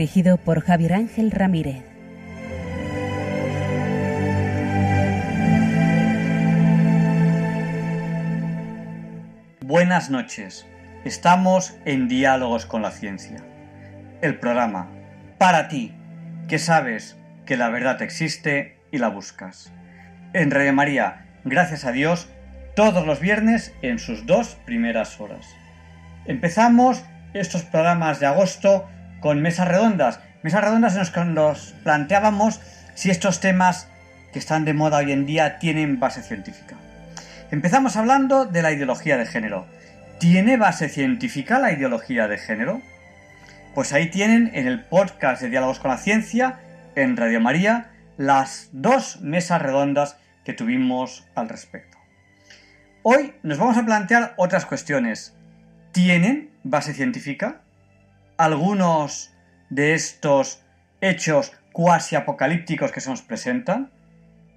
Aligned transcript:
Dirigido 0.00 0.38
por 0.38 0.62
Javier 0.62 0.94
Ángel 0.94 1.30
Ramírez. 1.30 1.84
Buenas 9.60 10.08
noches. 10.08 10.66
Estamos 11.04 11.76
en 11.84 12.08
Diálogos 12.08 12.64
con 12.64 12.80
la 12.80 12.92
Ciencia. 12.92 13.44
El 14.22 14.38
programa 14.38 14.88
para 15.36 15.68
ti, 15.68 15.94
que 16.48 16.58
sabes 16.58 17.18
que 17.44 17.58
la 17.58 17.68
verdad 17.68 18.00
existe 18.00 18.78
y 18.90 18.96
la 18.96 19.08
buscas. 19.08 19.70
En 20.32 20.50
Radio 20.50 20.72
María, 20.72 21.26
gracias 21.44 21.84
a 21.84 21.92
Dios, 21.92 22.30
todos 22.74 23.06
los 23.06 23.20
viernes 23.20 23.74
en 23.82 23.98
sus 23.98 24.24
dos 24.24 24.56
primeras 24.64 25.20
horas. 25.20 25.46
Empezamos 26.24 27.04
estos 27.34 27.64
programas 27.64 28.18
de 28.18 28.24
agosto 28.24 28.88
con 29.20 29.40
mesas 29.40 29.68
redondas. 29.68 30.20
Mesas 30.42 30.62
redondas 30.62 30.94
en 30.94 31.00
las 31.00 31.10
que 31.10 31.24
nos 31.24 31.74
planteábamos 31.84 32.60
si 32.94 33.10
estos 33.10 33.40
temas 33.40 33.88
que 34.32 34.38
están 34.38 34.64
de 34.64 34.74
moda 34.74 34.98
hoy 34.98 35.12
en 35.12 35.26
día 35.26 35.58
tienen 35.58 36.00
base 36.00 36.22
científica. 36.22 36.76
Empezamos 37.50 37.96
hablando 37.96 38.46
de 38.46 38.62
la 38.62 38.72
ideología 38.72 39.16
de 39.16 39.26
género. 39.26 39.66
¿Tiene 40.18 40.56
base 40.56 40.88
científica 40.88 41.58
la 41.58 41.72
ideología 41.72 42.28
de 42.28 42.38
género? 42.38 42.80
Pues 43.74 43.92
ahí 43.92 44.10
tienen 44.10 44.50
en 44.54 44.66
el 44.66 44.84
podcast 44.84 45.42
de 45.42 45.48
Diálogos 45.48 45.80
con 45.80 45.90
la 45.90 45.96
Ciencia, 45.96 46.60
en 46.94 47.16
Radio 47.16 47.40
María, 47.40 47.90
las 48.16 48.68
dos 48.72 49.20
mesas 49.20 49.62
redondas 49.62 50.16
que 50.44 50.52
tuvimos 50.52 51.26
al 51.34 51.48
respecto. 51.48 51.98
Hoy 53.02 53.32
nos 53.42 53.58
vamos 53.58 53.78
a 53.78 53.84
plantear 53.84 54.34
otras 54.36 54.66
cuestiones. 54.66 55.34
¿Tienen 55.92 56.50
base 56.62 56.92
científica? 56.92 57.62
¿Algunos 58.40 59.34
de 59.68 59.92
estos 59.92 60.62
hechos 61.02 61.52
cuasi 61.72 62.16
apocalípticos 62.16 62.90
que 62.90 63.02
se 63.02 63.10
nos 63.10 63.20
presentan? 63.20 63.90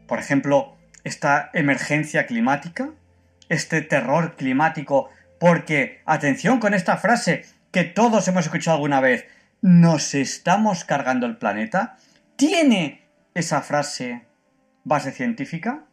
Por 0.08 0.20
ejemplo, 0.20 0.78
esta 1.04 1.50
emergencia 1.54 2.26
climática, 2.26 2.92
este 3.50 3.82
terror 3.82 4.38
climático, 4.38 5.10
porque, 5.38 6.02
atención 6.06 6.62
con 6.62 6.74
esta 6.74 6.96
frase 6.96 7.44
que 7.74 7.84
todos 7.84 8.26
hemos 8.30 8.46
escuchado 8.46 8.78
alguna 8.78 9.02
vez, 9.02 9.26
¿nos 9.62 10.16
estamos 10.16 10.86
cargando 10.86 11.26
el 11.26 11.36
planeta? 11.36 11.98
¿Tiene 12.38 13.10
esa 13.34 13.62
frase 13.64 14.26
base 14.86 15.12
científica? 15.12 15.84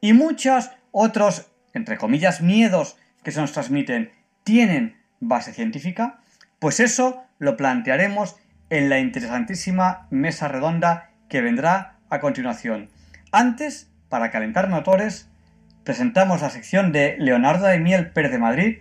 Y 0.00 0.14
muchos 0.14 0.70
otros, 0.90 1.52
entre 1.74 1.98
comillas, 1.98 2.40
miedos 2.40 2.96
que 3.22 3.30
se 3.30 3.42
nos 3.42 3.52
transmiten, 3.52 4.10
¿tienen 4.42 4.96
base 5.20 5.52
científica? 5.52 6.19
Pues 6.60 6.78
eso 6.78 7.24
lo 7.38 7.56
plantearemos 7.56 8.36
en 8.68 8.90
la 8.90 8.98
interesantísima 8.98 10.06
mesa 10.10 10.46
redonda 10.46 11.10
que 11.30 11.40
vendrá 11.40 11.96
a 12.10 12.20
continuación. 12.20 12.90
Antes, 13.32 13.90
para 14.10 14.30
calentar 14.30 14.68
motores, 14.68 15.30
presentamos 15.84 16.42
la 16.42 16.50
sección 16.50 16.92
de 16.92 17.16
Leonardo 17.18 17.66
de 17.66 17.80
Miel 17.80 18.10
Pérez 18.10 18.30
de 18.30 18.38
Madrid, 18.38 18.78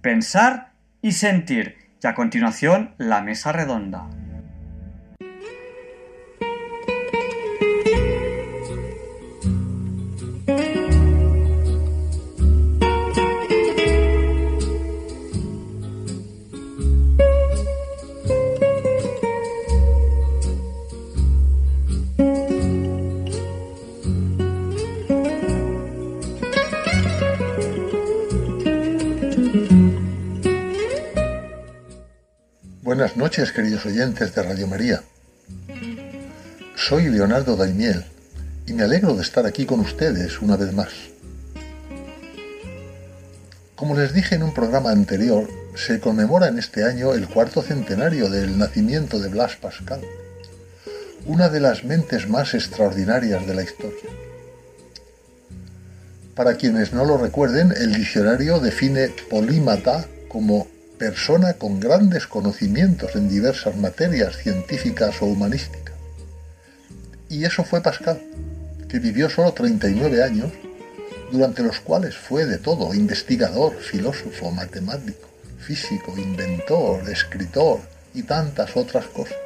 Pensar 0.00 0.70
y 1.02 1.12
Sentir, 1.12 1.76
y 2.00 2.06
a 2.06 2.14
continuación 2.14 2.94
la 2.98 3.20
mesa 3.20 3.50
redonda. 3.50 4.06
Noches, 33.18 33.50
queridos 33.50 33.84
oyentes 33.84 34.32
de 34.32 34.42
Radio 34.44 34.68
María. 34.68 35.02
Soy 36.76 37.08
Leonardo 37.08 37.56
Daimiel 37.56 38.04
y 38.64 38.72
me 38.74 38.84
alegro 38.84 39.12
de 39.16 39.22
estar 39.22 39.44
aquí 39.44 39.66
con 39.66 39.80
ustedes 39.80 40.40
una 40.40 40.56
vez 40.56 40.72
más. 40.72 40.92
Como 43.74 43.96
les 43.96 44.14
dije 44.14 44.36
en 44.36 44.44
un 44.44 44.54
programa 44.54 44.92
anterior, 44.92 45.48
se 45.74 45.98
conmemora 45.98 46.46
en 46.46 46.60
este 46.60 46.84
año 46.84 47.12
el 47.12 47.26
cuarto 47.26 47.60
centenario 47.60 48.30
del 48.30 48.56
nacimiento 48.56 49.18
de 49.18 49.28
Blas 49.30 49.56
Pascal, 49.56 50.00
una 51.26 51.48
de 51.48 51.58
las 51.58 51.82
mentes 51.82 52.28
más 52.28 52.54
extraordinarias 52.54 53.44
de 53.48 53.54
la 53.54 53.64
historia. 53.64 54.10
Para 56.36 56.54
quienes 56.54 56.92
no 56.92 57.04
lo 57.04 57.16
recuerden, 57.16 57.72
el 57.72 57.94
diccionario 57.94 58.60
define 58.60 59.08
polímata 59.28 60.06
como 60.28 60.68
persona 60.98 61.54
con 61.54 61.80
grandes 61.80 62.26
conocimientos 62.26 63.14
en 63.14 63.28
diversas 63.28 63.76
materias 63.76 64.36
científicas 64.36 65.22
o 65.22 65.26
humanísticas. 65.26 65.94
Y 67.28 67.44
eso 67.44 67.64
fue 67.64 67.80
Pascal, 67.80 68.20
que 68.88 68.98
vivió 68.98 69.30
solo 69.30 69.52
39 69.52 70.22
años, 70.22 70.52
durante 71.30 71.62
los 71.62 71.80
cuales 71.80 72.16
fue 72.16 72.46
de 72.46 72.58
todo, 72.58 72.94
investigador, 72.94 73.76
filósofo, 73.76 74.50
matemático, 74.50 75.28
físico, 75.58 76.14
inventor, 76.16 77.08
escritor 77.08 77.80
y 78.14 78.22
tantas 78.22 78.76
otras 78.76 79.06
cosas. 79.06 79.36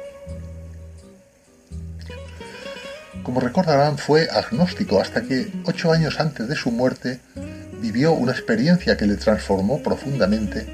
Como 3.21 3.39
recordarán, 3.39 3.97
fue 3.97 4.29
agnóstico 4.29 4.99
hasta 4.99 5.21
que, 5.21 5.47
ocho 5.65 5.91
años 5.91 6.19
antes 6.19 6.47
de 6.47 6.55
su 6.55 6.71
muerte, 6.71 7.19
vivió 7.79 8.13
una 8.13 8.31
experiencia 8.31 8.97
que 8.97 9.05
le 9.05 9.15
transformó 9.15 9.81
profundamente 9.81 10.67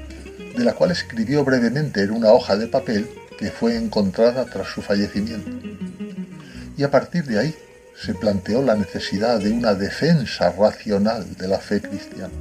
de 0.60 0.66
la 0.66 0.74
cual 0.74 0.90
escribió 0.90 1.42
brevemente 1.42 2.02
en 2.02 2.10
una 2.10 2.32
hoja 2.32 2.54
de 2.54 2.66
papel 2.66 3.08
que 3.38 3.50
fue 3.50 3.76
encontrada 3.76 4.44
tras 4.44 4.68
su 4.68 4.82
fallecimiento. 4.82 5.50
Y 6.76 6.82
a 6.82 6.90
partir 6.90 7.24
de 7.24 7.38
ahí 7.38 7.54
se 7.98 8.12
planteó 8.12 8.60
la 8.60 8.74
necesidad 8.74 9.38
de 9.40 9.52
una 9.52 9.72
defensa 9.72 10.52
racional 10.52 11.34
de 11.36 11.48
la 11.48 11.58
fe 11.58 11.80
cristiana. 11.80 12.34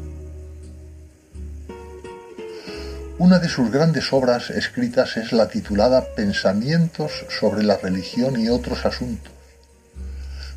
Una 3.18 3.40
de 3.40 3.48
sus 3.48 3.72
grandes 3.72 4.12
obras 4.12 4.50
escritas 4.50 5.16
es 5.16 5.32
la 5.32 5.48
titulada 5.48 6.04
Pensamientos 6.14 7.26
sobre 7.30 7.64
la 7.64 7.78
religión 7.78 8.38
y 8.38 8.50
otros 8.50 8.86
asuntos, 8.86 9.32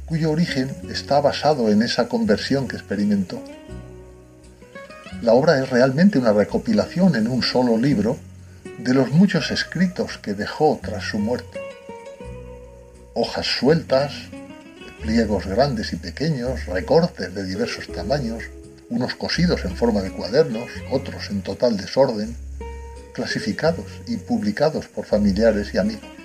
cuyo 0.05 0.33
origen 0.33 0.69
está 0.91 1.21
basado 1.21 1.71
en 1.71 1.83
esa 1.83 2.09
conversión 2.09 2.67
que 2.67 2.75
experimentó 2.75 3.41
la 5.23 5.35
obra 5.35 5.63
es 5.63 5.71
realmente 5.71 6.19
una 6.19 6.33
recopilación 6.33 7.15
en 7.15 7.29
un 7.29 7.43
solo 7.43 7.77
libro 7.77 8.19
de 8.79 8.93
los 8.93 9.13
muchos 9.13 9.53
escritos 9.53 10.19
que 10.19 10.35
dejó 10.35 10.81
tras 10.83 11.05
su 11.05 11.19
muerte. 11.19 11.61
Hojas 13.15 13.47
sueltas, 13.47 14.13
pliegos 15.01 15.47
grandes 15.47 15.93
y 15.93 15.97
pequeños, 15.97 16.67
recortes 16.67 17.33
de 17.35 17.45
diversos 17.45 17.87
tamaños, 17.87 18.43
unos 18.91 19.15
cosidos 19.15 19.65
en 19.65 19.77
forma 19.77 20.03
de 20.03 20.11
cuadernos, 20.11 20.69
otros 20.91 21.31
en 21.31 21.43
total 21.43 21.77
desorden, 21.77 22.37
clasificados 23.15 23.87
y 24.09 24.17
publicados 24.17 24.89
por 24.89 25.05
familiares 25.05 25.73
y 25.73 25.79
amigos. 25.79 26.22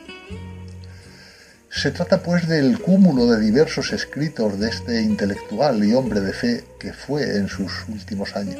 Se 1.77 1.91
trata 1.91 2.23
pues 2.23 2.47
del 2.47 2.79
cúmulo 2.79 3.27
de 3.27 3.39
diversos 3.39 3.93
escritos 3.93 4.59
de 4.59 4.67
este 4.67 4.99
intelectual 5.03 5.83
y 5.83 5.93
hombre 5.93 6.21
de 6.21 6.33
fe 6.33 6.63
que 6.79 6.91
fue 6.91 7.37
en 7.37 7.47
sus 7.47 7.87
últimos 7.87 8.35
años. 8.35 8.59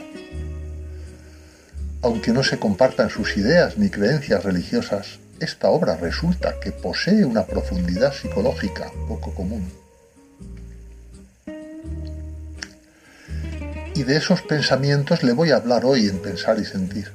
Aunque 2.04 2.32
no 2.32 2.44
se 2.44 2.60
compartan 2.60 3.10
sus 3.10 3.36
ideas 3.36 3.76
ni 3.80 3.90
creencias 3.90 4.44
religiosas, 4.44 5.18
esta 5.40 5.72
obra 5.72 5.98
resulta 5.98 6.60
que 6.60 6.72
posee 6.72 7.26
una 7.26 7.48
profundidad 7.48 8.14
psicológica 8.14 8.92
poco 9.08 9.34
común. 9.34 9.68
Y 13.96 14.04
de 14.04 14.16
esos 14.16 14.44
pensamientos 14.44 15.24
le 15.24 15.34
voy 15.34 15.50
a 15.50 15.56
hablar 15.56 15.86
hoy 15.86 16.08
en 16.08 16.20
Pensar 16.22 16.60
y 16.60 16.66
Sentir. 16.66 17.12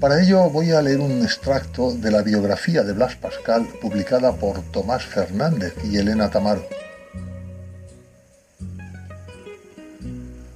Para 0.00 0.22
ello 0.22 0.48
voy 0.48 0.70
a 0.70 0.80
leer 0.80 1.00
un 1.00 1.22
extracto 1.22 1.92
de 1.92 2.12
la 2.12 2.22
biografía 2.22 2.84
de 2.84 2.92
Blas 2.92 3.16
Pascal 3.16 3.66
publicada 3.82 4.32
por 4.32 4.62
Tomás 4.70 5.04
Fernández 5.04 5.74
y 5.82 5.96
Elena 5.96 6.30
Tamaro. 6.30 6.64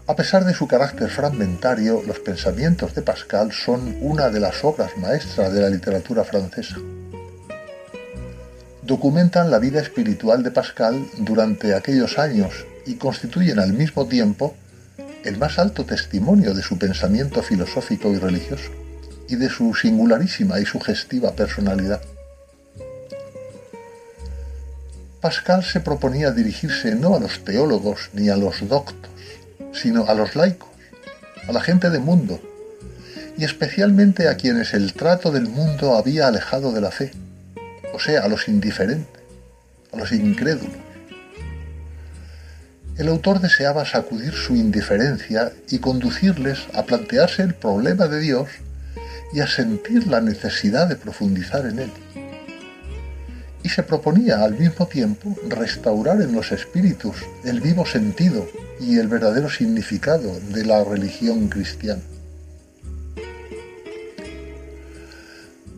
A 0.07 0.15
pesar 0.15 0.45
de 0.45 0.55
su 0.55 0.69
carácter 0.69 1.11
fragmentario, 1.11 2.05
los 2.07 2.21
pensamientos 2.21 2.95
de 2.95 3.03
Pascal 3.03 3.51
son 3.51 3.97
una 4.01 4.29
de 4.29 4.39
las 4.39 4.63
obras 4.63 4.97
maestras 4.97 5.53
de 5.53 5.61
la 5.61 5.71
literatura 5.71 6.23
francesa. 6.23 6.77
Documentan 8.83 9.51
la 9.51 9.59
vida 9.59 9.81
espiritual 9.81 10.45
de 10.45 10.53
Pascal 10.53 11.05
durante 11.19 11.75
aquellos 11.75 12.17
años 12.17 12.65
y 12.87 12.95
constituyen 12.95 13.59
al 13.59 13.73
mismo 13.73 14.07
tiempo 14.07 14.55
el 15.25 15.37
más 15.37 15.59
alto 15.59 15.85
testimonio 15.85 16.55
de 16.55 16.63
su 16.63 16.79
pensamiento 16.79 17.43
filosófico 17.43 18.13
y 18.13 18.19
religioso 18.19 18.82
y 19.33 19.37
de 19.37 19.49
su 19.49 19.75
singularísima 19.75 20.61
y 20.61 20.67
sugestiva 20.67 21.33
personalidad. 21.33 22.03
Pascal 25.23 25.65
se 25.65 25.81
proponía 25.81 26.33
dirigirse 26.33 26.95
no 26.95 27.17
a 27.17 27.19
los 27.19 27.43
teólogos 27.43 28.11
ni 28.13 28.29
a 28.29 28.37
los 28.37 28.69
doctos, 28.69 29.11
sino 29.73 30.05
a 30.07 30.13
los 30.13 30.37
laicos, 30.37 30.69
a 31.49 31.53
la 31.53 31.63
gente 31.63 31.89
de 31.89 31.99
mundo, 31.99 32.41
y 33.39 33.45
especialmente 33.45 34.29
a 34.29 34.37
quienes 34.37 34.75
el 34.75 34.93
trato 34.93 35.31
del 35.31 35.49
mundo 35.49 35.97
había 35.97 36.27
alejado 36.27 36.71
de 36.71 36.83
la 36.83 36.91
fe, 36.91 37.13
o 37.95 37.99
sea, 37.99 38.25
a 38.25 38.29
los 38.29 38.49
indiferentes, 38.49 39.23
a 39.93 39.97
los 39.97 40.13
incrédulos. 40.13 40.77
El 42.99 43.09
autor 43.09 43.41
deseaba 43.41 43.87
sacudir 43.87 44.35
su 44.35 44.55
indiferencia 44.57 45.53
y 45.71 45.79
conducirles 45.79 46.59
a 46.75 46.83
plantearse 46.83 47.43
el 47.43 47.55
problema 47.55 48.09
de 48.09 48.21
Dios 48.21 48.49
y 49.33 49.41
a 49.41 49.47
sentir 49.47 50.07
la 50.07 50.21
necesidad 50.21 50.89
de 50.89 50.97
profundizar 50.97 51.67
en 51.67 51.79
él. 51.79 51.91
Y 53.63 53.69
se 53.69 53.83
proponía 53.83 54.43
al 54.43 54.59
mismo 54.59 54.87
tiempo 54.87 55.37
restaurar 55.49 56.21
en 56.21 56.33
los 56.33 56.53
espíritus 56.53 57.17
el 57.45 57.61
vivo 57.61 57.87
sentido 57.87 58.47
y 58.81 58.99
el 58.99 59.09
verdadero 59.09 59.49
significado 59.49 60.39
de 60.41 60.65
la 60.65 60.83
religión 60.83 61.49
cristiana. 61.49 62.03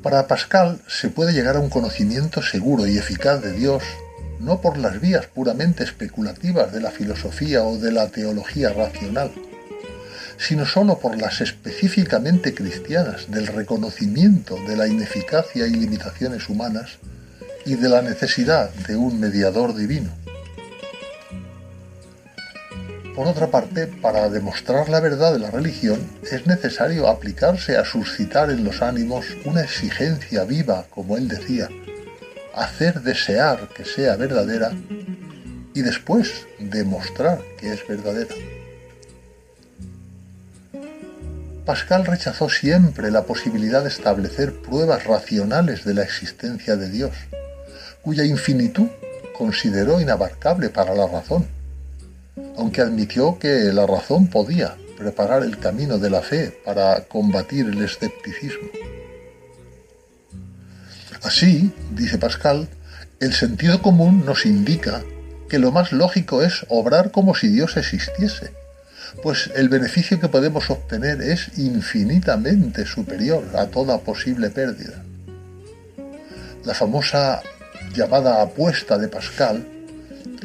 Para 0.02 0.26
Pascal 0.26 0.80
se 0.86 1.08
puede 1.08 1.32
llegar 1.32 1.56
a 1.56 1.60
un 1.60 1.70
conocimiento 1.70 2.42
seguro 2.42 2.86
y 2.86 2.98
eficaz 2.98 3.42
de 3.42 3.52
Dios 3.52 3.82
no 4.40 4.60
por 4.60 4.76
las 4.76 5.00
vías 5.00 5.26
puramente 5.26 5.84
especulativas 5.84 6.72
de 6.72 6.80
la 6.80 6.90
filosofía 6.90 7.62
o 7.62 7.78
de 7.78 7.92
la 7.92 8.08
teología 8.08 8.70
racional, 8.70 9.30
sino 10.38 10.66
sólo 10.66 10.98
por 10.98 11.16
las 11.16 11.40
específicamente 11.40 12.54
cristianas 12.54 13.31
del 13.31 13.46
reconocimiento 13.46 14.56
de 14.66 14.76
la 14.76 14.88
ineficacia 14.88 15.66
y 15.66 15.70
limitaciones 15.70 16.48
humanas 16.48 16.98
y 17.64 17.75
de 17.75 17.88
la 17.88 18.02
necesidad 18.02 18.70
de 18.86 18.96
un 18.96 19.20
mediador 19.20 19.75
divino. 19.75 20.10
Por 23.14 23.28
otra 23.28 23.46
parte, 23.46 23.86
para 23.86 24.28
demostrar 24.28 24.88
la 24.88 25.00
verdad 25.00 25.32
de 25.32 25.38
la 25.38 25.50
religión 25.50 26.00
es 26.31 26.46
necesario 26.46 27.06
aplicarse 27.06 27.76
a 27.76 27.84
suscitar 27.84 28.50
en 28.50 28.64
los 28.64 28.82
ánimos 28.82 29.25
una 29.44 29.62
exigencia 29.62 30.44
viva, 30.44 30.87
como 30.90 31.16
él 31.16 31.28
decía, 31.28 31.69
hacer 32.54 33.02
desear 33.02 33.69
que 33.69 33.84
sea 33.84 34.16
verdadera 34.16 34.72
y 35.75 35.82
después 35.82 36.46
demostrar 36.58 37.40
que 37.58 37.72
es 37.72 37.87
verdadera. 37.87 38.34
Pascal 41.64 42.05
rechazó 42.05 42.50
siempre 42.50 43.11
la 43.11 43.22
posibilidad 43.22 43.82
de 43.82 43.88
establecer 43.88 44.61
pruebas 44.61 45.05
racionales 45.05 45.84
de 45.84 45.94
la 45.94 46.02
existencia 46.02 46.76
de 46.76 46.90
Dios, 46.90 47.12
cuya 48.02 48.25
infinitud 48.25 48.88
consideró 49.37 49.99
inabarcable 49.99 50.69
para 50.69 50.94
la 50.94 51.06
razón, 51.06 51.46
aunque 52.58 52.82
admitió 52.82 53.38
que 53.38 53.72
la 53.72 53.87
razón 53.87 54.26
podía 54.26 54.76
preparar 54.99 55.43
el 55.43 55.58
camino 55.58 55.99
de 55.99 56.11
la 56.11 56.20
fe 56.20 56.61
para 56.64 57.05
combatir 57.05 57.66
el 57.66 57.82
escepticismo. 57.82 58.69
Así, 61.22 61.72
dice 61.93 62.19
Pascal, 62.19 62.69
el 63.20 63.32
sentido 63.32 63.81
común 63.81 64.26
nos 64.26 64.44
indica 64.44 65.02
que 65.49 65.58
lo 65.58 65.72
más 65.72 65.93
lógico 65.93 66.43
es 66.43 66.66
obrar 66.69 67.11
como 67.11 67.34
si 67.34 67.49
Dios 67.49 67.78
existiese 67.78 68.63
pues 69.22 69.50
el 69.54 69.68
beneficio 69.68 70.20
que 70.20 70.28
podemos 70.28 70.70
obtener 70.70 71.22
es 71.22 71.58
infinitamente 71.58 72.86
superior 72.86 73.44
a 73.56 73.66
toda 73.66 73.98
posible 73.98 74.50
pérdida. 74.50 75.02
La 76.64 76.74
famosa 76.74 77.42
llamada 77.94 78.42
apuesta 78.42 78.98
de 78.98 79.08
Pascal 79.08 79.66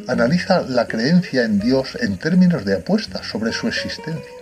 analiza 0.08 0.62
la 0.62 0.88
creencia 0.88 1.44
en 1.44 1.60
Dios 1.60 1.98
en 2.02 2.18
términos 2.18 2.66
de 2.66 2.76
apuesta 2.76 3.24
sobre 3.24 3.52
su 3.52 3.68
existencia. 3.68 4.40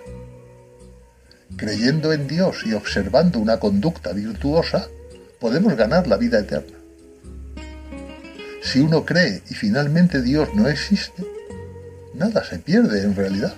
Creyendo 1.56 2.14
en 2.14 2.28
Dios 2.28 2.64
y 2.66 2.74
observando 2.74 3.40
una 3.40 3.60
conducta 3.60 4.14
virtuosa, 4.14 4.88
podemos 5.40 5.76
ganar 5.76 6.08
la 6.08 6.18
vida 6.18 6.40
eterna. 6.40 6.78
Si 8.62 8.80
uno 8.80 9.06
cree 9.06 9.42
y 9.50 9.54
finalmente 9.54 10.22
Dios 10.22 10.50
no 10.54 10.68
existe, 10.68 11.24
nada 12.14 12.44
se 12.44 12.60
pierde 12.60 13.02
en 13.02 13.16
realidad. 13.16 13.54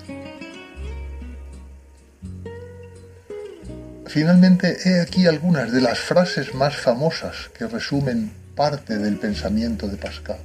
Finalmente, 4.10 4.76
he 4.86 5.02
aquí 5.02 5.28
algunas 5.28 5.72
de 5.72 5.82
las 5.82 6.00
frases 6.00 6.56
más 6.56 6.76
famosas 6.76 7.52
que 7.56 7.68
resumen 7.68 8.32
parte 8.56 8.98
del 8.98 9.20
pensamiento 9.20 9.88
de 9.88 9.98
Pascal. 9.98 10.40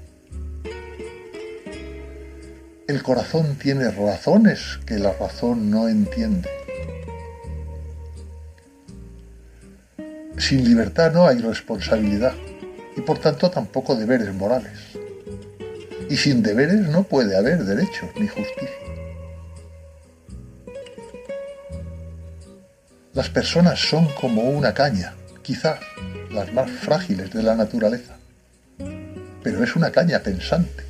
El 2.87 3.03
corazón 3.03 3.57
tiene 3.57 3.91
razones 3.91 4.79
que 4.85 4.99
la 4.99 5.15
razón 5.15 5.71
no 5.71 5.89
entiende. 5.89 6.51
Sin 10.37 10.63
libertad 10.63 11.15
no 11.15 11.27
hay 11.27 11.39
responsabilidad 11.39 12.35
y 12.95 13.01
por 13.01 13.19
tanto 13.19 13.51
tampoco 13.51 13.97
deberes 13.97 14.35
morales. 14.35 14.79
Y 16.11 16.19
sin 16.19 16.43
deberes 16.43 16.81
no 16.81 17.05
puede 17.05 17.35
haber 17.35 17.65
derechos 17.65 18.11
ni 18.21 18.29
justicia. 18.29 18.84
Las 23.15 23.31
personas 23.31 23.79
son 23.79 24.09
como 24.21 24.43
una 24.43 24.75
caña, 24.75 25.15
quizás 25.43 25.79
las 26.33 26.53
más 26.53 26.69
frágiles 26.69 27.33
de 27.33 27.45
la 27.45 27.55
naturaleza, 27.55 28.17
pero 29.41 29.63
es 29.63 29.77
una 29.77 29.93
caña 29.93 30.19
pensante. 30.19 30.83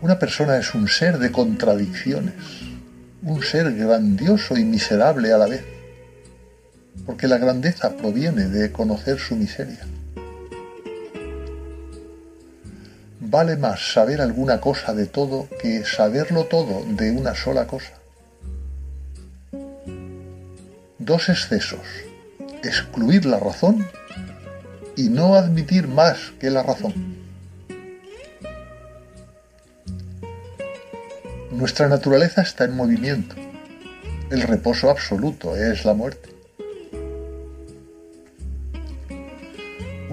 Una 0.00 0.18
persona 0.18 0.56
es 0.56 0.74
un 0.74 0.88
ser 0.88 1.18
de 1.18 1.30
contradicciones, 1.30 2.34
un 3.22 3.42
ser 3.42 3.74
grandioso 3.74 4.56
y 4.56 4.64
miserable 4.64 5.30
a 5.30 5.36
la 5.36 5.46
vez, 5.46 5.64
porque 7.04 7.28
la 7.28 7.36
grandeza 7.36 7.98
proviene 7.98 8.48
de 8.48 8.72
conocer 8.72 9.18
su 9.18 9.36
miseria. 9.36 9.80
Vale 13.34 13.56
más 13.56 13.92
saber 13.92 14.20
alguna 14.20 14.60
cosa 14.60 14.94
de 14.94 15.06
todo 15.06 15.48
que 15.60 15.84
saberlo 15.84 16.44
todo 16.44 16.84
de 16.86 17.10
una 17.10 17.34
sola 17.34 17.66
cosa. 17.66 17.94
Dos 21.00 21.28
excesos, 21.28 21.80
excluir 22.62 23.26
la 23.26 23.40
razón 23.40 23.88
y 24.94 25.08
no 25.08 25.34
admitir 25.34 25.88
más 25.88 26.32
que 26.38 26.48
la 26.48 26.62
razón. 26.62 26.94
Nuestra 31.50 31.88
naturaleza 31.88 32.40
está 32.40 32.66
en 32.66 32.76
movimiento. 32.76 33.34
El 34.30 34.42
reposo 34.42 34.90
absoluto 34.90 35.56
es 35.56 35.84
la 35.84 35.94
muerte. 35.94 36.33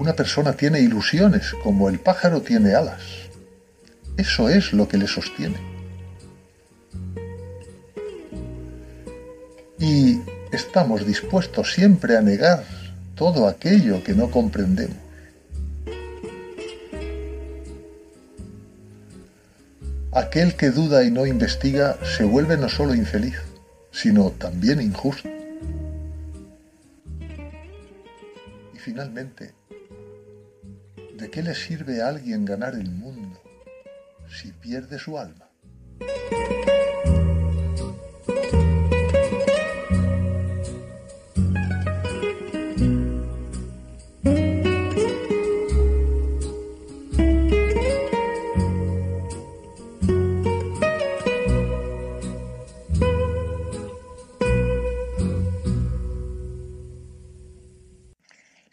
Una 0.02 0.16
persona 0.16 0.52
tiene 0.54 0.80
ilusiones 0.80 1.54
como 1.62 1.88
el 1.88 2.00
pájaro 2.00 2.42
tiene 2.42 2.74
alas. 2.74 3.02
Eso 4.16 4.48
es 4.48 4.72
lo 4.72 4.88
que 4.88 4.98
le 4.98 5.06
sostiene. 5.06 5.60
Y 9.78 10.20
estamos 10.50 11.06
dispuestos 11.06 11.72
siempre 11.72 12.16
a 12.16 12.20
negar 12.20 12.64
todo 13.14 13.46
aquello 13.46 14.02
que 14.02 14.12
no 14.12 14.28
comprendemos. 14.28 14.96
Aquel 20.10 20.56
que 20.56 20.70
duda 20.70 21.04
y 21.04 21.12
no 21.12 21.26
investiga 21.26 21.96
se 22.02 22.24
vuelve 22.24 22.56
no 22.56 22.68
solo 22.68 22.92
infeliz, 22.96 23.36
sino 23.92 24.32
también 24.32 24.82
injusto. 24.82 25.28
Y 28.74 28.78
finalmente, 28.78 29.61
¿De 31.16 31.30
qué 31.30 31.42
le 31.42 31.54
sirve 31.54 32.02
a 32.02 32.08
alguien 32.08 32.44
ganar 32.44 32.74
el 32.74 32.90
mundo 32.90 33.40
si 34.28 34.50
pierde 34.52 34.98
su 34.98 35.18
alma? 35.18 35.50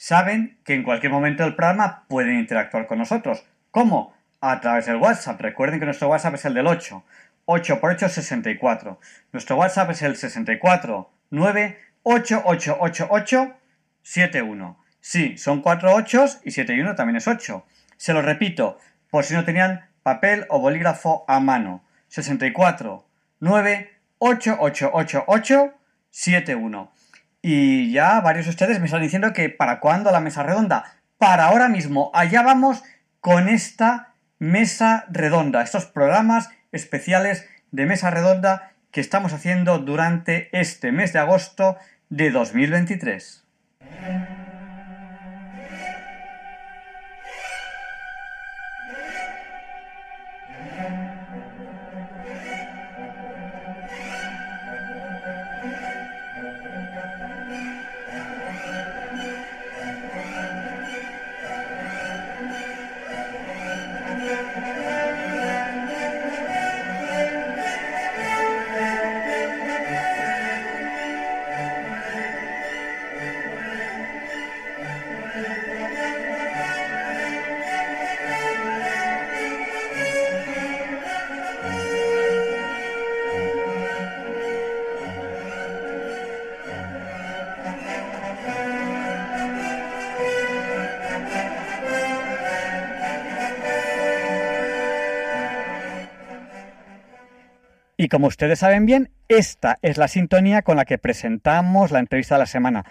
Saben 0.09 0.57
que 0.65 0.73
en 0.73 0.81
cualquier 0.81 1.11
momento 1.11 1.43
del 1.43 1.53
programa 1.53 2.05
pueden 2.07 2.39
interactuar 2.39 2.87
con 2.87 2.97
nosotros. 2.97 3.45
¿Cómo? 3.69 4.15
A 4.41 4.59
través 4.59 4.87
del 4.87 4.95
WhatsApp. 4.95 5.39
Recuerden 5.39 5.79
que 5.79 5.85
nuestro 5.85 6.07
WhatsApp 6.07 6.33
es 6.33 6.45
el 6.45 6.55
del 6.55 6.65
8. 6.65 7.03
8 7.45 7.79
por 7.79 7.91
8 7.91 8.09
64. 8.09 8.99
Nuestro 9.31 9.57
WhatsApp 9.57 9.91
es 9.91 10.01
el 10.01 10.15
64 10.15 11.11
9 11.29 11.77
71. 14.01 14.79
Sí, 14.99 15.37
son 15.37 15.61
4 15.61 15.93
8 15.93 16.25
y 16.43 16.51
7 16.51 16.73
y 16.73 16.79
1 16.79 16.95
también 16.95 17.17
es 17.17 17.27
8. 17.27 17.63
Se 17.95 18.11
lo 18.11 18.23
repito, 18.23 18.79
por 19.11 19.25
si 19.25 19.35
no 19.35 19.45
tenían 19.45 19.85
papel 20.01 20.47
o 20.49 20.57
bolígrafo 20.59 21.23
a 21.27 21.39
mano. 21.39 21.83
64 22.07 23.05
9 23.41 23.91
71. 26.09 26.91
Y 27.41 27.91
ya 27.91 28.19
varios 28.21 28.45
de 28.45 28.51
ustedes 28.51 28.79
me 28.79 28.85
están 28.85 29.01
diciendo 29.01 29.33
que 29.33 29.49
para 29.49 29.79
cuándo 29.79 30.11
la 30.11 30.19
mesa 30.19 30.43
redonda. 30.43 30.95
Para 31.17 31.45
ahora 31.45 31.69
mismo, 31.69 32.11
allá 32.13 32.41
vamos 32.41 32.83
con 33.21 33.49
esta 33.49 34.13
mesa 34.39 35.05
redonda, 35.09 35.61
estos 35.61 35.85
programas 35.85 36.49
especiales 36.71 37.47
de 37.71 37.85
mesa 37.85 38.09
redonda 38.09 38.71
que 38.91 39.01
estamos 39.01 39.33
haciendo 39.33 39.79
durante 39.79 40.49
este 40.57 40.91
mes 40.91 41.13
de 41.13 41.19
agosto 41.19 41.77
de 42.09 42.31
2023. 42.31 43.43
Y 98.09 98.15
como 98.17 98.25
ustedes 98.25 98.57
saben 98.57 98.87
bien, 98.87 99.11
esta 99.27 99.77
es 99.83 99.99
la 99.99 100.07
sintonía 100.07 100.63
con 100.63 100.77
la 100.77 100.85
que 100.85 100.97
presentamos 100.97 101.91
la 101.91 101.99
entrevista 101.99 102.33
de 102.33 102.39
la 102.39 102.47
semana. 102.47 102.83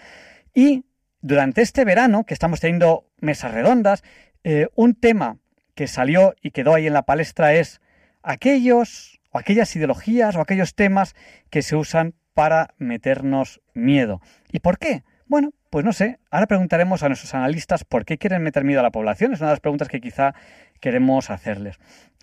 Y 0.53 0.85
durante 1.19 1.61
este 1.61 1.83
verano, 1.83 2.23
que 2.23 2.33
estamos 2.33 2.61
teniendo 2.61 3.05
mesas 3.19 3.53
redondas, 3.53 4.01
eh, 4.45 4.67
un 4.75 4.95
tema 4.95 5.35
que 5.75 5.87
salió 5.87 6.35
y 6.41 6.51
quedó 6.51 6.73
ahí 6.73 6.87
en 6.87 6.93
la 6.93 7.01
palestra 7.01 7.53
es 7.53 7.81
aquellos 8.23 9.19
o 9.31 9.39
aquellas 9.39 9.75
ideologías 9.75 10.37
o 10.37 10.39
aquellos 10.39 10.73
temas 10.73 11.15
que 11.49 11.63
se 11.63 11.75
usan 11.75 12.15
para 12.33 12.73
meternos 12.77 13.59
miedo. 13.73 14.21
¿Y 14.53 14.59
por 14.59 14.77
qué? 14.77 15.03
Bueno, 15.25 15.51
pues 15.69 15.83
no 15.83 15.91
sé. 15.91 16.19
Ahora 16.31 16.47
preguntaremos 16.47 17.03
a 17.03 17.09
nuestros 17.09 17.33
analistas 17.33 17.83
por 17.83 18.05
qué 18.05 18.17
quieren 18.17 18.41
meter 18.41 18.63
miedo 18.63 18.79
a 18.79 18.83
la 18.83 18.91
población. 18.91 19.33
Es 19.33 19.41
una 19.41 19.49
de 19.49 19.55
las 19.55 19.59
preguntas 19.59 19.89
que 19.89 19.99
quizá 19.99 20.33
queremos 20.79 21.29
hacerles. 21.29 21.77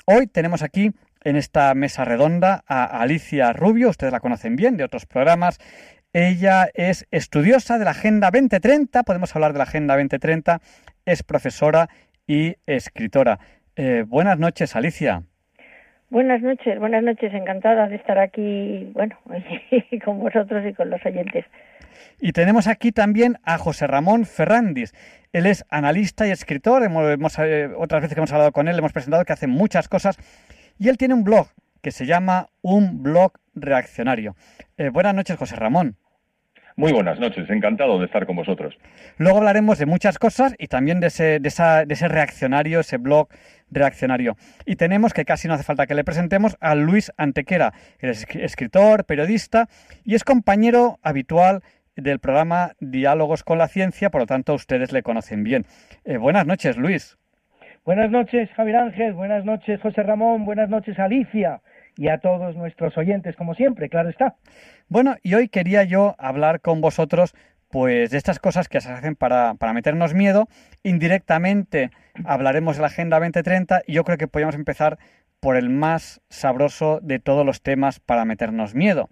Hoy 0.07 0.29
tenemos 0.29 0.63
aquí 0.63 0.93
en 1.27 1.35
esta 1.35 1.75
mesa 1.75 2.05
redonda 2.05 2.63
a 2.69 2.85
Alicia 2.85 3.53
Rubio, 3.53 3.89
ustedes 3.89 4.13
la 4.13 4.21
conocen 4.21 4.55
bien 4.55 4.77
de 4.77 4.85
otros 4.85 5.07
programas. 5.07 5.59
Ella 6.13 6.69
es 6.73 7.09
estudiosa 7.11 7.79
de 7.79 7.85
la 7.85 7.91
Agenda 7.91 8.31
2030, 8.31 9.03
podemos 9.03 9.35
hablar 9.35 9.53
de 9.53 9.59
la 9.59 9.65
Agenda 9.65 9.95
2030, 9.95 10.61
es 11.05 11.25
profesora 11.25 11.89
y 12.29 12.55
escritora. 12.67 13.41
Eh, 13.75 14.05
buenas 14.07 14.39
noches, 14.39 14.77
Alicia. 14.77 15.25
Buenas 16.11 16.43
noches, 16.43 16.79
buenas 16.79 17.03
noches, 17.03 17.35
encantada 17.35 17.89
de 17.89 17.97
estar 17.97 18.21
aquí, 18.21 18.93
bueno, 18.95 19.19
con 20.05 20.21
vosotros 20.21 20.65
y 20.65 20.75
con 20.75 20.91
los 20.91 21.05
oyentes. 21.05 21.45
Y 22.21 22.33
tenemos 22.33 22.69
aquí 22.69 22.93
también 22.93 23.37
a 23.43 23.59
José 23.59 23.89
Ramón 23.89 24.27
Ferrandis. 24.27 24.95
Él 25.33 25.47
es 25.47 25.67
analista 25.69 26.27
y 26.27 26.31
escritor. 26.31 26.83
Hemos, 26.83 27.39
eh, 27.41 27.69
otras 27.77 28.03
veces 28.03 28.15
que 28.15 28.21
hemos 28.21 28.33
hablado 28.33 28.53
con 28.53 28.69
él, 28.69 28.79
hemos 28.79 28.93
presentado 28.93 29.25
que 29.25 29.33
hace 29.33 29.47
muchas 29.47 29.89
cosas 29.89 30.17
y 30.79 30.89
él 30.89 30.97
tiene 30.97 31.15
un 31.15 31.25
blog 31.25 31.49
que 31.83 31.91
se 31.91 32.07
llama 32.07 32.49
Un 32.63 33.03
Blog 33.03 33.33
Reaccionario. 33.55 34.37
Eh, 34.77 34.89
buenas 34.91 35.15
noches, 35.15 35.37
José 35.37 35.57
Ramón. 35.57 35.97
Muy 36.79 36.93
buenas 36.93 37.19
noches, 37.19 37.49
encantado 37.49 37.99
de 37.99 38.05
estar 38.05 38.27
con 38.27 38.37
vosotros. 38.37 38.77
Luego 39.17 39.39
hablaremos 39.39 39.79
de 39.79 39.87
muchas 39.87 40.19
cosas 40.19 40.55
y 40.59 40.67
también 40.67 41.01
de 41.01 41.07
ese, 41.07 41.41
de, 41.41 41.49
esa, 41.49 41.87
de 41.87 41.95
ese 41.95 42.07
reaccionario, 42.07 42.81
ese 42.81 42.99
blog 42.99 43.29
reaccionario. 43.71 44.37
Y 44.67 44.77
tenemos, 44.77 45.15
que 45.15 45.25
casi 45.25 45.49
no 45.49 45.55
hace 45.55 45.65
falta 45.65 45.87
que 45.87 45.95
le 45.95 46.05
presentemos, 46.05 46.59
a 46.61 46.75
Luis 46.75 47.13
Antequera. 47.17 47.73
Él 47.99 48.11
es 48.11 48.27
escritor, 48.35 49.07
periodista 49.07 49.71
y 50.05 50.17
es 50.17 50.25
compañero 50.25 50.99
habitual 51.03 51.63
del 51.97 52.19
programa 52.19 52.73
Diálogos 52.79 53.43
con 53.43 53.57
la 53.57 53.69
Ciencia, 53.69 54.11
por 54.11 54.21
lo 54.21 54.27
tanto 54.27 54.53
ustedes 54.53 54.93
le 54.93 55.03
conocen 55.03 55.45
bien. 55.45 55.65
Eh, 56.05 56.19
buenas 56.19 56.47
noches, 56.47 56.77
Luis. 56.77 57.17
Buenas 57.87 58.11
noches, 58.11 58.51
Javier 58.57 58.79
Ángel, 58.79 59.13
buenas 59.13 59.45
noches, 59.45 59.81
José 59.81 60.03
Ramón, 60.03 60.45
buenas 60.45 60.69
noches, 60.69 60.99
Alicia, 60.99 61.61
y 61.97 62.09
a 62.09 62.19
todos 62.19 62.57
nuestros 62.57 62.99
oyentes, 62.99 63.37
como 63.37 63.55
siempre, 63.55 63.89
claro 63.89 64.09
está. 64.09 64.35
Bueno, 64.89 65.15
y 65.23 65.35
hoy 65.35 65.49
quería 65.49 65.85
yo 65.85 66.17
hablar 66.19 66.61
con 66.61 66.81
vosotros 66.81 67.33
pues 67.71 68.11
de 68.11 68.19
estas 68.19 68.41
cosas 68.41 68.69
que 68.69 68.81
se 68.81 68.91
hacen 68.91 69.15
para, 69.15 69.55
para, 69.55 69.73
meternos 69.73 70.15
miedo. 70.15 70.49
Indirectamente 70.83 71.91
hablaremos 72.25 72.75
de 72.75 72.81
la 72.81 72.89
Agenda 72.89 73.21
2030 73.21 73.83
y 73.87 73.93
yo 73.93 74.03
creo 74.03 74.19
que 74.19 74.27
podríamos 74.27 74.57
empezar 74.57 74.99
por 75.39 75.55
el 75.55 75.71
más 75.71 76.21
sabroso 76.29 76.99
de 77.03 77.21
todos 77.21 77.47
los 77.47 77.63
temas 77.63 78.01
para 78.01 78.25
meternos 78.25 78.75
miedo. 78.75 79.11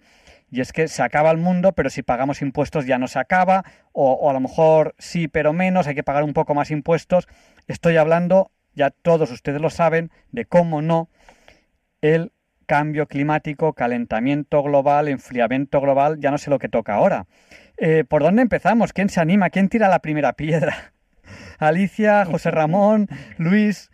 Y 0.51 0.61
es 0.61 0.73
que 0.73 0.89
se 0.89 1.05
acaba 1.05 1.31
el 1.31 1.39
mundo, 1.39 1.75
pero 1.75 1.91
si 1.91 2.03
pagamos 2.03 2.43
impuestos 2.43 2.87
ya 2.87 2.99
no 2.99 3.07
se 3.07 3.21
acaba, 3.21 3.63
o, 3.93 4.15
o 4.15 4.31
a 4.31 4.33
lo 4.33 4.41
mejor 4.41 4.97
sí, 4.99 5.29
pero 5.29 5.53
menos, 5.53 5.87
hay 5.87 5.95
que 5.95 6.03
pagar 6.03 6.25
un 6.25 6.33
poco 6.33 6.57
más 6.57 6.73
impuestos. 6.73 7.29
Estoy 7.69 7.99
hablando 7.99 8.51
ya 8.75 8.91
todos 8.91 9.31
ustedes 9.31 9.61
lo 9.61 9.71
saben, 9.71 10.11
de 10.33 10.45
cómo 10.45 10.83
no 10.83 11.09
el 12.01 12.33
cambio 12.67 13.07
climático, 13.07 13.73
calentamiento 13.73 14.63
global, 14.63 15.09
enfriamiento 15.09 15.81
global, 15.81 16.19
ya 16.21 16.31
no 16.31 16.39
sé 16.39 16.51
lo 16.51 16.59
que 16.59 16.69
toca 16.69 16.95
ahora. 16.95 17.27
Eh, 17.77 18.05
¿Por 18.09 18.23
dónde 18.23 18.43
empezamos? 18.43 18.93
¿Quién 18.93 19.09
se 19.09 19.21
anima? 19.21 19.51
¿Quién 19.51 19.69
tira 19.69 19.89
la 19.89 19.99
primera 20.01 20.33
piedra? 20.33 20.93
Alicia, 21.59 22.25
José 22.25 22.51
Ramón, 22.51 23.09
Luis. 23.39 23.91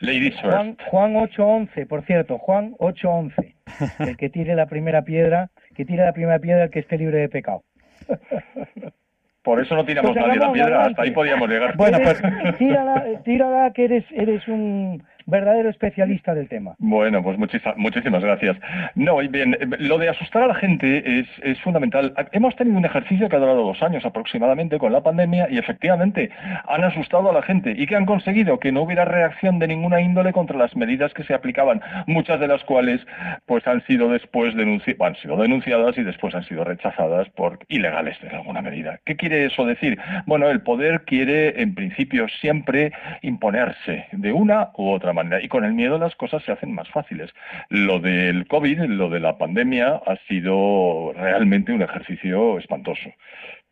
Ladies 0.00 0.34
Juan, 0.40 0.76
Juan 0.90 1.14
8.11, 1.14 1.86
por 1.86 2.04
cierto, 2.04 2.38
Juan 2.38 2.74
8.11. 2.78 3.54
El 4.08 4.16
que 4.16 4.30
tire 4.30 4.54
la 4.54 4.66
primera 4.66 5.02
piedra, 5.02 5.50
que 5.74 5.84
tire 5.84 6.04
la 6.04 6.12
primera 6.12 6.38
piedra 6.38 6.64
el 6.64 6.70
que 6.70 6.80
esté 6.80 6.96
libre 6.96 7.18
de 7.18 7.28
pecado. 7.28 7.64
Por 9.48 9.62
eso 9.62 9.74
no 9.74 9.82
tiramos 9.82 10.14
nadie 10.14 10.38
la 10.38 10.52
piedra, 10.52 10.82
hasta 10.82 11.00
ahí 11.04 11.10
podíamos 11.10 11.48
llegar. 11.48 11.74
Bueno, 11.74 11.96
pues 12.04 12.20
tírala, 12.58 13.02
tírala 13.24 13.72
que 13.72 13.84
eres, 13.86 14.04
eres 14.10 14.46
un 14.46 15.02
verdadero 15.28 15.68
especialista 15.68 16.34
del 16.34 16.48
tema. 16.48 16.74
Bueno, 16.78 17.22
pues 17.22 17.38
muchísimas 17.38 18.22
gracias. 18.22 18.56
No, 18.94 19.18
bien, 19.18 19.56
lo 19.78 19.98
de 19.98 20.08
asustar 20.08 20.42
a 20.42 20.46
la 20.46 20.54
gente 20.54 21.20
es, 21.20 21.60
fundamental. 21.60 22.14
Hemos 22.32 22.56
tenido 22.56 22.78
un 22.78 22.84
ejercicio 22.84 23.28
que 23.28 23.36
ha 23.36 23.38
durado 23.38 23.64
dos 23.64 23.82
años 23.82 24.04
aproximadamente 24.04 24.78
con 24.78 24.92
la 24.92 25.02
pandemia 25.02 25.48
y 25.50 25.58
efectivamente 25.58 26.30
han 26.66 26.82
asustado 26.82 27.30
a 27.30 27.32
la 27.32 27.42
gente. 27.42 27.74
¿Y 27.76 27.86
que 27.86 27.96
han 27.96 28.06
conseguido? 28.06 28.58
Que 28.58 28.72
no 28.72 28.82
hubiera 28.82 29.04
reacción 29.04 29.58
de 29.58 29.68
ninguna 29.68 30.00
índole 30.00 30.32
contra 30.32 30.56
las 30.56 30.74
medidas 30.76 31.12
que 31.12 31.24
se 31.24 31.34
aplicaban, 31.34 31.82
muchas 32.06 32.40
de 32.40 32.48
las 32.48 32.64
cuales 32.64 33.06
pues 33.46 33.66
han 33.66 33.84
sido 33.86 34.08
después 34.08 34.54
han 34.54 35.16
sido 35.16 35.36
denunciadas 35.36 35.98
y 35.98 36.04
después 36.04 36.34
han 36.34 36.44
sido 36.44 36.64
rechazadas 36.64 37.28
por 37.30 37.58
ilegales 37.68 38.16
en 38.22 38.34
alguna 38.34 38.62
medida. 38.62 38.98
¿Qué 39.04 39.16
quiere 39.16 39.44
eso 39.44 39.66
decir? 39.66 39.98
Bueno, 40.26 40.48
el 40.48 40.62
poder 40.62 41.02
quiere 41.02 41.60
en 41.60 41.74
principio 41.74 42.28
siempre 42.40 42.92
imponerse 43.22 44.06
de 44.12 44.32
una 44.32 44.70
u 44.76 44.90
otra 44.90 45.12
manera 45.12 45.17
y 45.42 45.48
con 45.48 45.64
el 45.64 45.74
miedo 45.74 45.98
las 45.98 46.14
cosas 46.16 46.42
se 46.44 46.52
hacen 46.52 46.74
más 46.74 46.88
fáciles. 46.90 47.32
Lo 47.68 48.00
del 48.00 48.46
COVID, 48.46 48.80
lo 48.82 49.10
de 49.10 49.20
la 49.20 49.38
pandemia, 49.38 50.00
ha 50.06 50.16
sido 50.28 51.12
realmente 51.14 51.72
un 51.72 51.82
ejercicio 51.82 52.58
espantoso. 52.58 53.10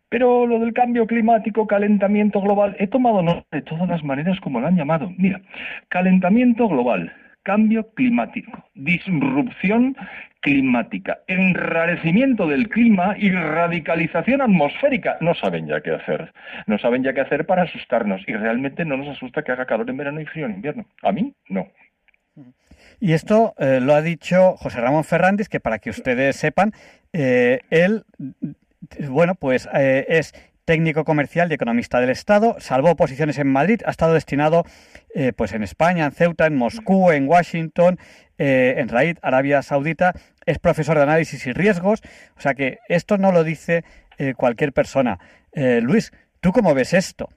Pero 0.09 0.47
lo 0.47 0.61
del 0.61 0.73
cambio 0.73 1.07
climático, 1.07 1.67
calentamiento 1.67 2.41
global, 2.41 2.76
he 2.79 2.87
tomado 2.87 3.23
nota 3.23 3.45
de 3.50 3.62
todas 3.62 3.88
las 3.88 4.05
maneras 4.05 4.38
como 4.41 4.61
lo 4.61 4.69
han 4.69 4.76
llamado. 4.76 5.12
Mira, 5.17 5.41
calentamiento 5.88 6.69
global, 6.69 7.12
cambio 7.47 7.88
climático, 7.95 8.50
disrupción 8.75 9.97
climática, 10.41 11.21
enrarecimiento 11.29 12.49
del 12.49 12.69
clima 12.69 13.15
y 13.17 13.31
radicalización 13.31 14.43
atmosférica. 14.43 15.17
No 15.21 15.33
saben 15.37 15.69
ya 15.69 15.81
qué 15.81 15.93
hacer. 15.93 16.33
No 16.67 16.76
saben 16.79 17.05
ya 17.05 17.15
qué 17.15 17.21
hacer 17.21 17.47
para 17.47 17.62
asustarnos. 17.62 18.21
Y 18.26 18.33
realmente 18.33 18.85
no 18.85 18.97
nos 18.97 19.17
asusta 19.17 19.45
que 19.45 19.53
haga 19.53 19.65
calor 19.65 19.88
en 19.88 19.97
verano 19.97 20.21
y 20.21 20.26
frío 20.26 20.47
en 20.47 20.55
invierno. 20.55 20.87
A 21.03 21.12
mí, 21.12 21.33
no. 21.49 21.69
Y 22.99 23.12
esto 23.12 23.55
eh, 23.59 23.79
lo 23.81 23.95
ha 23.95 24.03
dicho 24.03 24.57
José 24.57 24.81
Ramón 24.81 25.05
Fernández, 25.05 25.49
que 25.49 25.61
para 25.61 25.79
que 25.79 25.91
ustedes 25.91 26.35
sepan, 26.35 26.73
eh, 27.12 27.61
él, 27.71 28.03
bueno, 29.09 29.37
pues 29.37 29.69
eh, 29.73 30.05
es 30.09 30.35
técnico 30.66 31.04
comercial 31.06 31.50
y 31.50 31.54
economista 31.54 31.99
del 32.00 32.11
Estado, 32.11 32.56
salvó 32.58 32.94
posiciones 32.96 33.38
en 33.38 33.46
Madrid, 33.46 33.80
ha 33.87 33.90
estado 33.90 34.12
destinado 34.12 34.64
pues 35.37 35.54
en 35.54 35.62
España, 35.62 36.04
en 36.04 36.12
Ceuta, 36.12 36.46
en 36.46 36.56
Moscú, 36.56 37.11
en 37.11 37.26
Washington, 37.26 37.99
en 38.37 38.88
Raid, 38.90 39.16
Arabia 39.23 39.62
Saudita, 39.62 40.12
es 40.44 40.58
profesor 40.58 40.96
de 40.96 41.04
análisis 41.04 41.46
y 41.46 41.52
riesgos, 41.52 42.02
o 42.37 42.40
sea 42.40 42.52
que 42.52 42.80
esto 42.88 43.16
no 43.16 43.32
lo 43.32 43.44
dice 43.44 43.85
cualquier 44.37 44.75
persona. 44.75 45.18
Luis, 45.54 46.12
¿tú 46.40 46.52
cómo 46.52 46.75
ves 46.75 46.92
esto? 46.92 47.30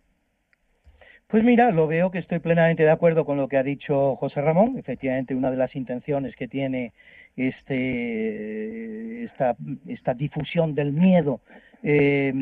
Pues 1.28 1.44
mira, 1.44 1.70
lo 1.70 1.86
veo 1.86 2.10
que 2.10 2.18
estoy 2.18 2.40
plenamente 2.40 2.82
de 2.82 2.90
acuerdo 2.90 3.24
con 3.24 3.38
lo 3.38 3.48
que 3.48 3.58
ha 3.58 3.64
dicho 3.64 4.16
José 4.16 4.42
Ramón. 4.42 4.80
Efectivamente, 4.80 5.36
una 5.36 5.52
de 5.52 5.58
las 5.58 5.76
intenciones 5.76 6.36
que 6.36 6.48
tiene 6.48 6.92
este, 7.38 9.26
esta 9.26 10.14
difusión 10.16 10.74
del 10.74 10.92
miedo 10.92 11.40
eh, 11.84 12.34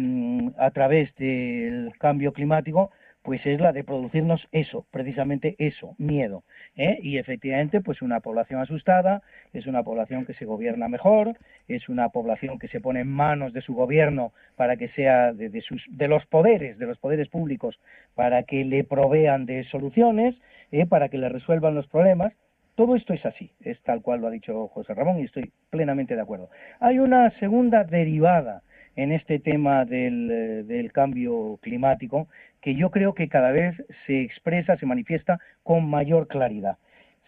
a 0.57 0.71
través 0.71 1.13
del 1.15 1.91
cambio 1.99 2.33
climático 2.33 2.91
pues 3.27 3.45
es 3.45 3.59
la 3.59 3.73
de 3.73 3.83
producirnos 3.83 4.47
eso, 4.53 4.85
precisamente 4.89 5.57
eso, 5.59 5.95
miedo. 5.97 6.45
¿eh? 6.77 6.97
Y 7.01 7.17
efectivamente, 7.17 7.81
pues 7.81 8.01
una 8.01 8.21
población 8.21 8.61
asustada, 8.61 9.21
es 9.51 9.67
una 9.67 9.83
población 9.83 10.25
que 10.25 10.33
se 10.33 10.45
gobierna 10.45 10.87
mejor, 10.87 11.35
es 11.67 11.89
una 11.89 12.07
población 12.07 12.57
que 12.57 12.69
se 12.69 12.79
pone 12.79 13.01
en 13.01 13.09
manos 13.09 13.51
de 13.51 13.59
su 13.59 13.73
gobierno 13.73 14.31
para 14.55 14.77
que 14.77 14.87
sea 14.87 15.33
de, 15.33 15.59
sus, 15.59 15.83
de 15.89 16.07
los 16.07 16.25
poderes, 16.27 16.77
de 16.79 16.85
los 16.85 16.99
poderes 16.99 17.27
públicos, 17.27 17.77
para 18.15 18.43
que 18.43 18.63
le 18.63 18.85
provean 18.85 19.45
de 19.45 19.65
soluciones, 19.65 20.33
¿eh? 20.71 20.85
para 20.85 21.09
que 21.09 21.17
le 21.17 21.27
resuelvan 21.27 21.75
los 21.75 21.87
problemas. 21.87 22.31
Todo 22.75 22.95
esto 22.95 23.11
es 23.13 23.25
así, 23.25 23.51
es 23.59 23.77
tal 23.81 24.01
cual 24.01 24.21
lo 24.21 24.27
ha 24.27 24.31
dicho 24.31 24.69
José 24.69 24.93
Ramón 24.93 25.19
y 25.19 25.23
estoy 25.23 25.51
plenamente 25.69 26.15
de 26.15 26.21
acuerdo. 26.21 26.49
Hay 26.79 26.99
una 26.99 27.29
segunda 27.39 27.83
derivada 27.83 28.61
en 28.97 29.11
este 29.11 29.39
tema 29.39 29.85
del, 29.85 30.29
eh, 30.29 30.63
del, 30.63 30.91
cambio 30.91 31.57
climático 31.61 32.27
que 32.61 32.75
yo 32.75 32.89
creo 32.89 33.13
que 33.13 33.29
cada 33.29 33.51
vez 33.51 33.75
se 34.05 34.23
expresa, 34.23 34.75
se 34.75 34.85
manifiesta 34.85 35.39
con 35.63 35.89
mayor 35.89 36.27
claridad. 36.27 36.77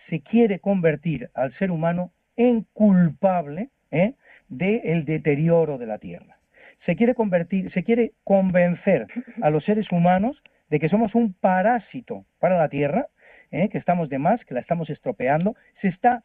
Se 0.10 0.20
quiere 0.20 0.60
convertir 0.60 1.30
al 1.36 1.54
ser 1.54 1.72
humano 1.72 2.12
en 2.36 2.66
culpable 2.74 3.70
¿eh? 3.92 4.14
del 4.50 5.06
deterioro 5.06 5.78
de 5.78 5.86
la 5.86 6.00
Tierra. 6.00 6.38
Se 6.86 6.96
quiere 6.96 7.14
convertir, 7.14 7.72
se 7.72 7.84
quiere 7.84 8.14
convencer 8.24 9.06
a 9.42 9.52
los 9.52 9.64
seres 9.64 9.92
humanos 9.92 10.42
de 10.70 10.80
que 10.80 10.90
somos 10.90 11.14
un 11.14 11.34
parásito 11.34 12.26
para 12.40 12.58
la 12.58 12.70
Tierra, 12.70 13.08
¿eh? 13.52 13.70
que 13.70 13.78
estamos 13.78 14.10
de 14.10 14.18
más, 14.18 14.44
que 14.46 14.56
la 14.56 14.62
estamos 14.62 14.90
estropeando, 14.90 15.56
se 15.82 15.90
está 15.90 16.24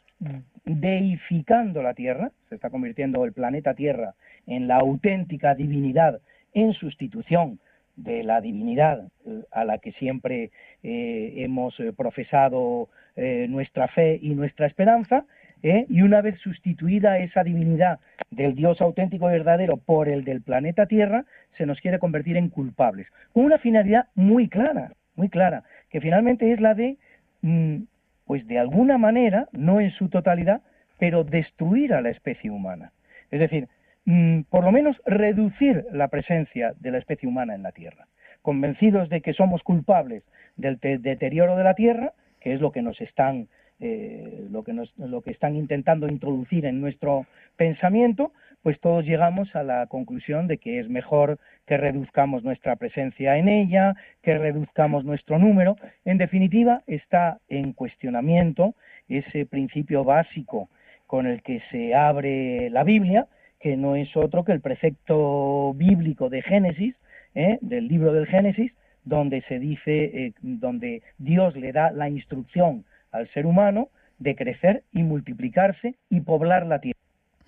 deificando 0.65 1.83
la 1.83 1.93
Tierra, 1.93 2.31
se 2.49 2.55
está 2.55 2.71
convirtiendo 2.71 3.25
el 3.27 3.33
planeta 3.33 3.75
Tierra 3.75 4.15
en 4.47 4.69
la 4.69 4.77
auténtica 4.77 5.55
divinidad 5.55 6.21
en 6.55 6.73
sustitución 6.73 7.59
de 7.97 8.23
la 8.25 8.41
divinidad 8.41 9.09
eh, 9.27 9.43
a 9.51 9.65
la 9.65 9.79
que 9.79 9.93
siempre 9.93 10.51
eh, 10.83 11.35
hemos 11.37 11.79
eh, 11.81 11.93
profesado 11.93 12.89
nuestra 13.17 13.87
fe 13.87 14.19
y 14.21 14.31
nuestra 14.31 14.67
esperanza, 14.67 15.25
y 15.63 16.03
una 16.03 16.21
vez 16.21 16.37
sustituida 16.41 17.21
esa 17.21 17.45
divinidad 17.45 18.01
del 18.33 18.57
Dios 18.57 18.81
auténtico 18.81 19.29
y 19.29 19.33
verdadero 19.35 19.77
por 19.77 20.09
el 20.09 20.25
del 20.25 20.43
planeta 20.43 20.87
Tierra, 20.87 21.25
se 21.57 21.65
nos 21.65 21.81
quiere 21.81 22.01
convertir 22.01 22.37
en 22.37 22.49
culpables, 22.49 23.07
con 23.33 23.45
una 23.45 23.59
finalidad 23.59 24.09
muy 24.17 24.49
clara, 24.49 24.95
muy 25.15 25.29
clara, 25.29 25.63
que 25.91 26.01
finalmente 26.01 26.53
es 26.53 26.61
la 26.61 26.75
de, 26.75 26.97
mm, 27.43 27.83
pues 28.27 28.45
de 28.49 28.59
alguna 28.59 28.99
manera, 28.99 29.47
no 29.53 29.81
en 29.81 29.93
su 29.93 30.09
totalidad, 30.09 30.61
pero 30.99 31.23
destruir 31.23 31.95
a 31.95 32.01
la 32.01 32.11
especie 32.11 32.51
humana. 32.51 32.91
Es 33.31 33.39
decir, 33.39 33.69
Mm, 34.07 34.43
por 34.51 34.65
lo 34.65 34.73
menos 34.73 35.01
reducir 35.07 35.87
la 35.93 36.09
presencia 36.09 36.75
de 36.79 36.91
la 36.91 36.99
especie 36.99 37.29
humana 37.29 37.55
en 37.55 37.63
la 37.63 37.73
Tierra, 37.73 38.07
convencidos 38.43 39.09
de 39.09 39.23
que 39.23 39.33
somos 39.33 39.63
culpables 39.63 40.23
del 40.57 40.79
deterioro 40.79 41.57
de 41.57 41.65
la 41.65 41.75
Tierra, 41.75 42.13
que 42.41 42.53
es 42.53 42.61
lo 42.61 42.71
que 42.71 42.83
nos 42.83 43.01
están 43.01 43.49
eh, 43.81 44.47
lo, 44.51 44.63
que 44.63 44.73
lo 44.99 45.23
que 45.23 45.33
están 45.33 45.57
intentando 45.57 46.07
introducir 46.07 46.65
en 46.65 46.81
nuestro 46.81 47.27
pensamiento, 47.57 48.33
pues 48.63 48.79
todos 48.81 49.05
llegamos 49.05 49.55
a 49.57 49.63
la 49.63 49.87
conclusión 49.89 50.47
de 50.47 50.59
que 50.59 50.79
es 50.79 50.89
mejor 50.89 51.39
que 51.67 51.77
reduzcamos 51.77 52.45
nuestra 52.45 52.77
presencia 52.77 53.37
en 53.37 53.49
ella, 53.49 53.95
que 54.23 54.39
reduzcamos 54.39 55.05
nuestro 55.05 55.39
número. 55.39 55.77
En 56.05 56.19
definitiva, 56.19 56.83
está 56.87 57.39
en 57.49 57.73
cuestionamiento 57.73 58.75
ese 59.09 59.45
principio 59.45 60.05
básico 60.05 60.69
con 61.07 61.27
el 61.27 61.43
que 61.43 61.61
se 61.71 61.95
abre 61.95 62.71
la 62.71 62.85
Biblia, 62.85 63.27
que 63.65 63.79
no 63.79 63.97
es 63.97 64.15
otro 64.15 64.45
que 64.45 64.53
el 64.53 64.61
precepto 64.61 65.73
bíblico 65.73 66.29
de 66.29 66.43
Génesis, 66.43 66.95
¿eh? 67.35 67.57
del 67.63 67.89
libro 67.89 68.13
del 68.13 68.27
Génesis, 68.27 68.71
donde 69.05 69.41
se 69.49 69.59
dice, 69.59 70.05
eh, 70.05 70.33
donde 70.43 71.01
Dios 71.17 71.57
le 71.57 71.73
da 71.73 71.91
la 71.91 72.11
instrucción 72.11 72.85
al 73.11 73.27
ser 73.31 73.47
humano 73.47 73.89
de 74.19 74.37
crecer 74.37 74.83
y 74.93 75.03
multiplicarse 75.03 75.95
y 76.11 76.21
poblar 76.21 76.67
la 76.67 76.81
tierra. 76.81 77.01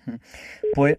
Pues, 0.73 0.97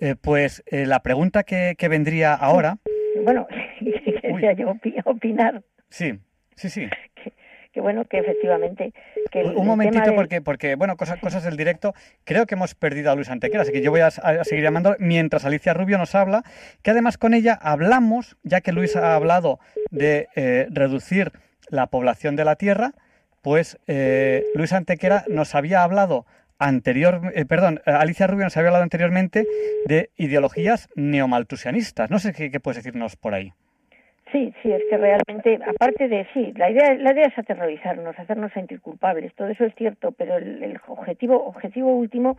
eh, 0.00 0.16
pues 0.20 0.64
la 0.72 1.00
pregunta 1.04 1.44
que, 1.44 1.76
vendría 1.88 2.34
ahora. 2.34 2.78
Bueno, 3.22 3.46
quería 4.22 4.54
yo 4.54 4.74
opinar. 5.04 5.62
Sí, 5.88 6.18
sí, 6.56 6.68
sí 6.68 6.88
que 7.72 7.80
bueno, 7.80 8.04
que 8.04 8.18
efectivamente... 8.18 8.92
Que 9.30 9.44
un 9.44 9.66
momentito, 9.66 10.14
porque, 10.14 10.40
porque, 10.40 10.74
bueno, 10.74 10.96
cosas, 10.96 11.20
cosas 11.20 11.44
del 11.44 11.56
directo, 11.56 11.94
creo 12.24 12.46
que 12.46 12.54
hemos 12.54 12.74
perdido 12.74 13.10
a 13.10 13.14
Luis 13.14 13.30
Antequera, 13.30 13.62
así 13.62 13.72
que 13.72 13.82
yo 13.82 13.90
voy 13.90 14.00
a, 14.00 14.10
seguir 14.10 14.64
llamando 14.64 14.96
mientras 14.98 15.44
Alicia 15.44 15.74
Rubio 15.74 15.98
nos 15.98 16.14
habla, 16.14 16.42
que 16.82 16.90
además 16.90 17.18
con 17.18 17.34
ella 17.34 17.58
hablamos, 17.60 18.36
ya 18.42 18.60
que 18.60 18.72
Luis 18.72 18.96
ha 18.96 19.14
hablado 19.14 19.60
de 19.90 20.28
eh, 20.34 20.66
reducir 20.70 21.32
la 21.68 21.86
población 21.86 22.34
de 22.34 22.44
la 22.44 22.56
Tierra, 22.56 22.92
pues 23.42 23.78
eh, 23.86 24.44
Luis 24.54 24.72
Antequera 24.72 25.24
nos 25.28 25.54
había 25.54 25.82
hablado 25.82 26.26
anterior, 26.58 27.32
eh, 27.34 27.46
perdón, 27.46 27.80
Alicia 27.86 28.26
Rubio 28.26 28.44
nos 28.44 28.56
había 28.56 28.68
hablado 28.68 28.82
anteriormente 28.82 29.46
de 29.86 30.10
ideologías 30.16 30.88
neomaltusianistas. 30.94 32.10
No 32.10 32.18
sé 32.18 32.32
qué, 32.34 32.50
qué 32.50 32.60
puedes 32.60 32.82
decirnos 32.82 33.16
por 33.16 33.32
ahí. 33.32 33.54
Sí, 34.32 34.54
sí, 34.62 34.70
es 34.70 34.82
que 34.88 34.96
realmente, 34.96 35.58
aparte 35.66 36.06
de, 36.06 36.26
sí, 36.32 36.52
la 36.56 36.70
idea, 36.70 36.94
la 36.94 37.12
idea 37.12 37.26
es 37.26 37.36
aterrorizarnos, 37.36 38.16
hacernos 38.16 38.52
sentir 38.52 38.80
culpables, 38.80 39.34
todo 39.34 39.48
eso 39.48 39.64
es 39.64 39.74
cierto, 39.74 40.12
pero 40.12 40.36
el, 40.36 40.78
objetivo, 40.86 41.44
objetivo 41.46 41.92
último 41.92 42.38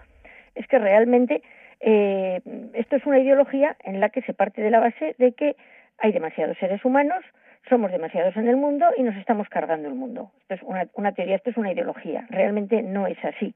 es 0.56 0.66
que 0.68 0.80
realmente 0.80 1.42
eh, 1.82 2.42
esto 2.74 2.96
es 2.96 3.06
una 3.06 3.20
ideología 3.20 3.76
en 3.84 4.00
la 4.00 4.10
que 4.10 4.22
se 4.22 4.34
parte 4.34 4.62
de 4.62 4.72
la 4.72 4.80
base 4.80 5.16
de 5.18 5.34
que 5.34 5.58
hay 5.98 6.14
demasiados 6.14 6.58
seres 6.60 6.84
humanos, 6.86 7.26
somos 7.68 7.92
demasiados 7.92 8.38
en 8.38 8.48
el 8.48 8.56
mundo 8.56 8.86
y 8.98 9.04
nos 9.04 9.16
estamos 9.18 9.50
cargando 9.50 9.90
el 9.90 9.96
mundo. 9.96 10.32
Esto 10.42 10.56
es 10.56 10.62
una, 10.64 10.88
una 10.94 11.12
teoría, 11.12 11.36
esto 11.36 11.50
es 11.50 11.58
una 11.58 11.74
ideología, 11.74 12.26
realmente 12.30 12.82
no 12.82 13.06
es 13.06 13.18
así. 13.26 13.54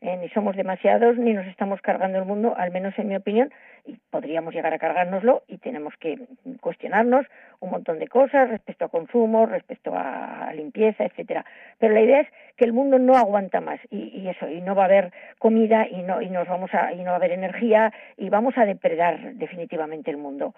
Eh, 0.00 0.16
ni 0.16 0.28
somos 0.28 0.54
demasiados 0.54 1.18
ni 1.18 1.32
nos 1.32 1.46
estamos 1.48 1.80
cargando 1.80 2.18
el 2.18 2.24
mundo, 2.24 2.54
al 2.56 2.70
menos 2.70 2.96
en 2.98 3.08
mi 3.08 3.16
opinión, 3.16 3.52
y 3.84 3.98
podríamos 4.10 4.54
llegar 4.54 4.72
a 4.72 4.78
cargárnoslo 4.78 5.42
y 5.48 5.58
tenemos 5.58 5.92
que 5.98 6.20
cuestionarnos 6.60 7.26
un 7.58 7.70
montón 7.70 7.98
de 7.98 8.06
cosas 8.06 8.48
respecto 8.48 8.84
a 8.84 8.90
consumo, 8.90 9.46
respecto 9.46 9.92
a 9.96 10.52
limpieza, 10.54 11.04
etcétera. 11.04 11.44
Pero 11.78 11.94
la 11.94 12.00
idea 12.00 12.20
es 12.20 12.28
que 12.56 12.64
el 12.64 12.72
mundo 12.72 13.00
no 13.00 13.16
aguanta 13.16 13.60
más 13.60 13.80
y, 13.90 14.28
eso 14.28 14.48
y 14.48 14.60
no 14.60 14.76
va 14.76 14.82
a 14.82 14.86
haber 14.86 15.12
comida 15.38 15.88
y 15.88 16.02
no 16.02 16.22
y 16.22 16.30
nos 16.30 16.46
vamos 16.46 16.72
a 16.74 16.92
y 16.92 16.98
no 16.98 17.06
va 17.06 17.12
a 17.12 17.16
haber 17.16 17.32
energía 17.32 17.92
y 18.16 18.28
vamos 18.28 18.56
a 18.56 18.66
depredar 18.66 19.34
definitivamente 19.34 20.12
el 20.12 20.16
mundo. 20.16 20.54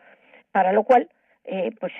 Para 0.53 0.73
lo 0.73 0.83
cual 0.83 1.09
eh, 1.47 1.73
pues 1.81 1.93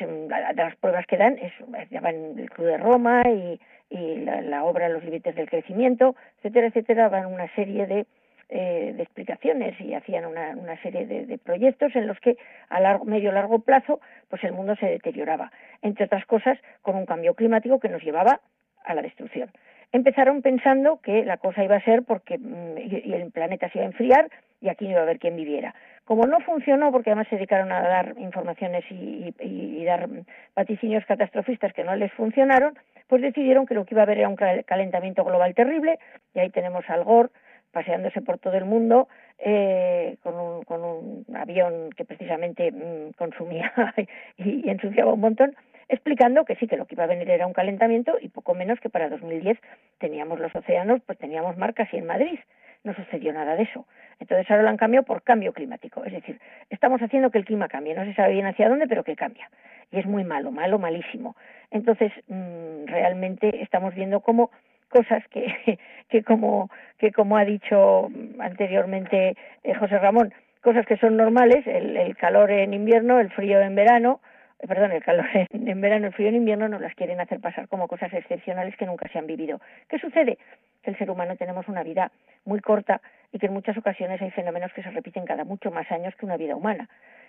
las 0.55 0.77
pruebas 0.77 1.07
que 1.07 1.17
dan 1.17 1.39
es, 1.39 1.53
en 1.91 2.39
el 2.39 2.51
Club 2.51 2.67
de 2.67 2.77
Roma 2.77 3.23
y, 3.27 3.59
y 3.91 4.17
la, 4.19 4.65
obra 4.65 4.89
Los 4.89 5.05
límites 5.05 5.35
del 5.35 5.51
crecimiento, 5.51 6.15
etcétera, 6.39 6.69
etcétera, 6.69 7.09
van 7.09 7.27
una 7.27 7.53
serie 7.55 7.87
de, 7.87 8.07
eh, 8.49 8.95
de 8.97 9.03
explicaciones 9.03 9.79
y 9.81 9.95
hacían 9.95 10.25
una, 10.27 10.81
serie 10.83 11.07
de, 11.07 11.27
de, 11.27 11.39
proyectos 11.39 11.95
en 11.97 12.07
los 12.07 12.19
que 12.21 12.37
a 12.69 12.81
largo, 12.81 13.05
medio 13.05 13.33
largo 13.33 13.59
plazo 13.59 14.01
pues 14.29 14.43
el 14.45 14.53
mundo 14.53 14.77
se 14.77 14.87
deterioraba, 14.87 15.51
entre 15.83 16.07
otras 16.07 16.25
cosas 16.27 16.59
con 16.83 16.95
un 16.97 17.05
cambio 17.05 17.35
climático 17.35 17.81
que 17.81 17.89
nos 17.89 18.03
llevaba 18.03 18.41
a 18.85 18.95
la 18.95 19.03
destrucción. 19.03 19.51
Empezaron 19.93 20.41
pensando 20.41 21.01
que 21.03 21.25
la 21.25 21.39
cosa 21.39 21.65
iba 21.65 21.75
a 21.75 21.85
ser 21.85 22.05
porque 22.05 22.39
mm, 22.39 22.79
y 22.79 23.13
el 23.13 23.33
planeta 23.33 23.69
se 23.71 23.79
iba 23.79 23.87
a 23.87 23.91
enfriar 23.91 24.31
y 24.61 24.69
aquí 24.69 24.85
no 24.85 24.93
iba 24.93 25.01
a 25.01 25.03
haber 25.03 25.19
quien 25.19 25.37
viviera. 25.37 25.75
Como 26.05 26.27
no 26.27 26.41
funcionó, 26.41 26.93
porque 26.93 27.11
además 27.11 27.29
se 27.29 27.37
dedicaron 27.37 27.73
a 27.73 27.81
dar 27.83 28.15
informaciones 28.19 28.85
y, 28.91 29.85
dar 29.85 30.09
vaticinios 30.55 31.05
catastrofistas 31.07 31.73
que 31.73 31.83
no 31.83 31.97
les 31.97 32.13
funcionaron, 32.13 32.79
pues 33.11 33.23
decidieron 33.23 33.67
que 33.67 33.75
lo 33.75 33.85
que 33.85 33.95
iba 33.95 34.03
a 34.03 34.05
haber 34.05 34.19
era 34.19 34.29
un 34.29 34.37
calentamiento 34.37 35.25
global 35.25 35.53
terrible, 35.53 35.99
y 36.33 36.39
ahí 36.39 36.51
tenemos 36.51 36.89
al 36.89 37.03
Gore 37.03 37.31
paseándose 37.73 38.23
por 38.23 38.39
todo 38.39 38.55
el 38.55 38.65
mundo 38.65 39.09
eh, 39.39 40.17
con, 40.23 40.37
un, 40.37 40.63
con 40.63 40.85
un 40.85 41.37
avión 41.37 41.91
que 41.97 42.05
precisamente 42.05 42.71
mm, 42.71 43.15
consumía 43.19 43.73
y, 44.39 44.65
y, 44.65 44.71
ensuciaba 44.71 45.13
un 45.13 45.21
montón, 45.21 45.57
explicando 45.89 46.45
que 46.45 46.55
sí, 46.55 46.69
que 46.69 46.77
lo 46.77 46.87
que 46.87 46.95
iba 46.95 47.03
a 47.03 47.09
venir 47.09 47.29
era 47.29 47.49
un 47.49 47.53
calentamiento 47.53 48.17
y 48.21 48.29
poco 48.29 48.55
menos 48.55 48.79
que 48.79 48.91
para 48.91 49.09
2010 49.09 49.59
teníamos 49.99 50.39
los 50.39 50.55
océanos, 50.55 51.01
pues 51.05 51.19
teníamos 51.19 51.57
marcas 51.57 51.93
y 51.93 51.97
en 51.97 52.07
Madrid 52.07 52.39
no 52.85 52.95
sucedió 52.95 53.33
nada 53.33 53.57
de 53.57 53.65
eso. 53.65 53.87
Entonces 54.19 54.51
ahora 54.51 54.63
lo 54.65 54.69
han 54.69 54.77
cambiado 54.77 55.05
por 55.07 55.23
cambio 55.23 55.53
climático, 55.53 56.05
es 56.05 56.13
decir, 56.13 56.39
estamos 56.69 57.01
haciendo 57.01 57.31
que 57.31 57.39
el 57.39 57.45
clima 57.45 57.69
cambie, 57.69 57.95
no 57.95 58.05
se 58.05 58.15
sabe 58.15 58.35
bien 58.35 58.47
hacia 58.47 58.69
dónde, 58.69 58.87
pero 58.87 59.05
que 59.05 59.17
cambia. 59.17 59.49
Y 59.91 59.99
es 59.99 60.07
muy 60.07 60.25
malo, 60.25 60.51
malo, 60.51 60.79
malísimo. 60.79 61.37
Entonces, 61.71 62.13
mm, 62.29 62.87
realmente 62.87 63.63
estamos 63.63 63.95
viendo 63.95 64.21
cómo 64.21 64.51
cosas 64.89 65.27
que, 65.29 65.47
que 66.09 66.23
como 66.23 66.71
que 66.99 67.13
como 67.13 67.37
ha 67.37 67.45
dicho 67.45 68.11
anteriormente 68.39 69.37
eh, 69.65 69.75
José 69.75 69.99
Ramón, 69.99 70.35
cosas 70.61 70.85
que 70.85 70.99
son 70.99 71.17
normales, 71.17 71.67
el, 71.67 71.97
el 71.97 72.17
calor 72.17 72.51
en 72.51 72.75
invierno, 72.75 73.19
el 73.21 73.31
frío 73.31 73.61
en 73.61 73.75
verano, 73.75 74.21
perdón, 74.67 74.93
el 74.93 75.03
calor 75.03 75.27
en, 75.53 75.81
verano, 75.81 76.09
el 76.09 76.13
frío 76.13 76.29
en 76.29 76.37
invierno, 76.37 76.69
nos 76.69 76.81
las 76.81 76.95
quieren 76.95 77.21
hacer 77.21 77.41
pasar 77.41 77.69
como 77.69 77.89
cosas 77.89 78.13
excepcionales 78.13 78.77
que 78.77 78.87
nunca 78.87 79.09
se 79.09 79.19
han 79.19 79.27
vivido. 79.27 79.61
¿Qué 79.89 79.99
sucede? 79.99 80.39
Que 80.83 80.91
el 80.91 80.99
ser 80.99 81.11
humano 81.11 81.37
tenemos 81.37 81.69
una 81.69 81.83
vida 81.83 82.11
muy 82.45 82.61
corta 82.61 83.01
y 83.33 83.39
que 83.39 83.47
en 83.47 83.53
muchas 83.53 83.77
ocasiones 83.77 84.21
hay 84.21 84.31
fenómenos 84.31 84.73
que 84.73 84.83
se 84.83 84.91
repiten 84.91 85.25
cada 85.25 85.45
mucho 85.45 85.71
más 85.71 85.91
años 85.91 86.15
que 86.17 86.27
una 86.27 86.37
vida 86.37 86.57
humana. 86.57 86.89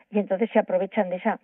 Y 0.09 0.19
entonces 0.19 0.49
se 0.51 0.59
aprovechan 0.59 1.09
de, 1.09 1.17
esa, 1.17 1.39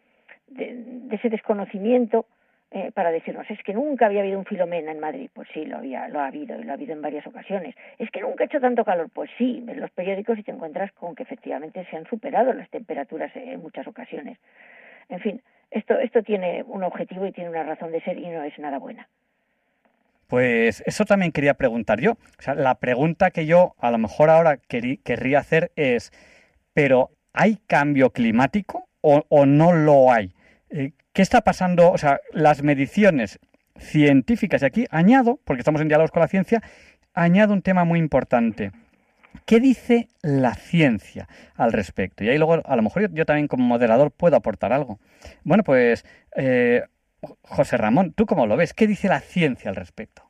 de, 0.47 0.83
ese 1.11 1.29
desconocimiento 1.29 2.25
eh, 2.69 2.91
para 2.93 3.11
decirnos 3.11 3.49
es 3.49 3.63
que 3.63 3.73
nunca 3.73 4.07
había 4.07 4.19
habido 4.19 4.37
un 4.37 4.43
filomena 4.43 4.91
en 4.91 4.99
Madrid, 4.99 5.29
pues 5.33 5.47
sí, 5.53 5.63
lo 5.63 5.77
había, 5.77 6.09
lo 6.09 6.19
ha 6.19 6.27
habido 6.27 6.59
y 6.59 6.65
lo 6.65 6.71
ha 6.71 6.73
habido 6.73 6.91
en 6.91 7.01
varias 7.01 7.25
ocasiones. 7.25 7.75
Es 7.97 8.11
que 8.11 8.19
nunca 8.19 8.43
ha 8.43 8.47
hecho 8.47 8.59
tanto 8.59 8.83
calor, 8.83 9.09
pues 9.13 9.29
sí, 9.37 9.61
ves 9.63 9.77
los 9.77 9.89
periódicos 9.91 10.37
y 10.37 10.43
te 10.43 10.51
encuentras 10.51 10.91
con 10.91 11.15
que 11.15 11.23
efectivamente 11.23 11.87
se 11.89 11.95
han 11.95 12.05
superado 12.07 12.51
las 12.51 12.69
temperaturas 12.69 13.33
en 13.37 13.61
muchas 13.61 13.87
ocasiones. 13.87 14.37
En 15.09 15.19
fin, 15.19 15.41
esto, 15.71 15.97
esto 15.99 16.23
tiene 16.23 16.63
un 16.63 16.83
objetivo 16.83 17.25
y 17.25 17.31
tiene 17.31 17.49
una 17.49 17.63
razón 17.63 17.91
de 17.91 18.01
ser 18.01 18.17
y 18.17 18.27
no 18.27 18.43
es 18.43 18.57
nada 18.59 18.79
buena. 18.79 19.07
Pues 20.27 20.83
eso 20.85 21.05
también 21.05 21.31
quería 21.31 21.53
preguntar 21.53 22.01
yo. 22.01 22.11
O 22.11 22.41
sea, 22.41 22.53
la 22.53 22.75
pregunta 22.75 23.31
que 23.31 23.45
yo 23.45 23.75
a 23.79 23.91
lo 23.91 23.97
mejor 23.97 24.29
ahora 24.29 24.57
querría 24.57 25.39
hacer 25.39 25.71
es, 25.75 26.11
¿pero 26.73 27.11
hay 27.33 27.59
cambio 27.67 28.09
climático 28.09 28.87
o, 29.01 29.45
no 29.45 29.71
lo 29.71 30.11
hay? 30.11 30.33
Eh, 30.69 30.91
¿Qué 31.13 31.21
está 31.21 31.41
pasando? 31.41 31.91
O 31.91 31.97
sea, 31.97 32.19
las 32.33 32.61
mediciones 32.61 33.39
científicas, 33.77 34.61
y 34.61 34.65
aquí 34.65 34.85
añado, 34.91 35.39
porque 35.45 35.61
estamos 35.61 35.81
en 35.81 35.87
diálogos 35.87 36.11
con 36.11 36.21
la 36.21 36.27
ciencia, 36.27 36.61
añado 37.13 37.53
un 37.53 37.61
tema 37.61 37.85
muy 37.85 37.99
importante. 37.99 38.71
¿Qué 39.45 39.59
dice 39.59 40.09
la 40.21 40.55
ciencia 40.55 41.27
al 41.55 41.71
respecto? 41.71 42.23
Y 42.23 42.29
ahí 42.29 42.37
luego, 42.37 42.61
a 42.65 42.75
lo 42.75 42.81
mejor 42.81 43.11
yo, 43.13 43.25
también 43.25 43.47
como 43.47 43.63
moderador 43.63 44.11
puedo 44.11 44.35
aportar 44.35 44.73
algo. 44.73 44.99
Bueno, 45.43 45.63
pues, 45.63 46.05
eh, 46.35 46.83
José 47.43 47.77
Ramón, 47.77 48.13
¿tú 48.13 48.25
cómo 48.25 48.45
lo 48.45 48.57
ves? 48.57 48.73
¿Qué 48.73 48.87
dice 48.87 49.07
la 49.07 49.21
ciencia 49.21 49.69
al 49.69 49.75
respecto? 49.75 50.26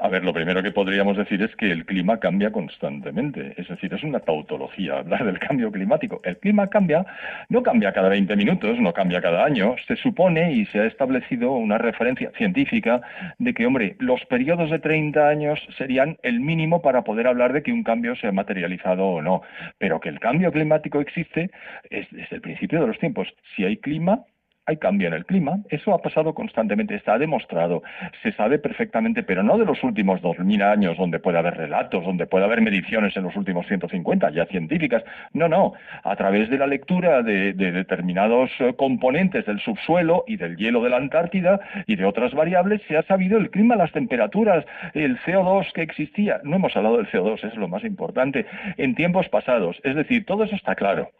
A 0.00 0.06
ver, 0.06 0.22
lo 0.22 0.32
primero 0.32 0.62
que 0.62 0.70
podríamos 0.70 1.16
decir 1.16 1.42
es 1.42 1.56
que 1.56 1.72
el 1.72 1.84
clima 1.84 2.20
cambia 2.20 2.52
constantemente. 2.52 3.54
Es 3.56 3.66
decir, 3.66 3.92
es 3.92 4.04
una 4.04 4.20
tautología 4.20 4.98
hablar 5.00 5.24
del 5.24 5.40
cambio 5.40 5.72
climático. 5.72 6.20
El 6.22 6.38
clima 6.38 6.68
cambia, 6.68 7.04
no 7.48 7.64
cambia 7.64 7.92
cada 7.92 8.08
20 8.08 8.36
minutos, 8.36 8.78
no 8.78 8.92
cambia 8.92 9.20
cada 9.20 9.44
año. 9.44 9.74
Se 9.88 9.96
supone 9.96 10.52
y 10.52 10.66
se 10.66 10.78
ha 10.78 10.84
establecido 10.84 11.50
una 11.50 11.78
referencia 11.78 12.30
científica 12.36 13.00
de 13.38 13.52
que, 13.52 13.66
hombre, 13.66 13.96
los 13.98 14.24
periodos 14.26 14.70
de 14.70 14.78
30 14.78 15.28
años 15.28 15.58
serían 15.76 16.16
el 16.22 16.38
mínimo 16.38 16.80
para 16.80 17.02
poder 17.02 17.26
hablar 17.26 17.52
de 17.52 17.64
que 17.64 17.72
un 17.72 17.82
cambio 17.82 18.14
se 18.14 18.28
ha 18.28 18.32
materializado 18.32 19.04
o 19.04 19.20
no. 19.20 19.42
Pero 19.78 19.98
que 19.98 20.10
el 20.10 20.20
cambio 20.20 20.52
climático 20.52 21.00
existe 21.00 21.50
es 21.90 22.06
desde 22.12 22.36
el 22.36 22.40
principio 22.40 22.80
de 22.80 22.86
los 22.86 22.98
tiempos. 23.00 23.26
Si 23.56 23.64
hay 23.64 23.78
clima, 23.78 24.24
hay 24.68 24.76
cambio 24.76 25.08
en 25.08 25.14
el 25.14 25.24
clima. 25.24 25.60
Eso 25.70 25.94
ha 25.94 26.02
pasado 26.02 26.34
constantemente, 26.34 26.94
está 26.94 27.18
demostrado, 27.18 27.82
se 28.22 28.32
sabe 28.32 28.58
perfectamente, 28.58 29.22
pero 29.22 29.42
no 29.42 29.56
de 29.56 29.64
los 29.64 29.82
últimos 29.82 30.20
2.000 30.20 30.62
años, 30.62 30.98
donde 30.98 31.18
puede 31.18 31.38
haber 31.38 31.56
relatos, 31.56 32.04
donde 32.04 32.26
puede 32.26 32.44
haber 32.44 32.60
mediciones 32.60 33.16
en 33.16 33.22
los 33.22 33.34
últimos 33.34 33.66
150, 33.66 34.30
ya 34.30 34.44
científicas. 34.44 35.02
No, 35.32 35.48
no, 35.48 35.72
a 36.04 36.14
través 36.16 36.50
de 36.50 36.58
la 36.58 36.66
lectura 36.66 37.22
de, 37.22 37.54
determinados 37.54 38.50
eh, 38.58 38.74
componentes 38.76 39.46
del 39.46 39.58
subsuelo 39.60 40.24
y 40.26 40.36
del 40.36 40.58
hielo 40.58 40.82
de 40.82 40.90
la 40.90 40.98
Antártida 40.98 41.60
y 41.86 41.96
de 41.96 42.04
otras 42.04 42.34
variables, 42.34 42.82
se 42.86 42.98
ha 42.98 43.02
sabido 43.04 43.38
el 43.38 43.50
clima, 43.50 43.74
las 43.74 43.92
temperaturas, 43.92 44.66
el 44.92 45.18
CO2 45.20 45.72
que 45.72 45.82
existía. 45.82 46.42
No 46.44 46.56
hemos 46.56 46.76
hablado 46.76 46.98
del 46.98 47.10
CO2, 47.10 47.42
es 47.42 47.56
lo 47.56 47.68
más 47.68 47.84
importante, 47.84 48.44
en 48.76 48.94
tiempos 48.94 49.30
pasados. 49.30 49.80
Es 49.82 49.96
decir, 49.96 50.26
todo 50.26 50.44
eso 50.44 50.56
está 50.56 50.74
claro. 50.74 51.10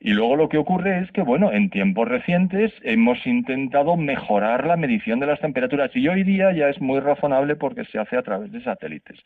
Y 0.00 0.12
luego 0.12 0.36
lo 0.36 0.48
que 0.48 0.58
ocurre 0.58 1.00
es 1.00 1.10
que, 1.10 1.22
bueno, 1.22 1.50
en 1.52 1.70
tiempos 1.70 2.06
recientes 2.06 2.72
hemos 2.82 3.26
intentado 3.26 3.96
mejorar 3.96 4.64
la 4.64 4.76
medición 4.76 5.18
de 5.18 5.26
las 5.26 5.40
temperaturas 5.40 5.90
y 5.94 6.06
hoy 6.06 6.22
día 6.22 6.52
ya 6.52 6.68
es 6.68 6.80
muy 6.80 7.00
razonable 7.00 7.56
porque 7.56 7.84
se 7.86 7.98
hace 7.98 8.16
a 8.16 8.22
través 8.22 8.52
de 8.52 8.62
satélites. 8.62 9.18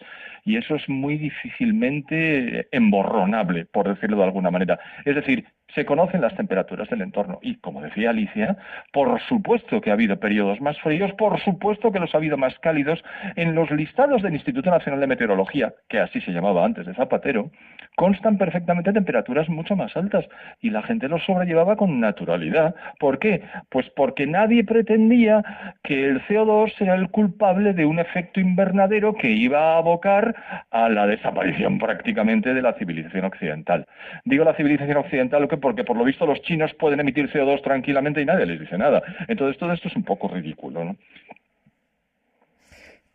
Y 0.45 0.57
eso 0.57 0.75
es 0.75 0.89
muy 0.89 1.19
difícilmente 1.19 2.69
emborronable, 2.73 3.67
por 3.67 3.87
decirlo 3.87 4.17
de 4.17 4.25
alguna 4.25 4.51
manera. 4.51 4.81
Es 5.05 5.15
decir, 5.15 5.45
se 5.75 5.85
conocen 5.85 6.21
las 6.21 6.35
temperaturas 6.37 6.89
del 6.89 7.03
entorno. 7.03 7.39
Y 7.43 7.57
como 7.57 7.83
decía 7.83 8.11
Alicia, 8.11 8.57
por 8.93 9.21
supuesto 9.23 9.81
que 9.81 9.91
ha 9.91 9.95
habido 9.95 10.19
periodos 10.19 10.61
más 10.61 10.79
fríos, 10.81 11.13
por 11.15 11.41
supuesto 11.41 11.93
que 11.93 11.99
los 11.99 12.15
ha 12.15 12.19
habido 12.19 12.37
más 12.37 12.59
cálidos. 12.59 13.03
En 13.37 13.55
los 13.55 13.71
listados 13.71 14.23
del 14.23 14.35
Instituto 14.35 14.71
Nacional 14.71 15.01
de 15.01 15.07
Meteorología, 15.07 15.75
que 15.89 16.01
así 16.01 16.21
se 16.21 16.33
llamaba 16.33 16.65
antes 16.65 16.87
de 16.87 16.95
Zapatero, 16.95 17.51
constan 17.97 18.39
perfectamente 18.39 18.93
temperaturas 18.93 19.49
mucho 19.49 19.77
más 19.77 19.97
altas 19.97 20.25
y 20.61 20.71
la 20.71 20.83
gente 20.83 21.09
los 21.09 21.25
sobrellevaba 21.25 21.77
con 21.77 22.01
naturalidad. 22.01 22.75
¿Por 22.99 23.19
qué? 23.19 23.43
Pues 23.69 23.89
porque 23.91 24.27
nadie 24.27 24.65
pretendía 24.65 25.43
que 25.83 26.07
el 26.07 26.23
CO2 26.27 26.73
era 26.81 26.95
el 26.95 27.11
culpable 27.11 27.73
de 27.73 27.85
un 27.85 27.99
efecto 27.99 28.41
invernadero 28.41 29.15
que 29.15 29.31
iba 29.31 29.75
a 29.75 29.79
abocar 29.79 30.35
a 30.71 30.89
la 30.89 31.07
desaparición 31.07 31.79
prácticamente 31.79 32.55
de 32.55 32.63
la 32.63 32.73
civilización 32.75 33.25
occidental. 33.25 33.87
Digo 34.25 34.45
la 34.45 34.55
civilización 34.55 34.97
occidental 34.97 35.49
porque 35.63 35.85
por 35.85 35.97
lo 35.97 36.05
visto 36.05 36.27
los 36.27 36.43
chinos 36.43 36.75
pueden 36.75 37.01
emitir 37.01 37.33
CO2 37.33 37.63
tranquilamente 37.63 38.21
y 38.21 38.27
nadie 38.27 38.45
les 38.45 38.61
dice 38.61 38.77
nada. 38.77 39.03
Entonces 39.29 39.57
todo 39.57 39.73
esto 39.73 39.89
es 39.89 39.97
un 39.97 40.03
poco 40.03 40.29
ridículo, 40.29 40.85
¿no? 40.85 40.97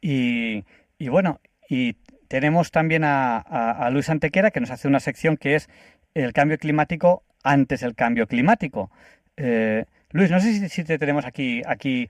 Y, 0.02 0.64
bueno, 1.10 1.40
y 1.70 1.94
tenemos 2.28 2.72
también 2.72 3.04
a, 3.06 3.90
Luis 3.92 4.10
Antequera 4.10 4.52
que 4.52 4.62
nos 4.62 4.72
hace 4.72 4.88
una 4.88 5.00
sección 5.00 5.38
que 5.38 5.56
es 5.56 5.70
el 6.14 6.34
cambio 6.34 6.58
climático 6.58 7.24
antes 7.44 7.82
del 7.82 7.94
cambio 7.94 8.26
climático. 8.26 8.90
Eh, 9.36 9.86
Luis, 10.12 10.32
no 10.32 10.40
sé 10.40 10.70
si, 10.70 10.84
te 10.84 10.98
tenemos 10.98 11.26
aquí, 11.26 11.62
aquí 11.68 12.10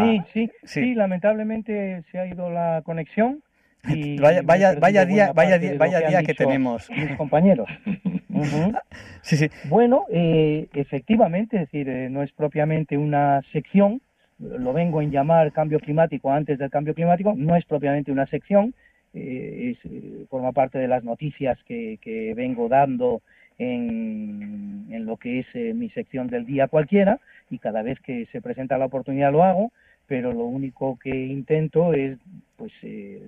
sí, 0.00 0.20
sí, 0.32 0.50
sí, 0.64 0.94
lamentablemente 0.94 2.04
se 2.12 2.18
ha 2.18 2.26
ido 2.26 2.50
la 2.50 2.82
conexión. 2.84 3.42
Y 3.86 4.18
vaya, 4.18 4.40
vaya, 4.42 4.74
vaya 4.80 5.04
día, 5.04 5.32
vaya 5.34 5.58
día, 5.58 5.74
vaya 5.76 6.08
día 6.08 6.22
que 6.22 6.32
tenemos. 6.32 6.88
Mis 6.88 7.16
compañeros. 7.16 7.68
sí, 9.22 9.36
sí. 9.36 9.50
Bueno, 9.68 10.06
eh, 10.10 10.68
efectivamente, 10.74 11.56
es 11.56 11.62
decir, 11.62 11.88
eh, 11.88 12.08
no 12.10 12.22
es 12.22 12.32
propiamente 12.32 12.98
una 12.98 13.42
sección, 13.52 14.00
lo 14.38 14.72
vengo 14.72 15.00
en 15.00 15.10
llamar 15.10 15.52
cambio 15.52 15.78
climático 15.78 16.30
antes 16.30 16.58
del 16.58 16.70
cambio 16.70 16.94
climático, 16.94 17.34
no 17.36 17.56
es 17.56 17.64
propiamente 17.64 18.10
una 18.10 18.26
sección, 18.26 18.74
eh, 19.12 19.76
es, 19.76 20.28
forma 20.28 20.52
parte 20.52 20.78
de 20.78 20.88
las 20.88 21.04
noticias 21.04 21.58
que, 21.66 21.98
que 22.02 22.34
vengo 22.34 22.68
dando 22.68 23.22
en, 23.58 24.86
en, 24.90 25.06
lo 25.06 25.16
que 25.16 25.40
es 25.40 25.74
mi 25.76 25.88
sección 25.90 26.26
del 26.26 26.44
día 26.44 26.66
cualquiera 26.66 27.20
y 27.50 27.58
cada 27.58 27.82
vez 27.82 28.00
que 28.00 28.26
se 28.32 28.40
presenta 28.40 28.78
la 28.78 28.86
oportunidad 28.86 29.30
lo 29.30 29.44
hago, 29.44 29.70
pero 30.08 30.32
lo 30.32 30.44
único 30.44 30.98
que 30.98 31.10
intento 31.10 31.94
es 31.94 32.18
pues 32.56 32.72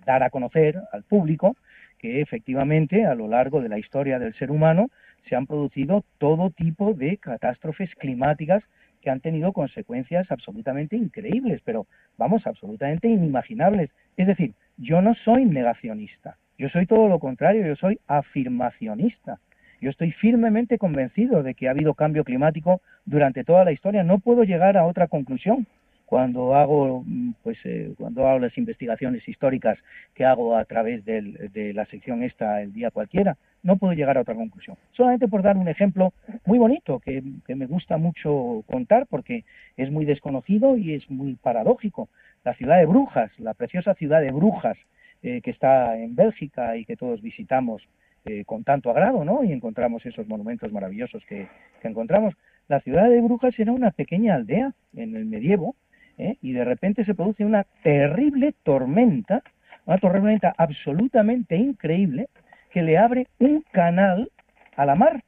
dar 0.05 0.25
a 0.25 0.31
conocer 0.31 0.77
al 0.92 1.05
público 1.05 1.57
que 1.99 2.21
efectivamente 2.21 3.07
a 3.07 3.15
lo 3.15 3.29
largo 3.29 3.61
de 3.61 3.69
la 3.69 3.79
historia 3.79 4.19
del 4.19 4.35
ser 4.35 4.51
humano 4.51 4.91
se 5.29 5.37
han 5.37 5.47
producido 5.47 6.05
todo 6.19 6.51
tipo 6.51 6.95
de 6.95 7.17
catástrofes 7.19 7.95
climáticas 7.97 8.63
que 9.01 9.11
han 9.11 9.21
tenido 9.21 9.53
consecuencias 9.53 10.31
absolutamente 10.31 10.97
increíbles, 10.97 11.61
pero 11.65 11.87
vamos, 12.19 12.47
absolutamente 12.47 13.09
inimaginables. 13.09 13.91
Es 14.17 14.27
decir, 14.27 14.55
yo 14.77 15.01
no 15.03 15.15
soy 15.25 15.45
negacionista, 15.45 16.37
yo 16.59 16.69
soy 16.71 16.87
todo 16.87 17.09
lo 17.09 17.19
contrario, 17.19 17.67
yo 17.67 17.77
soy 17.77 17.99
afirmacionista. 18.07 19.39
Yo 19.81 19.91
estoy 19.91 20.13
firmemente 20.13 20.79
convencido 20.79 21.43
de 21.43 21.55
que 21.55 21.69
ha 21.69 21.73
habido 21.73 21.95
cambio 21.95 22.25
climático 22.25 22.81
durante 23.05 23.45
toda 23.45 23.65
la 23.65 23.73
historia. 23.73 24.03
No 24.05 24.19
puedo 24.19 24.43
llegar 24.45 24.77
a 24.77 24.87
otra 24.87 25.07
conclusión. 25.07 25.67
Cuando 26.07 26.55
hago 26.55 27.03
mm, 27.05 27.33
pues 27.42 27.59
eh, 27.64 27.92
cuando 27.99 28.27
hago 28.27 28.38
las 28.38 28.57
investigaciones 28.57 29.29
históricas 29.29 29.79
que 30.14 30.25
hago 30.25 30.57
a 30.57 30.64
través 30.64 31.05
de 31.05 31.73
la 31.75 31.85
sección 31.87 32.23
esta 32.23 32.62
el 32.62 32.73
día 32.73 32.90
cualquiera 32.90 33.37
no 33.62 33.77
puedo 33.77 33.92
llegar 33.92 34.16
a 34.16 34.23
otra 34.23 34.35
conclusión 34.35 34.77
solamente 34.92 35.29
por 35.29 35.42
dar 35.42 35.57
un 35.57 35.69
ejemplo 35.69 36.12
muy 36.45 36.59
bonito 36.59 37.01
que, 37.01 37.23
me 37.49 37.66
gusta 37.66 37.99
mucho 37.99 38.62
contar 38.66 39.07
porque 39.09 39.45
es 39.77 39.90
muy 39.90 40.05
desconocido 40.05 40.77
y 40.77 40.95
es 40.95 41.11
muy 41.11 41.35
paradójico 41.35 42.09
la 42.45 42.55
ciudad 42.55 42.79
de 42.79 42.87
Brujas 42.87 43.31
la 43.38 43.55
preciosa 43.55 43.95
ciudad 43.95 44.23
de 44.23 44.31
Brujas 44.31 44.79
eh, 45.23 45.40
que 45.42 45.51
está 45.51 45.99
en 45.99 46.14
Bélgica 46.14 46.77
y 46.77 46.85
que 46.85 46.97
todos 46.97 47.21
visitamos 47.21 47.83
eh, 48.27 48.45
con 48.45 48.64
tanto 48.64 48.90
agrado, 48.90 49.25
¿no? 49.25 49.45
Y 49.45 49.53
encontramos 49.53 50.05
esos 50.05 50.27
monumentos 50.27 50.73
maravillosos 50.73 51.25
que 51.27 51.47
encontramos. 51.85 52.35
La 52.66 52.81
ciudad 52.81 53.09
de 53.09 53.21
Brujas 53.21 53.57
era 53.57 53.71
una 53.71 53.92
pequeña 53.92 54.35
aldea 54.35 54.73
en 54.97 55.14
el 55.14 55.27
medievo, 55.27 55.77
¿eh? 56.19 56.37
y 56.41 56.53
de 56.53 56.65
repente 56.65 57.05
se 57.05 57.15
produce 57.15 57.45
una 57.45 57.65
terrible 57.83 58.55
tormenta, 58.63 59.43
una 59.85 59.99
tormenta 59.99 60.55
absolutamente 60.57 61.57
increíble, 61.57 62.29
que 62.71 62.83
le 62.83 62.99
abre 62.99 63.27
un 63.39 63.65
canal 63.73 64.31
a 64.77 64.85
la 64.85 64.95
mar, 64.95 65.23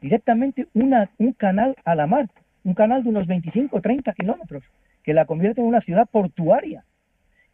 directamente 0.00 0.66
una, 0.74 1.10
un 1.18 1.32
canal 1.32 1.76
a 1.84 1.94
la 1.94 2.06
mar, 2.06 2.28
un 2.64 2.74
canal 2.74 3.02
de 3.02 3.10
unos 3.10 3.26
25 3.26 3.76
o 3.76 3.80
30 3.80 4.12
kilómetros, 4.12 4.64
que 5.02 5.14
la 5.14 5.24
convierte 5.24 5.60
en 5.60 5.66
una 5.66 5.80
ciudad 5.80 6.08
portuaria. 6.10 6.84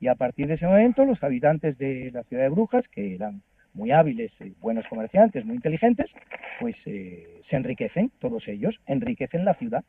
Y 0.01 0.09
a 0.09 0.15
partir 0.15 0.49
de 0.49 0.55
ese 0.55 0.67
momento, 0.67 1.05
los 1.05 1.23
habitantes 1.23 1.79
de 1.79 2.11
la 2.13 2.25
ciudad 2.25 2.45
de 2.45 2.49
Brujas, 2.49 2.85
que 2.89 3.15
eran 3.15 3.43
muy 3.75 3.91
hábiles, 3.91 4.33
y 4.41 4.51
buenos 4.61 4.87
comerciantes, 4.89 5.45
muy 5.45 5.57
inteligentes, 5.57 6.11
pues 6.61 6.77
eh, 6.87 7.41
se 7.49 7.57
enriquecen, 7.57 8.11
todos 8.19 8.47
ellos, 8.49 8.75
enriquecen 8.87 9.45
la 9.45 9.55
ciudad. 9.55 9.85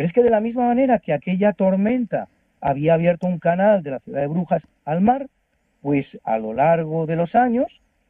Pero 0.00 0.08
es 0.08 0.14
que 0.14 0.22
de 0.22 0.30
la 0.30 0.40
misma 0.40 0.66
manera 0.66 0.98
que 0.98 1.12
aquella 1.12 1.52
tormenta 1.52 2.28
había 2.62 2.94
abierto 2.94 3.26
un 3.26 3.38
canal 3.38 3.82
de 3.82 3.90
la 3.90 3.98
ciudad 3.98 4.22
de 4.22 4.28
Brujas 4.28 4.62
al 4.86 5.02
mar, 5.02 5.26
pues 5.82 6.06
a 6.24 6.38
lo 6.38 6.54
largo 6.54 7.04
de 7.04 7.16
los 7.16 7.34
años 7.34 7.66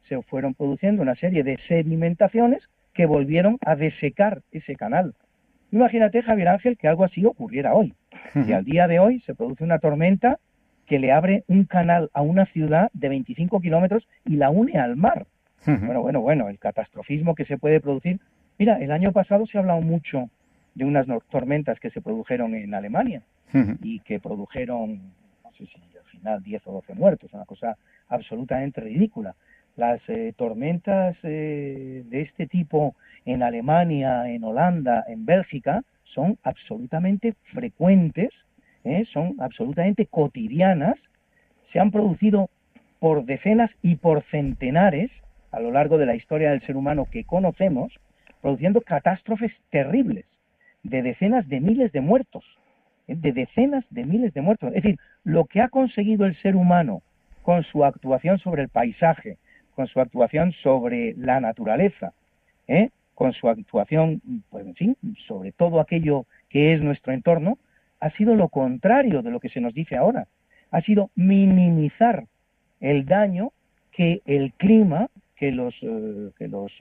se 0.07 0.21
fueron 0.21 0.53
produciendo 0.53 1.01
una 1.01 1.15
serie 1.15 1.43
de 1.43 1.57
sedimentaciones 1.67 2.63
que 2.93 3.05
volvieron 3.05 3.57
a 3.65 3.75
desecar 3.75 4.41
ese 4.53 4.77
canal. 4.77 5.15
Imagínate, 5.73 6.21
Javier 6.21 6.47
Ángel, 6.47 6.77
que 6.77 6.87
algo 6.87 7.03
así 7.03 7.25
ocurriera 7.25 7.73
hoy. 7.73 7.93
Y 8.35 8.53
al 8.53 8.63
día 8.63 8.87
de 8.87 8.99
hoy 8.99 9.19
se 9.25 9.35
produce 9.35 9.65
una 9.65 9.79
tormenta 9.79 10.39
que 10.85 10.97
le 10.97 11.11
abre 11.11 11.43
un 11.49 11.65
canal 11.65 12.09
a 12.13 12.21
una 12.21 12.45
ciudad 12.45 12.89
de 12.93 13.09
25 13.09 13.59
kilómetros 13.59 14.07
y 14.23 14.37
la 14.37 14.49
une 14.49 14.79
al 14.79 14.95
mar. 14.95 15.25
Bueno, 15.65 16.01
bueno, 16.03 16.21
bueno, 16.21 16.47
el 16.47 16.57
catastrofismo 16.57 17.35
que 17.35 17.43
se 17.43 17.57
puede 17.57 17.81
producir. 17.81 18.21
Mira, 18.57 18.79
el 18.79 18.93
año 18.93 19.11
pasado 19.11 19.45
se 19.45 19.57
ha 19.57 19.59
hablado 19.59 19.81
mucho 19.81 20.29
de 20.75 20.85
unas 20.85 21.07
tormentas 21.29 21.79
que 21.79 21.89
se 21.89 22.01
produjeron 22.01 22.55
en 22.55 22.73
Alemania 22.73 23.23
y 23.81 23.99
que 23.99 24.19
produjeron, 24.19 24.93
no 25.43 25.51
sé 25.57 25.65
si 25.65 25.97
al 25.97 26.05
final 26.05 26.43
10 26.43 26.67
o 26.67 26.73
12 26.73 26.93
muertos, 26.93 27.33
una 27.33 27.45
cosa 27.45 27.77
absolutamente 28.07 28.79
ridícula. 28.79 29.35
Las 29.75 30.01
eh, 30.07 30.33
tormentas 30.37 31.17
eh, 31.23 32.03
de 32.05 32.21
este 32.21 32.47
tipo 32.47 32.95
en 33.25 33.43
Alemania, 33.43 34.29
en 34.29 34.43
Holanda, 34.43 35.03
en 35.07 35.25
Bélgica, 35.25 35.83
son 36.03 36.37
absolutamente 36.43 37.35
frecuentes, 37.53 38.29
¿eh? 38.83 39.05
son 39.11 39.35
absolutamente 39.39 40.05
cotidianas, 40.05 40.95
se 41.71 41.79
han 41.79 41.91
producido 41.91 42.49
por 42.99 43.25
decenas 43.25 43.71
y 43.81 43.95
por 43.95 44.23
centenares 44.31 45.11
a 45.51 45.59
lo 45.59 45.71
largo 45.71 45.97
de 45.97 46.05
la 46.05 46.15
historia 46.15 46.51
del 46.51 46.61
ser 46.61 46.77
humano 46.77 47.07
que 47.11 47.25
conocemos, 47.25 47.93
produciendo 48.41 48.79
catástrofes 48.81 49.51
terribles 49.69 50.25
de 50.83 51.01
decenas 51.01 51.47
de 51.47 51.59
miles 51.59 51.91
de 51.91 52.01
muertos, 52.01 52.43
¿eh? 53.07 53.15
de 53.15 53.31
decenas 53.31 53.85
de 53.89 54.05
miles 54.05 54.33
de 54.33 54.41
muertos. 54.41 54.69
Es 54.69 54.83
decir, 54.83 54.99
lo 55.23 55.45
que 55.45 55.61
ha 55.61 55.69
conseguido 55.69 56.25
el 56.25 56.35
ser 56.41 56.55
humano 56.55 57.01
con 57.43 57.63
su 57.63 57.83
actuación 57.83 58.39
sobre 58.39 58.63
el 58.63 58.69
paisaje, 58.69 59.37
con 59.75 59.87
su 59.87 59.99
actuación 59.99 60.51
sobre 60.63 61.13
la 61.17 61.39
naturaleza, 61.39 62.13
¿eh? 62.67 62.89
con 63.15 63.33
su 63.33 63.49
actuación, 63.49 64.21
pues 64.49 64.65
en 64.65 64.75
fin, 64.75 64.97
sobre 65.27 65.51
todo 65.51 65.79
aquello 65.79 66.25
que 66.49 66.73
es 66.73 66.81
nuestro 66.81 67.13
entorno, 67.13 67.57
ha 67.99 68.09
sido 68.11 68.35
lo 68.35 68.49
contrario 68.49 69.21
de 69.21 69.29
lo 69.29 69.39
que 69.39 69.49
se 69.49 69.61
nos 69.61 69.73
dice 69.73 69.95
ahora. 69.95 70.27
Ha 70.71 70.81
sido 70.81 71.11
minimizar 71.15 72.25
el 72.79 73.05
daño 73.05 73.51
que 73.91 74.21
el 74.25 74.53
clima, 74.53 75.07
que 75.41 75.51
los, 75.51 75.73
eh, 75.81 76.29
que 76.37 76.47
los 76.47 76.71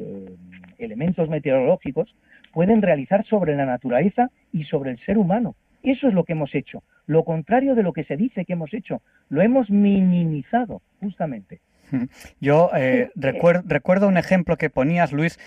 elementos 0.76 1.30
meteorológicos 1.30 2.14
pueden 2.52 2.82
realizar 2.82 3.24
sobre 3.24 3.56
la 3.56 3.64
naturaleza 3.64 4.30
y 4.52 4.64
sobre 4.64 4.90
el 4.90 4.98
ser 5.06 5.16
humano. 5.16 5.54
Eso 5.82 6.08
es 6.08 6.12
lo 6.12 6.24
que 6.24 6.34
hemos 6.34 6.54
hecho. 6.54 6.82
Lo 7.06 7.24
contrario 7.24 7.74
de 7.74 7.82
lo 7.82 7.94
que 7.94 8.04
se 8.04 8.18
dice 8.18 8.44
que 8.44 8.52
hemos 8.52 8.74
hecho. 8.74 9.00
Lo 9.30 9.40
hemos 9.40 9.70
minimizado, 9.70 10.82
justamente. 11.00 11.60
Yo 12.38 12.68
eh, 12.76 13.10
recuerdo, 13.16 14.06
un 14.06 14.18
ejemplo 14.18 14.58
que 14.58 14.68
ponías, 14.68 15.10
Luis, 15.10 15.38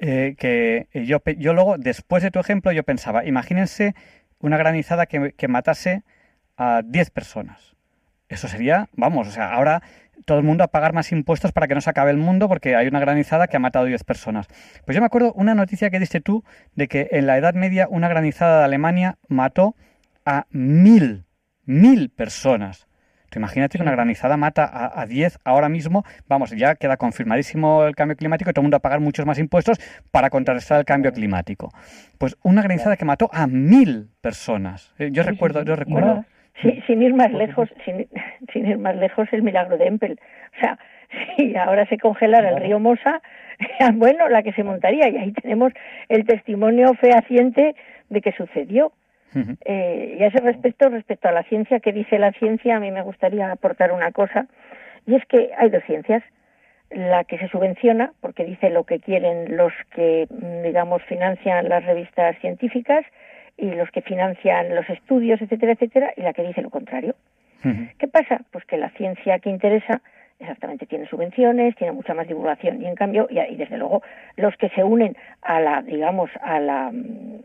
eh, 0.00 0.36
que 0.38 0.86
yo, 0.94 1.20
yo 1.38 1.52
luego, 1.52 1.76
después 1.76 2.22
de 2.22 2.30
tu 2.30 2.38
ejemplo, 2.38 2.70
yo 2.70 2.84
pensaba, 2.84 3.26
imagínense 3.26 3.96
una 4.38 4.58
granizada 4.58 5.06
que, 5.06 5.32
que 5.32 5.48
matase 5.48 6.04
a 6.56 6.82
10 6.84 7.10
personas. 7.10 7.74
Eso 8.28 8.46
sería, 8.46 8.88
vamos, 8.92 9.26
o 9.26 9.30
sea, 9.32 9.52
ahora 9.52 9.82
todo 10.24 10.38
el 10.38 10.44
mundo 10.44 10.64
a 10.64 10.68
pagar 10.68 10.92
más 10.92 11.12
impuestos 11.12 11.52
para 11.52 11.68
que 11.68 11.74
no 11.74 11.80
se 11.80 11.90
acabe 11.90 12.10
el 12.10 12.16
mundo 12.16 12.48
porque 12.48 12.76
hay 12.76 12.86
una 12.88 13.00
granizada 13.00 13.48
que 13.48 13.56
ha 13.56 13.60
matado 13.60 13.86
10 13.86 14.04
personas. 14.04 14.46
Pues 14.84 14.94
yo 14.94 15.00
me 15.00 15.06
acuerdo 15.06 15.32
una 15.34 15.54
noticia 15.54 15.90
que 15.90 15.98
diste 15.98 16.20
tú 16.20 16.44
de 16.74 16.88
que 16.88 17.08
en 17.12 17.26
la 17.26 17.36
Edad 17.36 17.54
Media 17.54 17.86
una 17.90 18.08
granizada 18.08 18.58
de 18.58 18.64
Alemania 18.64 19.18
mató 19.28 19.74
a 20.24 20.46
mil, 20.50 21.24
mil 21.64 22.10
personas. 22.10 22.86
imagínate 23.34 23.78
que 23.78 23.82
una 23.82 23.92
granizada 23.92 24.36
mata 24.36 24.90
a, 24.92 25.06
10 25.06 25.38
ahora 25.44 25.68
mismo, 25.68 26.04
vamos, 26.26 26.50
ya 26.50 26.74
queda 26.74 26.96
confirmadísimo 26.96 27.84
el 27.84 27.94
cambio 27.94 28.16
climático 28.16 28.50
y 28.50 28.52
todo 28.52 28.62
el 28.62 28.64
mundo 28.64 28.76
a 28.76 28.80
pagar 28.80 29.00
muchos 29.00 29.24
más 29.24 29.38
impuestos 29.38 29.78
para 30.10 30.30
contrarrestar 30.30 30.80
el 30.80 30.84
cambio 30.84 31.12
climático. 31.12 31.72
Pues 32.18 32.36
una 32.42 32.62
granizada 32.62 32.96
que 32.96 33.04
mató 33.04 33.30
a 33.32 33.46
mil 33.46 34.10
personas. 34.20 34.92
Eh, 34.98 35.10
yo 35.12 35.22
recuerdo, 35.22 35.62
yo 35.62 35.76
recuerdo. 35.76 36.24
Sí, 36.62 36.82
sin 36.86 37.02
ir 37.02 37.14
más 37.14 37.32
lejos, 37.32 37.68
sin, 37.84 38.08
sin, 38.52 38.66
ir 38.66 38.78
más 38.78 38.96
lejos, 38.96 39.28
el 39.32 39.42
milagro 39.42 39.78
de 39.78 39.86
Empel. 39.86 40.18
O 40.56 40.60
sea, 40.60 40.78
si 41.36 41.56
ahora 41.56 41.86
se 41.86 41.98
congelara 41.98 42.50
el 42.50 42.60
río 42.60 42.78
Mosa, 42.78 43.20
bueno, 43.94 44.28
la 44.28 44.42
que 44.42 44.52
se 44.52 44.64
montaría, 44.64 45.08
y 45.08 45.16
ahí 45.16 45.32
tenemos 45.32 45.72
el 46.08 46.24
testimonio 46.26 46.94
fehaciente 46.94 47.74
de 48.08 48.20
que 48.20 48.32
sucedió. 48.32 48.92
eh, 49.64 50.16
y 50.18 50.22
a 50.24 50.26
ese 50.26 50.40
respecto, 50.40 50.88
respecto 50.88 51.28
a 51.28 51.32
la 51.32 51.44
ciencia, 51.44 51.78
¿qué 51.80 51.92
dice 51.92 52.18
la 52.18 52.32
ciencia? 52.32 52.76
A 52.76 52.80
mí 52.80 52.90
me 52.90 53.02
gustaría 53.02 53.50
aportar 53.50 53.92
una 53.92 54.10
cosa, 54.10 54.46
y 55.06 55.14
es 55.14 55.24
que 55.26 55.50
hay 55.56 55.70
dos 55.70 55.82
ciencias. 55.84 56.22
La 56.90 57.22
que 57.22 57.38
se 57.38 57.46
subvenciona, 57.46 58.12
porque 58.20 58.44
dice 58.44 58.68
lo 58.68 58.82
que 58.82 58.98
quieren 58.98 59.56
los 59.56 59.72
que, 59.94 60.26
digamos, 60.64 61.00
financian 61.04 61.68
las 61.68 61.84
revistas 61.84 62.36
científicas, 62.40 63.06
y 63.60 63.70
los 63.74 63.90
que 63.90 64.02
financian 64.02 64.74
los 64.74 64.88
estudios, 64.88 65.40
etcétera, 65.42 65.72
etcétera, 65.72 66.12
y 66.16 66.22
la 66.22 66.32
que 66.32 66.42
dice 66.42 66.62
lo 66.62 66.70
contrario. 66.70 67.14
¿Qué 67.98 68.08
pasa? 68.08 68.40
Pues 68.50 68.64
que 68.64 68.78
la 68.78 68.88
ciencia 68.90 69.38
que 69.38 69.50
interesa 69.50 70.00
exactamente 70.38 70.86
tiene 70.86 71.06
subvenciones, 71.06 71.76
tiene 71.76 71.92
mucha 71.92 72.14
más 72.14 72.26
divulgación 72.26 72.80
y 72.80 72.86
en 72.86 72.94
cambio 72.94 73.28
y, 73.28 73.56
desde 73.56 73.76
luego 73.76 74.02
los 74.36 74.56
que 74.56 74.70
se 74.70 74.82
unen 74.82 75.14
a 75.42 75.60
la 75.60 75.82
digamos 75.82 76.30
a 76.40 76.58
la, 76.58 76.90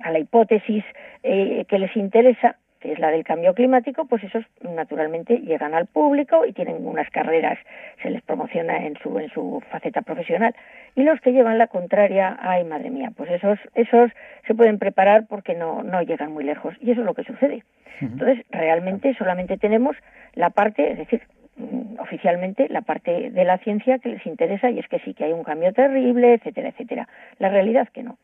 a 0.01 0.11
la 0.11 0.19
hipótesis 0.19 0.85
eh, 1.21 1.65
que 1.67 1.79
les 1.79 1.93
interesa 1.97 2.55
que 2.79 2.91
es 2.91 2.99
la 2.99 3.11
del 3.11 3.23
cambio 3.23 3.53
climático, 3.53 4.05
pues 4.05 4.23
esos 4.23 4.45
naturalmente 4.61 5.39
llegan 5.39 5.73
al 5.73 5.87
público 5.87 6.45
y 6.45 6.53
tienen 6.53 6.85
unas 6.85 7.09
carreras, 7.09 7.57
se 8.01 8.09
les 8.09 8.21
promociona 8.21 8.85
en 8.85 8.97
su, 8.97 9.17
en 9.19 9.29
su 9.29 9.61
faceta 9.71 10.01
profesional. 10.01 10.55
Y 10.95 11.03
los 11.03 11.19
que 11.21 11.31
llevan 11.31 11.57
la 11.57 11.67
contraria, 11.67 12.37
ay 12.39 12.63
madre 12.63 12.89
mía, 12.89 13.11
pues 13.15 13.31
esos, 13.31 13.59
esos 13.73 14.11
se 14.47 14.53
pueden 14.53 14.79
preparar 14.79 15.25
porque 15.27 15.55
no, 15.55 15.83
no 15.83 16.01
llegan 16.01 16.31
muy 16.31 16.43
lejos. 16.43 16.75
Y 16.79 16.91
eso 16.91 17.01
es 17.01 17.05
lo 17.05 17.13
que 17.13 17.23
sucede. 17.23 17.63
Entonces, 18.01 18.45
realmente 18.51 19.15
solamente 19.15 19.57
tenemos 19.57 19.95
la 20.33 20.49
parte, 20.49 20.91
es 20.91 20.97
decir, 20.97 21.21
mm, 21.57 21.99
oficialmente 21.99 22.67
la 22.69 22.81
parte 22.81 23.29
de 23.29 23.43
la 23.45 23.57
ciencia 23.59 23.99
que 23.99 24.09
les 24.09 24.25
interesa 24.25 24.69
y 24.69 24.79
es 24.79 24.87
que 24.87 24.99
sí 24.99 25.13
que 25.13 25.25
hay 25.25 25.31
un 25.31 25.43
cambio 25.43 25.71
terrible, 25.73 26.33
etcétera, 26.33 26.69
etcétera. 26.69 27.07
La 27.39 27.49
realidad 27.49 27.87
que 27.89 28.03
no. 28.03 28.17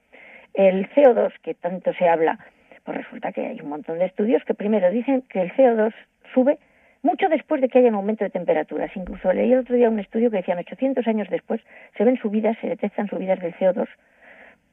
El 0.54 0.90
CO2 0.90 1.32
que 1.42 1.54
tanto 1.54 1.94
se 1.94 2.10
habla, 2.10 2.38
pues 2.84 2.98
resulta 2.98 3.32
que 3.32 3.46
hay 3.46 3.60
un 3.62 3.70
montón 3.70 4.00
de 4.00 4.06
estudios 4.06 4.44
que 4.46 4.54
primero 4.54 4.90
dicen 4.92 5.24
que 5.30 5.42
el 5.42 5.52
CO2 5.54 5.94
sube 6.34 6.60
mucho 7.04 7.30
después 7.30 7.62
de 7.62 7.70
que 7.70 7.80
haya 7.80 7.90
un 7.90 7.96
aumento 7.96 8.24
de 8.24 8.30
temperaturas. 8.30 8.92
Incluso 8.96 9.32
leí 9.34 9.52
el 9.52 9.60
otro 9.60 9.76
día 9.76 9.90
un 9.90 10.00
estudio 10.00 10.30
que 10.30 10.38
decían 10.38 10.60
800 10.60 11.08
años 11.08 11.28
después 11.30 11.62
se 11.98 12.04
ven 12.04 12.18
subidas, 12.18 12.58
se 12.62 12.68
detectan 12.68 13.08
subidas 13.08 13.40
del 13.40 13.56
CO2 13.56 13.88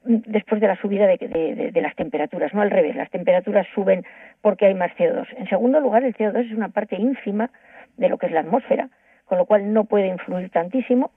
mm, 0.05 0.17
después 0.27 0.61
de 0.61 0.69
la 0.69 0.77
subida 0.77 1.07
de, 1.07 1.81
las 1.83 1.95
temperaturas, 1.97 2.53
no 2.55 2.61
al 2.61 2.71
revés, 2.71 2.97
las 2.97 3.11
temperaturas 3.11 3.67
suben 3.75 4.05
porque 4.43 4.67
hay 4.67 4.75
más 4.75 4.91
CO2. 4.93 5.27
En 5.37 5.49
segundo 5.49 5.81
lugar, 5.81 6.05
el 6.05 6.15
CO2 6.15 6.47
es 6.47 6.53
una 6.53 6.69
parte 6.69 6.97
ínfima 6.97 7.51
de 7.97 8.09
lo 8.09 8.19
que 8.19 8.27
es 8.27 8.33
la 8.33 8.41
atmósfera, 8.41 8.89
con 9.25 9.39
lo 9.39 9.47
cual 9.47 9.73
no 9.73 9.85
puede 9.85 10.09
influir 10.09 10.51
tantísimo. 10.51 11.11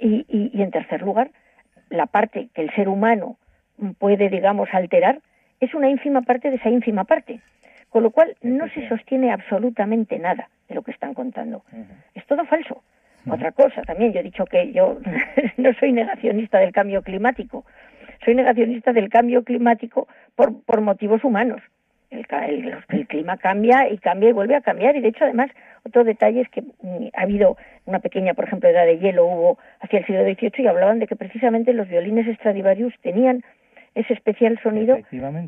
Y, 0.00 0.24
y 0.28 0.62
en 0.62 0.70
tercer 0.70 1.02
lugar, 1.02 1.32
la 1.90 2.06
parte 2.06 2.48
que 2.54 2.62
el 2.62 2.72
ser 2.74 2.88
humano 2.88 3.36
puede, 3.98 4.28
digamos, 4.28 4.68
alterar 4.72 5.20
es 5.60 5.74
una 5.74 5.88
ínfima 5.88 6.22
parte 6.22 6.50
de 6.50 6.56
esa 6.56 6.70
ínfima 6.70 7.04
parte. 7.04 7.40
Con 7.90 8.02
lo 8.02 8.10
cual 8.10 8.36
no 8.42 8.68
se 8.68 8.86
sostiene 8.88 9.32
absolutamente 9.32 10.18
nada 10.18 10.48
de 10.68 10.74
lo 10.74 10.82
que 10.82 10.90
están 10.90 11.14
contando. 11.14 11.62
Es 12.14 12.26
todo 12.26 12.44
falso. 12.44 12.82
Otra 13.30 13.52
cosa 13.52 13.82
también, 13.82 14.12
yo 14.12 14.20
he 14.20 14.22
dicho 14.22 14.44
que 14.46 14.72
yo 14.72 14.98
no 15.56 15.72
soy 15.74 15.92
negacionista 15.92 16.58
del 16.58 16.72
cambio 16.72 17.02
climático, 17.02 17.64
soy 18.24 18.34
negacionista 18.34 18.92
del 18.92 19.08
cambio 19.08 19.44
climático 19.44 20.08
por, 20.34 20.62
por 20.62 20.80
motivos 20.80 21.24
humanos. 21.24 21.60
El, 22.10 22.24
el, 22.88 23.06
clima 23.06 23.36
cambia 23.36 23.86
y 23.90 23.98
cambia 23.98 24.30
y 24.30 24.32
vuelve 24.32 24.56
a 24.56 24.62
cambiar 24.62 24.96
y 24.96 25.02
de 25.02 25.08
hecho 25.08 25.24
además 25.24 25.50
otro 25.84 26.04
detalle 26.04 26.40
es 26.40 26.48
que 26.48 26.62
mm, 26.62 27.08
ha 27.12 27.20
habido 27.20 27.58
una 27.84 27.98
pequeña 27.98 28.32
por 28.32 28.46
ejemplo 28.46 28.70
edad 28.70 28.86
de 28.86 28.98
hielo 28.98 29.26
hubo 29.26 29.58
hacia 29.80 29.98
el 29.98 30.06
siglo 30.06 30.22
XVIII 30.22 30.52
y 30.56 30.66
hablaban 30.68 31.00
de 31.00 31.06
que 31.06 31.16
precisamente 31.16 31.74
los 31.74 31.86
violines 31.86 32.34
Stradivarius 32.38 32.94
tenían 33.02 33.44
ese 33.98 34.14
especial 34.14 34.58
sonido 34.62 34.96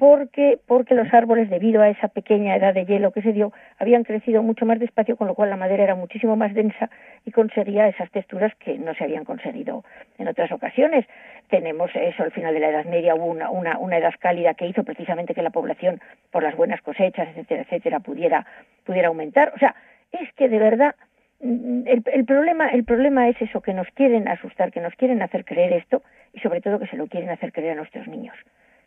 porque 0.01 0.59
porque 0.67 0.97
los 0.97 1.13
árboles 1.15 1.49
debido 1.49 1.83
a 1.83 1.89
esa 1.89 2.09
pequeña 2.09 2.57
edad 2.57 2.75
de 2.75 2.85
hielo 2.85 3.13
que 3.13 3.23
se 3.23 3.33
dio 3.33 3.53
habían 3.79 4.03
crecido 4.03 4.43
mucho 4.43 4.67
más 4.67 4.81
despacio 4.81 5.17
con 5.17 5.29
lo 5.29 5.35
cual 5.35 5.51
la 5.51 5.57
madera 5.57 5.85
era 5.85 5.95
muchísimo 5.95 6.35
más 6.35 6.53
densa 6.53 6.91
y 7.25 7.31
conseguía 7.31 7.87
esas 7.87 8.11
texturas 8.11 8.53
que 8.57 8.77
no 8.77 8.93
se 8.95 9.05
habían 9.05 9.25
conseguido 9.25 9.85
en 10.19 10.27
otras 10.27 10.51
ocasiones. 10.51 11.07
Tenemos 11.49 11.91
eso 11.95 12.25
al 12.25 12.33
final 12.33 12.53
de 12.53 12.61
la 12.61 12.71
Edad 12.71 12.87
Media 12.87 13.15
hubo 13.15 13.27
una, 13.27 13.51
una, 13.51 13.79
una 13.79 13.99
edad 13.99 14.15
cálida 14.19 14.55
que 14.55 14.67
hizo 14.67 14.83
precisamente 14.83 15.33
que 15.33 15.43
la 15.43 15.51
población 15.51 16.01
por 16.33 16.43
las 16.43 16.57
buenas 16.57 16.83
cosechas 16.83 17.29
etcétera 17.29 17.63
etcétera 17.63 18.01
pudiera 18.01 18.47
pudiera 18.85 19.09
aumentar. 19.09 19.53
O 19.55 19.59
sea 19.59 19.77
es 20.11 20.33
que 20.33 20.49
de 20.49 20.59
verdad 20.59 20.97
el, 21.41 22.03
el, 22.13 22.25
problema 22.25 22.69
el 22.69 22.85
problema 22.85 23.29
es 23.29 23.41
eso 23.41 23.61
que 23.61 23.73
nos 23.73 23.87
quieren 23.95 24.29
asustar 24.29 24.71
que 24.73 24.81
nos 24.81 24.95
quieren 24.95 25.23
hacer 25.23 25.45
creer 25.45 25.73
esto 25.73 26.03
y 26.33 26.41
sobre 26.41 26.61
todo 26.61 26.79
que 26.79 26.87
se 26.87 26.97
lo 26.97 27.07
quieren 27.07 27.31
hacer 27.31 27.53
creer 27.53 27.73
a 27.73 27.77
nuestros 27.77 28.07
niños 28.09 28.35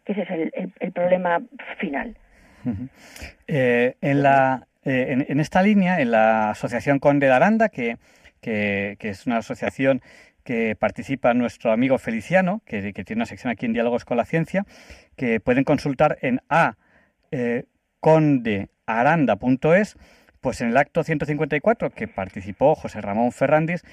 que 0.06 0.12
ese 0.14 0.22
es 0.24 0.30
el, 0.30 0.74
el, 0.80 0.92
problema 0.92 1.42
final. 1.80 2.18
Eh, 3.48 3.96
en 4.02 4.22
la 4.22 4.68
eh, 4.84 5.26
en, 5.28 5.40
esta 5.40 5.62
línea 5.62 6.02
en 6.02 6.12
la 6.12 6.52
asociación 6.52 7.00
Conde 7.00 7.28
de 7.28 7.34
Aranda 7.34 7.70
que, 7.70 7.98
que, 8.42 8.98
que 9.00 9.10
es 9.10 9.26
una 9.26 9.38
asociación 9.38 10.02
que 10.44 10.76
participa 10.76 11.34
nuestro 11.34 11.72
amigo 11.72 11.98
Feliciano, 11.98 12.62
que, 12.66 12.94
tiene 12.94 13.20
una 13.20 13.26
sección 13.26 13.52
aquí 13.52 13.66
en 13.66 13.74
Diálogos 13.74 14.06
con 14.06 14.18
la 14.18 14.26
Ciencia, 14.26 14.66
que 15.16 15.40
pueden 15.40 15.64
consultar 15.64 16.18
en 16.22 16.42
a 16.50 16.76
eh, 17.32 17.64
condearanda.es 18.00 19.98
pues 20.44 20.60
en 20.60 20.68
el 20.68 20.78
acto 20.78 21.04
154 21.04 21.90
que 21.92 22.08
participó 22.10 22.76
José 22.76 23.00
Ramón 23.00 23.32
Ferrandis, 23.32 23.84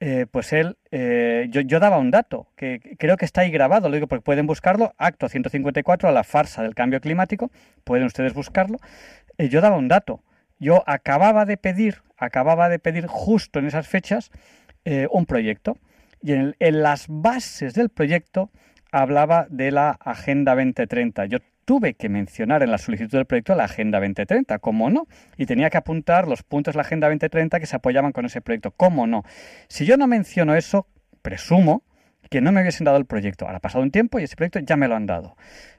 eh, 0.00 0.26
pues 0.28 0.52
él, 0.52 0.76
eh, 0.90 1.46
yo, 1.50 1.78
daba 1.78 1.98
un 1.98 2.10
dato, 2.10 2.48
que 2.56 2.80
creo 2.98 3.16
que 3.16 3.24
está 3.24 3.42
ahí 3.42 3.50
grabado, 3.52 3.88
lo 3.88 3.94
digo 3.94 4.08
porque 4.08 4.24
pueden 4.24 4.46
buscarlo, 4.48 4.92
acto 4.98 5.28
154 5.28 6.08
a 6.08 6.12
la 6.12 6.24
farsa 6.24 6.62
del 6.64 6.74
cambio 6.74 7.00
climático, 7.00 7.52
pueden 7.84 8.06
ustedes 8.06 8.34
buscarlo, 8.34 8.78
eh, 9.38 9.48
yo 9.48 9.60
daba 9.60 9.76
un 9.76 9.86
dato, 9.86 10.20
yo 10.58 10.82
acababa 10.86 11.44
de 11.44 11.56
pedir, 11.56 12.02
acababa 12.16 12.68
de 12.68 12.80
pedir 12.80 13.06
justo 13.06 13.60
en 13.60 13.66
esas 13.66 13.86
fechas 13.86 14.30
un 15.10 15.26
proyecto, 15.26 15.76
y 16.22 16.32
en, 16.32 16.56
en, 16.58 16.82
las 16.82 17.06
bases 17.08 17.74
del 17.74 17.90
proyecto 17.90 18.50
hablaba 18.90 19.46
de 19.50 19.70
la 19.70 19.90
Agenda 19.90 20.56
2030. 20.56 21.26
Yo 21.26 21.38
tuve 21.64 21.94
que 21.94 22.08
mencionar 22.08 22.62
en 22.62 22.70
la 22.70 22.78
solicitud 22.78 23.18
del 23.18 23.26
proyecto 23.26 23.54
la 23.54 23.64
Agenda 23.64 23.98
2030, 23.98 24.58
¿cómo 24.58 24.90
no? 24.90 25.06
Y 25.36 25.46
tenía 25.46 25.70
que 25.70 25.78
apuntar 25.78 26.26
los 26.26 26.42
puntos 26.42 26.74
de 26.74 26.78
la 26.78 26.82
Agenda 26.82 27.08
2030 27.08 27.60
que 27.60 27.66
se 27.66 27.76
apoyaban 27.76 28.12
con 28.12 28.24
ese 28.24 28.40
proyecto, 28.40 28.72
¿cómo 28.72 29.06
no? 29.06 29.24
Si 29.68 29.86
yo 29.86 29.96
no 29.96 30.06
menciono 30.06 30.54
eso, 30.56 30.86
presumo 31.22 31.84
que 32.28 32.40
no 32.40 32.52
me 32.52 32.60
hubiesen 32.60 32.84
dado 32.84 32.96
el 32.96 33.06
proyecto. 33.06 33.44
Ahora 33.44 33.58
ha 33.58 33.60
pasado 33.60 33.82
un 33.82 33.90
tiempo 33.90 34.18
y 34.18 34.24
ese 34.24 34.36
proyecto 34.36 34.60
ya 34.60 34.76
me 34.76 34.88
lo 34.88 34.94
han 34.94 35.06
dado. 35.06 35.36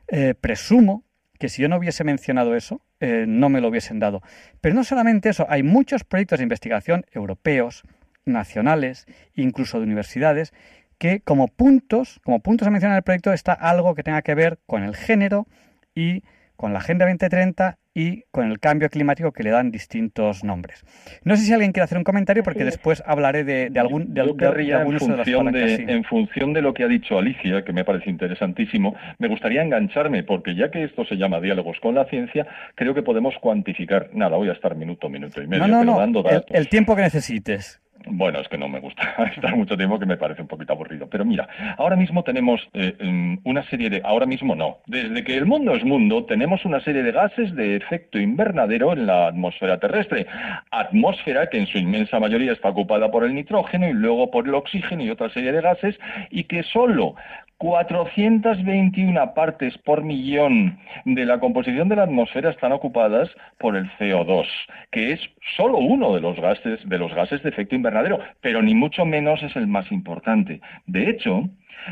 Eh, 0.07 0.35
presumo 0.39 1.03
que 1.39 1.49
si 1.49 1.61
yo 1.61 1.69
no 1.69 1.77
hubiese 1.77 2.03
mencionado 2.03 2.55
eso, 2.55 2.81
eh, 2.99 3.25
no 3.27 3.49
me 3.49 3.61
lo 3.61 3.69
hubiesen 3.69 3.99
dado. 3.99 4.21
Pero 4.59 4.75
no 4.75 4.83
solamente 4.83 5.29
eso, 5.29 5.45
hay 5.49 5.63
muchos 5.63 6.03
proyectos 6.03 6.39
de 6.39 6.43
investigación 6.43 7.05
europeos, 7.11 7.83
nacionales, 8.25 9.07
incluso 9.33 9.79
de 9.79 9.85
universidades, 9.85 10.53
que 10.99 11.21
como 11.21 11.47
puntos, 11.47 12.19
como 12.23 12.41
puntos 12.41 12.67
a 12.67 12.71
mencionar 12.71 12.93
en 12.93 12.97
el 12.97 13.03
proyecto 13.03 13.33
está 13.33 13.53
algo 13.53 13.95
que 13.95 14.03
tenga 14.03 14.21
que 14.21 14.35
ver 14.35 14.59
con 14.67 14.83
el 14.83 14.95
género, 14.95 15.47
y 15.95 16.23
con 16.55 16.73
la 16.73 16.79
Agenda 16.79 17.05
2030 17.05 17.77
y 17.93 18.23
con 18.31 18.49
el 18.49 18.59
cambio 18.59 18.89
climático 18.89 19.31
que 19.31 19.43
le 19.43 19.49
dan 19.49 19.71
distintos 19.71 20.43
nombres. 20.43 20.85
No 21.23 21.35
sé 21.35 21.43
si 21.43 21.53
alguien 21.53 21.71
quiere 21.71 21.83
hacer 21.83 21.97
un 21.97 22.03
comentario 22.03 22.43
porque 22.43 22.63
después 22.63 23.03
hablaré 23.05 23.43
de, 23.43 23.71
algún 23.77 24.13
de, 24.13 24.21
en 24.21 24.99
función 24.99 25.51
de, 25.51 25.73
en 25.75 26.03
función 26.05 26.53
de 26.53 26.61
lo 26.61 26.73
que 26.73 26.83
ha 26.83 26.87
dicho 26.87 27.17
Alicia, 27.17 27.65
que 27.65 27.73
me 27.73 27.83
parece 27.83 28.09
interesantísimo, 28.09 28.95
me 29.17 29.27
gustaría 29.27 29.61
engancharme 29.61 30.23
porque 30.23 30.55
ya 30.55 30.71
que 30.71 30.83
esto 30.83 31.03
se 31.05 31.15
llama 31.15 31.41
diálogos 31.41 31.79
con 31.81 31.95
la 31.95 32.05
ciencia, 32.05 32.47
creo 32.75 32.93
que 32.93 33.03
podemos 33.03 33.35
cuantificar. 33.41 34.09
Nada, 34.13 34.37
voy 34.37 34.49
a 34.49 34.53
estar 34.53 34.75
minuto, 34.75 35.09
minuto 35.09 35.41
y 35.41 35.47
medio, 35.47 35.67
no, 35.67 35.83
no, 35.83 36.07
no. 36.07 36.23
el 36.49 36.69
tiempo 36.69 36.95
que 36.95 37.01
necesites. 37.01 37.81
Bueno, 38.05 38.39
es 38.39 38.47
que 38.47 38.57
no 38.57 38.67
me 38.67 38.79
gusta 38.79 39.01
estar 39.35 39.55
mucho 39.55 39.77
tiempo, 39.77 39.99
que 39.99 40.05
me 40.05 40.17
parece 40.17 40.41
un 40.41 40.47
poquito 40.47 40.73
aburrido. 40.73 41.07
Pero 41.09 41.25
mira, 41.25 41.47
ahora 41.77 41.95
mismo 41.95 42.23
tenemos 42.23 42.61
eh, 42.73 42.95
em, 42.99 43.39
una 43.43 43.63
serie 43.69 43.89
de... 43.89 44.01
Ahora 44.03 44.25
mismo 44.25 44.55
no. 44.55 44.77
Desde 44.87 45.23
que 45.23 45.35
el 45.35 45.45
mundo 45.45 45.75
es 45.75 45.83
mundo, 45.83 46.25
tenemos 46.25 46.65
una 46.65 46.81
serie 46.81 47.03
de 47.03 47.11
gases 47.11 47.55
de 47.55 47.75
efecto 47.75 48.19
invernadero 48.19 48.93
en 48.93 49.05
la 49.07 49.27
atmósfera 49.27 49.79
terrestre. 49.79 50.27
Atmósfera 50.71 51.49
que 51.49 51.59
en 51.59 51.67
su 51.67 51.77
inmensa 51.77 52.19
mayoría 52.19 52.53
está 52.53 52.69
ocupada 52.69 53.11
por 53.11 53.23
el 53.23 53.33
nitrógeno 53.33 53.87
y 53.87 53.93
luego 53.93 54.31
por 54.31 54.47
el 54.47 54.55
oxígeno 54.55 55.03
y 55.03 55.09
otra 55.09 55.29
serie 55.29 55.51
de 55.51 55.61
gases 55.61 55.99
y 56.29 56.45
que 56.45 56.63
solo 56.63 57.15
421 57.61 59.33
partes 59.35 59.77
por 59.85 60.03
millón 60.03 60.79
de 61.05 61.25
la 61.25 61.39
composición 61.39 61.89
de 61.89 61.95
la 61.95 62.03
atmósfera 62.03 62.49
están 62.49 62.71
ocupadas 62.71 63.29
por 63.59 63.75
el 63.75 63.87
CO2, 63.99 64.47
que 64.89 65.11
es 65.11 65.19
solo 65.55 65.77
uno 65.77 66.15
de 66.15 66.21
los 66.21 66.37
gases 66.37 66.79
de 66.89 66.97
los 66.97 67.13
gases 67.13 67.43
de 67.43 67.49
efecto 67.49 67.75
invernadero, 67.75 68.19
pero 68.41 68.63
ni 68.63 68.73
mucho 68.73 69.05
menos 69.05 69.43
es 69.43 69.55
el 69.55 69.67
más 69.67 69.91
importante. 69.91 70.59
De 70.87 71.07
hecho, 71.07 71.49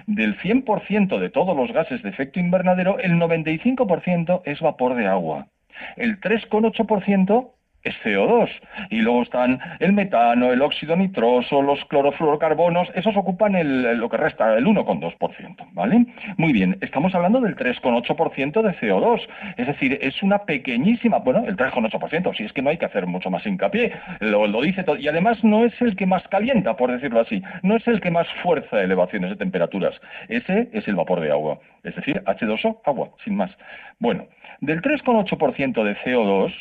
del 0.07 0.39
100% 0.39 1.19
de 1.19 1.29
todos 1.29 1.55
los 1.55 1.71
gases 1.71 2.01
de 2.01 2.09
efecto 2.09 2.39
invernadero, 2.39 2.97
el 2.97 3.19
95% 3.19 4.41
es 4.45 4.61
vapor 4.61 4.95
de 4.95 5.05
agua. 5.05 5.49
El 5.97 6.19
3,8% 6.19 7.51
es 7.83 7.95
CO2. 8.03 8.49
Y 8.89 9.01
luego 9.01 9.23
están 9.23 9.59
el 9.79 9.93
metano, 9.93 10.51
el 10.51 10.61
óxido 10.61 10.95
nitroso, 10.95 11.61
los 11.61 11.83
clorofluorocarbonos, 11.85 12.89
esos 12.95 13.15
ocupan 13.15 13.55
el, 13.55 13.97
lo 13.97 14.09
que 14.09 14.17
resta, 14.17 14.57
el 14.57 14.65
1,2%, 14.65 15.67
¿vale? 15.73 16.05
Muy 16.37 16.53
bien, 16.53 16.77
estamos 16.81 17.13
hablando 17.15 17.39
del 17.41 17.55
3,8% 17.55 18.61
de 18.61 18.75
CO2, 18.79 19.27
es 19.57 19.67
decir, 19.67 19.97
es 20.01 20.21
una 20.23 20.39
pequeñísima, 20.39 21.19
bueno, 21.19 21.43
el 21.45 21.55
3,8%, 21.55 22.35
si 22.35 22.43
es 22.43 22.53
que 22.53 22.61
no 22.61 22.69
hay 22.69 22.77
que 22.77 22.85
hacer 22.85 23.05
mucho 23.07 23.29
más 23.29 23.45
hincapié, 23.45 23.93
lo, 24.19 24.47
lo 24.47 24.61
dice 24.61 24.83
todo, 24.83 24.97
y 24.97 25.07
además 25.07 25.43
no 25.43 25.65
es 25.65 25.73
el 25.81 25.95
que 25.95 26.05
más 26.05 26.27
calienta, 26.27 26.75
por 26.75 26.91
decirlo 26.91 27.21
así, 27.21 27.41
no 27.63 27.75
es 27.75 27.87
el 27.87 28.01
que 28.01 28.11
más 28.11 28.27
fuerza 28.43 28.81
elevaciones 28.81 29.29
de 29.31 29.35
temperaturas, 29.35 29.99
ese 30.27 30.69
es 30.73 30.87
el 30.87 30.95
vapor 30.95 31.21
de 31.21 31.31
agua, 31.31 31.59
es 31.83 31.95
decir, 31.95 32.21
H2O, 32.25 32.79
agua, 32.85 33.09
sin 33.23 33.35
más. 33.35 33.51
Bueno, 33.99 34.27
del 34.61 34.81
3,8% 34.81 35.83
de 35.83 35.95
CO2, 35.97 36.53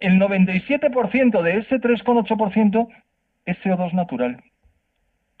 el 0.00 0.20
97% 0.20 1.42
de 1.42 1.58
ese 1.58 1.80
3,8% 1.80 2.88
es 3.46 3.58
CO2 3.58 3.92
natural. 3.92 4.42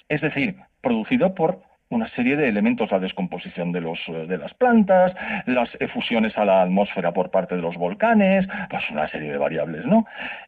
Es 0.08 0.20
decir, 0.20 0.56
producido 0.80 1.34
por 1.34 1.62
una 1.88 2.08
serie 2.10 2.36
de 2.36 2.48
elementos, 2.48 2.90
la 2.90 2.98
descomposición 2.98 3.72
de, 3.72 3.80
los, 3.80 3.98
eh, 4.08 4.26
de 4.26 4.38
las 4.38 4.52
plantas, 4.54 5.14
las 5.46 5.70
efusiones 5.80 6.36
a 6.36 6.44
la 6.44 6.62
atmósfera 6.62 7.12
por 7.12 7.30
parte 7.30 7.56
de 7.56 7.62
los 7.62 7.76
volcanes, 7.76 8.46
pues 8.68 8.82
una 8.90 9.08
serie 9.08 9.32
de 9.32 9.38
variables, 9.38 9.84
¿no? 9.86 10.06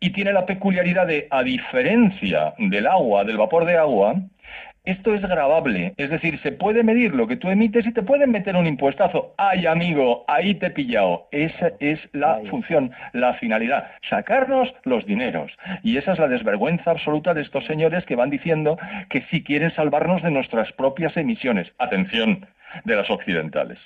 Y 0.00 0.10
tiene 0.10 0.32
la 0.32 0.44
peculiaridad 0.44 1.06
de, 1.06 1.28
a 1.30 1.44
diferencia 1.44 2.54
del 2.58 2.88
agua, 2.88 3.22
del 3.22 3.36
vapor 3.38 3.64
de 3.64 3.78
agua, 3.78 4.16
esto 4.84 5.14
es 5.14 5.22
grabable, 5.22 5.94
es 5.96 6.10
decir, 6.10 6.38
se 6.42 6.52
puede 6.52 6.82
medir 6.82 7.14
lo 7.14 7.26
que 7.26 7.36
tú 7.36 7.48
emites 7.48 7.86
y 7.86 7.92
te 7.92 8.02
pueden 8.02 8.30
meter 8.30 8.54
un 8.54 8.66
impuestazo. 8.66 9.34
Ay, 9.38 9.64
amigo, 9.66 10.24
ahí 10.28 10.54
te 10.56 10.66
he 10.66 10.70
pillado. 10.70 11.26
Esa 11.30 11.72
es 11.80 11.98
la 12.12 12.40
función, 12.50 12.92
la 13.14 13.32
finalidad, 13.34 13.92
sacarnos 14.10 14.74
los 14.84 15.06
dineros. 15.06 15.50
Y 15.82 15.96
esa 15.96 16.12
es 16.12 16.18
la 16.18 16.28
desvergüenza 16.28 16.90
absoluta 16.90 17.32
de 17.32 17.40
estos 17.40 17.64
señores 17.64 18.04
que 18.04 18.14
van 18.14 18.28
diciendo 18.28 18.76
que 19.08 19.22
si 19.30 19.42
quieren 19.42 19.74
salvarnos 19.74 20.22
de 20.22 20.30
nuestras 20.30 20.70
propias 20.72 21.16
emisiones. 21.16 21.72
Atención, 21.78 22.46
de 22.84 22.96
las 22.96 23.08
occidentales. 23.08 23.78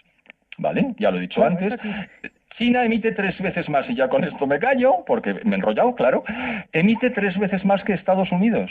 ¿Vale? 0.56 0.94
Ya 0.98 1.12
lo 1.12 1.18
he 1.18 1.22
dicho 1.22 1.40
Bueno, 1.40 1.58
antes. 1.60 1.80
China 2.56 2.84
emite 2.84 3.12
tres 3.12 3.38
veces 3.40 3.68
más, 3.68 3.88
y 3.88 3.94
ya 3.94 4.08
con 4.08 4.24
esto 4.24 4.44
me 4.48 4.58
callo, 4.58 5.04
porque 5.06 5.32
me 5.44 5.52
he 5.52 5.54
enrollado, 5.54 5.94
claro, 5.94 6.24
emite 6.72 7.10
tres 7.10 7.38
veces 7.38 7.64
más 7.64 7.84
que 7.84 7.92
Estados 7.92 8.32
Unidos. 8.32 8.68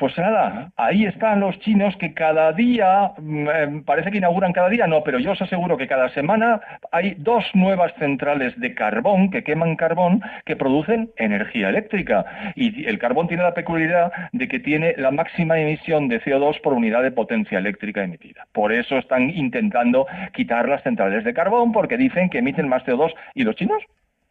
Pues 0.00 0.16
nada, 0.16 0.72
ahí 0.78 1.04
están 1.04 1.40
los 1.40 1.58
chinos 1.58 1.94
que 1.98 2.14
cada 2.14 2.54
día, 2.54 3.12
mm, 3.18 3.48
eh, 3.48 3.82
parece 3.84 4.10
que 4.10 4.16
inauguran 4.16 4.54
cada 4.54 4.70
día, 4.70 4.86
no, 4.86 5.04
pero 5.04 5.18
yo 5.18 5.32
os 5.32 5.42
aseguro 5.42 5.76
que 5.76 5.86
cada 5.86 6.08
semana 6.14 6.58
hay 6.90 7.16
dos 7.18 7.44
nuevas 7.52 7.92
centrales 7.98 8.58
de 8.58 8.74
carbón 8.74 9.30
que 9.30 9.44
queman 9.44 9.76
carbón 9.76 10.22
que 10.46 10.56
producen 10.56 11.10
energía 11.16 11.68
eléctrica. 11.68 12.24
Y 12.54 12.86
el 12.86 12.98
carbón 12.98 13.28
tiene 13.28 13.42
la 13.42 13.52
peculiaridad 13.52 14.10
de 14.32 14.48
que 14.48 14.58
tiene 14.58 14.94
la 14.96 15.10
máxima 15.10 15.58
emisión 15.60 16.08
de 16.08 16.22
CO2 16.22 16.62
por 16.62 16.72
unidad 16.72 17.02
de 17.02 17.12
potencia 17.12 17.58
eléctrica 17.58 18.02
emitida. 18.02 18.46
Por 18.52 18.72
eso 18.72 18.96
están 18.96 19.28
intentando 19.28 20.06
quitar 20.32 20.66
las 20.66 20.82
centrales 20.82 21.24
de 21.24 21.34
carbón 21.34 21.72
porque 21.72 21.98
dicen 21.98 22.30
que 22.30 22.38
emiten 22.38 22.68
más 22.68 22.84
CO2. 22.84 23.12
¿Y 23.34 23.44
los 23.44 23.54
chinos? 23.54 23.82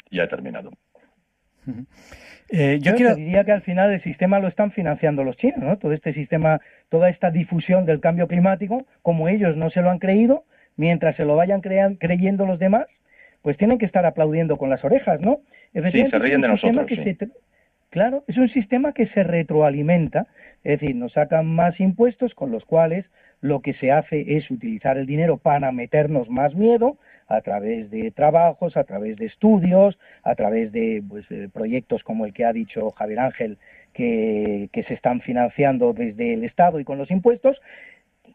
Ya 0.10 0.24
he 0.24 0.28
terminado. 0.28 0.72
Eh, 2.52 2.80
yo 2.82 2.91
Yo 2.91 2.97
quiero... 2.97 3.16
diría 3.16 3.43
que 3.43 3.52
al 3.52 3.62
final 3.62 3.91
el 3.91 4.02
sistema 4.02 4.39
lo 4.39 4.47
están 4.47 4.72
financiando 4.72 5.24
los 5.24 5.38
chinos, 5.38 5.60
¿no? 5.60 5.78
Todo 5.78 5.93
este 5.93 6.14
sistema, 6.14 6.60
toda 6.89 7.10
esta 7.10 7.30
difusión 7.32 7.86
del 7.86 8.00
cambio 8.00 8.28
climático, 8.28 8.86
como 9.02 9.28
ellos 9.28 9.56
no 9.56 9.70
se 9.70 9.82
lo 9.82 9.89
han 9.91 10.00
creído, 10.00 10.43
mientras 10.76 11.16
se 11.16 11.26
lo 11.26 11.36
vayan 11.36 11.62
crean- 11.62 11.95
creyendo 11.95 12.45
los 12.45 12.58
demás, 12.60 12.88
pues 13.41 13.58
tienen 13.58 13.78
que 13.78 13.86
estar 13.86 14.06
aplaudiendo 14.06 14.58
con 14.58 14.70
las 14.70 14.84
orejas, 14.84 15.22
¿no? 15.22 15.39
Efectivamente, 15.74 16.18
se 16.18 16.24
ríen 16.24 16.41
de 16.41 16.47
nosotros, 16.47 16.86
que 16.88 16.95
se- 16.95 17.18
claro, 17.89 18.24
es 18.28 18.38
un 18.38 18.50
sistema 18.50 18.93
que 18.93 19.08
se 19.08 19.24
retroalimenta, 19.24 20.28
es 20.64 20.80
decir, 20.80 20.95
nos 20.95 21.14
sacan 21.14 21.45
más 21.45 21.80
impuestos 21.80 22.34
con 22.34 22.52
los 22.52 22.66
cuales 22.66 23.06
lo 23.41 23.62
que 23.62 23.74
se 23.74 23.91
hace 23.91 24.36
es 24.38 24.50
utilizar 24.52 24.97
el 24.97 25.06
dinero 25.06 25.38
para 25.38 25.72
meternos 25.72 26.30
más 26.30 26.56
miedo 26.56 26.97
a 27.30 27.42
través 27.42 27.90
de 27.92 28.12
trabajos, 28.12 28.76
a 28.76 28.84
través 28.84 29.16
de 29.18 29.28
estudios, 29.28 29.98
a 30.24 30.36
través 30.36 30.72
de 30.72 31.04
pues, 31.08 31.26
eh, 31.32 31.48
proyectos 31.54 32.04
como 32.04 32.26
el 32.26 32.34
que 32.34 32.44
ha 32.44 32.52
dicho 32.52 32.90
Javier 32.92 33.20
Ángel, 33.20 33.58
que, 33.94 34.70
que 34.74 34.84
se 34.84 34.96
están 34.96 35.22
financiando 35.22 35.94
desde 35.94 36.34
el 36.34 36.44
Estado 36.44 36.80
y 36.80 36.84
con 36.84 36.98
los 36.98 37.12
impuestos, 37.12 37.62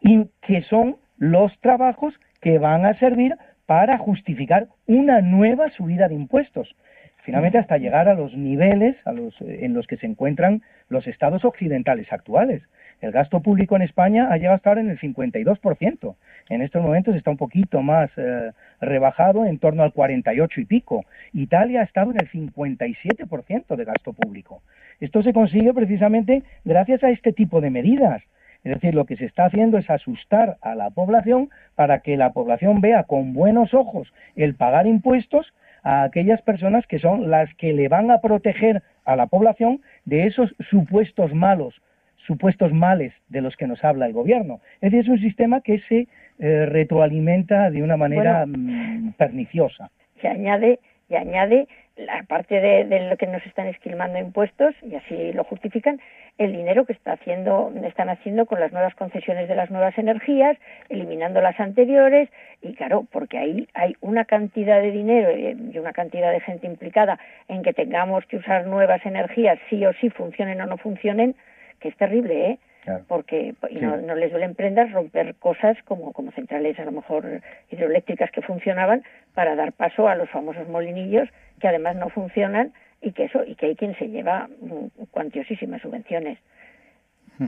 y 0.01 0.27
que 0.41 0.61
son 0.63 0.97
los 1.17 1.51
trabajos 1.59 2.13
que 2.41 2.57
van 2.57 2.85
a 2.85 2.97
servir 2.97 3.35
para 3.65 3.97
justificar 3.97 4.67
una 4.85 5.21
nueva 5.21 5.69
subida 5.71 6.07
de 6.07 6.15
impuestos. 6.15 6.75
Finalmente, 7.23 7.57
hasta 7.57 7.77
llegar 7.77 8.07
a 8.07 8.13
los 8.13 8.35
niveles 8.35 8.95
a 9.03 9.11
los, 9.11 9.33
eh, 9.41 9.65
en 9.65 9.73
los 9.73 9.87
que 9.87 9.97
se 9.97 10.05
encuentran 10.05 10.61
los 10.89 11.07
estados 11.07 11.43
occidentales 11.43 12.11
actuales. 12.13 12.61
El 13.01 13.11
gasto 13.11 13.41
público 13.41 13.75
en 13.75 13.81
España 13.81 14.29
ha 14.31 14.37
llegado 14.37 14.53
a 14.53 14.57
estar 14.57 14.77
en 14.77 14.89
el 14.89 14.99
52%. 14.99 16.15
En 16.49 16.61
estos 16.61 16.81
momentos 16.81 17.15
está 17.15 17.31
un 17.31 17.37
poquito 17.37 17.81
más 17.81 18.09
eh, 18.17 18.51
rebajado, 18.79 19.45
en 19.45 19.57
torno 19.57 19.83
al 19.83 19.93
48 19.93 20.61
y 20.61 20.65
pico. 20.65 21.05
Italia 21.33 21.81
ha 21.81 21.83
estado 21.83 22.11
en 22.11 22.17
el 22.19 22.29
57% 22.29 23.75
de 23.75 23.85
gasto 23.85 24.13
público. 24.13 24.61
Esto 24.99 25.23
se 25.23 25.33
consigue 25.33 25.73
precisamente 25.73 26.43
gracias 26.63 27.03
a 27.03 27.09
este 27.09 27.33
tipo 27.33 27.61
de 27.61 27.71
medidas. 27.71 28.21
Es 28.63 28.73
decir, 28.73 28.95
lo 28.95 29.05
que 29.05 29.15
se 29.15 29.25
está 29.25 29.45
haciendo 29.45 29.77
es 29.77 29.89
asustar 29.89 30.57
a 30.61 30.75
la 30.75 30.89
población 30.89 31.49
para 31.75 31.99
que 31.99 32.17
la 32.17 32.31
población 32.31 32.81
vea 32.81 33.03
con 33.03 33.33
buenos 33.33 33.73
ojos 33.73 34.11
el 34.35 34.55
pagar 34.55 34.87
impuestos 34.87 35.53
a 35.83 36.03
aquellas 36.03 36.41
personas 36.41 36.87
que 36.87 36.97
son 36.97 37.29
las 37.29 37.53
que 37.55 37.73
le 37.73 37.87
van 37.87 38.09
a 38.09 38.21
proteger 38.21 38.81
a 39.05 39.15
la 39.15 39.27
población 39.27 39.81
de 40.05 40.25
esos 40.25 40.55
supuestos 40.71 41.31
malos, 41.33 41.79
supuestos 42.25 42.73
males 42.73 43.13
de 43.29 43.41
los 43.41 43.55
que 43.55 43.67
nos 43.67 43.83
habla 43.83 44.07
el 44.07 44.13
gobierno. 44.13 44.59
Es 44.81 44.91
decir, 44.91 45.01
es 45.01 45.09
un 45.09 45.19
sistema 45.19 45.61
que 45.61 45.79
se 45.87 46.07
eh, 46.39 46.65
retroalimenta 46.65 47.69
de 47.69 47.81
una 47.81 47.97
manera 47.97 48.45
mm, 48.45 49.13
perniciosa. 49.13 49.89
se 50.21 50.27
añade 50.27 50.79
y 51.09 51.15
añade 51.15 51.67
la 51.97 52.23
parte 52.23 52.59
de, 52.59 52.83
de 52.85 53.09
lo 53.09 53.15
que 53.15 53.27
nos 53.27 53.45
están 53.45 53.67
esquilmando 53.67 54.19
impuestos 54.19 54.75
y 54.81 54.95
así 54.95 55.31
lo 55.31 55.45
justifican 55.45 56.01
el 56.37 56.51
dinero 56.51 56.85
que 56.85 56.93
está 56.93 57.13
haciendo 57.13 57.71
están 57.85 58.09
haciendo 58.09 58.45
con 58.45 58.59
las 58.59 58.73
nuevas 58.73 58.93
concesiones 58.95 59.47
de 59.47 59.55
las 59.55 59.71
nuevas 59.71 59.97
energías 59.97 60.57
eliminando 60.89 61.39
las 61.39 61.57
anteriores 61.59 62.29
y 62.61 62.73
claro 62.73 63.07
porque 63.11 63.37
ahí 63.37 63.67
hay 63.73 63.95
una 64.01 64.25
cantidad 64.25 64.81
de 64.81 64.91
dinero 64.91 65.31
y 65.37 65.77
una 65.77 65.93
cantidad 65.93 66.31
de 66.31 66.41
gente 66.41 66.67
implicada 66.67 67.17
en 67.47 67.63
que 67.63 67.73
tengamos 67.73 68.25
que 68.25 68.37
usar 68.37 68.67
nuevas 68.67 69.05
energías 69.05 69.57
sí 69.69 69.85
o 69.85 69.93
sí 69.93 70.09
funcionen 70.09 70.59
o 70.59 70.65
no 70.65 70.77
funcionen 70.77 71.35
que 71.79 71.87
es 71.87 71.95
terrible 71.95 72.51
eh 72.51 72.59
Claro. 72.85 73.03
porque 73.07 73.55
y 73.71 73.75
no, 73.79 73.97
no 73.97 74.13
les 74.15 74.29
duelen 74.31 74.53
prendas 74.53 74.91
romper 74.91 75.33
cosas 75.35 75.75
como, 75.85 76.13
como 76.13 76.31
centrales 76.31 76.79
a 76.79 76.85
lo 76.85 76.91
mejor 76.91 77.41
hidroeléctricas 77.71 78.29
que 78.31 78.43
funcionaban 78.43 79.03
para 79.33 79.55
dar 79.55 79.73
paso 79.73 80.07
a 80.07 80.13
los 80.15 80.29
famosos 80.29 80.69
molinillos 80.69 81.27
que 81.59 81.67
además 81.67 81.95
no 81.95 82.09
funcionan 82.09 82.73
y 83.01 83.11
que 83.11 83.23
eso 83.25 83.43
y 83.43 83.55
que 83.55 83.65
hay 83.65 83.75
quien 83.75 83.95
se 83.97 84.07
lleva 84.07 84.47
mm, 84.61 85.05
cuantiosísimas 85.11 85.81
subvenciones. 85.81 86.37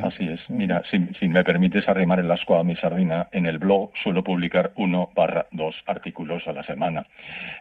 Así 0.04 0.28
es. 0.28 0.50
Mira, 0.50 0.84
si, 0.92 1.06
si 1.20 1.30
me 1.30 1.44
permites 1.44 1.88
arrimar 1.88 2.20
el 2.20 2.30
asco 2.30 2.58
a 2.58 2.64
mi 2.64 2.76
sardina, 2.76 3.30
en 3.32 3.46
el 3.46 3.58
blog 3.58 3.92
suelo 4.04 4.24
publicar 4.24 4.72
uno 4.76 5.12
barra 5.16 5.46
dos 5.52 5.76
artículos 5.86 6.46
a 6.48 6.52
la 6.52 6.64
semana. 6.64 7.06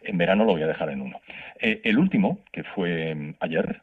En 0.03 0.19
verano 0.19 0.45
lo 0.45 0.53
voy 0.53 0.63
a 0.63 0.67
dejar 0.67 0.91
en 0.91 1.03
uno. 1.03 1.21
Eh, 1.61 1.83
el 1.85 1.99
último, 1.99 2.39
que 2.53 2.65
fue 2.65 3.15
mm, 3.15 3.35
ayer, 3.41 3.81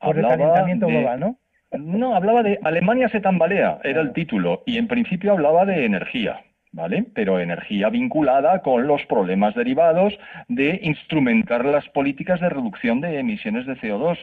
Por 0.00 0.18
el 0.18 0.26
calentamiento 0.26 0.86
de- 0.86 0.92
global, 0.92 1.20
¿no? 1.20 1.36
No, 1.78 2.14
hablaba 2.14 2.42
de 2.42 2.58
Alemania 2.62 3.08
se 3.08 3.20
tambalea, 3.20 3.78
era 3.82 4.00
el 4.00 4.12
título, 4.12 4.62
y 4.66 4.78
en 4.78 4.86
principio 4.86 5.32
hablaba 5.32 5.64
de 5.64 5.84
energía, 5.84 6.42
¿vale? 6.72 7.04
Pero 7.14 7.40
energía 7.40 7.88
vinculada 7.88 8.60
con 8.60 8.86
los 8.86 9.04
problemas 9.06 9.54
derivados 9.54 10.18
de 10.48 10.78
instrumentar 10.82 11.64
las 11.64 11.88
políticas 11.88 12.40
de 12.40 12.48
reducción 12.48 13.00
de 13.00 13.18
emisiones 13.18 13.66
de 13.66 13.76
CO2. 13.76 14.18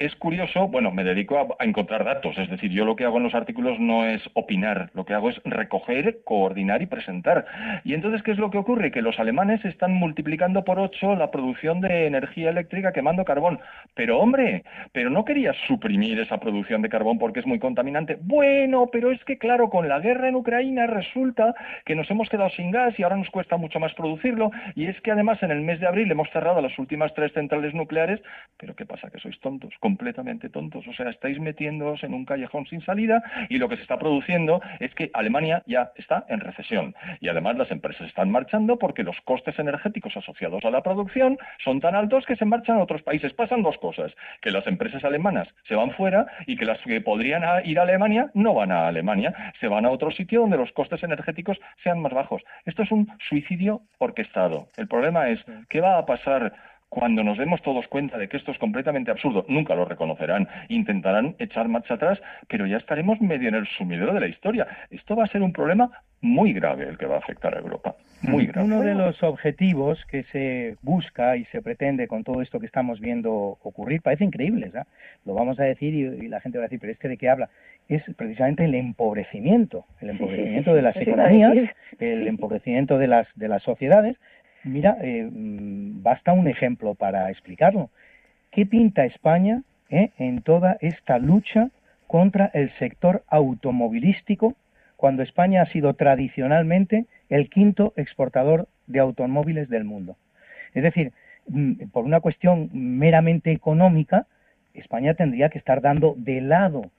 Es 0.00 0.14
curioso, 0.14 0.68
bueno, 0.68 0.92
me 0.92 1.02
dedico 1.02 1.56
a, 1.58 1.64
encontrar 1.64 2.04
datos, 2.04 2.38
es 2.38 2.48
decir, 2.48 2.70
yo 2.70 2.84
lo 2.84 2.94
que 2.94 3.04
hago 3.04 3.16
en 3.16 3.24
los 3.24 3.34
artículos 3.34 3.80
no 3.80 4.06
es 4.06 4.22
opinar, 4.34 4.90
lo 4.94 5.04
que 5.04 5.12
hago 5.12 5.28
es 5.28 5.40
recoger, 5.44 6.20
coordinar 6.22 6.82
y 6.82 6.86
presentar. 6.86 7.46
Y 7.82 7.94
entonces, 7.94 8.22
¿qué 8.22 8.30
es 8.30 8.38
lo 8.38 8.48
que 8.52 8.58
ocurre? 8.58 8.92
Que 8.92 9.02
los 9.02 9.18
alemanes 9.18 9.64
están 9.64 9.94
multiplicando 9.94 10.62
por 10.62 10.78
ocho 10.78 11.16
la 11.16 11.32
producción 11.32 11.80
de 11.80 12.06
energía 12.06 12.50
eléctrica 12.50 12.92
quemando 12.92 13.24
carbón. 13.24 13.58
Pero 13.94 14.20
hombre, 14.20 14.62
pero 14.92 15.10
no 15.10 15.24
querías 15.24 15.56
suprimir 15.66 16.20
esa 16.20 16.38
producción 16.38 16.80
de 16.80 16.90
carbón 16.90 17.18
porque 17.18 17.40
es 17.40 17.46
muy 17.46 17.58
contaminante. 17.58 18.18
Bueno, 18.20 18.90
pero 18.92 19.10
es 19.10 19.24
que 19.24 19.36
claro, 19.36 19.68
con 19.68 19.88
la 19.88 19.98
guerra 19.98 20.28
en 20.28 20.36
Ucrania 20.36 20.86
resulta 20.86 21.56
que 21.84 21.96
nos 21.96 22.08
hemos 22.08 22.28
quedado 22.28 22.50
sin 22.50 22.70
gas 22.70 22.96
y 23.00 23.02
ahora 23.02 23.16
nos 23.16 23.30
cuesta 23.30 23.56
mucho 23.56 23.80
más 23.80 23.94
producirlo. 23.94 24.52
Y 24.76 24.86
es 24.86 25.00
que 25.00 25.10
además 25.10 25.42
en 25.42 25.50
el 25.50 25.62
mes 25.62 25.80
de 25.80 25.88
abril 25.88 26.08
hemos 26.08 26.30
cerrado 26.30 26.60
las 26.60 26.78
últimas 26.78 27.12
tres 27.14 27.32
centrales 27.32 27.74
nucleares. 27.74 28.20
Pero 28.58 28.76
¿qué 28.76 28.86
pasa? 28.86 29.10
Que 29.10 29.18
sois 29.18 29.40
tontos, 29.40 29.74
completamente 29.88 30.50
tontos. 30.50 30.86
O 30.86 30.92
sea, 30.92 31.08
estáis 31.08 31.40
metiéndoos 31.40 32.04
en 32.04 32.12
un 32.12 32.26
callejón 32.26 32.66
sin 32.66 32.82
salida 32.82 33.22
y 33.48 33.56
lo 33.56 33.70
que 33.70 33.76
se 33.76 33.82
está 33.82 33.98
produciendo 33.98 34.60
es 34.80 34.94
que 34.94 35.10
Alemania 35.14 35.62
ya 35.64 35.92
está 35.96 36.26
en 36.28 36.40
recesión. 36.40 36.94
Y 37.20 37.28
además 37.28 37.56
las 37.56 37.70
empresas 37.70 38.06
están 38.06 38.30
marchando 38.30 38.78
porque 38.78 39.02
los 39.02 39.18
costes 39.22 39.58
energéticos 39.58 40.14
asociados 40.14 40.62
a 40.66 40.70
la 40.70 40.82
producción 40.82 41.38
son 41.64 41.80
tan 41.80 41.94
altos 41.94 42.26
que 42.26 42.36
se 42.36 42.44
marchan 42.44 42.76
a 42.76 42.82
otros 42.82 43.00
países. 43.02 43.32
Pasan 43.32 43.62
dos 43.62 43.78
cosas, 43.78 44.12
que 44.42 44.50
las 44.50 44.66
empresas 44.66 45.02
alemanas 45.04 45.48
se 45.66 45.74
van 45.74 45.92
fuera 45.92 46.26
y 46.46 46.56
que 46.58 46.66
las 46.66 46.78
que 46.82 47.00
podrían 47.00 47.42
ir 47.64 47.78
a 47.78 47.84
Alemania 47.84 48.30
no 48.34 48.52
van 48.52 48.72
a 48.72 48.88
Alemania, 48.88 49.32
se 49.58 49.68
van 49.68 49.86
a 49.86 49.90
otro 49.90 50.10
sitio 50.10 50.42
donde 50.42 50.58
los 50.58 50.70
costes 50.72 51.02
energéticos 51.02 51.58
sean 51.82 52.02
más 52.02 52.12
bajos. 52.12 52.42
Esto 52.66 52.82
es 52.82 52.90
un 52.92 53.08
suicidio 53.26 53.80
orquestado. 53.96 54.66
El 54.76 54.86
problema 54.86 55.30
es, 55.30 55.40
¿qué 55.70 55.80
va 55.80 55.96
a 55.96 56.04
pasar 56.04 56.52
Cuando 56.88 57.22
nos 57.22 57.36
demos 57.36 57.60
todos 57.62 57.86
cuenta 57.88 58.16
de 58.16 58.28
que 58.28 58.38
esto 58.38 58.50
es 58.50 58.58
completamente 58.58 59.10
absurdo, 59.10 59.44
nunca 59.48 59.74
lo 59.74 59.84
reconocerán, 59.84 60.48
intentarán 60.68 61.36
echar 61.38 61.68
marcha 61.68 61.94
atrás, 61.94 62.20
pero 62.48 62.66
ya 62.66 62.78
estaremos 62.78 63.20
medio 63.20 63.48
en 63.48 63.56
el 63.56 63.66
sumidero 63.66 64.14
de 64.14 64.20
la 64.20 64.28
historia. 64.28 64.66
Esto 64.90 65.14
va 65.14 65.24
a 65.24 65.28
ser 65.28 65.42
un 65.42 65.52
problema 65.52 65.90
muy 66.20 66.52
grave 66.52 66.88
el 66.88 66.98
que 66.98 67.06
va 67.06 67.16
a 67.16 67.18
afectar 67.18 67.54
a 67.54 67.60
Europa. 67.60 67.94
Muy 68.22 68.46
grave. 68.46 68.66
Uno 68.66 68.80
de 68.80 68.94
los 68.94 69.22
objetivos 69.22 70.04
que 70.06 70.24
se 70.24 70.76
busca 70.82 71.36
y 71.36 71.44
se 71.46 71.62
pretende 71.62 72.08
con 72.08 72.24
todo 72.24 72.42
esto 72.42 72.58
que 72.58 72.66
estamos 72.66 73.00
viendo 73.00 73.58
ocurrir 73.62 74.02
parece 74.02 74.24
increíble, 74.24 74.72
¿eh? 74.74 74.82
lo 75.24 75.34
vamos 75.34 75.60
a 75.60 75.64
decir 75.64 75.94
y, 75.94 76.28
la 76.28 76.40
gente 76.40 76.58
va 76.58 76.64
a 76.64 76.68
decir, 76.68 76.80
pero 76.80 76.92
este 76.92 77.08
de 77.08 77.16
qué 77.16 77.28
habla, 77.28 77.50
es 77.88 78.02
precisamente 78.16 78.64
el 78.64 78.74
empobrecimiento, 78.74 79.84
el 80.00 80.10
empobrecimiento 80.10 80.74
de 80.74 80.82
las 80.82 80.96
economías, 80.96 81.70
el 82.00 82.26
empobrecimiento 82.26 82.98
de 82.98 83.06
las, 83.06 83.26
de 83.34 83.48
las 83.48 83.62
sociedades, 83.62 84.16
Mira, 84.64 84.96
eh, 85.00 85.28
mm, 85.30 86.02
basta 86.02 86.32
un 86.32 86.48
ejemplo 86.48 86.94
para 86.94 87.30
explicarlo. 87.30 87.90
¿Qué 88.50 88.66
pinta 88.66 89.04
España 89.04 89.62
eh, 89.90 90.10
en 90.18 90.42
toda 90.42 90.76
esta 90.80 91.18
lucha 91.18 91.70
contra 92.06 92.50
el 92.54 92.70
sector 92.78 93.22
automovilístico 93.28 94.54
cuando 94.96 95.22
España 95.22 95.62
ha 95.62 95.66
sido 95.66 95.94
tradicionalmente 95.94 97.06
el 97.28 97.50
quinto 97.50 97.92
exportador 97.96 98.68
de 98.86 98.98
automóviles 99.00 99.68
del 99.68 99.84
mundo? 99.84 100.16
Es 100.74 100.82
decir, 100.82 101.12
mm, 101.48 101.90
por 101.92 102.04
una 102.04 102.20
cuestión 102.20 102.70
meramente 102.72 103.52
económica, 103.52 104.26
España 104.74 105.14
tendría 105.14 105.48
que 105.50 105.58
estar 105.58 105.80
dando 105.80 106.14
de 106.16 106.40
lado 106.40 106.90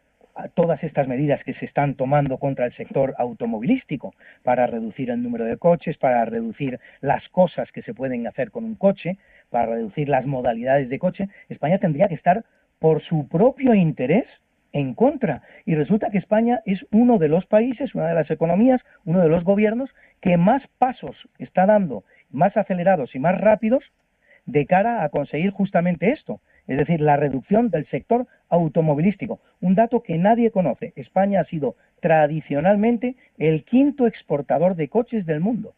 todas 0.54 0.84
estas 0.84 1.08
medidas 1.08 1.44
que 1.44 1.54
se 1.56 1.66
están 1.66 1.96
tomando 1.96 2.38
contra 2.38 2.66
el 2.66 2.74
sector 2.74 3.14
automovilístico 3.18 4.14
para 4.44 4.68
reducir 4.68 5.10
el 5.10 5.22
número 5.22 5.46
de 5.46 5.58
coches, 5.58 5.98
para 5.98 6.26
reducir 6.26 6.80
las 7.02 7.28
cosas 7.30 7.72
que 7.72 7.82
se 7.82 7.94
pueden 7.94 8.26
hacer 8.28 8.52
con 8.52 8.64
un 8.64 8.76
coche, 8.76 9.18
para 9.50 9.66
reducir 9.66 10.10
las 10.10 10.26
modalidades 10.26 10.90
de 10.90 11.00
coche, 11.00 11.30
España 11.50 11.80
tendría 11.80 12.08
que 12.08 12.16
estar 12.16 12.46
por 12.80 13.02
su 13.02 13.28
propio 13.28 13.74
interés 13.74 14.26
en 14.72 14.94
contra. 14.94 15.42
Y 15.66 15.76
resulta 15.76 16.10
que 16.10 16.18
España 16.18 16.62
es 16.66 16.86
uno 16.92 17.18
de 17.18 17.28
los 17.28 17.46
países, 17.46 17.94
una 17.96 18.08
de 18.08 18.16
las 18.16 18.32
economías, 18.32 18.82
uno 19.06 19.22
de 19.22 19.30
los 19.30 19.44
gobiernos 19.44 19.90
que 20.22 20.38
más 20.38 20.62
pasos 20.78 21.16
está 21.40 21.66
dando, 21.66 22.04
más 22.32 22.56
acelerados 22.56 23.16
y 23.16 23.20
más 23.20 23.40
rápidos 23.40 23.84
de 24.46 24.66
cara 24.66 25.04
a 25.04 25.10
conseguir 25.10 25.52
justamente 25.52 26.12
esto, 26.12 26.42
es 26.68 26.78
decir, 26.78 27.02
la 27.02 27.18
reducción 27.18 27.70
del 27.70 27.88
sector 27.88 28.28
automovilístico. 28.50 29.39
Un 29.62 29.76
dato 29.76 30.04
que 30.04 30.18
nadie 30.18 30.52
conoce. 30.52 30.93
España 30.95 31.41
ha 31.41 31.45
sido 31.45 31.76
tradicionalmente 32.02 33.16
el 33.38 33.64
quinto 33.64 34.08
exportador 34.08 34.76
de 34.76 34.89
coches 34.89 35.26
del 35.26 35.39
mundo. 35.39 35.74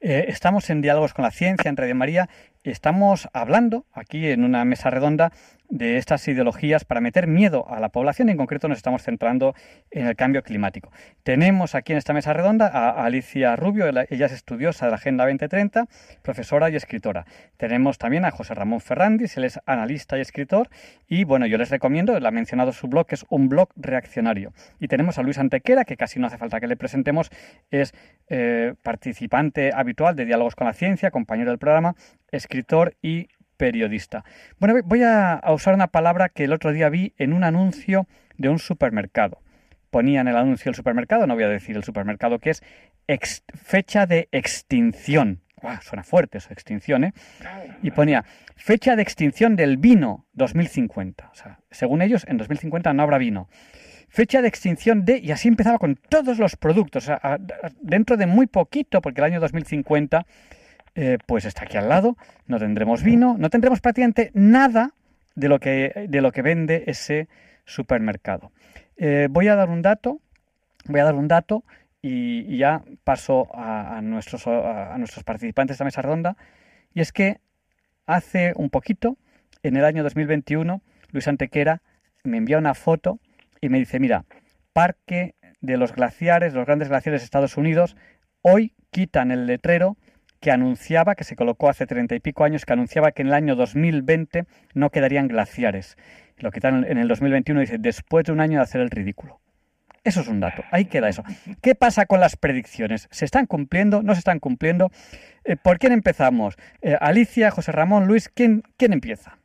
Eh, 0.00 0.24
estamos 0.28 0.68
en 0.70 0.80
Diálogos 0.80 1.14
con 1.14 1.24
la 1.24 1.30
Ciencia 1.30 1.68
en 1.68 1.76
Radio 1.76 1.94
María. 1.94 2.28
Estamos 2.64 3.28
hablando 3.32 3.86
aquí 3.92 4.26
en 4.28 4.44
una 4.44 4.64
mesa 4.64 4.90
redonda 4.90 5.32
de 5.72 5.96
estas 5.96 6.28
ideologías 6.28 6.84
para 6.84 7.00
meter 7.00 7.26
miedo 7.26 7.66
a 7.66 7.80
la 7.80 7.88
población. 7.88 8.28
En 8.28 8.36
concreto 8.36 8.68
nos 8.68 8.76
estamos 8.76 9.02
centrando 9.02 9.54
en 9.90 10.06
el 10.06 10.14
cambio 10.16 10.42
climático. 10.42 10.92
Tenemos 11.22 11.74
aquí 11.74 11.92
en 11.92 11.98
esta 11.98 12.12
mesa 12.12 12.34
redonda 12.34 12.68
a 12.68 13.04
Alicia 13.06 13.56
Rubio, 13.56 13.86
ella 13.88 14.26
es 14.26 14.32
estudiosa 14.32 14.84
de 14.84 14.90
la 14.90 14.96
Agenda 14.96 15.24
2030, 15.24 15.86
profesora 16.20 16.68
y 16.68 16.76
escritora. 16.76 17.24
Tenemos 17.56 17.96
también 17.96 18.26
a 18.26 18.30
José 18.30 18.52
Ramón 18.52 18.82
Ferrandis, 18.82 19.38
él 19.38 19.44
es 19.44 19.60
analista 19.64 20.18
y 20.18 20.20
escritor. 20.20 20.68
Y 21.08 21.24
bueno, 21.24 21.46
yo 21.46 21.56
les 21.56 21.70
recomiendo, 21.70 22.18
él 22.18 22.26
ha 22.26 22.30
mencionado 22.30 22.72
su 22.72 22.88
blog, 22.88 23.06
que 23.06 23.14
es 23.14 23.24
un 23.30 23.48
blog 23.48 23.70
reaccionario. 23.74 24.52
Y 24.78 24.88
tenemos 24.88 25.16
a 25.16 25.22
Luis 25.22 25.38
Antequera, 25.38 25.86
que 25.86 25.96
casi 25.96 26.20
no 26.20 26.26
hace 26.26 26.36
falta 26.36 26.60
que 26.60 26.66
le 26.66 26.76
presentemos, 26.76 27.30
es 27.70 27.94
eh, 28.28 28.74
participante 28.82 29.70
habitual 29.74 30.16
de 30.16 30.26
Diálogos 30.26 30.54
con 30.54 30.66
la 30.66 30.74
Ciencia, 30.74 31.10
compañero 31.10 31.50
del 31.50 31.58
programa, 31.58 31.94
escritor 32.30 32.94
y 33.00 33.28
periodista. 33.62 34.24
Bueno, 34.58 34.80
voy 34.84 35.04
a, 35.04 35.40
usar 35.54 35.72
una 35.72 35.86
palabra 35.86 36.28
que 36.28 36.42
el 36.42 36.52
otro 36.52 36.72
día 36.72 36.88
vi 36.88 37.14
en 37.16 37.32
un 37.32 37.44
anuncio 37.44 38.08
de 38.36 38.48
un 38.48 38.58
supermercado. 38.58 39.40
Ponía 39.88 40.20
en 40.20 40.26
el 40.26 40.36
anuncio 40.36 40.64
del 40.64 40.74
supermercado, 40.74 41.28
no 41.28 41.34
voy 41.34 41.44
a 41.44 41.48
decir 41.48 41.76
el 41.76 41.84
supermercado 41.84 42.40
que 42.40 42.50
es, 42.50 42.64
fecha 43.54 44.06
de 44.06 44.28
extinción. 44.32 45.42
suena 45.82 46.02
fuerte 46.02 46.38
eso, 46.38 46.52
extinción, 46.52 47.04
¿eh? 47.04 47.12
Y 47.84 47.92
ponía 47.92 48.24
fecha 48.56 48.96
de 48.96 49.02
extinción 49.02 49.54
del 49.54 49.76
vino 49.76 50.26
2050. 50.32 51.30
O 51.30 51.34
sea, 51.36 51.60
según 51.70 52.02
ellos, 52.02 52.24
en 52.26 52.38
2050 52.38 52.92
no 52.94 53.02
habrá 53.04 53.18
vino. 53.18 53.48
Fecha 54.08 54.42
de 54.42 54.48
extinción 54.48 55.04
de, 55.04 55.18
y 55.18 55.30
así 55.30 55.46
empezaba 55.46 55.78
con 55.78 55.94
todos 56.08 56.40
los 56.40 56.56
productos. 56.56 57.04
O 57.04 57.06
sea, 57.06 57.38
dentro 57.80 58.16
de 58.16 58.26
muy 58.26 58.48
poquito, 58.48 59.00
porque 59.00 59.20
el 59.20 59.26
año 59.26 59.38
2050 59.38 60.26
eh, 60.94 61.18
pues 61.26 61.44
está 61.44 61.64
aquí 61.64 61.76
al 61.76 61.88
lado, 61.88 62.16
no 62.46 62.58
tendremos 62.58 63.02
vino, 63.02 63.36
no 63.38 63.48
tendremos 63.50 63.80
prácticamente 63.80 64.30
nada 64.34 64.90
de 65.34 65.48
lo 65.48 65.58
que, 65.58 66.06
de 66.08 66.20
lo 66.20 66.32
que 66.32 66.42
vende 66.42 66.84
ese 66.86 67.28
supermercado. 67.64 68.52
Eh, 68.96 69.28
voy 69.30 69.48
a 69.48 69.56
dar 69.56 69.70
un 69.70 69.82
dato, 69.82 70.20
voy 70.86 71.00
a 71.00 71.04
dar 71.04 71.14
un 71.14 71.28
dato 71.28 71.64
y, 72.02 72.58
ya 72.58 72.82
paso 73.04 73.48
a, 73.54 74.00
nuestros, 74.02 74.46
a, 74.46 74.96
nuestros 74.98 75.24
participantes 75.24 75.70
de 75.70 75.74
esta 75.74 75.84
mesa 75.84 76.02
redonda, 76.02 76.36
y 76.92 77.00
es 77.00 77.12
que 77.12 77.38
hace 78.06 78.52
un 78.56 78.68
poquito, 78.68 79.16
en 79.62 79.76
el 79.76 79.84
año 79.84 80.02
2021, 80.02 80.82
Luis 81.10 81.28
Antequera 81.28 81.80
me 82.24 82.36
envía 82.36 82.58
una 82.58 82.74
foto 82.74 83.18
y 83.60 83.68
me 83.68 83.78
dice, 83.78 84.00
mira, 84.00 84.24
Parque 84.72 85.36
de 85.60 85.76
los 85.76 85.92
Glaciares, 85.94 86.54
los 86.54 86.66
grandes 86.66 86.88
glaciares 86.88 87.20
de 87.20 87.24
Estados 87.24 87.56
Unidos, 87.56 87.96
hoy 88.42 88.74
quitan 88.90 89.30
el 89.30 89.46
letrero 89.46 89.96
que 90.42 90.50
anunciaba, 90.50 91.14
que 91.14 91.22
se 91.24 91.36
colocó 91.36 91.70
hace 91.70 91.86
treinta 91.86 92.16
y 92.16 92.20
pico 92.20 92.42
años, 92.44 92.66
que 92.66 92.72
anunciaba 92.72 93.12
que 93.12 93.22
en 93.22 93.28
el 93.28 93.34
año 93.34 93.54
2020 93.54 94.44
no 94.74 94.90
quedarían 94.90 95.28
glaciares. 95.28 95.96
Lo 96.36 96.50
que 96.50 96.58
en 96.66 96.98
el 96.98 97.06
2021 97.06 97.60
dice, 97.60 97.78
después 97.78 98.24
de 98.24 98.32
un 98.32 98.40
año 98.40 98.58
de 98.58 98.64
hacer 98.64 98.80
el 98.80 98.90
ridículo. 98.90 99.40
Eso 100.02 100.20
es 100.20 100.26
un 100.26 100.40
dato, 100.40 100.64
ahí 100.72 100.86
queda 100.86 101.08
eso. 101.08 101.22
¿Qué 101.60 101.76
pasa 101.76 102.06
con 102.06 102.18
las 102.18 102.36
predicciones? 102.36 103.06
¿Se 103.12 103.24
están 103.24 103.46
cumpliendo? 103.46 104.02
¿No 104.02 104.14
se 104.14 104.18
están 104.18 104.40
cumpliendo? 104.40 104.90
Eh, 105.44 105.54
¿Por 105.56 105.78
quién 105.78 105.92
empezamos? 105.92 106.56
Eh, 106.80 106.96
Alicia, 107.00 107.52
José 107.52 107.70
Ramón, 107.70 108.08
Luis, 108.08 108.28
¿quién, 108.28 108.64
quién 108.76 108.92
empieza? 108.92 109.38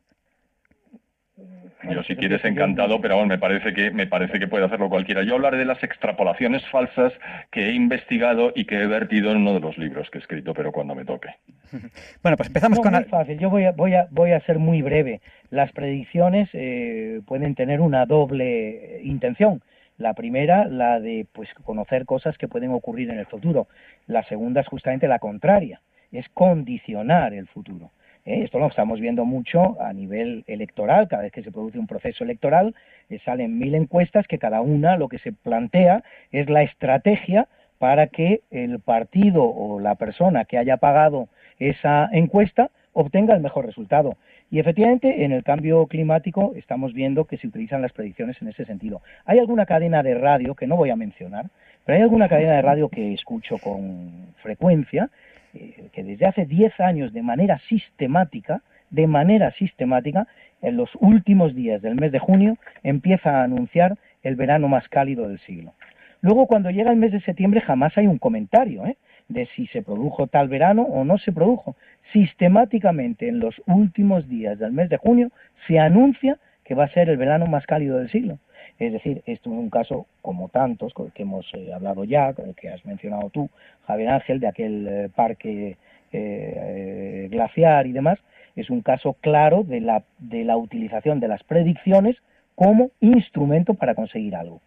Yo 1.90 2.02
si 2.02 2.16
quieres 2.16 2.44
encantado, 2.44 3.00
pero 3.00 3.16
bueno, 3.16 3.28
me 3.28 3.38
parece 3.38 3.72
que 3.72 3.90
me 3.90 4.06
parece 4.06 4.38
que 4.38 4.46
puede 4.46 4.64
hacerlo 4.64 4.88
cualquiera. 4.88 5.22
Yo 5.22 5.34
hablaré 5.34 5.58
de 5.58 5.64
las 5.64 5.82
extrapolaciones 5.82 6.66
falsas 6.66 7.12
que 7.50 7.66
he 7.66 7.72
investigado 7.72 8.52
y 8.54 8.64
que 8.64 8.82
he 8.82 8.86
vertido 8.86 9.30
en 9.30 9.38
uno 9.38 9.54
de 9.54 9.60
los 9.60 9.78
libros 9.78 10.10
que 10.10 10.18
he 10.18 10.20
escrito, 10.20 10.54
pero 10.54 10.72
cuando 10.72 10.94
me 10.94 11.04
toque. 11.04 11.28
Bueno, 12.22 12.36
pues 12.36 12.48
empezamos 12.48 12.80
con 12.80 12.92
muy 12.92 13.04
fácil. 13.04 13.38
Yo 13.38 13.50
voy 13.50 13.64
a, 13.64 13.72
voy 13.72 13.94
a 13.94 14.08
voy 14.10 14.32
a 14.32 14.40
ser 14.40 14.58
muy 14.58 14.82
breve. 14.82 15.20
Las 15.50 15.70
predicciones 15.72 16.48
eh, 16.52 17.20
pueden 17.26 17.54
tener 17.54 17.80
una 17.80 18.06
doble 18.06 19.00
intención. 19.02 19.62
La 19.98 20.14
primera, 20.14 20.66
la 20.66 21.00
de 21.00 21.26
pues 21.32 21.52
conocer 21.64 22.04
cosas 22.04 22.38
que 22.38 22.48
pueden 22.48 22.70
ocurrir 22.70 23.10
en 23.10 23.18
el 23.18 23.26
futuro. 23.26 23.68
La 24.06 24.22
segunda 24.24 24.60
es 24.60 24.68
justamente 24.68 25.08
la 25.08 25.18
contraria, 25.18 25.80
es 26.12 26.28
condicionar 26.30 27.34
el 27.34 27.48
futuro. 27.48 27.90
¿Eh? 28.28 28.44
Esto 28.44 28.58
lo 28.58 28.66
estamos 28.66 29.00
viendo 29.00 29.24
mucho 29.24 29.80
a 29.80 29.92
nivel 29.92 30.44
electoral, 30.46 31.08
cada 31.08 31.22
vez 31.22 31.32
que 31.32 31.42
se 31.42 31.50
produce 31.50 31.78
un 31.78 31.86
proceso 31.86 32.24
electoral, 32.24 32.74
eh, 33.08 33.18
salen 33.24 33.58
mil 33.58 33.74
encuestas 33.74 34.26
que 34.26 34.38
cada 34.38 34.60
una 34.60 34.96
lo 34.96 35.08
que 35.08 35.18
se 35.18 35.32
plantea 35.32 36.04
es 36.30 36.48
la 36.48 36.62
estrategia 36.62 37.48
para 37.78 38.08
que 38.08 38.42
el 38.50 38.80
partido 38.80 39.44
o 39.44 39.80
la 39.80 39.94
persona 39.94 40.44
que 40.44 40.58
haya 40.58 40.76
pagado 40.76 41.28
esa 41.58 42.08
encuesta 42.12 42.70
obtenga 42.92 43.34
el 43.34 43.40
mejor 43.40 43.64
resultado. 43.66 44.16
Y 44.50 44.58
efectivamente, 44.58 45.24
en 45.24 45.32
el 45.32 45.44
cambio 45.44 45.86
climático 45.86 46.52
estamos 46.56 46.92
viendo 46.92 47.26
que 47.26 47.36
se 47.36 47.46
utilizan 47.46 47.82
las 47.82 47.92
predicciones 47.92 48.40
en 48.42 48.48
ese 48.48 48.64
sentido. 48.64 49.02
Hay 49.24 49.38
alguna 49.38 49.66
cadena 49.66 50.02
de 50.02 50.14
radio, 50.14 50.54
que 50.54 50.66
no 50.66 50.76
voy 50.76 50.90
a 50.90 50.96
mencionar, 50.96 51.46
pero 51.84 51.96
hay 51.96 52.02
alguna 52.02 52.28
cadena 52.28 52.54
de 52.54 52.62
radio 52.62 52.88
que 52.88 53.14
escucho 53.14 53.58
con 53.58 54.34
frecuencia, 54.42 55.10
eh, 55.54 55.88
que 55.92 56.04
desde 56.04 56.26
hace 56.26 56.46
10 56.46 56.80
años 56.80 57.12
de 57.12 57.22
manera 57.22 57.58
sistemática, 57.68 58.62
de 58.90 59.06
manera 59.06 59.52
sistemática, 59.52 60.26
en 60.62 60.76
los 60.76 60.90
últimos 61.00 61.54
días 61.54 61.82
del 61.82 61.94
mes 61.94 62.12
de 62.12 62.18
junio, 62.18 62.56
empieza 62.82 63.40
a 63.40 63.44
anunciar 63.44 63.96
el 64.22 64.36
verano 64.36 64.68
más 64.68 64.88
cálido 64.88 65.28
del 65.28 65.38
siglo. 65.40 65.74
Luego, 66.20 66.46
cuando 66.46 66.70
llega 66.70 66.90
el 66.90 66.96
mes 66.96 67.12
de 67.12 67.20
septiembre, 67.20 67.60
jamás 67.60 67.96
hay 67.96 68.06
un 68.06 68.18
comentario 68.18 68.84
¿eh? 68.86 68.96
de 69.28 69.46
si 69.54 69.66
se 69.68 69.82
produjo 69.82 70.26
tal 70.26 70.48
verano 70.48 70.82
o 70.82 71.04
no 71.04 71.18
se 71.18 71.32
produjo. 71.32 71.76
Sistemáticamente, 72.12 73.28
en 73.28 73.38
los 73.38 73.54
últimos 73.66 74.28
días 74.28 74.58
del 74.58 74.72
mes 74.72 74.88
de 74.88 74.96
junio, 74.96 75.30
se 75.66 75.78
anuncia 75.78 76.38
que 76.64 76.74
va 76.74 76.84
a 76.84 76.92
ser 76.92 77.08
el 77.08 77.16
verano 77.16 77.46
más 77.46 77.66
cálido 77.66 77.98
del 77.98 78.10
siglo. 78.10 78.38
Es 78.78 78.92
decir, 78.92 79.22
esto 79.26 79.50
es 79.50 79.56
un 79.56 79.70
caso 79.70 80.06
como 80.22 80.48
tantos 80.48 80.92
que 81.14 81.22
hemos 81.22 81.46
eh, 81.54 81.72
hablado 81.72 82.04
ya, 82.04 82.32
que 82.56 82.68
has 82.68 82.84
mencionado 82.84 83.28
tú, 83.30 83.48
Javier 83.86 84.10
Ángel, 84.10 84.40
de 84.40 84.46
aquel 84.46 84.86
eh, 84.88 85.08
parque 85.14 85.76
eh, 86.12 87.28
glaciar 87.30 87.86
y 87.86 87.92
demás, 87.92 88.18
es 88.54 88.70
un 88.70 88.82
caso 88.82 89.14
claro 89.20 89.64
de 89.64 89.80
la, 89.80 90.04
de 90.18 90.44
la 90.44 90.56
utilización 90.56 91.20
de 91.20 91.28
las 91.28 91.42
predicciones 91.42 92.16
como 92.54 92.90
instrumento 93.00 93.74
para 93.74 93.94
conseguir 93.94 94.36
algo. 94.36 94.60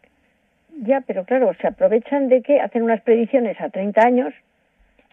Ya, 0.83 1.01
pero 1.01 1.25
claro, 1.25 1.53
se 1.59 1.67
aprovechan 1.67 2.27
de 2.27 2.41
que 2.41 2.59
hacen 2.59 2.83
unas 2.83 3.01
predicciones 3.01 3.59
a 3.61 3.69
30 3.69 4.01
años 4.01 4.33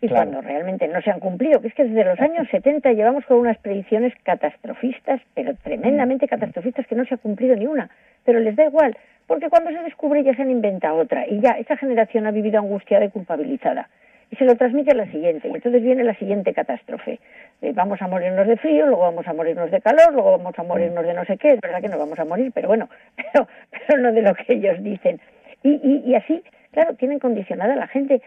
y 0.00 0.08
cuando 0.08 0.40
realmente 0.40 0.86
no 0.86 1.00
se 1.02 1.10
han 1.10 1.18
cumplido, 1.18 1.60
que 1.60 1.68
es 1.68 1.74
que 1.74 1.84
desde 1.84 2.04
los 2.04 2.20
años 2.20 2.46
70 2.50 2.92
llevamos 2.92 3.24
con 3.26 3.38
unas 3.38 3.58
predicciones 3.58 4.14
catastrofistas, 4.22 5.20
pero 5.34 5.54
tremendamente 5.56 6.26
mm. 6.26 6.28
catastrofistas, 6.28 6.86
que 6.86 6.94
no 6.94 7.04
se 7.04 7.14
ha 7.14 7.18
cumplido 7.18 7.56
ni 7.56 7.66
una, 7.66 7.90
pero 8.24 8.38
les 8.38 8.54
da 8.54 8.66
igual, 8.66 8.96
porque 9.26 9.48
cuando 9.48 9.70
se 9.70 9.82
descubre 9.82 10.22
ya 10.22 10.34
se 10.34 10.42
han 10.42 10.50
inventado 10.50 10.96
otra, 10.96 11.26
y 11.26 11.40
ya 11.40 11.50
esa 11.52 11.76
generación 11.76 12.26
ha 12.26 12.30
vivido 12.30 12.58
angustiada 12.60 13.04
y 13.06 13.10
culpabilizada, 13.10 13.88
y 14.30 14.36
se 14.36 14.44
lo 14.44 14.54
transmite 14.56 14.92
a 14.92 14.94
la 14.94 15.10
siguiente, 15.10 15.48
y 15.48 15.54
entonces 15.54 15.82
viene 15.82 16.04
la 16.04 16.14
siguiente 16.14 16.52
catástrofe. 16.52 17.18
Eh, 17.60 17.72
vamos 17.74 18.00
a 18.00 18.06
morirnos 18.06 18.46
de 18.46 18.56
frío, 18.56 18.86
luego 18.86 19.02
vamos 19.02 19.26
a 19.26 19.32
morirnos 19.32 19.70
de 19.70 19.80
calor, 19.80 20.12
luego 20.12 20.38
vamos 20.38 20.56
a 20.56 20.62
morirnos 20.62 21.04
de 21.04 21.14
no 21.14 21.24
sé 21.24 21.38
qué, 21.38 21.54
es 21.54 21.60
verdad 21.60 21.80
que 21.80 21.88
no 21.88 21.98
vamos 21.98 22.18
a 22.20 22.24
morir, 22.24 22.52
pero 22.54 22.68
bueno, 22.68 22.88
pero, 23.16 23.48
pero 23.70 24.00
no 24.00 24.12
de 24.12 24.22
lo 24.22 24.34
que 24.34 24.52
ellos 24.52 24.80
dicen. 24.80 25.20
Y, 25.64 25.70
y, 25.70 26.02
y 26.06 26.14
así, 26.14 26.40
claro, 26.70 26.94
tienen 26.94 27.18
condicionada 27.18 27.72
a 27.72 27.76
la 27.76 27.88
gente, 27.88 28.22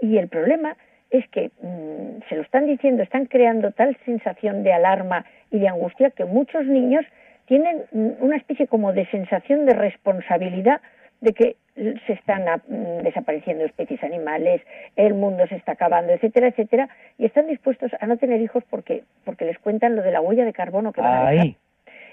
y 0.00 0.18
el 0.18 0.28
problema 0.28 0.76
es 1.10 1.28
que 1.28 1.50
mm, 1.62 2.28
se 2.28 2.36
lo 2.36 2.42
están 2.42 2.66
diciendo, 2.66 3.02
están 3.02 3.26
creando 3.26 3.72
tal 3.72 3.96
sensación 4.04 4.62
de 4.62 4.72
alarma 4.72 5.24
y 5.50 5.58
de 5.58 5.68
angustia 5.68 6.10
que 6.10 6.24
muchos 6.24 6.66
niños 6.66 7.04
tienen 7.46 7.84
mm, 7.92 8.10
una 8.20 8.36
especie 8.36 8.66
como 8.66 8.92
de 8.92 9.06
sensación 9.06 9.66
de 9.66 9.74
responsabilidad 9.74 10.80
de 11.20 11.32
que 11.32 11.56
se 11.74 12.12
están 12.12 12.44
mm, 12.44 13.02
desapareciendo 13.02 13.64
especies 13.64 14.02
animales, 14.02 14.62
el 14.96 15.14
mundo 15.14 15.46
se 15.46 15.56
está 15.56 15.72
acabando, 15.72 16.12
etcétera, 16.12 16.48
etcétera, 16.48 16.88
y 17.18 17.26
están 17.26 17.46
dispuestos 17.46 17.92
a 18.00 18.06
no 18.06 18.16
tener 18.16 18.40
hijos 18.40 18.64
porque 18.70 19.04
porque 19.24 19.44
les 19.44 19.58
cuentan 19.58 19.94
lo 19.94 20.02
de 20.02 20.10
la 20.10 20.20
huella 20.20 20.44
de 20.44 20.52
carbono 20.52 20.92
que 20.92 21.00
van 21.00 21.26
a 21.26 21.30
dejar. 21.30 21.46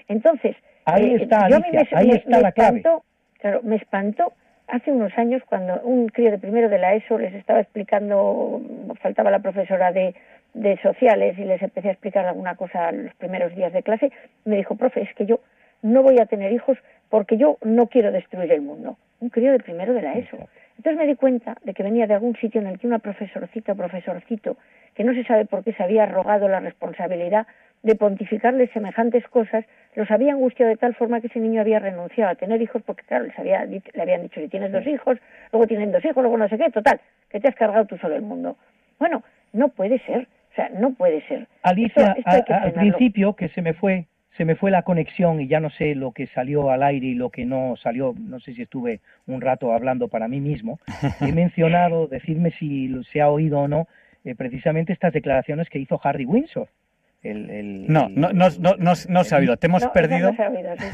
Entonces, 0.08 0.56
ahí 0.84 1.14
eh, 1.14 1.22
está, 1.22 1.48
yo 1.48 1.56
a 1.56 1.60
mí 1.60 1.68
me, 1.72 1.88
ahí 1.92 2.10
está 2.10 2.40
la 2.40 2.52
claro, 2.52 3.60
me 3.62 3.76
espantó 3.76 4.32
hace 4.68 4.92
unos 4.92 5.16
años, 5.18 5.42
cuando 5.48 5.80
un 5.82 6.08
crío 6.08 6.30
de 6.30 6.38
primero 6.38 6.68
de 6.68 6.78
la 6.78 6.94
ESO 6.94 7.18
les 7.18 7.34
estaba 7.34 7.60
explicando, 7.60 8.60
faltaba 9.00 9.30
la 9.30 9.40
profesora 9.40 9.92
de, 9.92 10.14
de 10.54 10.78
sociales 10.78 11.38
y 11.38 11.44
les 11.44 11.62
empecé 11.62 11.88
a 11.88 11.92
explicar 11.92 12.26
alguna 12.26 12.54
cosa 12.54 12.92
los 12.92 13.14
primeros 13.14 13.54
días 13.54 13.72
de 13.72 13.82
clase, 13.82 14.12
me 14.44 14.56
dijo, 14.56 14.76
profe, 14.76 15.02
es 15.02 15.14
que 15.14 15.26
yo 15.26 15.40
no 15.82 16.02
voy 16.02 16.18
a 16.18 16.26
tener 16.26 16.52
hijos 16.52 16.78
porque 17.10 17.36
yo 17.36 17.58
no 17.62 17.88
quiero 17.88 18.10
destruir 18.10 18.50
el 18.52 18.62
mundo. 18.62 18.96
Un 19.20 19.28
crío 19.28 19.52
de 19.52 19.58
primero 19.58 19.92
de 19.94 20.02
la 20.02 20.14
ESO. 20.14 20.38
Entonces 20.76 20.96
me 20.96 21.06
di 21.06 21.14
cuenta 21.14 21.56
de 21.62 21.74
que 21.74 21.82
venía 21.82 22.06
de 22.06 22.14
algún 22.14 22.36
sitio 22.36 22.60
en 22.60 22.66
el 22.66 22.78
que 22.78 22.86
una 22.86 22.98
profesorcita 22.98 23.72
o 23.72 23.76
profesorcito, 23.76 24.56
que 24.94 25.04
no 25.04 25.12
se 25.14 25.24
sabe 25.24 25.44
por 25.44 25.62
qué 25.62 25.72
se 25.72 25.82
había 25.82 26.04
arrogado 26.04 26.48
la 26.48 26.60
responsabilidad 26.60 27.46
de 27.84 27.94
pontificarle 27.94 28.66
semejantes 28.68 29.28
cosas, 29.28 29.64
los 29.94 30.10
había 30.10 30.32
angustiado 30.32 30.70
de 30.70 30.78
tal 30.78 30.94
forma 30.94 31.20
que 31.20 31.26
ese 31.26 31.38
niño 31.38 31.60
había 31.60 31.78
renunciado 31.78 32.30
a 32.30 32.34
tener 32.34 32.60
hijos 32.60 32.82
porque, 32.82 33.04
claro, 33.04 33.26
les 33.26 33.38
había, 33.38 33.64
le 33.66 34.02
habían 34.02 34.22
dicho, 34.22 34.40
si 34.40 34.48
tienes 34.48 34.72
dos 34.72 34.86
hijos, 34.86 35.18
luego 35.52 35.66
tienen 35.66 35.92
dos 35.92 36.02
hijos, 36.02 36.16
luego 36.16 36.38
no 36.38 36.48
sé 36.48 36.56
qué, 36.56 36.70
total, 36.70 36.98
que 37.28 37.40
te 37.40 37.48
has 37.48 37.54
cargado 37.54 37.84
tú 37.84 37.98
solo 37.98 38.16
el 38.16 38.22
mundo. 38.22 38.56
Bueno, 38.98 39.22
no 39.52 39.68
puede 39.68 39.98
ser, 40.00 40.26
o 40.52 40.54
sea, 40.54 40.70
no 40.70 40.94
puede 40.94 41.20
ser. 41.28 41.46
Alicia, 41.62 42.16
al 42.24 42.72
principio 42.72 43.36
que 43.36 43.50
se 43.50 43.60
me 43.60 43.74
fue, 43.74 44.06
se 44.38 44.46
me 44.46 44.56
fue 44.56 44.70
la 44.70 44.82
conexión 44.82 45.42
y 45.42 45.46
ya 45.46 45.60
no 45.60 45.68
sé 45.68 45.94
lo 45.94 46.12
que 46.12 46.26
salió 46.28 46.70
al 46.70 46.82
aire 46.82 47.08
y 47.08 47.14
lo 47.14 47.28
que 47.28 47.44
no 47.44 47.76
salió, 47.76 48.14
no 48.18 48.40
sé 48.40 48.54
si 48.54 48.62
estuve 48.62 49.00
un 49.26 49.42
rato 49.42 49.74
hablando 49.74 50.08
para 50.08 50.26
mí 50.26 50.40
mismo, 50.40 50.80
he 51.20 51.32
mencionado, 51.34 52.06
decirme 52.06 52.50
si 52.52 52.90
se 53.12 53.20
ha 53.20 53.28
oído 53.28 53.60
o 53.60 53.68
no, 53.68 53.88
eh, 54.24 54.34
precisamente 54.34 54.94
estas 54.94 55.12
declaraciones 55.12 55.68
que 55.68 55.78
hizo 55.78 56.00
Harry 56.02 56.24
Windsor 56.24 56.68
no, 57.24 58.08
no, 58.10 58.32
no, 58.32 58.48
no, 58.58 58.92
no, 59.08 59.24
se 59.24 59.34
ha 59.34 59.38
oído, 59.38 59.56
te 59.56 59.66
hemos 59.66 59.86
perdido. 59.88 60.32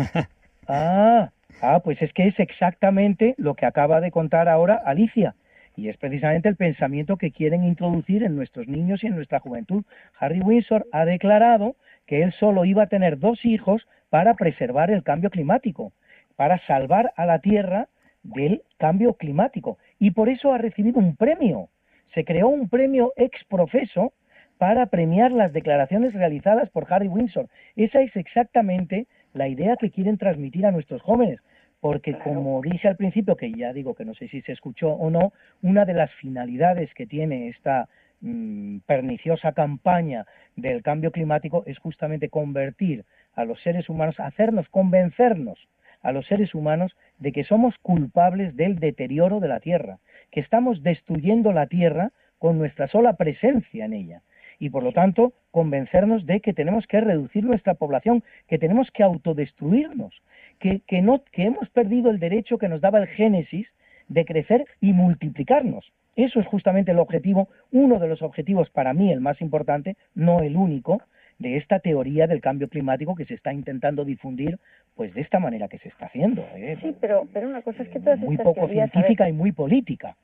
ah, 0.69 1.31
ah, 1.61 1.81
pues 1.83 2.01
es 2.03 2.13
que 2.13 2.29
es 2.29 2.39
exactamente 2.39 3.35
lo 3.37 3.55
que 3.55 3.67
acaba 3.67 4.01
de 4.01 4.11
contar 4.11 4.49
ahora 4.49 4.81
Alicia. 4.85 5.35
Y 5.77 5.89
es 5.89 5.97
precisamente 5.97 6.49
el 6.49 6.57
pensamiento 6.57 7.17
que 7.17 7.31
quieren 7.31 7.65
introducir 7.65 8.23
en 8.23 8.37
nuestros 8.37 8.69
niños 8.69 9.03
y 9.03 9.07
en 9.07 9.17
nuestra 9.17 9.41
juventud. 9.41 9.85
Harry 10.19 10.41
Windsor 10.41 10.87
ha 10.93 11.05
declarado 11.05 11.77
que 12.07 12.23
él 12.23 12.33
solo 12.39 12.65
iba 12.65 12.85
a 12.85 12.89
tener 12.89 13.19
dos 13.19 13.45
hijos 13.45 13.87
para 14.11 14.35
preservar 14.35 14.91
el 14.91 15.03
cambio 15.03 15.31
climático, 15.31 15.93
para 16.37 16.59
salvar 16.67 17.13
a 17.17 17.25
la 17.25 17.39
Tierra 17.39 17.89
del 18.23 18.63
cambio 18.79 19.15
climático. 19.15 19.79
Y 19.99 20.11
por 20.11 20.29
eso 20.29 20.53
ha 20.53 20.59
recibido 20.59 20.99
un 20.99 21.17
premio. 21.17 21.69
Se 22.15 22.25
creó 22.25 22.49
un 22.49 22.69
premio 22.69 23.13
ex 23.17 23.43
profeso 23.45 24.13
para 24.61 24.85
premiar 24.85 25.33
las 25.33 25.55
declaraciones 25.55 26.13
realizadas 26.13 26.69
por 26.69 26.87
Harry 26.93 27.09
Windsor. 27.09 27.49
Esa 27.77 28.03
es 28.03 28.15
exactamente 28.15 29.07
la 29.33 29.49
idea 29.49 29.79
que 29.79 29.91
quieren 29.91 30.19
transmitir 30.19 30.67
a 30.67 30.71
nuestros 30.71 31.01
jóvenes, 31.01 31.41
porque 31.81 32.13
como 32.19 32.61
dije 32.61 32.87
al 32.87 32.99
principio, 32.99 33.39
que 33.39 33.51
ya 33.53 33.73
digo 33.73 33.95
que 33.95 34.05
no 34.05 34.13
sé 34.13 34.29
si 34.29 34.43
se 34.43 34.53
escuchó 34.53 34.91
o 34.91 35.09
no, 35.09 35.33
una 35.63 35.87
de 35.87 35.95
las 35.95 36.13
finalidades 36.13 36.93
que 36.93 37.07
tiene 37.07 37.49
esta 37.49 37.89
mm, 38.21 38.81
perniciosa 38.81 39.53
campaña 39.53 40.27
del 40.57 40.83
cambio 40.83 41.11
climático 41.11 41.63
es 41.65 41.79
justamente 41.79 42.29
convertir 42.29 43.07
a 43.33 43.47
los 43.47 43.63
seres 43.63 43.89
humanos, 43.89 44.21
hacernos 44.21 44.69
convencernos 44.69 45.59
a 46.03 46.13
los 46.13 46.27
seres 46.27 46.55
humanos 46.55 46.95
de 47.19 47.33
que 47.33 47.45
somos 47.45 47.75
culpables 47.79 48.55
del 48.57 48.79
deterioro 48.79 49.41
de 49.41 49.49
la 49.49 49.61
Tierra, 49.61 50.01
que 50.31 50.41
estamos 50.41 50.83
destruyendo 50.83 51.51
la 51.55 51.67
Tierra 51.67 52.11
con 52.39 52.59
nuestra 52.59 52.89
sola 52.89 53.15
presencia 53.15 53.87
en 53.87 53.95
ella 53.95 54.23
y 54.61 54.71
por 54.71 54.85
lo 54.85 54.93
tanto 54.93 55.33
convencernos 55.51 56.27
de 56.27 56.41
que 56.41 56.53
tenemos 56.53 56.87
que 56.87 57.01
reducir 57.01 57.43
nuestra 57.43 57.75
población, 57.75 58.23
que 58.47 58.59
tenemos 58.59 58.91
que 58.93 59.03
autodestruirnos, 59.03 60.15
que, 60.61 60.83
que, 60.87 61.03
no, 61.03 61.25
que 61.33 61.45
hemos 61.45 61.69
perdido 61.71 62.11
el 62.11 62.21
derecho 62.21 62.59
que 62.59 62.69
nos 62.69 62.81
daba 62.81 63.01
el 63.01 63.09
Génesis 63.09 63.67
de 64.09 64.25
crecer 64.25 64.67
y 64.81 64.93
multiplicarnos. 64.93 65.91
Eso 66.15 66.39
es 66.39 66.47
justamente 66.47 66.93
el 66.93 66.99
objetivo, 66.99 67.49
uno 67.73 67.99
de 67.99 68.09
los 68.09 68.23
objetivos 68.23 68.69
para 68.71 68.93
mí 68.93 69.11
el 69.11 69.21
más 69.21 69.41
importante, 69.41 69.97
no 70.15 70.41
el 70.43 70.57
único, 70.57 71.01
de 71.39 71.57
esta 71.57 71.79
teoría 71.79 72.27
del 72.27 72.43
cambio 72.43 72.69
climático 72.69 73.15
que 73.15 73.25
se 73.25 73.33
está 73.33 73.55
intentando 73.55 74.05
difundir 74.05 74.59
pues 74.95 75.15
de 75.15 75.23
esta 75.23 75.39
manera 75.39 75.69
que 75.69 75.79
se 75.79 75.89
está 75.89 76.07
haciendo. 76.07 76.47
¿eh? 76.55 76.77
Sí, 76.83 76.95
pero, 77.01 77.27
pero 77.33 77.49
una 77.49 77.63
cosa 77.63 77.83
es 77.83 77.89
que 77.89 77.99
todas 77.99 78.19
Muy 78.19 78.37
poco 78.37 78.69
científica 78.69 79.27
y 79.27 79.33
muy 79.33 79.53
política. 79.53 80.15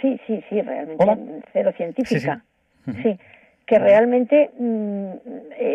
Sí, 0.00 0.18
sí, 0.26 0.42
sí, 0.48 0.62
realmente 0.62 1.04
cero 1.52 1.72
científica. 1.76 2.42
sí 2.86 3.18
que 3.66 3.78
realmente 3.78 4.50
mm, 4.58 5.10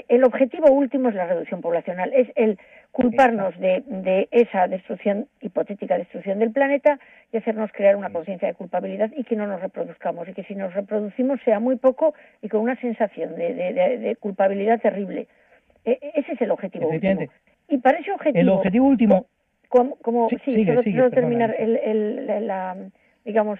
el 0.07 0.23
objetivo 0.23 0.71
último 0.71 1.09
es 1.09 1.15
la 1.15 1.25
reducción 1.25 1.61
poblacional, 1.61 2.11
es 2.13 2.27
el 2.35 2.59
culparnos 2.91 3.57
de, 3.59 3.83
de, 3.85 4.27
esa 4.31 4.67
destrucción, 4.67 5.27
hipotética 5.41 5.97
destrucción 5.97 6.39
del 6.39 6.51
planeta 6.51 6.99
y 7.31 7.37
hacernos 7.37 7.71
crear 7.71 7.95
una 7.95 8.09
conciencia 8.09 8.47
de 8.47 8.55
culpabilidad 8.55 9.11
y 9.15 9.23
que 9.23 9.35
no 9.35 9.45
nos 9.47 9.61
reproduzcamos 9.61 10.27
y 10.27 10.33
que 10.33 10.43
si 10.43 10.55
nos 10.55 10.73
reproducimos 10.73 11.39
sea 11.45 11.59
muy 11.59 11.75
poco 11.75 12.13
y 12.41 12.49
con 12.49 12.61
una 12.61 12.75
sensación 12.77 13.35
de, 13.35 13.53
de, 13.53 14.15
culpabilidad 14.15 14.81
terrible. 14.81 15.27
E, 15.85 15.91
e, 15.91 16.11
ese 16.15 16.33
es 16.33 16.41
el 16.41 16.51
objetivo 16.51 16.89
último. 16.89 17.21
Y 17.67 17.77
para 17.77 17.99
ese 17.99 18.11
objetivo... 18.11 18.41
El 18.41 18.49
objetivo 18.49 18.87
último... 18.87 19.25
Como, 19.69 19.97
como 19.97 20.29
sí, 20.29 20.65
solo, 20.65 21.11
terminar 21.11 21.55
el, 21.59 21.77
el, 21.77 22.47
la, 22.47 22.75
digamos, 23.23 23.59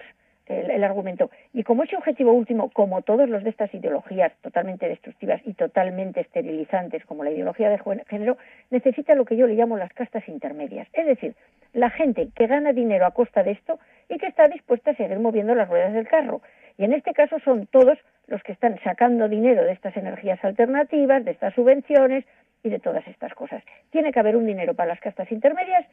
el, 0.50 0.84
argumento. 0.84 1.30
Y 1.52 1.62
como 1.62 1.84
ese 1.84 1.96
objetivo 1.96 2.32
último, 2.32 2.70
como 2.70 3.02
todos 3.02 3.28
los 3.28 3.44
de 3.44 3.50
estas 3.50 3.72
ideologías 3.72 4.32
totalmente 4.42 4.88
destructivas 4.88 5.40
y 5.44 5.54
totalmente 5.54 6.20
esterilizantes, 6.20 7.04
como 7.04 7.24
la 7.24 7.30
ideología 7.30 7.70
de 7.70 7.80
género, 8.08 8.36
necesita 8.70 9.14
lo 9.14 9.24
que 9.24 9.36
yo 9.36 9.46
le 9.46 9.54
llamo 9.54 9.76
las 9.76 9.92
castas 9.92 10.28
intermedias. 10.28 10.88
Es 10.92 11.06
decir, 11.06 11.34
la 11.72 11.90
gente 11.90 12.28
que 12.34 12.46
gana 12.46 12.72
dinero 12.72 13.06
a 13.06 13.12
costa 13.12 13.42
de 13.42 13.52
esto 13.52 13.78
y 14.08 14.18
que 14.18 14.26
está 14.26 14.48
dispuesta 14.48 14.90
a 14.90 14.96
seguir 14.96 15.18
moviendo 15.18 15.54
las 15.54 15.68
ruedas 15.68 15.92
del 15.92 16.08
carro. 16.08 16.42
Y 16.76 16.84
en 16.84 16.92
este 16.92 17.12
caso 17.12 17.38
son 17.44 17.66
todos 17.66 17.98
los 18.26 18.42
que 18.42 18.52
están 18.52 18.78
sacando 18.82 19.28
dinero 19.28 19.62
de 19.62 19.72
estas 19.72 19.96
energías 19.96 20.42
alternativas, 20.44 21.24
de 21.24 21.32
estas 21.32 21.54
subvenciones 21.54 22.24
y 22.62 22.70
de 22.70 22.78
todas 22.78 23.06
estas 23.06 23.34
cosas. 23.34 23.62
Tiene 23.90 24.12
que 24.12 24.20
haber 24.20 24.36
un 24.36 24.46
dinero 24.46 24.74
para 24.74 24.88
las 24.88 25.00
castas 25.00 25.30
intermedias 25.30 25.86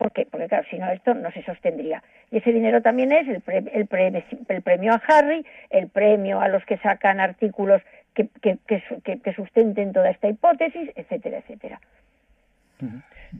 ¿Por 0.00 0.12
qué? 0.12 0.24
Porque 0.24 0.48
claro, 0.48 0.66
si 0.70 0.78
no 0.78 0.90
esto 0.90 1.12
no 1.12 1.30
se 1.30 1.42
sostendría. 1.42 2.02
Y 2.30 2.38
ese 2.38 2.54
dinero 2.54 2.80
también 2.80 3.12
es 3.12 3.28
el, 3.28 3.42
el, 3.74 4.62
premio 4.62 4.94
a 4.94 5.02
Harry, 5.06 5.44
el 5.68 5.88
premio 5.88 6.40
a 6.40 6.48
los 6.48 6.64
que 6.64 6.78
sacan 6.78 7.20
artículos 7.20 7.82
que, 8.14 8.30
que, 8.40 8.56
que, 8.66 9.32
sustenten 9.34 9.92
toda 9.92 10.08
esta 10.08 10.30
hipótesis, 10.30 10.90
etcétera, 10.96 11.40
etcétera. 11.40 11.80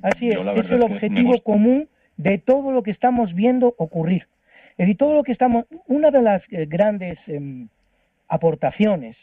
Así 0.02 0.28
es, 0.28 0.36
es 0.36 0.70
el 0.70 0.82
objetivo 0.82 1.40
común 1.42 1.88
de 2.18 2.36
todo 2.36 2.72
lo 2.72 2.82
que 2.82 2.90
estamos 2.90 3.34
viendo 3.34 3.74
ocurrir. 3.78 4.26
Es 4.72 4.84
decir, 4.84 4.98
todo 4.98 5.14
lo 5.14 5.22
que 5.22 5.32
estamos, 5.32 5.64
una 5.86 6.10
de 6.10 6.20
las 6.20 6.42
eh, 6.50 6.66
grandes 6.68 7.18
em, 7.26 7.68
aportaciones 8.28 9.16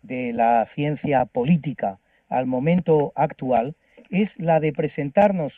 de 0.00 0.32
la 0.32 0.66
ciencia 0.74 1.26
política 1.26 1.98
al 2.30 2.46
momento 2.46 3.12
actual 3.14 3.74
es 4.08 4.30
la 4.38 4.58
de 4.58 4.72
presentarnos 4.72 5.52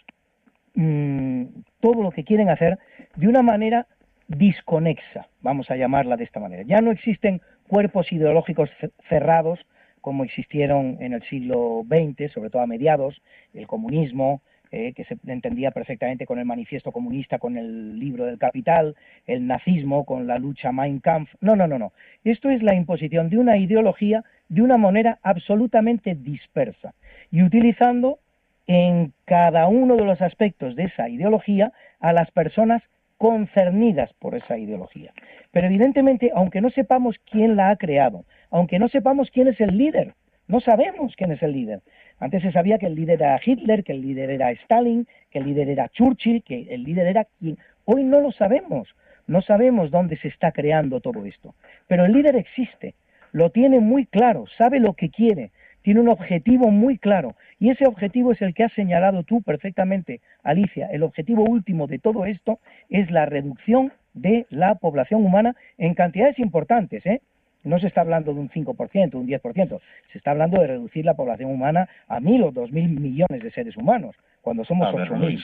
Mm, 0.75 1.45
todo 1.81 2.03
lo 2.03 2.11
que 2.11 2.25
quieren 2.25 2.49
hacer 2.49 2.79
de 3.17 3.29
una 3.29 3.43
manera 3.43 3.87
disconexa, 4.29 5.29
vamos 5.41 5.71
a 5.71 5.77
llamarla 5.77 6.17
de 6.17 6.25
esta 6.25 6.41
manera. 6.41 6.63
Ya 6.67 6.81
no 6.81 6.91
existen 6.91 7.41
cuerpos 7.69 8.13
ideológicos 8.13 8.71
cerrados 9.09 9.61
como 10.01 10.25
existieron 10.25 10.99
en 11.01 11.15
el 11.15 11.23
siglo 11.23 11.83
XX, 11.89 12.31
sobre 12.31 12.51
todo 12.51 12.61
a 12.61 12.67
mediados, 12.67 13.23
el 13.55 13.67
comunismo, 13.67 14.43
eh, 14.71 14.93
que 14.93 15.05
se 15.05 15.17
entendía 15.27 15.71
perfectamente 15.71 16.27
con 16.27 16.39
el 16.39 16.45
manifiesto 16.45 16.93
comunista, 16.93 17.39
con 17.39 17.57
el 17.57 17.99
libro 17.99 18.27
del 18.27 18.39
capital, 18.39 18.97
el 19.27 19.47
nazismo, 19.47 20.05
con 20.05 20.27
la 20.27 20.39
lucha 20.39 20.73
Mein 20.73 20.99
Kampf. 21.01 21.33
No, 21.41 21.57
no, 21.57 21.67
no, 21.67 21.79
no. 21.79 21.93
Esto 22.23 22.51
es 22.51 22.63
la 22.63 22.75
imposición 22.75 23.31
de 23.31 23.39
una 23.39 23.57
ideología 23.57 24.25
de 24.51 24.61
una 24.61 24.77
manera 24.77 25.21
absolutamente 25.23 26.15
dispersa 26.15 26.93
y 27.31 27.43
utilizando 27.43 28.19
en 28.67 29.13
cada 29.25 29.69
uno 29.69 29.97
de 29.97 30.05
los 30.05 30.21
aspectos 30.23 30.77
de 30.77 30.85
esa 30.85 31.09
ideología 31.09 31.73
a 32.01 32.13
las 32.13 32.31
personas 32.31 32.83
concernidas 33.19 34.13
por 34.19 34.35
esa 34.35 34.59
ideología. 34.59 35.13
Pero 35.51 35.67
evidentemente, 35.67 36.31
aunque 36.35 36.61
no 36.61 36.71
sepamos 36.71 37.17
quién 37.31 37.57
la 37.57 37.71
ha 37.71 37.77
creado, 37.77 38.25
aunque 38.51 38.79
no 38.79 38.89
sepamos 38.89 39.31
quién 39.31 39.49
es 39.49 39.61
el 39.61 39.77
líder, 39.77 40.15
no 40.47 40.61
sabemos 40.61 41.15
quién 41.17 41.33
es 41.33 41.43
el 41.43 41.53
líder. 41.53 41.81
Antes 42.19 42.43
se 42.43 42.53
sabía 42.53 42.79
que 42.79 42.87
el 42.87 42.95
líder 42.95 43.23
era 43.23 43.41
Hitler, 43.45 43.83
que 43.83 43.93
el 43.93 44.03
líder 44.03 44.31
era 44.31 44.51
Stalin, 44.53 45.07
que 45.31 45.39
el 45.39 45.47
líder 45.47 45.69
era 45.69 45.89
Churchill, 45.89 46.43
que 46.43 46.67
el 46.71 46.85
líder 46.85 47.07
era 47.07 47.27
quien. 47.39 47.59
Hoy 47.85 48.05
no 48.05 48.21
lo 48.21 48.31
sabemos. 48.33 48.95
No 49.27 49.41
sabemos 49.41 49.91
dónde 49.91 50.17
se 50.19 50.29
está 50.29 50.53
creando 50.53 51.01
todo 51.01 51.25
esto. 51.25 51.55
Pero 51.89 52.05
el 52.05 52.13
líder 52.13 52.37
existe, 52.37 52.95
lo 53.33 53.51
tiene 53.51 53.81
muy 53.81 54.07
claro, 54.07 54.45
sabe 54.59 54.81
lo 54.81 54.93
que 54.93 55.09
quiere, 55.11 55.51
tiene 55.85 56.01
un 56.01 56.09
objetivo 56.09 56.71
muy 56.71 56.97
claro. 56.97 57.37
Y 57.61 57.69
ese 57.69 57.87
objetivo 57.87 58.33
es 58.33 58.41
el 58.41 58.55
que 58.55 58.65
has 58.65 58.73
señalado 58.73 59.23
tú 59.23 59.43
perfectamente, 59.43 60.23
Alicia. 60.43 60.89
El 60.91 61.03
objetivo 61.03 61.45
último 61.45 61.87
de 61.87 61.99
todo 61.99 62.25
esto 62.25 62.59
es 62.89 63.11
la 63.11 63.27
reducción 63.27 63.93
de 64.15 64.47
la 64.49 64.77
población 64.77 65.25
humana 65.25 65.55
en 65.77 65.95
cantidades 65.95 66.39
importantes, 66.39 67.05
¿eh? 67.05 67.21
No 67.65 67.79
se 67.79 67.89
está 67.89 68.01
hablando 68.01 68.33
de 68.33 68.41
un 68.41 68.49
5%, 68.49 69.15
un 69.15 69.27
10%, 69.27 69.81
se 70.11 70.19
está 70.19 70.31
hablando 70.31 70.59
de 70.59 70.69
reducir 70.69 71.05
la 71.05 71.15
población 71.15 71.51
humana 71.51 71.89
a 72.09 72.19
mil 72.19 72.43
o 72.43 72.51
dos 72.51 72.73
mil 72.73 72.89
millones 72.89 73.43
de 73.43 73.51
seres 73.51 73.77
humanos, 73.77 74.17
cuando 74.41 74.65
somos 74.65 74.89
ocho 74.93 75.17
mil. 75.17 75.43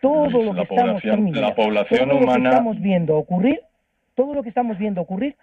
Todo 0.00 0.28
lo 0.28 0.54
que 0.54 0.62
estamos 0.62 1.04
la 1.04 1.54
población 1.54 2.12
humana... 2.12 2.50
estamos 2.50 2.80
viendo 2.80 3.16
ocurrir, 3.16 3.60
todo 4.14 4.34
lo 4.34 4.42
que 4.44 4.50
estamos 4.50 4.78
viendo 4.78 5.00
ocurrir 5.00 5.34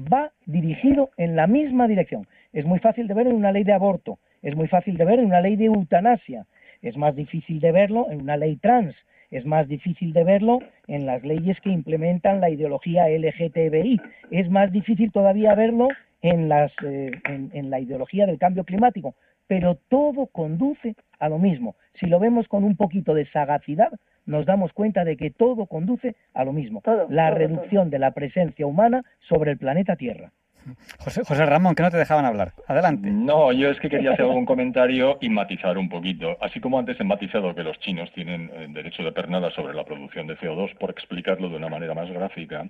va 0.00 0.32
dirigido 0.46 1.10
en 1.18 1.36
la 1.36 1.46
misma 1.46 1.86
dirección. 1.86 2.26
Es 2.52 2.64
muy 2.64 2.78
fácil 2.78 3.06
de 3.06 3.14
ver 3.14 3.26
en 3.26 3.34
una 3.34 3.52
ley 3.52 3.64
de 3.64 3.72
aborto, 3.72 4.18
es 4.42 4.56
muy 4.56 4.68
fácil 4.68 4.96
de 4.96 5.04
ver 5.04 5.18
en 5.18 5.26
una 5.26 5.40
ley 5.40 5.56
de 5.56 5.66
eutanasia, 5.66 6.46
es 6.82 6.96
más 6.96 7.14
difícil 7.14 7.60
de 7.60 7.72
verlo 7.72 8.10
en 8.10 8.22
una 8.22 8.36
ley 8.36 8.56
trans, 8.56 8.94
es 9.30 9.46
más 9.46 9.68
difícil 9.68 10.12
de 10.12 10.24
verlo 10.24 10.58
en 10.88 11.06
las 11.06 11.22
leyes 11.22 11.60
que 11.60 11.70
implementan 11.70 12.40
la 12.40 12.50
ideología 12.50 13.08
LGTBI. 13.08 14.00
Es 14.30 14.50
más 14.50 14.72
difícil 14.72 15.12
todavía 15.12 15.54
verlo 15.54 15.88
en, 16.20 16.48
las, 16.48 16.72
eh, 16.84 17.12
en, 17.24 17.70
la 17.70 17.80
ideología 17.80 18.26
del 18.26 18.38
cambio 18.38 18.64
climático. 18.64 19.14
Pero 19.46 19.76
todo 19.88 20.26
conduce 20.26 20.96
a 21.18 21.28
lo 21.28 21.38
mismo. 21.38 21.76
Si 21.94 22.06
lo 22.06 22.18
vemos 22.18 22.48
con 22.48 22.64
un 22.64 22.76
poquito 22.76 23.14
de 23.14 23.26
sagacidad, 23.26 23.92
nos 24.26 24.46
damos 24.46 24.72
cuenta 24.72 25.04
de 25.04 25.16
que 25.16 25.30
todo 25.30 25.66
conduce 25.66 26.16
a 26.34 26.44
lo 26.44 26.52
mismo. 26.52 26.82
la 27.08 27.30
reducción 27.30 27.90
de 27.90 27.98
la 27.98 28.12
presencia 28.12 28.66
humana 28.66 29.04
sobre 29.28 29.52
el 29.52 29.58
planeta 29.58 29.96
Tierra. 29.96 30.32
José, 30.98 31.22
José, 31.24 31.46
Ramón, 31.46 31.74
que 31.74 31.82
no 31.82 31.90
te 31.90 31.96
dejaban 31.96 32.24
hablar. 32.24 32.52
Adelante. 32.66 33.08
No, 33.10 33.52
yo 33.52 33.70
es 33.70 33.80
que 33.80 33.88
quería 33.88 34.12
hacer 34.12 34.24
algún 34.24 34.44
comentario 34.44 35.18
y 35.20 35.28
matizar 35.28 35.78
un 35.78 35.88
poquito. 35.88 36.36
Así 36.40 36.60
como 36.60 36.78
antes 36.78 37.00
he 37.00 37.04
matizado 37.04 37.54
que 37.54 37.62
los 37.62 37.78
chinos 37.80 38.10
tienen 38.12 38.50
eh, 38.54 38.66
derecho 38.70 39.02
de 39.02 39.12
pernada 39.12 39.50
sobre 39.50 39.74
la 39.74 39.84
producción 39.84 40.26
de 40.26 40.36
CO2, 40.36 40.76
por 40.76 40.90
explicarlo 40.90 41.48
de 41.48 41.56
una 41.56 41.68
manera 41.68 41.94
más 41.94 42.10
gráfica, 42.10 42.68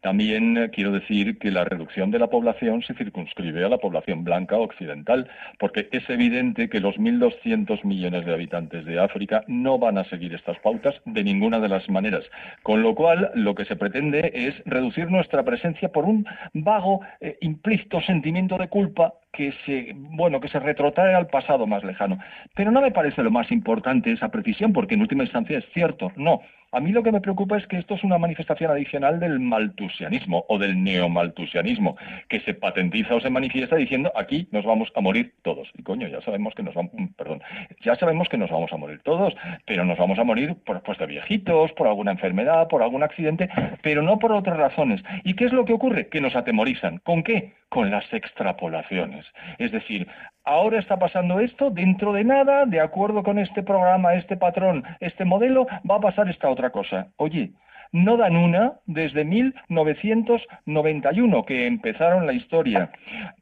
también 0.00 0.56
eh, 0.56 0.70
quiero 0.70 0.92
decir 0.92 1.38
que 1.38 1.50
la 1.50 1.64
reducción 1.64 2.10
de 2.10 2.18
la 2.18 2.28
población 2.28 2.82
se 2.82 2.94
circunscribe 2.94 3.64
a 3.64 3.68
la 3.68 3.78
población 3.78 4.24
blanca 4.24 4.56
occidental, 4.56 5.28
porque 5.58 5.88
es 5.92 6.08
evidente 6.08 6.68
que 6.68 6.80
los 6.80 6.96
1.200 6.96 7.84
millones 7.84 8.24
de 8.24 8.32
habitantes 8.32 8.84
de 8.84 8.98
África 8.98 9.44
no 9.46 9.78
van 9.78 9.98
a 9.98 10.04
seguir 10.04 10.34
estas 10.34 10.58
pautas 10.58 10.94
de 11.04 11.24
ninguna 11.24 11.60
de 11.60 11.68
las 11.68 11.88
maneras. 11.88 12.24
Con 12.62 12.82
lo 12.82 12.94
cual, 12.94 13.30
lo 13.34 13.54
que 13.54 13.64
se 13.64 13.76
pretende 13.76 14.32
es 14.34 14.54
reducir 14.64 15.10
nuestra 15.10 15.42
presencia 15.42 15.88
por 15.88 16.04
un 16.04 16.26
vago 16.52 17.00
eh, 17.26 17.38
implícito 17.40 18.00
sentimiento 18.02 18.56
de 18.56 18.68
culpa 18.68 19.14
que 19.32 19.52
se, 19.64 19.92
bueno, 19.96 20.38
que 20.38 20.48
se 20.48 20.60
retrotrae 20.60 21.12
al 21.12 21.26
pasado 21.26 21.66
más 21.66 21.82
lejano. 21.82 22.18
Pero 22.54 22.70
no 22.70 22.80
me 22.80 22.92
parece 22.92 23.20
lo 23.24 23.32
más 23.32 23.50
importante 23.50 24.12
esa 24.12 24.28
precisión, 24.28 24.72
porque 24.72 24.94
en 24.94 25.00
última 25.00 25.24
instancia 25.24 25.58
es 25.58 25.64
cierto, 25.74 26.12
no. 26.14 26.42
A 26.76 26.80
mí 26.80 26.92
lo 26.92 27.02
que 27.02 27.10
me 27.10 27.22
preocupa 27.22 27.56
es 27.56 27.66
que 27.66 27.78
esto 27.78 27.94
es 27.94 28.04
una 28.04 28.18
manifestación 28.18 28.70
adicional 28.70 29.18
del 29.18 29.40
maltusianismo 29.40 30.44
o 30.46 30.58
del 30.58 30.84
neomaltusianismo, 30.84 31.96
que 32.28 32.40
se 32.40 32.52
patentiza 32.52 33.14
o 33.14 33.20
se 33.22 33.30
manifiesta 33.30 33.76
diciendo 33.76 34.12
aquí 34.14 34.46
nos 34.52 34.66
vamos 34.66 34.92
a 34.94 35.00
morir 35.00 35.32
todos. 35.40 35.66
Y 35.72 35.82
coño, 35.82 36.06
ya 36.06 36.20
sabemos 36.20 36.54
que 36.54 36.62
nos 36.62 36.74
vamos, 36.74 36.92
mm, 36.92 37.06
perdón, 37.16 37.40
ya 37.82 37.96
sabemos 37.96 38.28
que 38.28 38.36
nos 38.36 38.50
vamos 38.50 38.70
a 38.74 38.76
morir 38.76 39.00
todos, 39.04 39.34
pero 39.64 39.86
nos 39.86 39.96
vamos 39.96 40.18
a 40.18 40.24
morir 40.24 40.54
por, 40.66 40.82
pues 40.82 40.98
de 40.98 41.06
viejitos, 41.06 41.72
por 41.72 41.88
alguna 41.88 42.10
enfermedad, 42.10 42.68
por 42.68 42.82
algún 42.82 43.02
accidente, 43.02 43.48
pero 43.80 44.02
no 44.02 44.18
por 44.18 44.32
otras 44.32 44.58
razones. 44.58 45.02
¿Y 45.24 45.32
qué 45.32 45.46
es 45.46 45.54
lo 45.54 45.64
que 45.64 45.72
ocurre? 45.72 46.08
Que 46.08 46.20
nos 46.20 46.36
atemorizan. 46.36 46.98
¿Con 46.98 47.22
qué? 47.22 47.54
Con 47.68 47.90
las 47.90 48.10
extrapolaciones. 48.12 49.26
Es 49.58 49.72
decir, 49.72 50.06
ahora 50.44 50.78
está 50.78 50.98
pasando 50.98 51.40
esto, 51.40 51.70
dentro 51.70 52.12
de 52.12 52.24
nada, 52.24 52.64
de 52.64 52.80
acuerdo 52.80 53.22
con 53.22 53.38
este 53.38 53.62
programa, 53.62 54.14
este 54.14 54.36
patrón, 54.36 54.84
este 55.00 55.24
modelo, 55.24 55.66
va 55.88 55.96
a 55.96 56.00
pasar 56.00 56.28
esta 56.28 56.48
otra 56.48 56.70
cosa. 56.70 57.08
Oye, 57.16 57.52
no 57.92 58.16
dan 58.16 58.36
una 58.36 58.72
desde 58.86 59.24
1991, 59.24 61.44
que 61.44 61.66
empezaron 61.66 62.26
la 62.26 62.32
historia. 62.32 62.90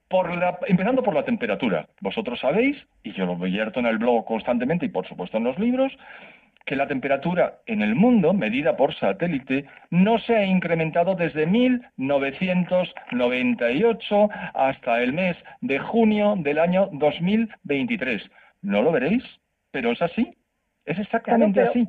Por 0.09 0.37
la, 0.37 0.59
empezando 0.69 1.03
por 1.03 1.15
la 1.15 1.25
temperatura. 1.25 1.87
Vosotros 2.01 2.41
sabéis, 2.41 2.77
y 3.03 3.13
yo 3.13 3.25
lo 3.27 3.37
vierto 3.37 3.81
en 3.81 3.87
el 3.87 3.99
blog 3.99 4.25
constantemente 4.25 4.87
y 4.87 4.91
por 4.91 5.09
supuesto 5.09 5.39
en 5.39 5.45
los 5.45 5.59
libros, 5.59 5.93
que 6.65 6.77
la 6.77 6.87
temperatura 6.87 7.59
en 7.67 7.83
el 7.83 7.95
mundo, 7.95 8.33
medida 8.33 8.75
por 8.77 8.95
satélite, 8.95 9.67
no 9.91 10.19
se 10.19 10.35
ha 10.37 10.47
incrementado 10.47 11.15
desde 11.15 11.45
1998 11.47 14.31
hasta 14.55 15.03
el 15.03 15.13
mes 15.13 15.37
de 15.61 15.79
junio 15.79 16.37
del 16.39 16.59
año 16.59 16.89
2023. 16.93 18.23
¿No 18.63 18.81
lo 18.83 18.93
veréis? 18.93 19.23
Pero 19.71 19.93
es 19.93 20.01
así. 20.01 20.35
Es 20.85 20.99
exactamente 20.99 21.61
así. 21.63 21.87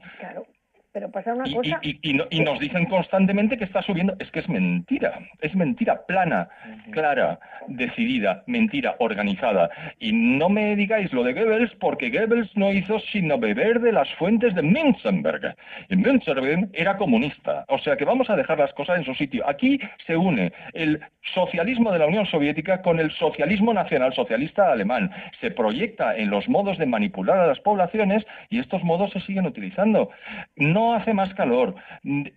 Pero 0.96 1.12
pasa 1.12 1.34
una 1.34 1.44
cosa. 1.54 1.82
Y, 1.82 2.14
nos 2.14 2.58
dicen 2.58 2.86
constantemente 2.86 3.58
que 3.58 3.66
está 3.66 3.82
subiendo. 3.82 4.16
Es 4.18 4.32
que 4.32 4.40
es 4.40 4.48
mentira. 4.48 5.20
Es 5.42 5.54
mentira 5.54 6.06
plana, 6.06 6.48
clara, 6.92 7.38
decidida, 7.68 8.44
mentira 8.48 8.96
organizada. 9.00 9.70
Y 10.00 10.14
no 10.14 10.48
me 10.48 10.74
digáis 10.78 11.12
lo 11.12 11.26
de 11.26 11.34
Goebbels 11.34 11.76
porque 11.82 12.10
Goebbels 12.10 12.50
no 12.56 12.72
hizo 12.72 12.98
sino 13.12 13.38
beber 13.38 13.82
de 13.82 13.92
las 13.92 14.10
fuentes 14.14 14.56
de 14.56 14.62
Münzenberg. 14.62 15.58
Y 15.90 15.98
Münzenberg 15.98 16.70
era 16.72 16.96
comunista. 16.96 17.66
O 17.68 17.78
sea 17.80 17.98
que 17.98 18.06
vamos 18.06 18.30
a 18.30 18.38
dejar 18.38 18.58
las 18.58 18.72
cosas 18.72 18.98
en 18.98 19.04
su 19.04 19.14
sitio. 19.16 19.46
Aquí 19.50 19.78
se 20.08 20.16
une 20.16 20.54
el 20.72 21.02
socialismo 21.34 21.92
de 21.92 22.00
la 22.00 22.08
Unión 22.08 22.26
Soviética 22.26 22.82
con 22.82 23.02
el 23.02 23.12
socialismo 23.12 23.74
nacional 23.74 24.14
socialista 24.14 24.72
alemán. 24.72 25.12
Se 25.42 25.52
proyecta 25.52 26.16
en 26.16 26.30
los 26.30 26.48
modos 26.48 26.78
de 26.78 26.86
manipular 26.86 27.38
a 27.38 27.48
las 27.48 27.60
poblaciones 27.60 28.26
y 28.50 28.60
estos 28.60 28.82
modos 28.82 29.12
se 29.12 29.20
siguen 29.20 29.46
utilizando. 29.46 30.12
No 30.56 30.85
hace 30.94 31.14
más 31.14 31.34
calor, 31.34 31.76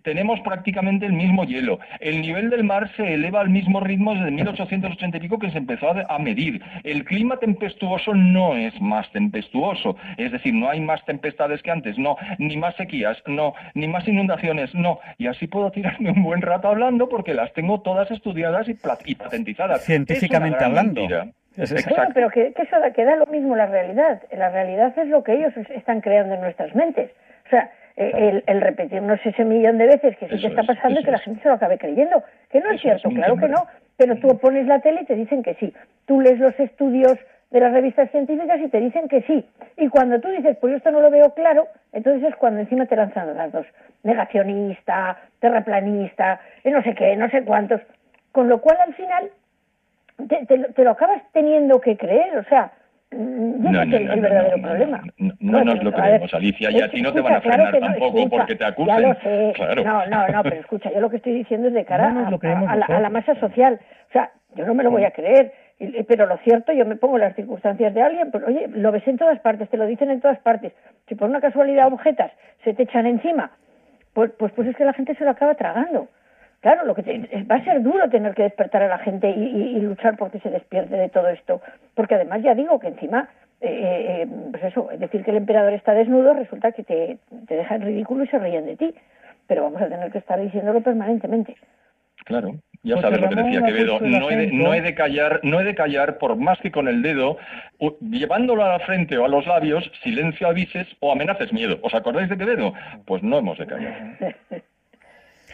tenemos 0.03 0.41
prácticamente 0.41 1.07
el 1.07 1.13
mismo 1.13 1.45
hielo, 1.45 1.79
el 2.01 2.23
nivel 2.23 2.51
del 2.51 2.65
mar 2.65 2.91
se 2.97 3.15
eleva 3.15 3.41
al 3.41 3.51
mismo 3.51 3.81
ritmo 3.81 4.15
desde 4.15 4.31
1880 4.31 5.17
y 5.17 5.21
pico 5.21 5.39
que 5.39 5.51
se 5.51 5.59
empezó 5.59 5.91
a, 5.91 6.19
medir, 6.19 6.63
el 6.85 7.05
clima 7.05 7.37
tempestuoso 7.39 8.15
no 8.15 8.57
es 8.57 8.79
más 8.81 9.11
tempestuoso, 9.13 9.97
es 10.17 10.33
decir, 10.33 10.55
no 10.55 10.69
hay 10.69 10.81
más 10.81 11.05
tempestades 11.05 11.63
que 11.63 11.71
antes, 11.71 11.99
no, 11.99 12.17
ni 12.39 12.57
más 12.57 12.75
sequías, 12.77 13.23
no, 13.27 13.55
ni 13.75 13.89
más 13.89 14.07
inundaciones, 14.09 14.75
no, 14.75 15.01
y 15.19 15.27
así 15.27 15.47
puedo 15.47 15.71
tirarme 15.71 16.11
un 16.11 16.23
buen 16.23 16.43
rato 16.43 16.69
hablando 16.69 17.09
porque 17.09 17.35
las 17.35 17.53
tengo 17.53 17.81
todas 17.81 18.11
estudiadas 18.11 18.69
y, 18.69 18.75
patentizadas. 18.75 19.85
Científicamente 19.85 20.65
hablando. 20.65 21.07
Bueno, 21.59 22.13
pero 22.15 22.31
que, 22.31 22.53
que 22.53 22.63
eso 22.63 22.79
da, 22.79 22.93
que 22.93 23.05
da 23.05 23.17
lo 23.17 23.27
mismo 23.27 23.57
la 23.57 23.67
realidad. 23.67 24.23
La 24.33 24.49
realidad 24.49 24.97
es 24.97 25.09
lo 25.09 25.25
que 25.25 25.35
ellos 25.35 25.53
están 25.71 26.01
creando 26.01 26.35
en 26.35 26.41
nuestras 26.41 26.75
mentes. 26.75 27.11
O 27.47 27.51
sea, 27.51 27.71
eh, 28.01 28.45
el, 28.47 28.61
repetirnos 28.61 29.19
ese 29.25 29.45
millón 29.45 29.77
de 29.77 29.87
veces 29.87 30.17
que 30.19 30.29
sí 30.29 30.41
que 30.41 30.47
está 30.47 30.63
pasando 30.63 31.01
y 31.01 31.05
que 31.05 31.11
la 31.11 31.19
gente 31.19 31.43
se 31.43 31.49
lo 31.49 31.55
acabe 31.55 31.79
creyendo. 31.79 32.23
Que 32.49 32.61
no 32.61 32.71
es 32.71 32.81
cierto, 32.81 33.09
claro 33.11 33.37
que 33.37 33.49
no, 33.49 33.67
pero 33.97 34.15
tú 34.21 34.39
pones 34.39 34.69
la 34.69 34.81
tele 34.81 35.01
y 35.03 35.05
te 35.05 35.17
dicen 35.17 35.43
que 35.43 35.55
sí. 35.55 35.75
Tú 36.07 36.21
lees 36.21 36.39
los 36.39 36.59
estudios 36.61 37.19
de 37.51 37.59
las 37.59 37.73
revistas 37.73 38.09
científicas 38.13 38.61
y 38.61 38.69
te 38.69 38.79
dicen 38.79 39.09
que 39.09 39.23
sí. 39.23 39.45
Y 39.77 39.89
cuando 39.89 40.21
tú 40.21 40.29
dices, 40.29 40.57
pues 40.61 40.71
yo 40.71 40.77
esto 40.77 40.93
no 40.93 41.01
lo 41.01 41.11
veo 41.11 41.35
claro, 41.35 41.67
entonces 41.93 42.23
es 42.23 42.37
cuando 42.37 42.61
encima 42.61 42.87
te 42.87 42.95
lanzan 42.95 43.37
los 43.37 43.53
dos. 43.53 43.67
Negacionista, 44.05 45.19
terraplanista, 45.41 46.41
eh, 46.63 46.71
no 46.71 46.85
sé 46.85 46.95
qué, 46.95 47.17
no 47.17 47.29
sé 47.31 47.43
cuántos. 47.43 47.81
Con 48.31 48.49
lo 48.49 48.61
cual 48.61 48.77
al 48.81 48.95
final 48.95 49.29
te 50.29 50.85
lo 50.85 50.91
acabas 50.93 51.21
teniendo 51.33 51.81
que 51.81 51.97
creer. 51.97 52.39
O 52.39 52.45
sea, 52.45 52.71
no, 53.11 53.73
no, 53.73 53.85
no, 53.87 53.97
el 53.97 54.21
verdadero 54.21 54.61
problema. 54.61 55.03
No, 55.41 55.65
nos 55.65 55.83
lo 55.83 55.93
creemos, 55.93 56.33
Alicia, 56.35 56.71
y 56.71 56.81
a 56.81 56.91
ti 56.91 57.01
no 57.01 57.13
te 57.13 57.21
van 57.21 57.37
a 57.37 57.41
frenar 57.41 57.79
tampoco 57.79 58.29
porque 58.29 58.55
te 58.55 58.65
acusen. 58.65 58.95
Ya 58.95 59.01
lo 59.01 59.15
sé. 59.21 59.55
No, 59.83 60.07
no, 60.07 60.29
no, 60.29 60.43
pero 60.43 60.57
escucha, 60.57 60.93
yo 60.93 61.01
lo 61.01 61.09
que 61.09 61.17
estoy 61.17 61.33
diciendo 61.33 61.69
es 61.69 61.75
de 61.75 61.85
cara 61.85 62.29
a, 62.29 63.01
la, 63.01 63.11
masa 63.11 63.35
social. 63.37 63.81
O 64.09 64.13
sea, 64.13 64.31
yo 64.55 64.67
no 64.67 64.75
me 64.75 64.83
lo 64.83 64.91
voy 64.91 65.05
a 65.05 65.13
creer. 65.13 65.53
pero 66.07 66.27
lo 66.27 66.37
cierto, 66.39 66.73
yo 66.73 66.85
me 66.85 66.97
pongo 66.97 67.17
en 67.17 67.23
las 67.23 67.35
circunstancias 67.35 67.95
de 67.95 68.03
alguien, 68.03 68.31
pues 68.31 68.45
oye, 68.45 68.69
lo 68.69 68.93
ves 68.93 69.07
en 69.09 69.17
todas 69.17 69.39
partes, 69.41 69.71
te 69.71 69.79
lo 69.79 69.87
dicen 69.87 70.11
en 70.11 70.21
todas 70.21 70.39
partes. 70.41 70.73
Si 71.09 71.15
por 71.15 71.31
una 71.31 71.41
casualidad 71.41 71.91
objetas 71.91 72.31
se 72.63 72.75
te 72.75 72.83
echan 72.83 73.07
encima, 73.07 73.53
pues, 74.13 74.33
pues, 74.39 74.53
pues 74.53 74.69
es 74.69 74.77
que 74.77 74.85
la 74.85 74.93
gente 74.93 75.15
se 75.15 75.25
lo 75.25 75.31
acaba 75.31 75.55
tragando. 75.55 76.09
Claro, 76.61 76.85
lo 76.85 76.95
que 76.95 77.03
va 77.49 77.57
a 77.57 77.65
ser 77.65 77.83
duro 77.83 78.11
tener 78.11 78.35
que 78.35 78.43
despertar 78.43 78.83
a 78.83 78.89
la 78.89 78.99
gente 78.99 79.31
y, 79.31 79.79
luchar 79.81 80.17
porque 80.17 80.41
se 80.41 80.51
despierte 80.51 80.97
de 80.97 81.09
todo 81.09 81.29
esto, 81.29 81.61
porque 81.95 82.17
además 82.17 82.43
ya 82.43 82.55
digo 82.55 82.81
que 82.81 82.89
encima, 82.89 83.29
eh, 83.61 84.25
eh, 84.25 84.29
pues 84.51 84.65
eso, 84.65 84.91
es 84.91 84.99
decir 84.99 85.25
que 85.25 85.31
el 85.31 85.37
emperador 85.37 85.73
está 85.73 85.95
desnudo 85.95 86.35
resulta 86.35 86.73
que 86.73 86.83
te, 86.83 87.19
te 87.47 87.55
deja 87.55 87.77
en 87.77 87.83
ridículo 87.83 88.25
y 88.25 88.29
se 88.29 88.39
ríen 88.41 88.67
de 88.67 88.77
ti, 88.77 88.95
pero 89.47 89.63
vamos 89.63 89.81
a 89.81 89.89
tener 89.89 90.11
que 90.11 90.19
estar 90.19 90.41
diciéndolo 90.41 90.81
permanentemente. 90.81 91.57
Claro, 92.25 92.57
ya 92.83 93.01
sabes 93.01 93.21
lo 93.21 93.29
que 93.29 93.37
decía 93.37 93.63
Quevedo, 93.63 94.01
no 94.01 94.29
he, 94.29 94.37
de, 94.37 94.53
no 94.53 94.75
he, 94.75 94.81
de, 94.81 94.95
callar, 94.97 95.41
no 95.45 95.61
he 95.61 95.65
de 95.65 95.77
callar 95.77 96.19
por 96.19 96.37
más 96.37 96.59
que 96.59 96.73
con 96.73 96.89
el 96.89 97.03
dedo, 97.03 97.39
llevándolo 98.01 98.65
a 98.65 98.69
la 98.71 98.81
frente 98.81 99.17
o 99.17 99.25
a 99.25 99.29
los 99.29 99.47
labios, 99.47 99.91
silencio 100.03 100.49
avises 100.49 100.89
o 100.99 101.13
amenaces 101.13 101.53
miedo. 101.53 101.79
¿Os 101.83 101.95
acordáis 101.95 102.29
de 102.29 102.37
Quevedo? 102.37 102.75
Pues 103.07 103.23
no 103.23 103.39
hemos 103.39 103.59
de 103.59 103.67
callar. 103.67 104.19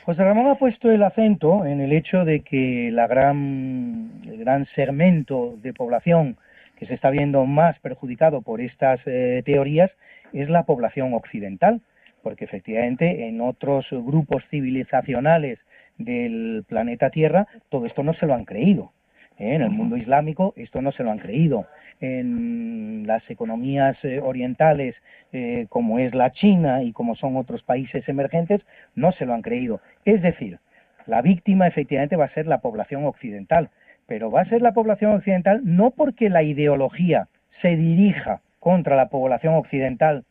José 0.05 0.23
Ramón 0.23 0.49
ha 0.49 0.57
puesto 0.57 0.91
el 0.91 1.03
acento 1.03 1.65
en 1.65 1.81
el 1.81 1.91
hecho 1.91 2.27
de 2.27 2.41
que 2.41 2.89
el 2.89 2.97
gran 2.97 4.67
segmento 4.75 5.57
de 5.63 5.73
población 5.73 6.37
que 6.77 6.85
se 6.85 6.93
está 6.93 7.09
viendo 7.09 7.47
más 7.47 7.79
perjudicado 7.79 8.43
por 8.43 8.61
estas 8.61 9.01
eh, 9.07 9.43
teorías 9.47 9.91
es 10.35 10.51
la 10.51 10.65
población 10.65 11.15
occidental, 11.15 11.81
porque 12.23 12.45
efectivamente 12.45 13.29
en 13.29 13.41
otros 13.41 13.87
grupos 13.91 14.43
civilizacionales 14.51 15.59
del 15.97 16.65
planeta 16.69 17.09
Tierra 17.09 17.47
todo 17.71 17.87
esto 17.87 18.03
no 18.03 18.13
se 18.13 18.27
lo 18.27 18.35
han 18.35 18.45
creído. 18.45 18.93
¿Eh? 19.39 19.55
En 19.55 19.63
el 19.63 19.71
mundo 19.71 19.97
islámico 19.97 20.55
esto 20.57 20.83
no 20.83 20.93
se 20.93 21.03
lo 21.03 21.11
han 21.11 21.19
creído 21.19 21.67
en 22.01 23.07
las 23.07 23.29
economías 23.31 23.97
eh, 24.05 24.21
orientales 24.21 24.95
eh, 25.33 25.67
como 25.69 25.99
es 25.99 26.15
la 26.15 26.33
China 26.33 26.83
y 26.83 26.93
como 26.93 27.17
son 27.17 27.37
otros 27.37 27.63
países 27.63 28.09
emergentes, 28.09 28.61
no 28.95 29.13
se 29.13 29.27
lo 29.27 29.35
han 29.35 29.43
creído. 29.43 29.81
Es 30.05 30.23
decir, 30.23 30.59
la 31.07 31.23
víctima 31.23 31.67
efectivamente 31.67 32.17
va 32.17 32.27
a 32.27 32.35
ser 32.35 32.47
la 32.47 32.59
población 32.59 33.05
occidental, 33.05 33.71
pero 34.07 34.31
va 34.31 34.43
a 34.43 34.49
ser 34.49 34.63
la 34.63 34.73
población 34.73 35.13
occidental 35.13 35.61
no 35.65 35.91
porque 35.91 36.31
la 36.31 36.43
ideología 36.43 37.29
se 37.63 37.77
dirija 37.77 38.41
contra 38.61 38.97
la 38.97 39.09
población 39.09 39.55
occidental 39.55 40.25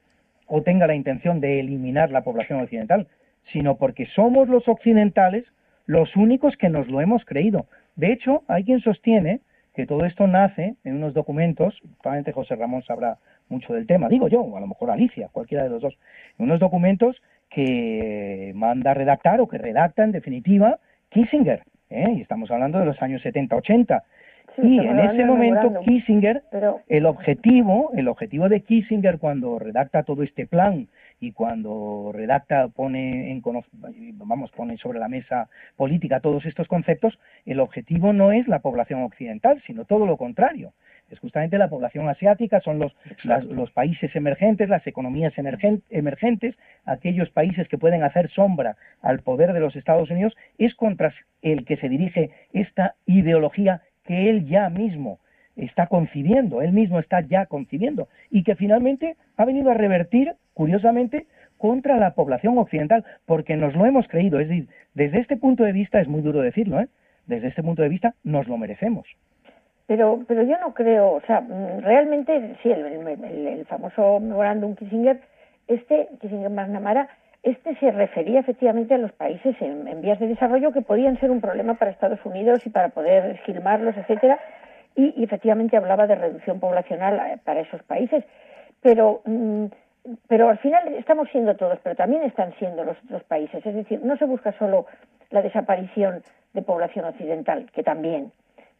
o 0.48 0.62
tenga 0.62 0.88
la 0.88 0.96
intención 0.96 1.40
de 1.40 1.60
eliminar 1.60 2.12
la 2.12 2.24
población 2.24 2.62
occidental, 2.62 3.08
sino 3.52 3.78
porque 3.78 4.06
somos 4.08 4.48
los 4.48 4.68
occidentales 4.68 5.46
los 5.86 6.16
únicos 6.16 6.56
que 6.56 6.70
nos 6.70 6.88
lo 6.88 7.02
hemos 7.02 7.26
creído. 7.26 7.66
De 7.96 8.12
hecho, 8.12 8.44
hay 8.48 8.64
quien 8.64 8.82
sostiene 8.82 9.42
que 9.74 9.86
todo 9.86 10.06
esto 10.06 10.28
nace 10.28 10.76
en 10.84 10.96
unos 10.98 11.14
documentos, 11.14 11.80
probablemente 12.02 12.32
José 12.32 12.56
Ramón 12.56 12.84
sabrá 12.84 13.18
mucho 13.50 13.74
del 13.74 13.88
tema, 13.88 14.08
digo 14.08 14.28
yo, 14.28 14.42
o 14.42 14.58
a 14.58 14.60
lo 14.60 14.68
mejor 14.68 14.92
Alicia, 14.92 15.30
cualquiera 15.32 15.64
de 15.64 15.70
los 15.70 15.82
dos, 15.82 15.98
en 16.38 16.46
unos 16.46 16.60
documentos 16.60 17.22
que 17.50 18.52
manda 18.56 18.92
a 18.92 18.94
redactar 18.94 19.42
o 19.42 19.48
que 19.48 19.58
redacta 19.58 20.04
en 20.04 20.12
definitiva 20.12 20.80
Kissinger, 21.10 21.64
¿eh? 21.90 22.14
y 22.18 22.22
estamos 22.22 22.50
hablando 22.52 22.80
de 22.80 22.86
los 22.86 23.02
años 23.02 23.24
70-80. 23.24 24.04
y 24.62 24.80
en 24.80 25.00
ese 25.00 25.26
momento 25.26 25.82
Kissinger, 25.82 26.44
el 26.88 27.06
objetivo, 27.06 27.92
el 27.96 28.08
objetivo 28.08 28.50
de 28.50 28.62
Kissinger 28.62 29.18
cuando 29.20 29.60
redacta 29.60 30.04
todo 30.04 30.24
este 30.24 30.46
plan 30.46 30.88
y 31.24 31.32
cuando 31.32 32.12
redacta 32.14 32.68
pone 32.68 33.32
en 33.32 33.42
vamos 34.16 34.52
pone 34.52 34.78
sobre 34.78 35.00
la 35.00 35.08
mesa 35.08 35.48
política 35.78 36.20
todos 36.20 36.46
estos 36.46 36.68
conceptos, 36.68 37.18
el 37.46 37.62
objetivo 37.62 38.12
no 38.12 38.34
es 38.34 38.46
la 38.50 38.60
población 38.60 39.04
occidental, 39.04 39.64
sino 39.66 39.86
todo 39.86 40.06
lo 40.06 40.18
contrario. 40.18 40.74
Es 41.10 41.20
justamente 41.20 41.58
la 41.58 41.70
población 41.70 42.10
asiática, 42.10 42.60
son 42.60 42.80
los, 42.80 42.94
los 43.24 43.72
países 43.72 44.14
emergentes, 44.18 44.68
las 44.68 44.86
economías 44.86 45.34
emergentes, 45.38 46.56
aquellos 46.84 47.30
países 47.30 47.70
que 47.70 47.78
pueden 47.78 48.04
hacer 48.04 48.30
sombra 48.32 48.76
al 49.02 49.20
poder 49.20 49.54
de 49.54 49.62
los 49.62 49.78
Estados 49.78 50.10
Unidos, 50.10 50.36
es 50.58 50.76
contra 50.76 51.14
el 51.42 51.64
que 51.64 51.78
se 51.78 51.88
dirige 51.88 52.32
esta 52.52 52.96
ideología 53.06 53.82
que 54.04 54.30
él 54.30 54.46
ya 54.46 54.70
mismo 54.70 55.20
está 55.56 55.88
concibiendo, 55.88 56.62
él 56.62 56.74
mismo 56.74 57.00
está 57.00 57.22
ya 57.22 57.46
concibiendo, 57.46 58.10
y 58.30 58.44
que 58.44 58.56
finalmente 58.56 59.16
ha 59.38 59.46
venido 59.46 59.72
a 59.72 59.76
revertir, 59.76 60.36
curiosamente, 60.54 61.28
contra 61.58 61.98
la 61.98 62.14
población 62.14 62.58
occidental, 62.58 63.06
porque 63.26 63.56
nos 63.56 63.74
lo 63.76 63.86
hemos 63.86 64.08
creído. 64.08 64.40
Es 64.40 64.50
decir, 64.50 64.68
desde 64.94 65.20
este 65.20 65.38
punto 65.38 65.64
de 65.64 65.72
vista, 65.72 66.02
es 66.02 66.08
muy 66.08 66.22
duro 66.22 66.42
decirlo, 66.42 66.80
¿eh? 66.80 66.88
desde 67.26 67.48
este 67.48 67.64
punto 67.64 67.82
de 67.82 67.90
vista 67.90 68.16
nos 68.24 68.48
lo 68.48 68.58
merecemos. 68.58 69.08
Pero, 69.88 70.24
pero 70.28 70.44
yo 70.44 70.58
no 70.60 70.74
creo, 70.74 71.14
o 71.14 71.22
sea, 71.22 71.42
realmente, 71.82 72.56
sí, 72.64 72.72
el, 72.72 72.86
el, 72.86 73.66
famoso 73.66 74.20
memorándum 74.20 74.76
Kissinger, 74.76 75.20
este, 75.68 76.08
Kissinger 76.22 76.50
Magnamara, 76.50 77.10
este 77.44 77.76
se 77.76 77.92
refería 77.92 78.40
efectivamente 78.40 78.94
a 78.94 78.98
los 78.98 79.12
países 79.12 79.56
en, 79.62 79.88
en, 79.88 80.02
vías 80.02 80.20
de 80.20 80.28
desarrollo 80.28 80.72
que 80.72 80.82
podían 80.82 81.20
ser 81.20 81.32
un 81.32 81.42
problema 81.42 81.74
para 81.74 81.92
Estados 81.92 82.26
Unidos 82.26 82.66
y 82.66 82.70
para 82.70 82.90
poder 82.90 83.32
esquilmarlos, 83.36 83.98
etcétera, 83.98 84.40
y, 84.96 85.24
efectivamente 85.24 85.76
hablaba 85.76 86.08
de 86.08 86.16
reducción 86.16 86.60
poblacional 86.60 87.20
eh, 87.20 87.38
para 87.44 87.62
esos 87.62 87.84
países. 87.84 88.24
Pero, 88.82 89.22
mm, 89.26 89.66
pero 90.28 90.50
al 90.50 90.58
final 90.60 90.94
estamos 90.96 91.30
siendo 91.30 91.56
todos, 91.56 91.80
pero 91.82 91.96
también 91.96 92.24
están 92.24 92.54
siendo 92.60 92.84
los 92.84 92.98
otros 93.06 93.24
países. 93.24 93.66
Es 93.66 93.76
decir, 93.76 94.02
no 94.04 94.18
se 94.18 94.26
busca 94.26 94.52
solo 94.58 94.86
la 95.30 95.42
desaparición 95.42 96.22
de 96.54 96.62
población 96.62 97.06
occidental, 97.06 97.70
que 97.74 97.84
también, 97.84 98.32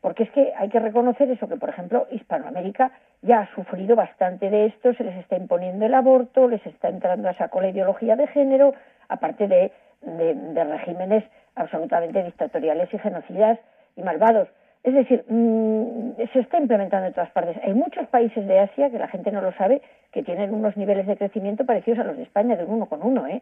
porque 0.02 0.24
es 0.24 0.32
que 0.32 0.54
hay 0.58 0.70
que 0.70 0.80
reconocer 0.80 1.30
eso, 1.30 1.48
que 1.48 1.56
por 1.56 1.70
ejemplo 1.70 2.08
Hispanoamérica 2.12 2.92
ya 3.22 3.42
ha 3.42 3.56
sufrido 3.56 3.96
bastante 3.96 4.50
de 4.50 4.68
esto, 4.68 4.94
se 4.94 5.04
les 5.04 5.16
está 5.18 5.38
imponiendo 5.38 5.86
el 5.86 5.94
aborto, 5.94 6.48
les 6.48 6.66
está 6.66 6.90
entrando 6.90 7.30
a 7.30 7.34
saco 7.34 7.62
la 7.62 7.70
ideología 7.70 8.16
de 8.16 8.28
género, 8.28 8.76
aparte 9.08 9.48
de, 9.48 9.72
de 10.02 10.64
regímenes 10.66 11.24
absolutamente 11.56 12.24
dictatoriales 12.24 12.94
y 12.94 13.00
genocidas 13.00 13.60
y 13.96 14.02
malvados. 14.02 14.50
Es 14.84 14.94
decir, 14.94 15.24
mm, 15.30 16.16
se 16.34 16.40
está 16.40 16.60
implementando 16.60 17.08
en 17.08 17.14
todas 17.14 17.32
partes. 17.32 17.58
Hay 17.64 17.74
muchos 17.74 18.06
países 18.10 18.46
de 18.46 18.60
Asia, 18.60 18.90
que 18.90 19.00
la 19.00 19.08
gente 19.08 19.32
no 19.32 19.42
lo 19.42 19.54
sabe, 19.54 19.82
que 20.12 20.24
tienen 20.24 20.54
unos 20.54 20.76
niveles 20.76 21.08
de 21.08 21.16
crecimiento 21.16 21.66
parecidos 21.66 22.00
a 22.00 22.04
los 22.04 22.18
de 22.18 22.24
España, 22.24 22.58
de 22.58 22.66
uno 22.66 22.86
con 22.88 23.02
uno, 23.02 23.26
¿eh? 23.28 23.42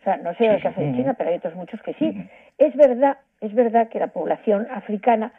O 0.00 0.04
sea, 0.04 0.16
no 0.16 0.34
sé 0.34 0.46
el 0.46 0.62
caso 0.62 0.80
de 0.80 0.92
China, 0.92 1.14
pero 1.14 1.30
hay 1.30 1.36
otros 1.36 1.54
muchos 1.54 1.80
que 1.82 1.92
sí. 1.94 2.28
Es 2.58 2.74
verdad, 2.74 3.18
es 3.40 3.54
verdad 3.54 3.88
que 3.88 4.00
la 4.00 4.08
población 4.08 4.66
africana 4.70 5.32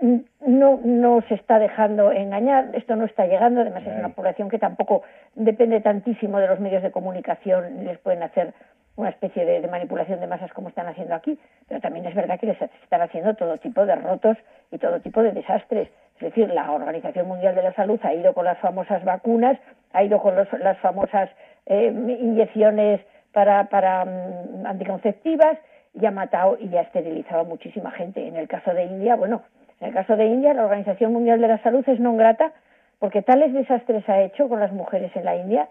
mm, 0.00 0.16
no, 0.46 0.80
no 0.84 1.22
se 1.28 1.34
está 1.34 1.58
dejando 1.58 2.12
engañar, 2.12 2.70
esto 2.74 2.94
no 2.94 3.06
está 3.06 3.26
llegando, 3.26 3.62
además 3.62 3.84
es 3.86 3.98
una 3.98 4.10
población 4.10 4.50
que 4.50 4.58
tampoco 4.58 5.02
depende 5.34 5.80
tantísimo 5.80 6.38
de 6.38 6.46
los 6.46 6.60
medios 6.60 6.82
de 6.82 6.90
comunicación, 6.90 7.78
ni 7.78 7.84
les 7.86 7.98
pueden 7.98 8.22
hacer 8.22 8.52
una 8.96 9.08
especie 9.08 9.44
de, 9.44 9.66
manipulación 9.68 10.20
de 10.20 10.26
masas 10.26 10.52
como 10.52 10.68
están 10.68 10.86
haciendo 10.86 11.14
aquí, 11.14 11.38
pero 11.68 11.80
también 11.80 12.06
es 12.06 12.14
verdad 12.14 12.38
que 12.38 12.46
les 12.46 12.60
están 12.60 13.00
haciendo 13.00 13.34
todo 13.34 13.56
tipo 13.58 13.86
de 13.86 13.94
rotos 13.96 14.36
y 14.70 14.78
todo 14.78 15.00
tipo 15.00 15.22
de 15.22 15.32
desastres. 15.32 15.88
Es 16.16 16.20
decir, 16.20 16.48
la 16.50 16.70
Organización 16.70 17.26
Mundial 17.26 17.54
de 17.54 17.62
la 17.62 17.74
Salud 17.74 17.98
ha 18.02 18.14
ido 18.14 18.34
con 18.34 18.44
las 18.44 18.58
famosas 18.58 19.02
vacunas, 19.04 19.58
ha 19.92 20.04
ido 20.04 20.20
con 20.20 20.34
las 20.36 20.78
famosas 20.78 21.30
eh, 21.66 21.86
inyecciones 21.86 23.00
para, 23.32 23.64
para 23.64 24.04
mm, 24.04 24.66
anticonceptivas 24.66 25.58
y 25.94 26.06
ha 26.06 26.10
matado 26.10 26.58
y 26.60 26.76
ha 26.76 26.82
esterilizado 26.82 27.40
a 27.40 27.44
muchísima 27.44 27.90
gente. 27.92 28.26
En 28.26 28.36
el 28.36 28.48
caso 28.48 28.72
de 28.72 28.84
India, 28.84 29.16
bueno, 29.16 29.42
en 29.80 29.88
el 29.88 29.94
caso 29.94 30.16
de 30.16 30.26
India, 30.26 30.54
la 30.54 30.64
Organización 30.64 31.12
Mundial 31.12 31.40
de 31.40 31.48
la 31.48 31.62
Salud 31.62 31.84
es 31.88 31.98
no 31.98 32.14
grata 32.16 32.52
porque 32.98 33.22
tales 33.22 33.52
desastres 33.52 34.08
ha 34.08 34.20
hecho 34.20 34.48
con 34.48 34.60
las 34.60 34.72
mujeres 34.72 35.10
en 35.16 35.24
la 35.24 35.36
India 35.36 35.68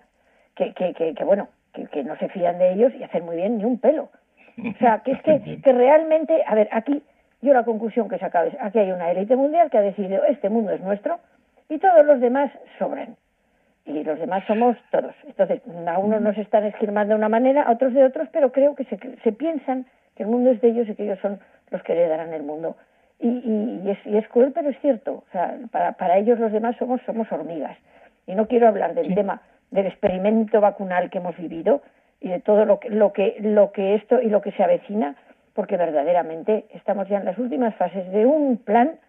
que, 0.56 0.74
que, 0.74 0.94
que 0.94 1.24
bueno, 1.24 1.48
que, 1.74 2.04
no 2.04 2.16
se 2.18 2.30
fían 2.30 2.58
de 2.58 2.74
ellos 2.74 2.94
y 2.96 3.04
hacen 3.04 3.26
muy 3.26 3.38
bien 3.38 3.58
ni 3.58 3.66
un 3.66 3.80
pelo. 3.80 4.10
O 4.58 4.78
sea, 4.80 5.00
que 5.00 5.12
es 5.12 5.22
que, 5.24 5.62
que 5.62 5.74
realmente, 5.74 6.44
a 6.46 6.56
ver, 6.56 6.70
aquí 6.72 7.04
yo 7.42 7.54
la 7.54 7.64
conclusión 7.64 8.08
que 8.08 8.16
he 8.16 8.20
sacado 8.20 8.48
es, 8.48 8.56
aquí 8.60 8.80
hay 8.80 8.92
una 8.92 9.12
élite 9.12 9.36
mundial 9.36 9.70
que 9.70 9.78
ha 9.78 9.82
decidido, 9.82 10.24
este 10.26 10.50
mundo 10.50 10.72
es 10.72 10.82
nuestro 10.82 11.20
y 11.70 11.80
todos 11.80 12.06
los 12.06 12.20
demás 12.20 12.52
sobran. 12.78 13.16
Y 13.86 14.04
los 14.04 14.20
demás 14.20 14.44
somos 14.46 14.78
todos. 14.92 15.16
Entonces, 15.26 15.62
a 15.88 15.98
unos 15.98 16.22
nos 16.22 16.38
están 16.38 16.66
esquilmando 16.66 17.14
de 17.14 17.18
una 17.18 17.30
manera, 17.30 17.64
a 17.64 17.72
otros 17.72 17.94
de 17.94 18.04
otros, 18.04 18.30
pero 18.32 18.52
creo 18.52 18.76
que 18.76 18.86
se, 18.86 19.00
se 19.24 19.32
piensan 19.32 19.88
que 20.16 20.24
el 20.24 20.30
mundo 20.30 20.52
es 20.52 20.62
de 20.62 20.70
ellos 20.70 20.88
y 20.88 20.94
que 20.94 21.04
ellos 21.04 21.20
son 21.20 21.40
los 21.72 21.82
que 21.82 21.94
heredarán 21.94 22.32
el 22.34 22.44
mundo. 22.44 22.78
Y, 23.20 23.28
y, 23.28 23.90
es, 23.90 23.98
y 24.06 24.18
es 24.18 24.28
cruel, 24.28 24.52
pero 24.54 24.70
es 24.70 24.80
cierto. 24.82 25.24
O 25.28 25.32
sea, 25.32 25.58
para, 25.72 25.94
para 25.94 26.18
ellos 26.18 26.40
los 26.40 26.52
demás 26.52 26.76
somos, 26.78 27.02
somos 27.08 27.32
hormigas. 27.32 27.76
Y 28.28 28.36
no 28.36 28.48
quiero 28.48 28.68
hablar 28.68 28.94
del 28.94 29.16
tema 29.16 29.42
del 29.72 29.88
experimento 29.88 30.62
vacunal 30.62 31.10
que 31.10 31.18
hemos 31.18 31.36
vivido 31.38 31.82
y 32.20 32.30
de 32.30 32.40
todo 32.40 32.66
lo 32.66 32.80
que, 32.80 32.90
lo 32.90 33.14
que, 33.14 33.38
lo 33.40 33.72
que 33.72 33.96
esto 33.96 34.22
y 34.22 34.30
lo 34.30 34.42
que 34.42 34.52
se 34.52 34.64
avecina, 34.64 35.16
porque 35.54 35.78
verdaderamente 35.78 36.66
estamos 36.74 37.08
ya 37.10 37.18
en 37.18 37.26
las 37.26 37.38
últimas 37.38 37.76
fases 37.76 38.10
de 38.12 38.26
un 38.26 38.58
plan 38.58 39.00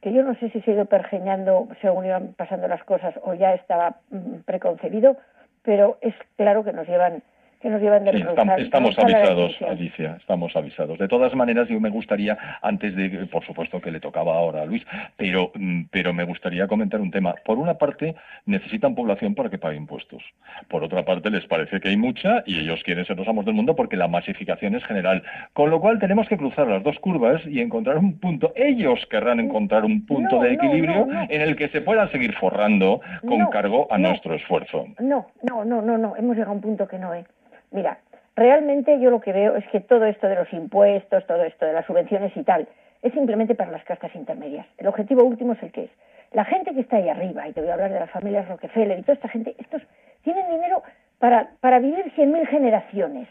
que 0.00 0.12
yo 0.12 0.22
no 0.22 0.34
sé 0.36 0.50
si 0.50 0.60
se 0.62 0.70
ha 0.70 0.74
ido 0.74 0.86
pergeñando 0.86 1.68
según 1.80 2.06
iban 2.06 2.32
pasando 2.34 2.66
las 2.66 2.82
cosas 2.84 3.14
o 3.22 3.34
ya 3.34 3.54
estaba 3.54 3.96
mm, 4.10 4.40
preconcebido, 4.46 5.16
pero 5.62 5.98
es 6.00 6.14
claro 6.36 6.64
que 6.64 6.72
nos 6.72 6.88
llevan 6.88 7.22
que 7.60 7.68
nos 7.68 7.80
llevan 7.82 8.04
de 8.04 8.12
Sí, 8.12 8.24
estamos 8.58 8.98
avisados. 8.98 9.56
Alicia, 9.68 10.16
estamos 10.18 10.56
avisados. 10.56 10.98
De 10.98 11.08
todas 11.08 11.34
maneras, 11.34 11.68
yo 11.68 11.78
me 11.78 11.90
gustaría, 11.90 12.36
antes 12.62 12.96
de, 12.96 13.26
por 13.26 13.44
supuesto 13.44 13.80
que 13.80 13.90
le 13.90 14.00
tocaba 14.00 14.34
ahora 14.34 14.62
a 14.62 14.64
Luis, 14.64 14.82
pero, 15.16 15.52
mm, 15.54 15.82
pero 15.90 16.14
me 16.14 16.24
gustaría 16.24 16.66
comentar 16.66 17.00
un 17.00 17.10
tema. 17.10 17.34
Por 17.44 17.58
una 17.58 17.74
parte, 17.74 18.14
necesitan 18.46 18.94
población 18.94 19.34
para 19.34 19.50
que 19.50 19.58
pague 19.58 19.76
impuestos. 19.76 20.22
Por 20.68 20.82
otra 20.82 21.04
parte, 21.04 21.28
les 21.30 21.44
parece 21.46 21.80
que 21.80 21.88
hay 21.90 21.96
mucha 21.98 22.42
y 22.46 22.60
ellos 22.60 22.82
quieren 22.82 23.04
ser 23.04 23.18
los 23.18 23.28
amos 23.28 23.44
del 23.44 23.54
mundo 23.54 23.76
porque 23.76 23.96
la 23.96 24.08
masificación 24.08 24.74
es 24.74 24.84
general. 24.84 25.22
Con 25.52 25.68
lo 25.70 25.80
cual, 25.80 25.98
tenemos 25.98 26.28
que 26.28 26.38
cruzar 26.38 26.66
las 26.66 26.82
dos 26.82 26.98
curvas 26.98 27.42
y 27.46 27.60
encontrar 27.60 27.98
un 27.98 28.18
punto. 28.18 28.52
Ellos 28.56 29.06
querrán 29.10 29.38
encontrar 29.38 29.84
un 29.84 30.06
punto 30.06 30.36
No, 30.36 30.42
de 30.42 30.54
equilibrio 30.54 31.06
no, 31.06 31.12
no. 31.12 31.26
en 31.28 31.40
el 31.42 31.56
que 31.56 31.68
se 31.68 31.82
puedan 31.82 32.10
seguir 32.10 32.32
forrando 32.36 33.00
con 33.20 33.38
No, 33.38 33.50
cargo 33.50 33.86
a 33.90 33.98
no. 33.98 34.08
nuestro 34.08 34.34
esfuerzo. 34.34 34.86
No, 34.98 35.26
no, 35.42 35.64
no, 35.64 35.82
no, 35.82 35.98
no, 35.98 36.16
hemos 36.16 36.34
llegado 36.36 36.52
a 36.52 36.54
un 36.54 36.62
punto 36.62 36.88
que 36.88 36.98
no 36.98 37.12
es. 37.12 37.26
Mira, 37.70 37.98
realmente 38.36 38.98
yo 39.00 39.10
lo 39.10 39.20
que 39.20 39.32
veo 39.32 39.56
es 39.56 39.66
que 39.68 39.80
todo 39.80 40.04
esto 40.04 40.28
de 40.28 40.34
los 40.34 40.52
impuestos, 40.52 41.26
todo 41.26 41.42
esto 41.44 41.66
de 41.66 41.72
las 41.72 41.86
subvenciones 41.86 42.36
y 42.36 42.42
tal, 42.42 42.66
es 43.02 43.12
simplemente 43.12 43.54
para 43.54 43.70
las 43.70 43.84
castas 43.84 44.14
intermedias. 44.14 44.66
El 44.78 44.88
objetivo 44.88 45.24
último 45.24 45.52
es 45.52 45.62
el 45.62 45.72
que 45.72 45.84
es. 45.84 45.90
La 46.32 46.44
gente 46.44 46.72
que 46.74 46.80
está 46.80 46.96
ahí 46.96 47.08
arriba, 47.08 47.48
y 47.48 47.52
te 47.52 47.60
voy 47.60 47.70
a 47.70 47.74
hablar 47.74 47.92
de 47.92 48.00
las 48.00 48.10
familias 48.10 48.48
Rockefeller 48.48 48.98
y 48.98 49.02
toda 49.02 49.14
esta 49.14 49.28
gente, 49.28 49.54
estos 49.58 49.82
tienen 50.22 50.48
dinero 50.50 50.82
para, 51.18 51.50
para 51.60 51.78
vivir 51.78 52.10
cien 52.14 52.32
mil 52.32 52.46
generaciones. 52.46 53.28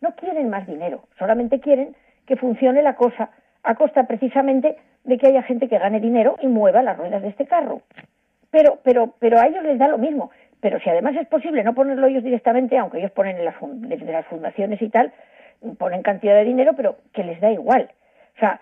No 0.00 0.14
quieren 0.14 0.50
más 0.50 0.66
dinero, 0.66 1.04
solamente 1.18 1.60
quieren 1.60 1.96
que 2.26 2.36
funcione 2.36 2.82
la 2.82 2.96
cosa 2.96 3.30
a 3.62 3.74
costa 3.74 4.06
precisamente 4.06 4.76
de 5.04 5.18
que 5.18 5.28
haya 5.28 5.42
gente 5.42 5.68
que 5.68 5.78
gane 5.78 6.00
dinero 6.00 6.36
y 6.40 6.48
mueva 6.48 6.82
las 6.82 6.96
ruedas 6.96 7.22
de 7.22 7.28
este 7.28 7.46
carro 7.46 7.82
pero, 8.54 8.78
pero, 8.84 9.14
pero 9.18 9.40
a 9.40 9.48
ellos 9.48 9.64
les 9.64 9.78
da 9.80 9.88
lo 9.88 9.98
mismo. 9.98 10.30
Pero 10.64 10.80
si 10.80 10.88
además 10.88 11.14
es 11.16 11.26
posible 11.28 11.62
no 11.62 11.74
ponerlo 11.74 12.06
ellos 12.06 12.24
directamente, 12.24 12.78
aunque 12.78 12.96
ellos 12.96 13.10
ponen 13.10 13.36
en 13.36 13.44
las, 13.44 13.54
desde 13.60 14.10
las 14.10 14.24
fundaciones 14.28 14.80
y 14.80 14.88
tal, 14.88 15.12
ponen 15.76 16.00
cantidad 16.02 16.34
de 16.36 16.44
dinero, 16.44 16.72
pero 16.74 16.96
que 17.12 17.22
les 17.22 17.38
da 17.38 17.52
igual. 17.52 17.90
O 18.34 18.38
sea, 18.40 18.58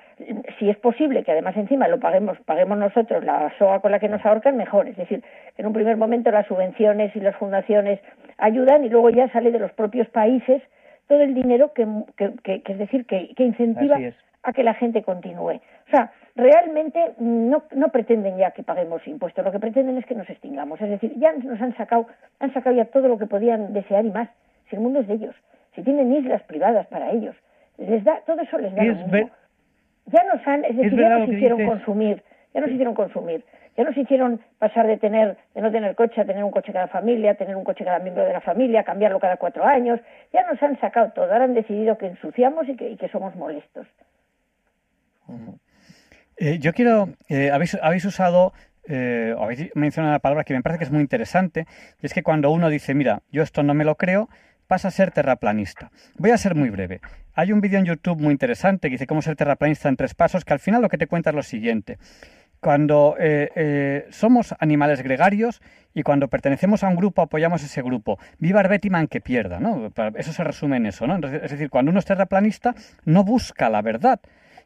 si 0.59 0.69
es 0.69 0.77
posible 0.79 1.23
que 1.23 1.31
además 1.31 1.57
encima 1.57 1.87
lo 1.87 2.01
paguemos, 2.01 2.37
paguemos 2.41 2.77
nosotros 2.77 3.23
la 3.25 3.53
soga 3.57 3.79
con 3.79 3.93
la 3.93 4.01
que 4.01 4.09
nos 4.09 4.27
ahorcan, 4.27 4.57
mejor. 4.57 4.89
Es 4.89 4.97
decir, 4.97 5.23
que 5.55 5.63
en 5.63 5.67
un 5.69 5.73
primer 5.75 5.97
momento 5.97 6.33
las 6.33 6.49
subvenciones 6.49 7.15
y 7.15 7.21
las 7.21 7.37
fundaciones 7.37 8.01
ayudan 8.37 8.85
y 8.85 8.89
luego 8.89 9.09
ya 9.11 9.29
sale 9.31 9.53
de 9.53 9.61
los 9.61 9.71
propios 9.73 10.09
países 10.09 10.61
todo 11.07 11.21
el 11.23 11.35
dinero 11.35 11.73
que, 11.73 11.87
que, 12.17 12.33
que- 12.43 12.63
que 12.63 12.73
es 12.73 12.79
decir, 12.79 13.07
que, 13.07 13.33
incentiva 13.39 14.01
es. 14.01 14.17
a 14.43 14.53
que 14.53 14.65
la 14.65 14.75
gente 14.75 15.05
continúe. 15.05 15.61
O 15.87 15.91
sea, 15.93 16.11
realmente 16.35 17.13
no, 17.19 17.63
no 17.75 17.89
pretenden 17.91 18.37
ya 18.39 18.51
que 18.53 18.63
paguemos 18.63 19.07
impuestos, 19.07 19.45
lo 19.45 19.53
que 19.53 19.59
pretenden 19.61 19.99
es 19.99 20.07
que 20.07 20.15
nos 20.15 20.29
extingamos. 20.31 20.81
Es 20.81 20.91
decir, 20.91 21.13
ya 21.19 21.33
nos 21.33 21.61
han 21.61 21.77
sacado, 21.77 22.07
han 22.41 22.53
sacado 22.55 22.75
ya 22.77 22.87
todo 22.87 23.09
lo 23.09 23.19
que 23.19 23.27
podían 23.27 23.73
desear 23.73 24.05
y 24.05 24.11
más. 24.11 24.29
Si 24.71 24.77
el 24.77 24.83
mundo 24.83 25.01
es 25.01 25.09
de 25.09 25.15
ellos, 25.15 25.35
si 25.75 25.83
tienen 25.83 26.13
islas 26.13 26.43
privadas 26.45 26.87
para 26.87 27.11
ellos, 27.11 27.37
les 27.79 28.03
da, 28.05 28.21
todo 28.27 28.41
eso 28.41 28.59
les 28.59 28.75
da 28.75 28.83
lo 28.85 28.93
Es 28.93 28.99
mismo. 28.99 29.13
ver- 29.13 29.29
Ya 30.07 30.23
nos 30.25 30.47
han, 30.47 30.65
es 30.65 30.77
decir, 30.77 30.91
ya 30.99 31.09
verdad 31.09 31.19
nos 31.21 31.29
hicieron 31.29 31.59
dices. 31.59 31.73
consumir, 31.75 32.23
ya 32.55 32.61
nos 32.61 32.71
hicieron 32.71 32.95
consumir, 32.95 33.45
ya 33.77 33.85
nos 33.85 33.97
hicieron 33.97 34.41
pasar 34.59 34.87
de 34.87 34.97
tener, 34.97 35.37
de 35.55 35.61
no 35.63 35.71
tener 35.71 35.95
coche 35.95 36.21
a 36.21 36.25
tener 36.25 36.43
un 36.45 36.51
coche 36.51 36.73
cada 36.73 36.89
familia, 36.89 37.35
tener 37.35 37.57
un 37.57 37.65
coche 37.65 37.85
cada 37.85 37.99
miembro 38.01 38.25
de 38.25 38.33
la 38.33 38.41
familia, 38.41 38.83
cambiarlo 38.85 39.21
cada 39.21 39.37
cuatro 39.37 39.65
años, 39.65 40.01
ya 40.33 40.43
nos 40.51 40.63
han 40.63 40.79
sacado 40.81 41.13
todo, 41.13 41.33
ahora 41.33 41.45
han 41.45 41.55
decidido 41.55 41.97
que 41.99 42.07
ensuciamos 42.07 42.69
y 42.69 42.77
que, 42.77 42.91
y 42.91 42.97
que 42.97 43.09
somos 43.09 43.35
molestos. 43.37 43.87
Eh, 46.43 46.59
yo 46.59 46.73
quiero, 46.73 47.11
eh, 47.29 47.53
habéis, 47.53 47.79
habéis 47.81 48.05
usado, 48.05 48.53
eh, 48.89 49.33
habéis 49.39 49.71
mencionado 49.77 50.11
una 50.11 50.19
palabra 50.19 50.43
que 50.43 50.55
me 50.55 50.61
parece 50.61 50.81
que 50.81 50.85
es 50.87 50.91
muy 50.91 51.01
interesante, 51.01 51.69
y 52.03 52.07
es 52.07 52.13
que 52.13 52.25
cuando 52.25 52.51
uno 52.51 52.69
dice, 52.69 52.95
mira, 52.95 53.23
yo 53.31 53.45
esto 53.45 53.63
no 53.63 53.75
me 53.75 53.85
lo 53.85 53.95
creo, 53.95 54.29
pasa 54.67 54.89
a 54.89 54.91
ser 54.91 55.13
terraplanista. 55.13 55.93
Voy 56.19 56.33
a 56.33 56.37
ser 56.37 56.57
muy 56.57 56.69
breve. 56.69 57.01
Hay 57.35 57.53
un 57.53 57.61
vídeo 57.61 57.79
en 57.79 57.85
YouTube 57.85 58.21
muy 58.21 58.33
interesante 58.33 58.89
que 58.89 58.95
dice 58.95 59.07
cómo 59.07 59.23
ser 59.23 59.37
terraplanista 59.37 59.89
en 59.89 59.95
tres 59.95 60.15
pasos, 60.15 60.45
que 60.45 60.53
al 60.53 60.59
final 60.59 60.83
lo 60.83 60.89
que 60.89 60.99
te 60.99 61.07
cuenta 61.07 61.31
es 61.31 61.37
lo 61.37 61.45
siguiente. 61.45 61.99
Cuando 62.59 63.15
eh, 63.21 64.09
somos 64.11 64.53
animales 64.59 65.01
gregarios 65.03 65.63
y 65.95 66.03
cuando 66.03 66.27
pertenecemos 66.27 66.83
a 66.83 66.89
un 66.89 66.97
grupo 66.97 67.23
apoyamos 67.23 67.63
ese 67.63 67.83
grupo. 67.83 68.19
Viva 68.39 68.63
el 68.63 68.69
Bettyman 68.69 69.07
que 69.07 69.21
pierda, 69.21 69.61
¿no? 69.61 69.93
Eso 70.17 70.33
se 70.33 70.43
resume 70.43 70.79
en 70.79 70.87
eso, 70.87 71.07
¿no? 71.07 71.25
Es 71.25 71.53
decir, 71.53 71.71
cuando 71.71 71.91
uno 71.91 72.01
es 72.01 72.05
terraplanista 72.05 72.75
no 73.05 73.23
busca 73.23 73.71
la 73.71 73.81
verdad, 73.81 74.21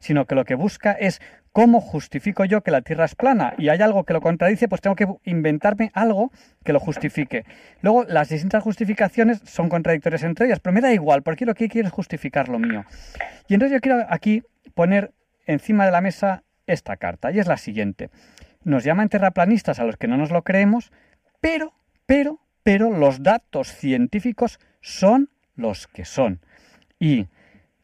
sino 0.06 0.24
que 0.24 0.36
lo 0.36 0.44
que 0.44 0.54
busca 0.54 0.92
es 0.92 1.20
cómo 1.50 1.80
justifico 1.80 2.44
yo 2.44 2.60
que 2.60 2.70
la 2.70 2.82
Tierra 2.82 3.06
es 3.06 3.16
plana 3.16 3.54
y 3.58 3.70
hay 3.70 3.82
algo 3.82 4.04
que 4.04 4.12
lo 4.12 4.20
contradice, 4.20 4.68
pues 4.68 4.80
tengo 4.80 4.94
que 4.94 5.08
inventarme 5.24 5.90
algo 5.94 6.30
que 6.64 6.72
lo 6.72 6.78
justifique. 6.78 7.44
Luego, 7.82 8.04
las 8.04 8.28
distintas 8.28 8.62
justificaciones 8.62 9.40
son 9.44 9.68
contradictorias 9.68 10.22
entre 10.22 10.46
ellas, 10.46 10.60
pero 10.60 10.72
me 10.72 10.80
da 10.80 10.92
igual, 10.92 11.22
porque 11.22 11.44
lo 11.44 11.54
que 11.54 11.68
quiero 11.68 11.88
es 11.88 11.92
justificar 11.92 12.48
lo 12.48 12.60
mío. 12.60 12.84
Y 13.48 13.54
entonces 13.54 13.74
yo 13.74 13.80
quiero 13.80 14.06
aquí 14.08 14.44
poner 14.74 15.12
encima 15.44 15.86
de 15.86 15.90
la 15.90 16.00
mesa 16.00 16.44
esta 16.68 16.96
carta, 16.96 17.32
y 17.32 17.40
es 17.40 17.48
la 17.48 17.56
siguiente. 17.56 18.10
Nos 18.62 18.84
llaman 18.84 19.08
terraplanistas 19.08 19.80
a 19.80 19.84
los 19.84 19.96
que 19.96 20.06
no 20.06 20.16
nos 20.16 20.30
lo 20.30 20.42
creemos, 20.42 20.92
pero, 21.40 21.74
pero, 22.06 22.38
pero 22.62 22.90
los 22.90 23.24
datos 23.24 23.72
científicos 23.72 24.60
son 24.80 25.30
los 25.56 25.88
que 25.88 26.04
son. 26.04 26.40
Y 27.00 27.26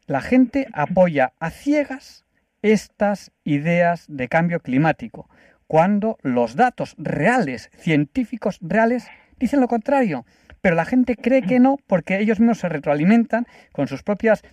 la 0.07 0.21
gente 0.21 0.67
apoya 0.73 1.33
a 1.39 1.49
ciegas 1.49 2.25
estas 2.61 3.31
ideas 3.43 4.05
de 4.07 4.27
cambio 4.27 4.59
climático, 4.59 5.29
cuando 5.67 6.17
los 6.21 6.55
datos 6.55 6.95
reales, 6.97 7.69
científicos 7.77 8.59
reales, 8.61 9.07
dicen 9.39 9.59
lo 9.59 9.67
contrario. 9.67 10.25
Pero 10.61 10.75
la 10.75 10.85
gente 10.85 11.17
cree 11.17 11.41
que 11.41 11.59
no 11.59 11.77
porque 11.87 12.19
ellos 12.19 12.39
mismos 12.39 12.59
se 12.59 12.69
retroalimentan 12.69 13.47
con 13.73 13.87
sus 13.87 14.01
propias 14.01 14.43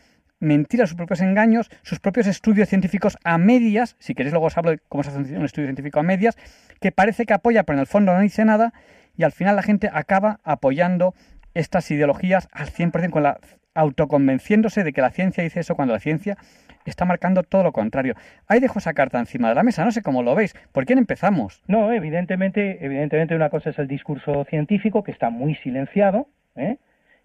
mentiras, 0.40 0.88
sus 0.88 0.96
propios 0.96 1.20
engaños, 1.20 1.70
sus 1.82 2.00
propios 2.00 2.26
estudios 2.26 2.68
científicos 2.68 3.16
a 3.22 3.38
medias, 3.38 3.96
si 4.00 4.14
queréis 4.14 4.32
luego 4.32 4.46
os 4.46 4.56
hablo 4.56 4.72
de 4.72 4.80
cómo 4.88 5.04
se 5.04 5.10
hace 5.10 5.18
un 5.18 5.44
estudio 5.44 5.68
científico 5.68 6.00
a 6.00 6.02
medias, 6.02 6.36
que 6.80 6.90
parece 6.90 7.26
que 7.26 7.34
apoya, 7.34 7.62
pero 7.62 7.76
en 7.76 7.80
el 7.80 7.86
fondo 7.86 8.12
no 8.12 8.20
dice 8.20 8.44
nada, 8.44 8.72
y 9.16 9.22
al 9.22 9.32
final 9.32 9.54
la 9.54 9.62
gente 9.62 9.90
acaba 9.92 10.40
apoyando 10.42 11.14
estas 11.54 11.90
ideologías 11.90 12.48
al 12.52 12.70
100% 12.70 13.10
con 13.10 13.22
la 13.22 13.38
autoconvenciéndose 13.74 14.84
de 14.84 14.92
que 14.92 15.00
la 15.00 15.10
ciencia 15.10 15.44
dice 15.44 15.60
eso 15.60 15.74
cuando 15.76 15.94
la 15.94 16.00
ciencia 16.00 16.36
está 16.84 17.04
marcando 17.04 17.42
todo 17.42 17.62
lo 17.62 17.72
contrario. 17.72 18.14
Ahí 18.46 18.60
dejo 18.60 18.78
esa 18.78 18.94
carta 18.94 19.18
encima 19.18 19.48
de 19.48 19.54
la 19.54 19.62
mesa, 19.62 19.84
no 19.84 19.92
sé 19.92 20.02
cómo 20.02 20.22
lo 20.22 20.34
veis. 20.34 20.54
¿Por 20.72 20.86
quién 20.86 20.98
empezamos? 20.98 21.62
No, 21.68 21.92
evidentemente, 21.92 22.84
evidentemente 22.84 23.34
una 23.34 23.50
cosa 23.50 23.70
es 23.70 23.78
el 23.78 23.86
discurso 23.86 24.44
científico, 24.44 25.04
que 25.04 25.12
está 25.12 25.30
muy 25.30 25.54
silenciado, 25.56 26.26
¿eh? 26.56 26.78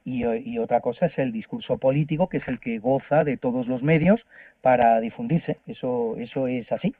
y, 0.03 0.23
y 0.23 0.59
otra 0.59 0.81
cosa 0.81 1.07
es 1.07 1.17
el 1.17 1.31
discurso 1.31 1.77
político, 1.77 2.29
que 2.29 2.37
es 2.37 2.47
el 2.47 2.59
que 2.59 2.79
goza 2.79 3.23
de 3.23 3.37
todos 3.37 3.67
los 3.67 3.81
medios 3.81 4.21
para 4.61 4.99
difundirse. 4.99 5.57
Eso, 5.67 6.15
eso 6.17 6.47
es 6.47 6.71
así. 6.71 6.93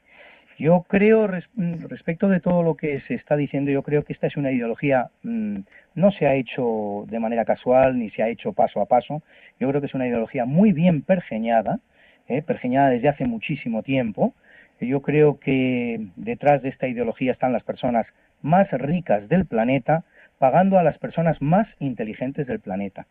Yo 0.58 0.84
creo, 0.88 1.26
res- 1.26 1.48
respecto 1.88 2.28
de 2.28 2.40
todo 2.40 2.62
lo 2.62 2.76
que 2.76 3.00
se 3.02 3.14
está 3.14 3.36
diciendo, 3.36 3.70
yo 3.70 3.82
creo 3.82 4.04
que 4.04 4.14
esta 4.14 4.26
es 4.26 4.36
una 4.38 4.52
ideología, 4.52 5.10
mm, 5.22 5.58
no 5.94 6.10
se 6.12 6.26
ha 6.26 6.34
hecho 6.34 7.04
de 7.08 7.18
manera 7.18 7.44
casual 7.44 7.98
ni 7.98 8.08
se 8.10 8.22
ha 8.22 8.28
hecho 8.28 8.52
paso 8.54 8.80
a 8.80 8.86
paso. 8.86 9.22
Yo 9.60 9.68
creo 9.68 9.80
que 9.80 9.86
es 9.88 9.94
una 9.94 10.06
ideología 10.08 10.46
muy 10.46 10.72
bien 10.72 11.02
pergeñada, 11.02 11.80
¿eh? 12.28 12.40
pergeñada 12.42 12.88
desde 12.90 13.08
hace 13.08 13.26
muchísimo 13.26 13.82
tiempo. 13.82 14.34
Yo 14.80 15.00
creo 15.02 15.38
que 15.40 16.00
detrás 16.16 16.62
de 16.62 16.70
esta 16.70 16.88
ideología 16.88 17.32
están 17.32 17.52
las 17.52 17.62
personas 17.62 18.06
más 18.42 18.70
ricas 18.72 19.28
del 19.28 19.44
planeta, 19.46 20.04
pagando 20.38 20.78
a 20.78 20.82
las 20.82 20.98
personas 20.98 21.40
más 21.40 21.66
inteligentes 21.80 22.46
del 22.46 22.60
planeta. 22.60 23.06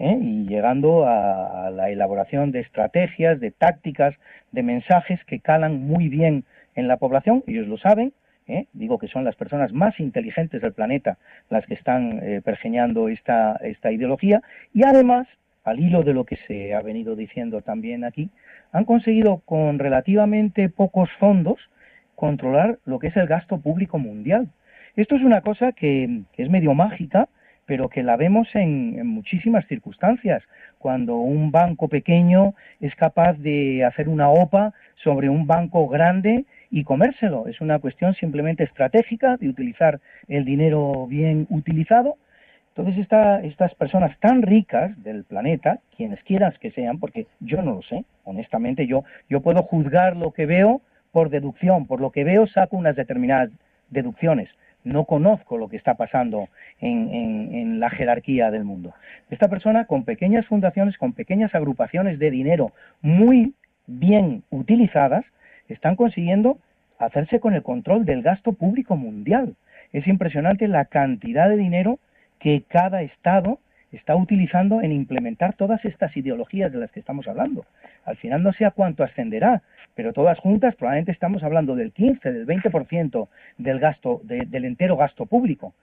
¿eh? 0.00 0.16
y 0.20 0.46
llegando 0.46 1.08
a 1.08 1.70
la 1.70 1.90
elaboración 1.90 2.52
de 2.52 2.60
estrategias, 2.60 3.40
de 3.40 3.50
tácticas, 3.50 4.14
de 4.52 4.62
mensajes 4.62 5.22
que 5.24 5.40
calan 5.40 5.80
muy 5.86 6.08
bien 6.08 6.44
en 6.78 6.88
la 6.88 6.96
población, 6.96 7.42
ellos 7.46 7.66
lo 7.66 7.76
saben, 7.76 8.12
¿eh? 8.46 8.66
digo 8.72 8.98
que 8.98 9.08
son 9.08 9.24
las 9.24 9.36
personas 9.36 9.72
más 9.72 9.98
inteligentes 9.98 10.62
del 10.62 10.72
planeta 10.72 11.18
las 11.50 11.66
que 11.66 11.74
están 11.74 12.20
eh, 12.22 12.40
pergeñando 12.44 13.08
esta, 13.08 13.56
esta 13.56 13.90
ideología, 13.90 14.42
y 14.72 14.84
además, 14.84 15.26
al 15.64 15.80
hilo 15.80 16.02
de 16.02 16.14
lo 16.14 16.24
que 16.24 16.36
se 16.46 16.74
ha 16.74 16.80
venido 16.82 17.16
diciendo 17.16 17.62
también 17.62 18.04
aquí, 18.04 18.30
han 18.72 18.84
conseguido 18.84 19.42
con 19.44 19.78
relativamente 19.78 20.68
pocos 20.68 21.10
fondos 21.18 21.58
controlar 22.14 22.78
lo 22.84 22.98
que 22.98 23.08
es 23.08 23.16
el 23.16 23.26
gasto 23.26 23.58
público 23.60 23.98
mundial. 23.98 24.48
Esto 24.96 25.14
es 25.14 25.22
una 25.22 25.40
cosa 25.40 25.72
que, 25.72 26.22
es 26.36 26.50
medio 26.50 26.74
mágica, 26.74 27.28
pero 27.66 27.88
que 27.88 28.02
la 28.02 28.16
vemos 28.16 28.48
en, 28.54 29.06
muchísimas 29.06 29.66
circunstancias. 29.66 30.42
Cuando 30.78 31.16
un 31.16 31.52
banco 31.52 31.88
pequeño 31.88 32.54
es 32.80 32.94
capaz 32.96 33.34
de 33.34 33.84
hacer 33.84 34.08
una 34.08 34.30
OPA 34.30 34.74
sobre 34.96 35.28
un 35.28 35.46
banco 35.46 35.86
grande 35.88 36.46
y 36.70 36.84
comérselo. 36.84 37.46
Es 37.46 37.60
una 37.60 37.78
cuestión 37.78 38.14
simplemente 38.14 38.64
estratégica 38.64 39.36
de 39.36 39.48
utilizar 39.48 40.00
el 40.28 40.44
dinero 40.44 41.06
bien 41.06 41.46
utilizado. 41.50 42.16
Entonces 42.76 43.02
esta, 43.02 43.40
estas 43.42 43.74
personas 43.74 44.18
tan 44.20 44.42
ricas 44.42 45.02
del 45.02 45.24
planeta, 45.24 45.80
quienes 45.96 46.22
quieras 46.22 46.56
que 46.58 46.70
sean, 46.70 46.98
porque 46.98 47.26
yo 47.40 47.60
no 47.62 47.74
lo 47.74 47.82
sé, 47.82 48.04
honestamente 48.24 48.86
yo, 48.86 49.04
yo 49.28 49.40
puedo 49.40 49.62
juzgar 49.62 50.16
lo 50.16 50.30
que 50.30 50.46
veo 50.46 50.80
por 51.10 51.30
deducción, 51.30 51.86
por 51.86 52.00
lo 52.00 52.12
que 52.12 52.22
veo 52.22 52.46
saco 52.46 52.76
unas 52.76 52.94
determinadas 52.94 53.50
deducciones 53.90 54.48
no 54.84 55.04
conozco 55.04 55.58
lo 55.58 55.68
que 55.68 55.76
está 55.76 55.94
pasando 55.94 56.48
en, 56.80 57.12
en, 57.12 57.80
la 57.80 57.90
jerarquía 57.90 58.50
del 58.50 58.64
mundo. 58.64 58.94
Esta 59.30 59.48
persona, 59.48 59.84
con 59.84 60.04
pequeñas 60.04 60.46
fundaciones, 60.46 60.96
con 60.96 61.12
pequeñas 61.12 61.54
agrupaciones 61.54 62.18
de 62.18 62.30
dinero 62.30 62.72
muy 63.02 63.54
bien 63.86 64.42
utilizadas, 64.50 65.24
están 65.68 65.96
consiguiendo 65.96 66.58
hacerse 66.98 67.40
con 67.40 67.54
el 67.54 67.62
control 67.62 68.04
del 68.04 68.22
gasto 68.22 68.52
público 68.52 68.96
mundial. 68.96 69.54
Es 69.92 70.06
impresionante 70.06 70.68
la 70.68 70.84
cantidad 70.86 71.48
de 71.48 71.56
dinero 71.56 71.98
que 72.38 72.62
cada 72.68 73.02
Estado 73.02 73.58
está 73.92 74.16
utilizando 74.16 74.82
en 74.82 74.92
implementar 74.92 75.54
todas 75.54 75.84
estas 75.84 76.16
ideologías 76.16 76.70
de 76.72 76.78
las 76.78 76.90
que 76.90 77.00
estamos 77.00 77.26
hablando. 77.26 77.64
Al 78.04 78.16
final 78.16 78.42
no 78.42 78.52
sé 78.52 78.64
a 78.64 78.70
cuánto 78.70 79.02
ascenderá, 79.02 79.62
pero 79.94 80.12
todas 80.12 80.38
juntas 80.38 80.74
probablemente 80.76 81.12
estamos 81.12 81.42
hablando 81.42 81.74
del 81.74 81.92
15, 81.92 82.32
del 82.32 82.46
20% 82.46 83.28
del 83.56 83.78
gasto, 83.78 84.20
del 84.24 84.64
entero 84.64 84.96
gasto 84.96 85.26
público. 85.26 85.74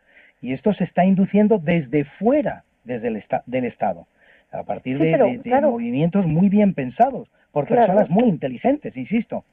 Y 0.42 0.54
esto 0.54 0.74
se 0.74 0.84
está 0.84 1.06
induciendo 1.06 1.58
desde 1.58 2.06
fuera 2.06 2.64
desde 2.84 3.08
el 3.08 3.24
del 3.48 3.66
Estado, 3.66 4.08
a 4.52 4.64
partir 4.64 5.00
de, 5.00 5.18
movimientos 5.62 6.26
muy 6.26 6.50
bien 6.50 6.74
pensados, 6.74 7.28
por 7.52 7.68
personas 7.68 8.10
muy 8.10 8.26
inteligentes, 8.26 8.96
insisto. 8.96 9.44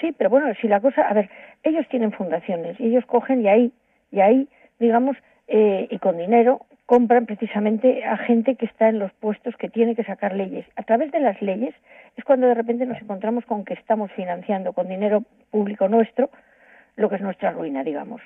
Sí, 0.00 0.12
pero 0.16 0.30
bueno, 0.30 0.52
si 0.60 0.68
la 0.68 0.80
cosa, 0.80 1.02
a 1.02 1.14
ver, 1.14 1.30
ellos 1.62 1.86
tienen 1.88 2.12
fundaciones 2.12 2.78
y 2.80 2.86
ellos 2.88 3.04
cogen 3.06 3.42
y 3.42 3.48
ahí, 3.48 3.72
y 4.10 4.20
ahí, 4.20 4.48
digamos, 4.78 5.16
eh, 5.48 5.88
y 5.90 5.98
con 5.98 6.16
dinero 6.16 6.66
compran 6.86 7.26
precisamente 7.26 8.04
a 8.04 8.16
gente 8.18 8.56
que 8.56 8.66
está 8.66 8.88
en 8.88 8.98
los 8.98 9.12
puestos 9.14 9.56
que 9.56 9.68
tiene 9.68 9.94
que 9.94 10.04
sacar 10.04 10.34
leyes. 10.34 10.66
A 10.76 10.82
través 10.82 11.10
de 11.12 11.20
las 11.20 11.40
leyes 11.40 11.74
es 12.16 12.24
cuando 12.24 12.46
de 12.46 12.54
repente 12.54 12.86
nos 12.86 13.00
encontramos 13.00 13.44
con 13.46 13.64
que 13.64 13.74
estamos 13.74 14.12
financiando 14.12 14.72
con 14.72 14.88
dinero 14.88 15.22
público 15.50 15.88
nuestro 15.88 16.30
lo 16.96 17.08
que 17.08 17.16
es 17.16 17.22
nuestra 17.22 17.50
ruina, 17.50 17.82
digamos. 17.82 18.20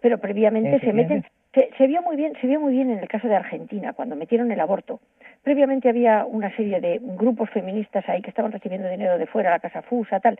Pero 0.00 0.18
previamente 0.18 0.80
se 0.80 0.92
meten 0.92 1.24
se, 1.52 1.86
vio 1.86 2.02
muy 2.02 2.16
bien, 2.16 2.34
se 2.40 2.46
vio 2.46 2.60
muy 2.60 2.72
bien 2.72 2.90
en 2.90 2.98
el 2.98 3.08
caso 3.08 3.26
de 3.26 3.36
Argentina 3.36 3.92
cuando 3.92 4.16
metieron 4.16 4.52
el 4.52 4.60
aborto. 4.60 5.00
Previamente 5.42 5.88
había 5.88 6.24
una 6.24 6.54
serie 6.54 6.80
de 6.80 7.00
grupos 7.02 7.50
feministas 7.50 8.08
ahí 8.08 8.22
que 8.22 8.30
estaban 8.30 8.52
recibiendo 8.52 8.88
dinero 8.88 9.18
de 9.18 9.26
fuera, 9.26 9.50
la 9.50 9.58
Casa 9.58 9.82
Fusa, 9.82 10.20
tal. 10.20 10.38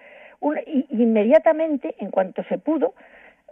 y 0.66 0.86
inmediatamente, 0.90 1.94
en 1.98 2.10
cuanto 2.10 2.44
se 2.44 2.58
pudo, 2.58 2.94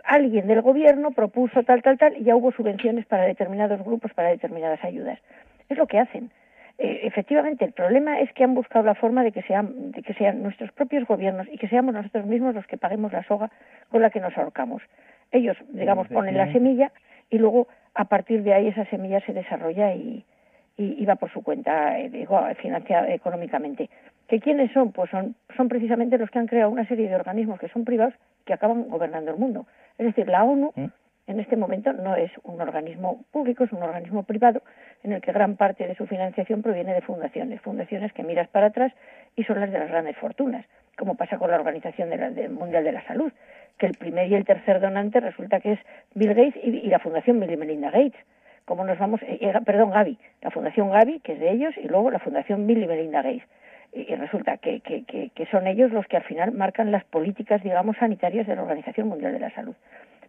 alguien 0.04 0.46
del 0.46 0.62
gobierno 0.62 1.10
propuso 1.10 1.62
tal, 1.64 1.82
tal, 1.82 1.98
tal, 1.98 2.16
y 2.16 2.24
ya 2.24 2.36
hubo 2.36 2.52
subvenciones 2.52 3.06
para 3.06 3.24
determinados 3.24 3.82
grupos, 3.84 4.12
para 4.14 4.28
determinadas 4.28 4.82
ayudas. 4.84 5.18
Es 5.68 5.76
lo 5.76 5.86
que 5.86 5.98
hacen. 5.98 6.30
Eh, 6.78 7.00
efectivamente, 7.04 7.64
el 7.64 7.72
problema 7.72 8.20
es 8.20 8.32
que 8.32 8.44
han 8.44 8.54
buscado 8.54 8.84
la 8.84 8.94
forma 8.94 9.24
de 9.24 9.32
que, 9.32 9.42
sean, 9.42 9.90
de 9.90 10.02
que 10.02 10.14
sean 10.14 10.42
nuestros 10.42 10.70
propios 10.72 11.06
gobiernos 11.06 11.48
y 11.50 11.58
que 11.58 11.68
seamos 11.68 11.92
nosotros 11.92 12.24
mismos 12.26 12.54
los 12.54 12.66
que 12.66 12.76
paguemos 12.76 13.12
la 13.12 13.24
soga 13.24 13.50
con 13.90 14.00
la 14.00 14.10
que 14.10 14.20
nos 14.20 14.36
ahorcamos. 14.38 14.82
Ellos, 15.32 15.56
digamos, 15.70 16.08
ponen 16.08 16.36
la 16.36 16.50
semilla 16.52 16.92
y 17.30 17.38
luego 17.38 17.68
a 17.94 18.04
partir 18.04 18.42
de 18.42 18.54
ahí 18.54 18.68
esa 18.68 18.84
semilla 18.86 19.20
se 19.26 19.32
desarrolla 19.32 19.94
y, 19.94 20.24
y, 20.76 21.04
va 21.04 21.16
por 21.16 21.32
su 21.32 21.42
cuenta, 21.42 21.98
eh, 21.98 22.08
digo, 22.08 22.40
financiada 22.60 23.12
económicamente. 23.12 23.90
¿Que 24.28 24.38
quiénes 24.38 24.70
son? 24.72 24.92
Pues 24.92 25.10
son, 25.10 25.34
son 25.56 25.68
precisamente 25.68 26.18
los 26.18 26.30
que 26.30 26.38
han 26.38 26.46
creado 26.46 26.70
una 26.70 26.86
serie 26.86 27.08
de 27.08 27.16
organismos 27.16 27.58
que 27.58 27.68
son 27.68 27.84
privados 27.84 28.14
que 28.44 28.52
acaban 28.52 28.88
gobernando 28.88 29.32
el 29.32 29.38
mundo. 29.38 29.66
Es 29.98 30.06
decir, 30.06 30.28
la 30.28 30.44
ONU 30.44 30.72
mm. 30.76 30.84
en 31.26 31.40
este 31.40 31.56
momento 31.56 31.92
no 31.92 32.14
es 32.14 32.30
un 32.44 32.60
organismo 32.60 33.24
público, 33.32 33.64
es 33.64 33.72
un 33.72 33.82
organismo 33.82 34.22
privado 34.22 34.62
en 35.02 35.12
el 35.12 35.20
que 35.20 35.32
gran 35.32 35.56
parte 35.56 35.88
de 35.88 35.96
su 35.96 36.06
financiación 36.06 36.62
proviene 36.62 36.94
de 36.94 37.00
fundaciones, 37.00 37.60
fundaciones 37.60 38.12
que 38.12 38.22
miras 38.22 38.48
para 38.48 38.66
atrás 38.66 38.92
y 39.34 39.42
son 39.42 39.58
las 39.58 39.72
de 39.72 39.80
las 39.80 39.88
grandes 39.88 40.16
fortunas, 40.16 40.64
como 40.96 41.16
pasa 41.16 41.38
con 41.38 41.50
la 41.50 41.56
Organización 41.56 42.10
Mundial 42.54 42.84
de 42.84 42.92
la 42.92 43.04
Salud, 43.06 43.32
que 43.78 43.86
el 43.86 43.94
primer 43.94 44.28
y 44.28 44.34
el 44.34 44.44
tercer 44.44 44.80
donante 44.80 45.20
resulta 45.20 45.60
que 45.60 45.72
es 45.72 45.80
Bill 46.14 46.34
Gates 46.34 46.56
y, 46.62 46.88
la 46.88 46.98
Fundación 46.98 47.40
Bill 47.40 47.52
y 47.52 47.56
Melinda 47.56 47.90
Gates. 47.90 48.20
Como 48.64 48.84
nos 48.84 48.98
vamos, 48.98 49.22
eh, 49.22 49.38
eh, 49.40 49.52
perdón, 49.64 49.90
Gavi, 49.90 50.18
la 50.42 50.50
Fundación 50.50 50.90
Gavi, 50.90 51.20
que 51.20 51.32
es 51.32 51.40
de 51.40 51.50
ellos, 51.50 51.74
y 51.78 51.88
luego 51.88 52.10
la 52.10 52.18
Fundación 52.18 52.66
Bill 52.66 52.82
y 52.82 52.86
Melinda 52.86 53.22
Gates 53.22 53.48
y 53.92 54.14
resulta 54.14 54.58
que, 54.58 54.80
que, 54.80 55.04
que, 55.34 55.46
son 55.46 55.66
ellos 55.66 55.90
los 55.92 56.06
que 56.06 56.18
al 56.18 56.22
final 56.24 56.52
marcan 56.52 56.92
las 56.92 57.04
políticas, 57.04 57.62
digamos, 57.62 57.96
sanitarias 57.96 58.46
de 58.46 58.54
la 58.54 58.62
Organización 58.62 59.08
Mundial 59.08 59.32
de 59.32 59.40
la 59.40 59.50
Salud. 59.54 59.74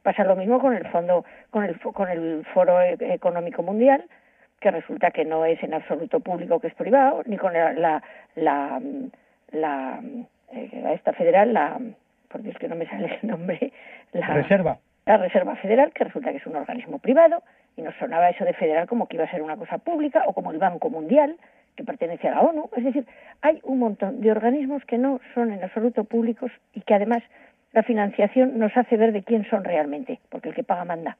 Pasa 0.01 0.23
lo 0.23 0.35
mismo 0.35 0.59
con 0.59 0.73
el 0.73 0.87
fondo, 0.87 1.25
con 1.49 1.65
el, 1.65 1.79
con 1.79 2.09
el 2.09 2.45
Foro 2.53 2.81
e, 2.81 2.95
Económico 2.99 3.61
Mundial, 3.61 4.05
que 4.61 4.71
resulta 4.71 5.11
que 5.11 5.25
no 5.25 5.45
es 5.45 5.61
en 5.61 5.73
absoluto 5.73 6.21
público, 6.21 6.59
que 6.59 6.67
es 6.67 6.73
privado, 6.73 7.21
ni 7.25 7.37
con 7.37 7.53
la, 7.53 7.73
la, 7.73 8.03
la, 8.35 8.81
la 9.51 9.99
eh, 10.53 10.91
esta 10.93 11.13
federal, 11.13 11.53
la, 11.53 11.79
por 12.29 12.41
Dios 12.41 12.55
que 12.57 12.67
no 12.67 12.75
me 12.75 12.85
sale 12.87 13.19
el 13.21 13.29
nombre, 13.29 13.73
la 14.13 14.27
Reserva. 14.27 14.77
La 15.05 15.17
Reserva 15.17 15.55
Federal, 15.55 15.91
que 15.91 16.03
resulta 16.03 16.31
que 16.31 16.37
es 16.37 16.45
un 16.45 16.55
organismo 16.55 16.99
privado, 16.99 17.41
y 17.75 17.81
nos 17.81 17.95
sonaba 17.95 18.29
eso 18.29 18.45
de 18.45 18.53
federal 18.53 18.87
como 18.87 19.07
que 19.07 19.15
iba 19.15 19.25
a 19.25 19.31
ser 19.31 19.41
una 19.41 19.57
cosa 19.57 19.79
pública, 19.79 20.23
o 20.27 20.33
como 20.33 20.51
el 20.51 20.59
Banco 20.59 20.89
Mundial, 20.89 21.35
que 21.75 21.83
pertenece 21.83 22.27
a 22.27 22.31
la 22.31 22.41
ONU. 22.41 22.69
Es 22.75 22.83
decir, 22.83 23.05
hay 23.41 23.59
un 23.63 23.79
montón 23.79 24.21
de 24.21 24.31
organismos 24.31 24.83
que 24.85 24.97
no 24.97 25.19
son 25.33 25.51
en 25.51 25.63
absoluto 25.63 26.03
públicos 26.03 26.51
y 26.73 26.81
que 26.81 26.93
además 26.93 27.23
la 27.71 27.83
financiación 27.83 28.59
nos 28.59 28.75
hace 28.75 28.97
ver 28.97 29.13
de 29.13 29.23
quién 29.23 29.49
son 29.49 29.63
realmente, 29.63 30.19
porque 30.29 30.49
el 30.49 30.55
que 30.55 30.63
paga 30.63 30.85
manda. 30.85 31.17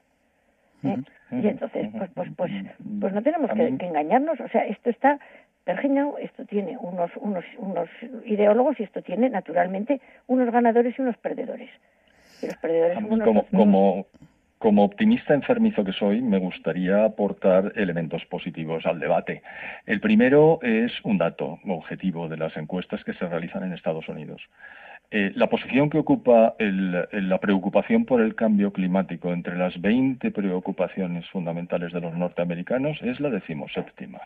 ¿eh? 0.84 0.98
Y 1.32 1.48
entonces, 1.48 1.90
pues, 1.98 2.10
pues, 2.14 2.30
pues, 2.36 2.52
pues 3.00 3.14
no 3.14 3.22
tenemos 3.22 3.52
que, 3.52 3.68
engañarnos. 3.68 4.40
O 4.40 4.48
sea, 4.50 4.66
esto 4.66 4.90
está 4.90 5.20
esto 6.20 6.46
tiene 6.46 6.78
unos, 6.80 7.12
unos, 7.18 7.46
unos 7.58 7.90
ideólogos 8.26 8.80
y 8.80 8.84
esto 8.84 9.02
tiene, 9.02 9.30
naturalmente, 9.30 10.02
unos 10.28 10.52
ganadores 10.52 10.98
y 10.98 11.02
unos 11.02 11.18
perdedores. 11.18 11.70
Y 12.42 12.48
los 12.48 12.58
perdedores 12.58 12.98
como, 12.98 13.46
como, 13.46 14.06
como 14.58 14.84
optimista 14.84 15.34
enfermizo 15.34 15.84
que 15.84 15.94
soy, 15.94 16.22
me 16.22 16.38
gustaría 16.38 17.06
aportar 17.06 17.74
elementos 17.76 18.26
positivos 18.26 18.86
al 18.86 19.00
debate. 19.00 19.42
El 19.86 20.00
primero 20.00 20.60
es 20.62 20.92
un 21.04 21.18
dato 21.18 21.60
objetivo 21.68 22.28
de 22.28 22.38
las 22.38 22.56
encuestas 22.58 23.04
que 23.04 23.14
se 23.14 23.28
realizan 23.28 23.64
en 23.64 23.74
Estados 23.74 24.08
Unidos. 24.10 24.42
Eh, 25.12 25.32
la 25.34 25.48
posición 25.48 25.90
que 25.90 25.98
ocupa 25.98 26.56
la 26.60 27.38
preocupación 27.40 28.06
por 28.06 28.22
el 28.22 28.36
cambio 28.36 28.72
climático 28.72 29.34
entre 29.34 29.58
las 29.58 29.82
20 29.82 30.30
preocupaciones 30.30 31.28
fundamentales 31.30 31.92
de 31.94 32.02
los 32.02 32.14
norteamericanos 32.14 33.02
es 33.02 33.20
la 33.20 33.32
decimoséptima 33.32 34.20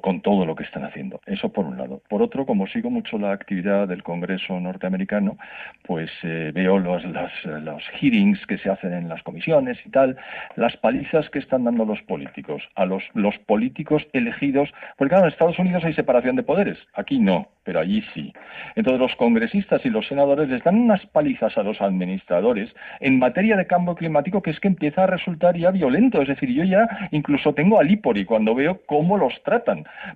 con 0.00 0.20
todo 0.20 0.44
lo 0.44 0.54
que 0.54 0.64
están 0.64 0.84
haciendo. 0.84 1.20
Eso 1.26 1.50
por 1.50 1.64
un 1.64 1.76
lado. 1.76 2.02
Por 2.08 2.22
otro, 2.22 2.46
como 2.46 2.66
sigo 2.66 2.90
mucho 2.90 3.18
la 3.18 3.32
actividad 3.32 3.88
del 3.88 4.02
Congreso 4.02 4.58
norteamericano, 4.60 5.36
pues 5.84 6.10
eh, 6.22 6.52
veo 6.54 6.78
los, 6.78 7.02
los 7.04 7.82
hearings 8.00 8.44
que 8.46 8.58
se 8.58 8.70
hacen 8.70 8.92
en 8.92 9.08
las 9.08 9.22
comisiones 9.22 9.78
y 9.84 9.90
tal, 9.90 10.16
las 10.56 10.76
palizas 10.76 11.28
que 11.30 11.38
están 11.38 11.64
dando 11.64 11.84
los 11.84 12.00
políticos, 12.02 12.62
a 12.74 12.84
los, 12.84 13.02
los 13.14 13.36
políticos 13.38 14.06
elegidos, 14.12 14.70
porque 14.96 15.10
claro, 15.10 15.24
en 15.24 15.32
Estados 15.32 15.58
Unidos 15.58 15.84
hay 15.84 15.94
separación 15.94 16.36
de 16.36 16.42
poderes, 16.42 16.78
aquí 16.94 17.18
no, 17.18 17.48
pero 17.64 17.80
allí 17.80 18.02
sí. 18.14 18.32
Entonces 18.76 19.00
los 19.00 19.14
congresistas 19.16 19.84
y 19.84 19.90
los 19.90 20.06
senadores 20.06 20.48
les 20.48 20.62
dan 20.64 20.76
unas 20.76 21.04
palizas 21.06 21.56
a 21.58 21.62
los 21.62 21.80
administradores 21.80 22.74
en 23.00 23.18
materia 23.18 23.56
de 23.56 23.66
cambio 23.66 23.94
climático 23.94 24.42
que 24.42 24.50
es 24.50 24.60
que 24.60 24.68
empieza 24.68 25.04
a 25.04 25.06
resultar 25.06 25.56
ya 25.56 25.70
violento. 25.70 26.22
Es 26.22 26.28
decir, 26.28 26.50
yo 26.50 26.64
ya 26.64 26.88
incluso 27.10 27.54
tengo 27.54 27.78
alípori 27.78 28.24
cuando 28.24 28.54
veo 28.54 28.80
cómo 28.86 29.18
los 29.18 29.34
tratan 29.42 29.57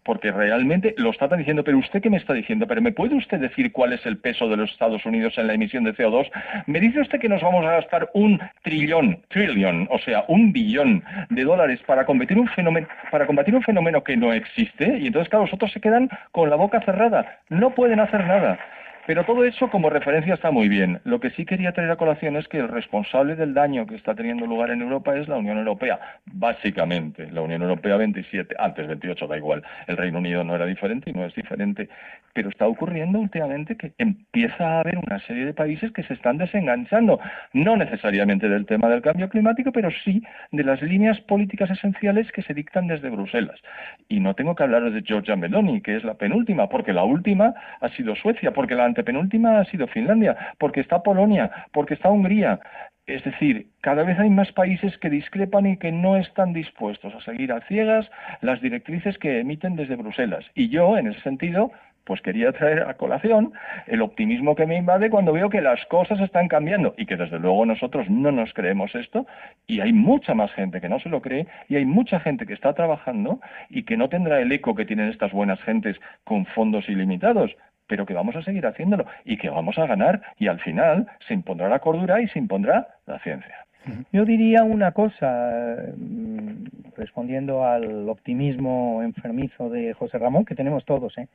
porque 0.04 0.30
realmente 0.30 0.94
lo 0.98 1.12
tratan 1.12 1.38
diciendo, 1.38 1.64
pero 1.64 1.78
usted 1.78 2.00
qué 2.00 2.10
me 2.10 2.16
está 2.16 2.32
diciendo, 2.32 2.66
pero 2.66 2.82
¿me 2.82 2.92
puede 2.92 3.14
usted 3.14 3.38
decir 3.38 3.72
cuál 3.72 3.92
es 3.92 4.04
el 4.06 4.18
peso 4.18 4.48
de 4.48 4.56
los 4.56 4.70
Estados 4.70 5.04
Unidos 5.06 5.34
en 5.38 5.46
la 5.46 5.54
emisión 5.54 5.84
de 5.84 5.94
CO2? 5.94 6.30
Me 6.66 6.80
dice 6.80 7.00
usted 7.00 7.20
que 7.20 7.28
nos 7.28 7.42
vamos 7.42 7.64
a 7.64 7.72
gastar 7.72 8.10
un 8.14 8.40
trillón, 8.62 9.18
trillón, 9.28 9.88
o 9.90 9.98
sea, 9.98 10.24
un 10.28 10.52
billón 10.52 11.02
de 11.30 11.44
dólares 11.44 11.80
para 11.86 12.04
combatir 12.04 12.38
un 12.38 12.48
fenómeno, 12.48 12.88
para 13.10 13.26
combatir 13.26 13.54
un 13.54 13.62
fenómeno 13.62 14.02
que 14.02 14.16
no 14.16 14.32
existe, 14.32 14.98
y 14.98 15.06
entonces, 15.06 15.28
claro, 15.28 15.44
los 15.44 15.54
otros 15.54 15.72
se 15.72 15.80
quedan 15.80 16.08
con 16.30 16.50
la 16.50 16.56
boca 16.56 16.80
cerrada, 16.82 17.38
no 17.48 17.70
pueden 17.70 18.00
hacer 18.00 18.26
nada. 18.26 18.58
Pero 19.04 19.24
todo 19.24 19.44
eso 19.44 19.68
como 19.68 19.90
referencia 19.90 20.34
está 20.34 20.52
muy 20.52 20.68
bien. 20.68 21.00
Lo 21.04 21.18
que 21.18 21.30
sí 21.30 21.44
quería 21.44 21.72
traer 21.72 21.90
a 21.90 21.96
colación 21.96 22.36
es 22.36 22.46
que 22.46 22.58
el 22.58 22.68
responsable 22.68 23.34
del 23.34 23.52
daño 23.52 23.84
que 23.86 23.96
está 23.96 24.14
teniendo 24.14 24.46
lugar 24.46 24.70
en 24.70 24.80
Europa 24.80 25.16
es 25.16 25.26
la 25.26 25.36
Unión 25.36 25.58
Europea, 25.58 25.98
básicamente. 26.26 27.28
La 27.32 27.40
Unión 27.40 27.62
Europea 27.62 27.96
27, 27.96 28.54
antes 28.58 28.86
28 28.86 29.26
da 29.26 29.36
igual. 29.36 29.62
El 29.88 29.96
Reino 29.96 30.18
Unido 30.18 30.44
no 30.44 30.54
era 30.54 30.66
diferente 30.66 31.10
y 31.10 31.14
no 31.14 31.24
es 31.24 31.34
diferente. 31.34 31.88
Pero 32.32 32.48
está 32.48 32.68
ocurriendo 32.68 33.18
últimamente 33.18 33.76
que 33.76 33.92
empieza 33.98 34.76
a 34.76 34.80
haber 34.80 34.98
una 34.98 35.18
serie 35.20 35.46
de 35.46 35.54
países 35.54 35.90
que 35.90 36.04
se 36.04 36.14
están 36.14 36.38
desenganchando, 36.38 37.18
no 37.52 37.76
necesariamente 37.76 38.48
del 38.48 38.66
tema 38.66 38.88
del 38.88 39.02
cambio 39.02 39.28
climático, 39.28 39.72
pero 39.72 39.90
sí 40.04 40.22
de 40.52 40.62
las 40.62 40.80
líneas 40.80 41.20
políticas 41.22 41.70
esenciales 41.70 42.30
que 42.30 42.42
se 42.42 42.54
dictan 42.54 42.86
desde 42.86 43.10
Bruselas. 43.10 43.60
Y 44.08 44.20
no 44.20 44.34
tengo 44.34 44.54
que 44.54 44.62
hablar 44.62 44.88
de 44.90 45.02
Giorgia 45.02 45.34
Meloni, 45.34 45.80
que 45.80 45.96
es 45.96 46.04
la 46.04 46.14
penúltima, 46.14 46.68
porque 46.68 46.92
la 46.92 47.02
última 47.02 47.54
ha 47.80 47.88
sido 47.90 48.14
Suecia, 48.14 48.52
porque 48.52 48.74
la 48.76 48.91
antepenúltima 48.92 49.58
ha 49.58 49.64
sido 49.64 49.86
Finlandia, 49.86 50.36
porque 50.58 50.80
está 50.80 51.02
Polonia, 51.02 51.50
porque 51.72 51.94
está 51.94 52.10
Hungría. 52.10 52.60
Es 53.06 53.24
decir, 53.24 53.66
cada 53.80 54.04
vez 54.04 54.18
hay 54.18 54.30
más 54.30 54.52
países 54.52 54.96
que 54.98 55.10
discrepan 55.10 55.66
y 55.66 55.76
que 55.76 55.90
no 55.90 56.16
están 56.16 56.52
dispuestos 56.52 57.12
a 57.14 57.20
seguir 57.20 57.52
a 57.52 57.60
ciegas 57.62 58.08
las 58.42 58.60
directrices 58.60 59.18
que 59.18 59.40
emiten 59.40 59.74
desde 59.74 59.96
Bruselas. 59.96 60.44
Y 60.54 60.68
yo, 60.68 60.96
en 60.96 61.08
ese 61.08 61.20
sentido, 61.20 61.72
pues 62.04 62.20
quería 62.20 62.52
traer 62.52 62.82
a 62.82 62.94
colación 62.94 63.52
el 63.86 64.02
optimismo 64.02 64.54
que 64.54 64.66
me 64.66 64.76
invade 64.76 65.10
cuando 65.10 65.32
veo 65.32 65.50
que 65.50 65.60
las 65.60 65.84
cosas 65.86 66.20
están 66.20 66.48
cambiando 66.48 66.94
y 66.96 67.06
que 67.06 67.16
desde 67.16 67.38
luego 67.38 67.64
nosotros 67.66 68.08
no 68.10 68.32
nos 68.32 68.52
creemos 68.54 68.94
esto 68.94 69.26
y 69.66 69.80
hay 69.80 69.92
mucha 69.92 70.34
más 70.34 70.52
gente 70.52 70.80
que 70.80 70.88
no 70.88 70.98
se 70.98 71.08
lo 71.08 71.22
cree 71.22 71.46
y 71.68 71.76
hay 71.76 71.84
mucha 71.84 72.20
gente 72.20 72.46
que 72.46 72.54
está 72.54 72.72
trabajando 72.74 73.40
y 73.68 73.84
que 73.84 73.96
no 73.96 74.08
tendrá 74.08 74.40
el 74.40 74.50
eco 74.52 74.74
que 74.74 74.84
tienen 74.84 75.10
estas 75.10 75.32
buenas 75.32 75.60
gentes 75.62 75.96
con 76.24 76.46
fondos 76.46 76.88
ilimitados 76.88 77.56
pero 77.86 78.06
que 78.06 78.14
vamos 78.14 78.36
a 78.36 78.42
seguir 78.42 78.66
haciéndolo 78.66 79.06
y 79.24 79.36
que 79.36 79.50
vamos 79.50 79.78
a 79.78 79.86
ganar 79.86 80.22
y 80.38 80.48
al 80.48 80.60
final 80.60 81.08
se 81.26 81.34
impondrá 81.34 81.68
la 81.68 81.80
cordura 81.80 82.20
y 82.20 82.28
se 82.28 82.38
impondrá 82.38 82.88
la 83.06 83.18
ciencia. 83.20 83.66
Yo 84.12 84.24
diría 84.24 84.62
una 84.62 84.92
cosa, 84.92 85.76
mm, 85.96 86.94
respondiendo 86.96 87.64
al 87.64 88.08
optimismo 88.08 89.02
enfermizo 89.02 89.70
de 89.70 89.92
José 89.94 90.18
Ramón, 90.18 90.44
que 90.44 90.54
tenemos 90.54 90.84
todos. 90.84 91.18
¿eh? 91.18 91.26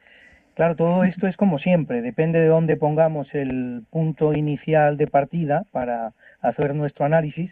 Claro, 0.54 0.76
todo 0.76 1.04
esto 1.04 1.28
es 1.28 1.36
como 1.36 1.60
siempre, 1.60 2.02
depende 2.02 2.40
de 2.40 2.48
dónde 2.48 2.78
pongamos 2.78 3.28
el 3.36 3.84
punto 3.90 4.34
inicial 4.34 4.98
de 4.98 5.08
partida 5.08 5.66
para 5.72 6.14
hacer 6.42 6.74
nuestro 6.74 7.06
análisis 7.06 7.52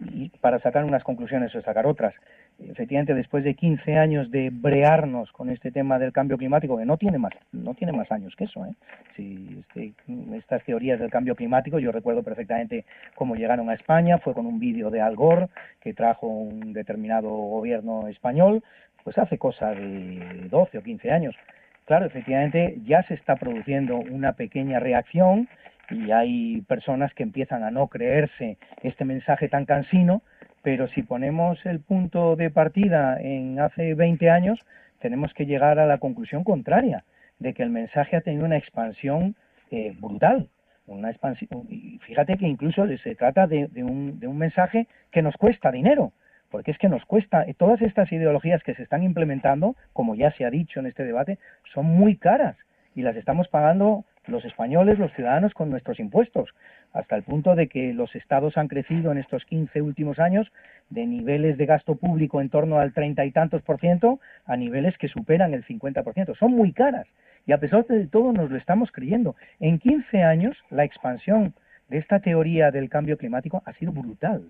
y 0.00 0.30
para 0.40 0.60
sacar 0.60 0.84
unas 0.84 1.02
conclusiones 1.02 1.54
o 1.54 1.62
sacar 1.62 1.86
otras. 1.86 2.14
Efectivamente, 2.60 3.14
después 3.14 3.44
de 3.44 3.54
15 3.54 3.96
años 3.96 4.30
de 4.32 4.50
brearnos 4.50 5.30
con 5.30 5.48
este 5.48 5.70
tema 5.70 5.98
del 5.98 6.12
cambio 6.12 6.36
climático, 6.36 6.76
que 6.76 6.84
no 6.84 6.96
tiene 6.96 7.18
más, 7.18 7.32
no 7.52 7.74
tiene 7.74 7.92
más 7.92 8.10
años 8.10 8.34
que 8.36 8.44
eso, 8.44 8.64
¿eh? 8.66 8.74
Si 9.14 9.60
este, 9.60 9.92
estas 10.36 10.64
teorías 10.64 10.98
del 10.98 11.10
cambio 11.10 11.36
climático, 11.36 11.78
yo 11.78 11.92
recuerdo 11.92 12.24
perfectamente 12.24 12.84
cómo 13.14 13.36
llegaron 13.36 13.70
a 13.70 13.74
España, 13.74 14.18
fue 14.18 14.34
con 14.34 14.46
un 14.46 14.58
vídeo 14.58 14.90
de 14.90 15.00
Al 15.00 15.14
Gore 15.14 15.48
que 15.80 15.94
trajo 15.94 16.26
un 16.26 16.72
determinado 16.72 17.28
gobierno 17.28 18.08
español, 18.08 18.64
pues 19.04 19.16
hace 19.18 19.38
cosa 19.38 19.70
de 19.70 20.48
12 20.50 20.78
o 20.78 20.82
15 20.82 21.10
años. 21.12 21.36
Claro, 21.84 22.06
efectivamente 22.06 22.76
ya 22.84 23.02
se 23.04 23.14
está 23.14 23.36
produciendo 23.36 23.96
una 23.96 24.32
pequeña 24.32 24.80
reacción 24.80 25.48
y 25.90 26.10
hay 26.10 26.60
personas 26.62 27.14
que 27.14 27.22
empiezan 27.22 27.62
a 27.62 27.70
no 27.70 27.86
creerse 27.88 28.58
este 28.82 29.04
mensaje 29.04 29.48
tan 29.48 29.64
cansino, 29.64 30.22
pero 30.62 30.88
si 30.88 31.02
ponemos 31.02 31.64
el 31.66 31.80
punto 31.80 32.36
de 32.36 32.50
partida 32.50 33.20
en 33.20 33.60
hace 33.60 33.94
20 33.94 34.30
años, 34.30 34.58
tenemos 35.00 35.32
que 35.34 35.46
llegar 35.46 35.78
a 35.78 35.86
la 35.86 35.98
conclusión 35.98 36.44
contraria, 36.44 37.04
de 37.38 37.54
que 37.54 37.62
el 37.62 37.70
mensaje 37.70 38.16
ha 38.16 38.20
tenido 38.20 38.44
una 38.44 38.56
expansión 38.56 39.36
eh, 39.70 39.94
brutal. 39.98 40.48
Una 40.86 41.10
expansión, 41.10 41.66
y 41.68 41.98
fíjate 41.98 42.38
que 42.38 42.48
incluso 42.48 42.86
se 42.98 43.14
trata 43.14 43.46
de, 43.46 43.68
un, 43.82 44.18
de 44.18 44.26
un 44.26 44.38
mensaje 44.38 44.86
que 45.10 45.20
nos 45.20 45.36
cuesta 45.36 45.70
dinero, 45.70 46.12
porque 46.50 46.70
es 46.70 46.78
que 46.78 46.88
nos 46.88 47.04
cuesta, 47.04 47.44
todas 47.58 47.82
estas 47.82 48.10
ideologías 48.10 48.62
que 48.62 48.74
se 48.74 48.84
están 48.84 49.02
implementando, 49.02 49.76
como 49.92 50.14
ya 50.14 50.32
se 50.32 50.46
ha 50.46 50.50
dicho 50.50 50.80
en 50.80 50.86
este 50.86 51.04
debate, 51.04 51.38
son 51.74 51.84
muy 51.84 52.16
caras 52.16 52.56
y 52.94 53.02
las 53.02 53.16
estamos 53.16 53.48
pagando 53.48 54.04
los 54.28 54.44
españoles, 54.44 54.98
los 54.98 55.12
ciudadanos, 55.14 55.54
con 55.54 55.70
nuestros 55.70 55.98
impuestos, 55.98 56.50
hasta 56.92 57.16
el 57.16 57.22
punto 57.22 57.54
de 57.54 57.68
que 57.68 57.92
los 57.92 58.14
estados 58.14 58.56
han 58.56 58.68
crecido 58.68 59.12
en 59.12 59.18
estos 59.18 59.44
15 59.44 59.82
últimos 59.82 60.18
años 60.18 60.50
de 60.90 61.06
niveles 61.06 61.58
de 61.58 61.66
gasto 61.66 61.96
público 61.96 62.40
en 62.40 62.48
torno 62.48 62.78
al 62.78 62.92
treinta 62.92 63.24
y 63.24 63.30
tantos 63.30 63.62
por 63.62 63.80
ciento 63.80 64.20
a 64.46 64.56
niveles 64.56 64.96
que 64.98 65.08
superan 65.08 65.54
el 65.54 65.64
50 65.64 66.02
por 66.02 66.14
ciento. 66.14 66.34
Son 66.34 66.52
muy 66.52 66.72
caras 66.72 67.06
y 67.46 67.52
a 67.52 67.58
pesar 67.58 67.86
de 67.86 68.06
todo 68.06 68.32
nos 68.32 68.50
lo 68.50 68.56
estamos 68.56 68.90
creyendo. 68.92 69.36
En 69.60 69.78
15 69.78 70.22
años 70.22 70.56
la 70.70 70.84
expansión 70.84 71.54
de 71.88 71.98
esta 71.98 72.20
teoría 72.20 72.70
del 72.70 72.88
cambio 72.88 73.16
climático 73.16 73.62
ha 73.64 73.72
sido 73.74 73.92
brutal 73.92 74.44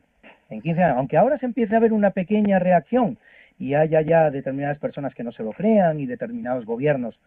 en 0.51 0.63
15 0.63 0.83
años, 0.83 0.99
aunque 0.99 1.17
ahora 1.17 1.39
se 1.39 1.47
empiece 1.47 1.77
a 1.77 1.81
ver 1.81 1.93
una 1.93 2.11
pequeña 2.11 2.59
reacción 2.59 3.19
y 3.59 3.75
haya 3.75 4.01
ya 4.03 4.31
determinadas 4.31 4.79
personas 4.79 5.15
que 5.15 5.25
no 5.25 5.33
se 5.33 5.43
lo 5.43 5.53
crean 5.53 5.99
y 6.01 6.07
determinados 6.07 6.65
gobiernos 6.65 7.19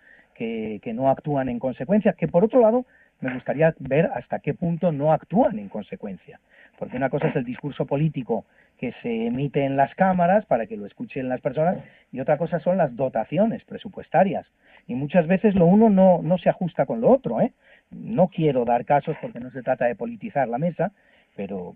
que, 0.81 0.93
no 0.93 1.09
actúan 1.09 1.49
en 1.49 1.59
consecuencia, 1.59 2.13
que 2.13 2.27
por 2.27 2.43
otro 2.43 2.61
lado 2.61 2.85
me 3.19 3.34
gustaría 3.34 3.76
ver 3.80 4.09
hasta 4.15 4.39
qué 4.39 4.53
punto 4.53 4.91
no 4.91 5.13
actúan 5.13 5.59
en 5.59 5.69
consecuencia. 5.69 6.39
Porque 6.80 6.97
una 6.97 7.09
cosa 7.09 7.27
es 7.27 7.35
el 7.35 7.45
discurso 7.45 7.85
político 7.85 8.45
que 8.77 8.93
se 9.03 9.27
emite 9.27 9.63
en 9.63 9.77
las 9.77 9.93
cámaras 9.93 10.45
para 10.45 10.65
que 10.65 10.77
lo 10.77 10.88
escuchen 10.88 11.30
las 11.30 11.41
personas 11.41 11.77
y 12.11 12.19
otra 12.19 12.39
cosa 12.39 12.59
son 12.59 12.77
las 12.77 12.95
dotaciones 12.95 13.63
presupuestarias. 13.65 14.47
Y 14.88 14.95
muchas 14.95 15.27
veces 15.27 15.53
lo 15.53 15.65
uno 15.65 15.91
no, 15.91 16.22
no 16.23 16.39
se 16.39 16.49
ajusta 16.49 16.88
con 16.88 17.01
lo 17.01 17.11
otro. 17.11 17.39
¿eh? 17.39 17.53
No 17.91 18.30
quiero 18.30 18.65
dar 18.65 18.85
casos 18.85 19.15
porque 19.22 19.39
no 19.39 19.51
se 19.51 19.61
trata 19.61 19.85
de 19.85 19.95
politizar 19.95 20.47
la 20.47 20.57
mesa, 20.57 20.91
pero, 21.35 21.76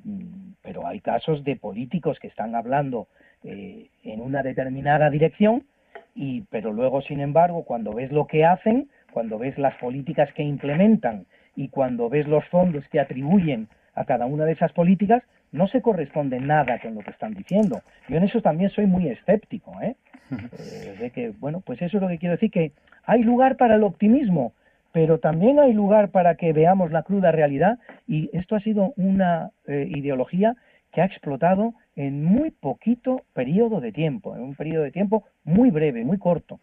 pero 0.63 0.87
hay 0.87 1.01
casos 1.01 1.43
de 1.43 1.55
políticos 1.55 2.17
que 2.19 2.27
están 2.27 2.55
hablando 2.55 3.07
eh, 3.43 3.89
en 4.03 4.21
una 4.21 4.41
determinada 4.41 5.11
dirección, 5.11 5.65
y, 6.13 6.41
pero 6.49 6.71
luego, 6.71 7.01
sin 7.01 7.19
embargo, 7.19 7.63
cuando 7.63 7.93
ves 7.93 8.11
lo 8.11 8.27
que 8.27 8.45
hacen, 8.45 8.89
cuando 9.11 9.37
ves 9.37 9.57
las 9.57 9.75
políticas 9.75 10.31
que 10.33 10.43
implementan 10.43 11.25
y 11.55 11.69
cuando 11.69 12.09
ves 12.09 12.27
los 12.27 12.45
fondos 12.45 12.87
que 12.89 12.99
atribuyen 12.99 13.67
a 13.93 14.05
cada 14.05 14.25
una 14.25 14.45
de 14.45 14.53
esas 14.53 14.71
políticas, 14.73 15.23
no 15.51 15.67
se 15.67 15.81
corresponde 15.81 16.39
nada 16.39 16.79
con 16.79 16.95
lo 16.95 17.01
que 17.01 17.11
están 17.11 17.33
diciendo. 17.33 17.81
Yo 18.09 18.17
en 18.17 18.23
eso 18.23 18.41
también 18.41 18.69
soy 18.71 18.87
muy 18.87 19.07
escéptico, 19.07 19.73
¿eh? 19.81 19.95
eh 20.31 20.97
de 20.99 21.11
que, 21.11 21.29
bueno, 21.39 21.61
pues 21.65 21.81
eso 21.81 21.97
es 21.97 22.03
lo 22.03 22.09
que 22.09 22.17
quiero 22.17 22.33
decir, 22.33 22.51
que 22.51 22.73
hay 23.05 23.23
lugar 23.23 23.55
para 23.55 23.75
el 23.75 23.83
optimismo, 23.83 24.53
pero 24.91 25.19
también 25.19 25.59
hay 25.59 25.73
lugar 25.73 26.09
para 26.09 26.35
que 26.35 26.53
veamos 26.53 26.91
la 26.91 27.03
cruda 27.03 27.31
realidad 27.31 27.79
y 28.07 28.29
esto 28.33 28.55
ha 28.55 28.59
sido 28.59 28.93
una 28.97 29.51
eh, 29.67 29.87
ideología 29.89 30.55
que 30.91 31.01
ha 31.01 31.05
explotado 31.05 31.73
en 31.95 32.23
muy 32.23 32.51
poquito 32.51 33.25
periodo 33.33 33.79
de 33.79 33.91
tiempo, 33.91 34.35
en 34.35 34.41
un 34.41 34.55
periodo 34.55 34.83
de 34.83 34.91
tiempo 34.91 35.23
muy 35.43 35.71
breve, 35.71 36.03
muy 36.03 36.17
corto. 36.17 36.59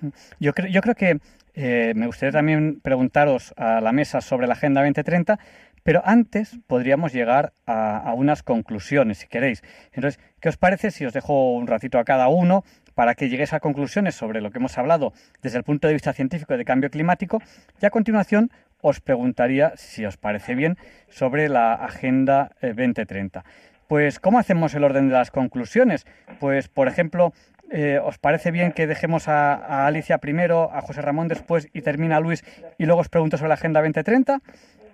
Yo 0.40 0.54
creo, 0.54 0.68
yo 0.68 0.80
creo 0.80 0.94
que 0.94 1.18
eh, 1.54 1.92
me 1.94 2.06
gustaría 2.06 2.32
también 2.32 2.80
preguntaros 2.80 3.52
a 3.56 3.80
la 3.80 3.92
mesa 3.92 4.20
sobre 4.20 4.46
la 4.46 4.54
Agenda 4.54 4.80
2030, 4.80 5.38
pero 5.82 6.02
antes 6.04 6.58
podríamos 6.66 7.12
llegar 7.12 7.52
a, 7.66 7.98
a, 7.98 8.14
unas 8.14 8.42
conclusiones, 8.42 9.18
si 9.18 9.28
queréis. 9.28 9.62
Entonces, 9.92 10.20
¿qué 10.40 10.48
os 10.48 10.56
parece 10.56 10.90
si 10.90 11.04
os 11.04 11.12
dejo 11.12 11.52
un 11.54 11.66
ratito 11.66 11.98
a 11.98 12.04
cada 12.04 12.28
uno 12.28 12.64
para 12.94 13.14
que 13.14 13.28
lleguéis 13.28 13.52
a 13.52 13.60
conclusiones 13.60 14.14
sobre 14.14 14.40
lo 14.40 14.50
que 14.50 14.58
hemos 14.58 14.76
hablado 14.78 15.12
desde 15.42 15.58
el 15.58 15.64
punto 15.64 15.88
de 15.88 15.94
vista 15.94 16.12
científico 16.12 16.56
de 16.56 16.64
cambio 16.64 16.90
climático 16.90 17.42
y 17.80 17.86
a 17.86 17.90
continuación 17.90 18.50
os 18.82 19.00
preguntaría, 19.00 19.72
si 19.76 20.04
os 20.04 20.16
parece 20.16 20.54
bien, 20.54 20.78
sobre 21.08 21.48
la 21.48 21.74
Agenda 21.74 22.52
2030. 22.62 23.44
Eh, 23.90 23.92
pues, 23.92 24.20
¿cómo 24.20 24.38
hacemos 24.38 24.72
el 24.74 24.84
orden 24.84 25.08
de 25.08 25.14
las 25.14 25.32
conclusiones? 25.32 26.06
Pues, 26.38 26.68
por 26.68 26.86
ejemplo, 26.86 27.32
eh, 27.72 27.98
¿os 28.00 28.18
parece 28.18 28.52
bien 28.52 28.70
que 28.70 28.86
dejemos 28.86 29.26
a, 29.26 29.84
Alicia 29.84 30.18
primero, 30.18 30.70
a 30.72 30.80
José 30.80 31.02
Ramón 31.02 31.26
después 31.26 31.68
y 31.72 31.82
termina 31.82 32.20
Luis 32.20 32.44
y 32.78 32.86
luego 32.86 33.00
os 33.00 33.08
pregunto 33.08 33.36
sobre 33.36 33.48
la 33.48 33.54
Agenda 33.54 33.80
2030? 33.80 34.38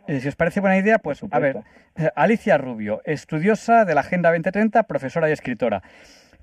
Eh, 0.06 0.20
si 0.20 0.28
os 0.28 0.36
parece 0.36 0.60
buena 0.60 0.78
idea, 0.78 0.98
pues 0.98 1.20
a 1.30 1.38
ver, 1.38 1.58
Alicia 2.14 2.56
Rubio, 2.56 3.02
estudiosa 3.04 3.84
de 3.84 3.94
la 3.94 4.00
Agenda 4.00 4.30
2030, 4.30 4.84
profesora 4.84 5.28
y 5.28 5.32
escritora. 5.32 5.82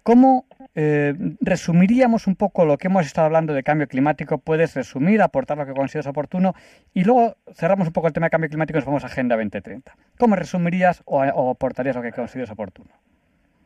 ¿Cómo 0.04 0.46
eh, 0.76 1.14
resumiríamos 1.40 2.28
un 2.28 2.36
poco 2.36 2.66
lo 2.66 2.78
que 2.78 2.88
hemos 2.88 3.06
estado 3.06 3.26
hablando 3.28 3.54
de 3.54 3.64
cambio 3.64 3.88
climático? 3.88 4.38
Puedes 4.38 4.76
resumir, 4.76 5.22
aportar 5.22 5.58
lo 5.58 5.66
que 5.66 5.72
consideres 5.72 6.08
oportuno 6.08 6.54
y 6.94 7.06
luego 7.06 7.36
cerramos 7.54 7.88
un 7.88 7.94
poco 7.94 8.08
el 8.08 8.14
tema 8.14 8.26
de 8.26 8.32
cambio 8.32 8.50
climático 8.50 8.78
y 8.78 8.82
nos 8.82 8.86
vamos 8.86 9.04
a 9.06 9.08
Agenda 9.08 9.38
2030. 9.38 9.94
¿Cómo 10.20 10.36
resumirías 10.36 11.02
o, 11.06 11.50
aportarías 11.50 11.96
lo 11.96 12.02
que 12.02 12.12
consideres 12.12 12.52
oportuno? 12.52 12.90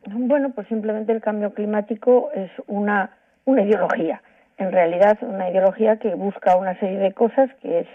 Bueno, 0.06 0.50
pues 0.50 0.68
simplemente 0.68 1.10
el 1.10 1.20
cambio 1.20 1.52
climático 1.52 2.30
es 2.32 2.50
una, 2.68 3.10
una 3.44 3.62
ideología. 3.62 4.22
En 4.58 4.70
realidad, 4.70 5.18
una 5.22 5.50
ideología 5.50 5.96
que 5.96 6.14
busca 6.14 6.56
una 6.56 6.78
serie 6.78 6.98
de 6.98 7.12
cosas 7.14 7.50
que 7.60 7.80
es 7.80 7.88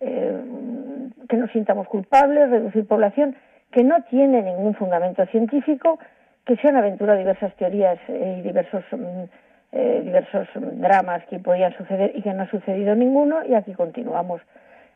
eh, 0.00 0.42
que 1.28 1.36
nos 1.38 1.50
sintamos 1.52 1.88
culpables, 1.88 2.50
reducir 2.50 2.86
población, 2.86 3.34
que 3.72 3.82
no 3.82 4.02
tiene 4.04 4.42
ningún 4.42 4.74
fundamento 4.74 5.24
científico, 5.26 5.98
que 6.48 6.56
se 6.56 6.68
han 6.68 6.76
aventurado 6.76 7.18
diversas 7.18 7.54
teorías 7.56 7.98
eh, 8.08 8.36
y 8.38 8.42
diversos 8.42 8.82
mm, 8.90 9.24
eh, 9.72 10.00
diversos 10.02 10.48
dramas 10.54 11.22
que 11.26 11.38
podían 11.38 11.76
suceder 11.76 12.12
y 12.14 12.22
que 12.22 12.32
no 12.32 12.44
ha 12.44 12.50
sucedido 12.50 12.94
ninguno 12.94 13.44
y 13.44 13.54
aquí 13.54 13.74
continuamos. 13.74 14.40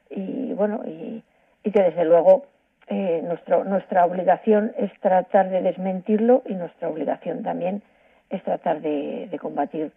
Y 0.08 0.54
bueno 0.54 0.80
y, 0.86 1.22
que 1.62 1.82
desde 1.82 2.06
luego 2.06 2.46
eh, 2.88 3.20
nuestro, 3.22 3.64
nuestra 3.64 4.06
obligación 4.06 4.72
es 4.78 4.90
tratar 5.00 5.50
de 5.50 5.60
desmentirlo 5.60 6.42
y 6.46 6.54
nuestra 6.54 6.88
obligación 6.88 7.42
también 7.42 7.82
es 8.30 8.42
tratar 8.44 8.80
de, 8.80 9.28
combatir 9.38 9.92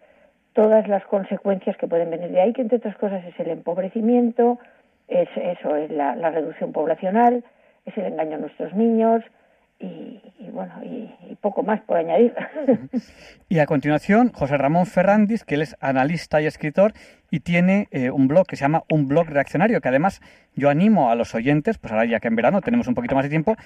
todas 0.52 0.86
las 0.88 1.04
consecuencias 1.06 1.76
que 1.78 1.88
pueden 1.88 2.10
venir 2.10 2.30
de 2.30 2.40
ahí, 2.42 2.52
que 2.52 2.60
entre 2.62 2.78
otras 2.78 2.96
cosas 2.98 3.24
es 3.24 3.40
el 3.40 3.48
empobrecimiento, 3.48 4.58
es 5.08 5.28
eso, 5.36 5.74
es 5.74 5.90
la 5.90 6.30
reducción 6.30 6.72
poblacional, 6.72 7.42
es 7.86 7.96
el 7.96 8.04
engaño 8.06 8.36
a 8.36 8.40
nuestros 8.40 8.74
niños, 8.74 9.22
y, 9.78 10.50
bueno, 10.52 10.72
y, 10.82 11.34
poco 11.40 11.62
más 11.62 11.80
por 11.82 11.98
añadir. 11.98 12.34
Y 13.48 13.60
a 13.60 13.66
continuación, 13.66 14.32
José 14.32 14.56
Ramón 14.56 14.86
Ferrandis, 14.86 15.44
que 15.44 15.54
él 15.54 15.62
es 15.62 15.76
analista 15.80 16.42
y 16.42 16.46
escritor 16.46 16.94
y 17.30 17.40
tiene 17.40 17.86
eh, 17.92 18.10
un 18.10 18.26
blog 18.26 18.46
que 18.46 18.56
se 18.56 18.62
llama 18.62 18.82
Un 18.88 19.06
Blog 19.06 19.28
Reaccionario, 19.28 19.80
que 19.80 19.88
además 19.88 20.20
yo 20.54 20.68
animo 20.68 21.10
a 21.10 21.14
los 21.14 21.34
oyentes, 21.34 21.78
pues 21.78 21.92
ahora 21.92 22.06
ya 22.06 22.18
que 22.18 22.26
en 22.26 22.34
verano 22.34 22.60
tenemos 22.60 22.88
un 22.88 22.94
poquito 22.94 23.14
más 23.14 23.24
de 23.24 23.30
tiempo, 23.30 23.56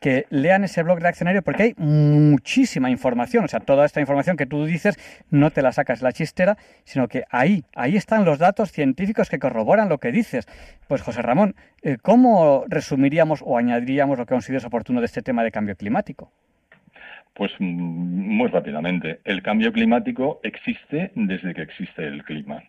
que 0.00 0.26
lean 0.30 0.64
ese 0.64 0.82
blog 0.82 0.98
reaccionario 0.98 1.42
porque 1.42 1.62
hay 1.62 1.74
muchísima 1.76 2.90
información. 2.90 3.44
O 3.44 3.48
sea, 3.48 3.60
toda 3.60 3.84
esta 3.84 4.00
información 4.00 4.36
que 4.36 4.46
tú 4.46 4.64
dices 4.64 4.98
no 5.30 5.50
te 5.50 5.62
la 5.62 5.72
sacas 5.72 6.00
de 6.00 6.04
la 6.04 6.12
chistera, 6.12 6.56
sino 6.84 7.08
que 7.08 7.24
ahí, 7.30 7.64
ahí 7.74 7.96
están 7.96 8.24
los 8.24 8.38
datos 8.38 8.72
científicos 8.72 9.28
que 9.28 9.38
corroboran 9.38 9.88
lo 9.88 9.98
que 9.98 10.12
dices. 10.12 10.46
Pues 10.88 11.02
José 11.02 11.22
Ramón, 11.22 11.56
eh, 11.82 11.96
¿cómo 12.00 12.64
resumiríamos 12.68 13.42
o 13.44 13.58
añadiríamos 13.58 14.18
lo 14.18 14.26
que 14.26 14.34
consideras 14.34 14.64
oportuno 14.64 15.00
de 15.00 15.06
este 15.06 15.22
tema 15.22 15.42
de 15.42 15.50
cambio 15.50 15.76
climático? 15.76 16.32
Pues 17.36 17.52
mm, 17.58 17.64
muy 17.64 18.48
rápidamente. 18.48 19.20
El 19.24 19.42
cambio 19.42 19.72
climático 19.72 20.40
existe 20.42 21.10
desde 21.14 21.54
que 21.54 21.62
existe 21.62 22.06
el 22.06 22.24
clima. 22.24 22.62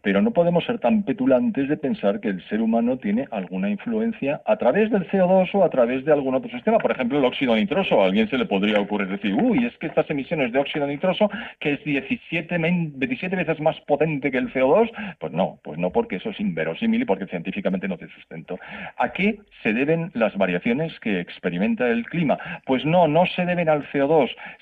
Pero 0.00 0.22
no 0.22 0.30
podemos 0.30 0.64
ser 0.64 0.78
tan 0.78 1.02
petulantes 1.02 1.68
de 1.68 1.76
pensar 1.76 2.20
que 2.20 2.28
el 2.28 2.42
ser 2.48 2.60
humano 2.60 2.98
tiene 2.98 3.26
alguna 3.32 3.68
influencia 3.68 4.40
a 4.46 4.56
través 4.56 4.90
del 4.90 5.08
CO2 5.10 5.50
o 5.54 5.64
a 5.64 5.70
través 5.70 6.04
de 6.04 6.12
algún 6.12 6.36
otro 6.36 6.50
sistema. 6.50 6.78
Por 6.78 6.92
ejemplo, 6.92 7.18
el 7.18 7.24
óxido 7.24 7.56
nitroso. 7.56 8.00
A 8.00 8.06
alguien 8.06 8.28
se 8.28 8.38
le 8.38 8.46
podría 8.46 8.80
ocurrir 8.80 9.08
decir, 9.08 9.34
uy, 9.34 9.66
es 9.66 9.76
que 9.78 9.88
estas 9.88 10.08
emisiones 10.08 10.52
de 10.52 10.60
óxido 10.60 10.86
nitroso, 10.86 11.28
que 11.58 11.72
es 11.72 11.84
17, 11.84 12.58
27 12.58 13.36
veces 13.36 13.60
más 13.60 13.80
potente 13.82 14.30
que 14.30 14.38
el 14.38 14.52
CO2, 14.52 14.90
pues 15.18 15.32
no, 15.32 15.58
pues 15.64 15.78
no 15.78 15.90
porque 15.90 16.16
eso 16.16 16.30
es 16.30 16.38
inverosímil 16.38 17.02
y 17.02 17.04
porque 17.04 17.26
científicamente 17.26 17.88
no 17.88 17.98
tiene 17.98 18.12
sustento. 18.14 18.58
¿A 18.96 19.12
qué 19.12 19.40
se 19.62 19.72
deben 19.72 20.10
las 20.14 20.36
variaciones 20.36 20.98
que 21.00 21.18
experimenta 21.18 21.88
el 21.88 22.04
clima? 22.04 22.38
Pues 22.66 22.84
no, 22.84 23.08
no 23.08 23.26
se 23.26 23.44
deben 23.44 23.68
al 23.68 23.84
CO2 23.90 24.11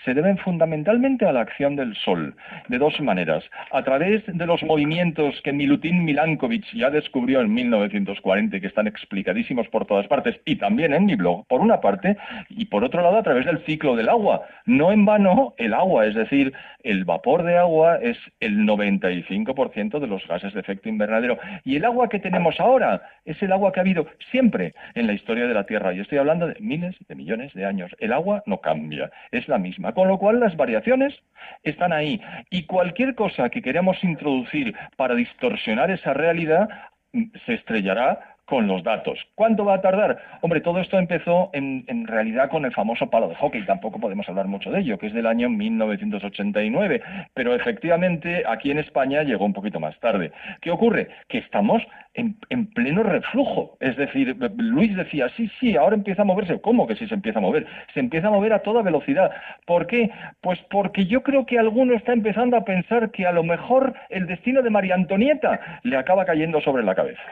se 0.05 0.15
deben 0.15 0.39
fundamentalmente 0.39 1.27
a 1.27 1.33
la 1.33 1.41
acción 1.41 1.77
del 1.77 1.95
Sol, 1.97 2.35
de 2.69 2.79
dos 2.79 3.01
maneras. 3.01 3.45
A 3.73 3.83
través 3.83 4.23
de 4.27 4.47
los 4.47 4.63
movimientos 4.63 5.41
que 5.43 5.53
Milutin 5.53 6.05
Milankovic 6.05 6.65
ya 6.73 6.91
descubrió 6.91 7.41
en 7.41 7.53
1940 7.53 8.57
y 8.57 8.61
que 8.61 8.67
están 8.67 8.87
explicadísimos 8.87 9.69
por 9.69 9.87
todas 9.87 10.07
partes, 10.07 10.41
y 10.45 10.57
también 10.57 10.95
en 10.95 11.07
mi 11.07 11.17
blog, 11.17 11.47
por 11.47 11.61
una 11.61 11.81
parte, 11.81 12.17
y 12.49 12.67
por 12.67 12.85
otro 12.85 13.03
lado 13.03 13.19
a 13.19 13.23
través 13.23 13.47
del 13.47 13.65
ciclo 13.65 13.97
del 13.97 14.09
agua. 14.09 14.43
No 14.67 14.93
en 14.93 15.05
vano, 15.05 15.55
el 15.59 15.75
agua, 15.75 16.07
es 16.07 16.15
decir, 16.15 16.53
el 16.83 17.05
vapor 17.05 17.43
de 17.43 17.59
agua 17.59 17.97
es 17.97 18.17
el 18.41 18.67
95% 18.67 19.99
de 19.99 20.07
los 20.07 20.27
gases 20.27 20.55
de 20.55 20.61
efecto 20.61 20.89
invernadero. 20.89 21.39
Y 21.65 21.77
el 21.77 21.85
agua 21.85 22.09
que 22.09 22.19
tenemos 22.19 22.59
ahora 22.59 23.03
es 23.25 23.41
el 23.43 23.53
agua 23.53 23.73
que 23.73 23.81
ha 23.81 23.83
habido 23.83 24.07
siempre 24.31 24.75
en 24.95 25.07
la 25.07 25.13
historia 25.13 25.47
de 25.47 25.55
la 25.55 25.65
Tierra. 25.65 25.93
Y 25.93 26.01
estoy 26.01 26.19
hablando 26.19 26.47
de 26.47 26.57
miles 26.61 26.97
de 27.07 27.15
millones 27.15 27.53
de 27.55 27.67
años. 27.67 27.95
El 27.99 28.13
agua 28.13 28.43
no 28.47 28.59
cambia 28.59 29.11
es 29.31 29.40
la 29.49 29.59
misma. 29.59 29.93
Con 29.93 30.09
lo 30.09 30.19
cual 30.19 30.41
las 30.41 30.57
variaciones 30.57 31.15
están 31.63 31.93
ahí. 31.93 32.21
Y 32.51 32.65
cualquier 32.65 33.15
cosa 33.15 33.51
que 33.51 33.63
queramos 33.63 34.03
introducir 34.03 34.75
para 34.97 35.15
distorsionar 35.15 35.91
esa 35.91 36.15
realidad 36.15 36.69
mm, 37.13 37.25
se 37.47 37.55
estrellará 37.55 38.30
con 38.51 38.67
los 38.67 38.83
datos. 38.83 39.17
¿Cuánto 39.37 39.65
va 39.65 39.75
a 39.75 39.81
tardar? 39.81 40.19
Hombre, 40.41 40.61
todo 40.61 40.81
esto 40.81 40.99
empezó 40.99 41.51
en, 41.53 42.07
realidad 42.09 42.51
con 42.51 42.65
el 42.65 42.73
famoso 42.73 43.09
palo 43.09 43.29
de 43.29 43.37
hockey, 43.37 43.65
tampoco 43.65 44.01
podemos 44.01 44.29
hablar 44.29 44.49
mucho 44.49 44.73
de 44.73 44.81
ello, 44.81 44.99
que 44.99 45.07
es 45.07 45.15
del 45.15 45.27
año 45.27 45.49
1989, 45.49 47.01
pero 47.33 47.55
efectivamente 47.55 48.43
aquí 48.45 48.73
en 48.73 48.79
España 48.79 49.23
llegó 49.23 49.45
un 49.45 49.53
poquito 49.53 49.79
más 49.79 49.99
tarde. 50.01 50.33
¿Qué 50.61 50.73
ocurre? 50.73 51.11
Que 51.29 51.39
estamos 51.39 51.81
en, 52.15 52.35
pleno 52.75 53.05
reflujo, 53.05 53.77
es 53.79 53.97
decir, 53.97 54.37
Luis 54.57 54.97
decía, 54.97 55.29
sí, 55.37 55.49
sí, 55.61 55.77
ahora 55.77 55.95
empieza 55.95 56.23
a 56.23 56.25
moverse. 56.25 56.61
¿Cómo 56.61 56.89
que 56.89 56.97
sí 56.97 57.07
se 57.07 57.15
empieza 57.15 57.39
a 57.39 57.43
mover? 57.43 57.69
Se 57.95 58.01
empieza 58.01 58.27
a 58.27 58.33
mover 58.33 58.53
a 58.53 58.63
toda 58.63 58.83
velocidad. 58.83 59.31
¿Por 59.65 59.87
qué? 59.87 60.11
Pues 60.41 60.59
porque 60.71 61.07
yo 61.07 61.23
creo 61.23 61.47
que 61.47 61.61
alguno 61.61 61.95
está 61.95 62.13
empezando 62.13 62.57
a 62.57 62.65
pensar 62.65 63.13
que 63.13 63.29
a 63.29 63.33
lo 63.33 63.45
mejor 63.45 63.95
el 64.09 64.27
destino 64.27 64.61
de 64.63 64.71
María 64.71 64.97
Antonieta 64.97 65.81
le 65.85 65.97
acaba 65.97 66.25
cayendo 66.25 66.61
sobre 66.61 66.83
la 66.83 66.97
cabeza. 66.97 67.23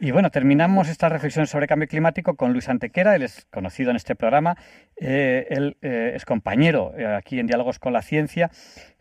Y 0.00 0.12
bueno, 0.12 0.30
terminamos 0.30 0.88
esta 0.88 1.08
reflexión 1.08 1.48
sobre 1.48 1.66
cambio 1.66 1.88
climático 1.88 2.36
con 2.36 2.52
Luis 2.52 2.68
Antequera, 2.68 3.16
él 3.16 3.22
es 3.22 3.46
conocido 3.50 3.90
en 3.90 3.96
este 3.96 4.14
programa, 4.14 4.56
eh, 4.96 5.46
él 5.50 5.76
eh, 5.82 6.12
es 6.14 6.24
compañero 6.24 6.92
eh, 6.96 7.04
aquí 7.04 7.40
en 7.40 7.48
Diálogos 7.48 7.80
con 7.80 7.92
la 7.92 8.02
Ciencia, 8.02 8.48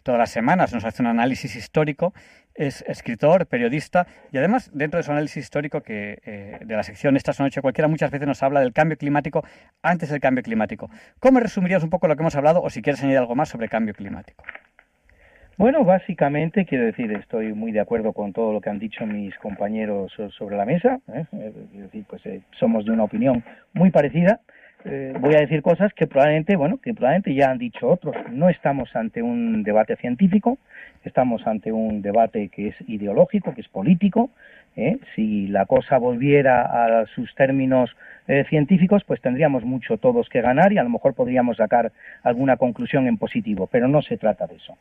todas 0.01 0.17
las 0.17 0.31
semanas 0.31 0.73
nos 0.73 0.85
hace 0.85 1.03
un 1.03 1.07
análisis 1.07 1.55
histórico, 1.55 2.15
es 2.55 2.83
escritor, 2.87 3.45
periodista 3.45 4.07
y 4.31 4.39
además 4.39 4.71
dentro 4.73 4.97
de 4.97 5.03
su 5.03 5.11
análisis 5.11 5.43
histórico 5.43 5.81
que 5.81 6.59
de 6.65 6.75
la 6.75 6.81
sección 6.81 7.15
Esta 7.15 7.31
noche 7.37 7.61
cualquiera 7.61 7.87
muchas 7.87 8.09
veces 8.09 8.27
nos 8.27 8.41
habla 8.41 8.61
del 8.61 8.73
cambio 8.73 8.97
climático 8.97 9.45
antes 9.83 10.09
del 10.09 10.19
cambio 10.19 10.43
climático. 10.43 10.89
¿Cómo 11.19 11.39
resumirías 11.39 11.83
un 11.83 11.91
poco 11.91 12.07
lo 12.07 12.15
que 12.15 12.23
hemos 12.23 12.35
hablado 12.35 12.63
o 12.63 12.71
si 12.71 12.81
quieres 12.81 13.01
añadir 13.01 13.19
algo 13.19 13.35
más 13.35 13.49
sobre 13.49 13.69
cambio 13.69 13.93
climático? 13.93 14.43
Bueno, 15.57 15.83
básicamente 15.83 16.65
quiero 16.65 16.85
decir, 16.85 17.11
estoy 17.13 17.51
muy 17.53 17.71
de 17.71 17.79
acuerdo 17.79 18.13
con 18.13 18.31
todo 18.31 18.53
lo 18.53 18.61
que 18.61 18.69
han 18.69 18.77
dicho 18.77 19.07
mis 19.07 19.35
compañeros 19.39 20.13
sobre 20.37 20.55
la 20.55 20.65
mesa. 20.65 20.99
¿eh? 21.11 21.25
Eh, 21.33 21.51
decir, 21.73 22.05
pues 22.07 22.23
eh, 22.27 22.41
somos 22.59 22.85
de 22.85 22.91
una 22.91 23.05
opinión 23.05 23.43
muy 23.73 23.89
parecida. 23.89 24.39
voy 25.19 25.33
a 25.33 25.39
decir 25.39 25.63
cosas 25.63 25.91
que 25.95 26.05
probablemente, 26.05 26.55
bueno, 26.55 26.77
que 26.77 26.93
probablemente 26.93 27.33
ya 27.33 27.49
han 27.49 27.57
dicho 27.57 27.89
otros. 27.89 28.15
No 28.31 28.49
estamos 28.49 28.95
ante 28.95 29.23
un 29.23 29.63
debate 29.63 29.95
científico, 29.95 30.59
estamos 31.03 31.47
ante 31.47 31.71
un 31.71 32.03
debate 32.03 32.49
que 32.49 32.67
es 32.67 32.75
ideológico, 32.87 33.55
que 33.55 33.61
es 33.61 33.67
político. 33.67 34.29
Si 35.15 35.47
la 35.47 35.65
cosa 35.65 35.97
volviera 35.97 37.01
a 37.01 37.07
sus 37.07 37.33
términos 37.33 37.89
científicos, 38.47 39.03
pues 39.05 39.19
tendríamos 39.21 39.63
mucho 39.63 39.97
todos 39.97 40.29
que 40.29 40.41
ganar 40.41 40.71
y 40.71 40.77
a 40.77 40.83
lo 40.83 40.89
mejor 40.89 41.15
podríamos 41.15 41.57
sacar 41.57 41.91
alguna 42.21 42.57
conclusión 42.57 43.07
en 43.07 43.17
positivo, 43.17 43.65
pero 43.65 43.87
no 43.87 44.03
se 44.03 44.17
trata 44.17 44.45
de 44.45 44.57
eso. 44.57 44.77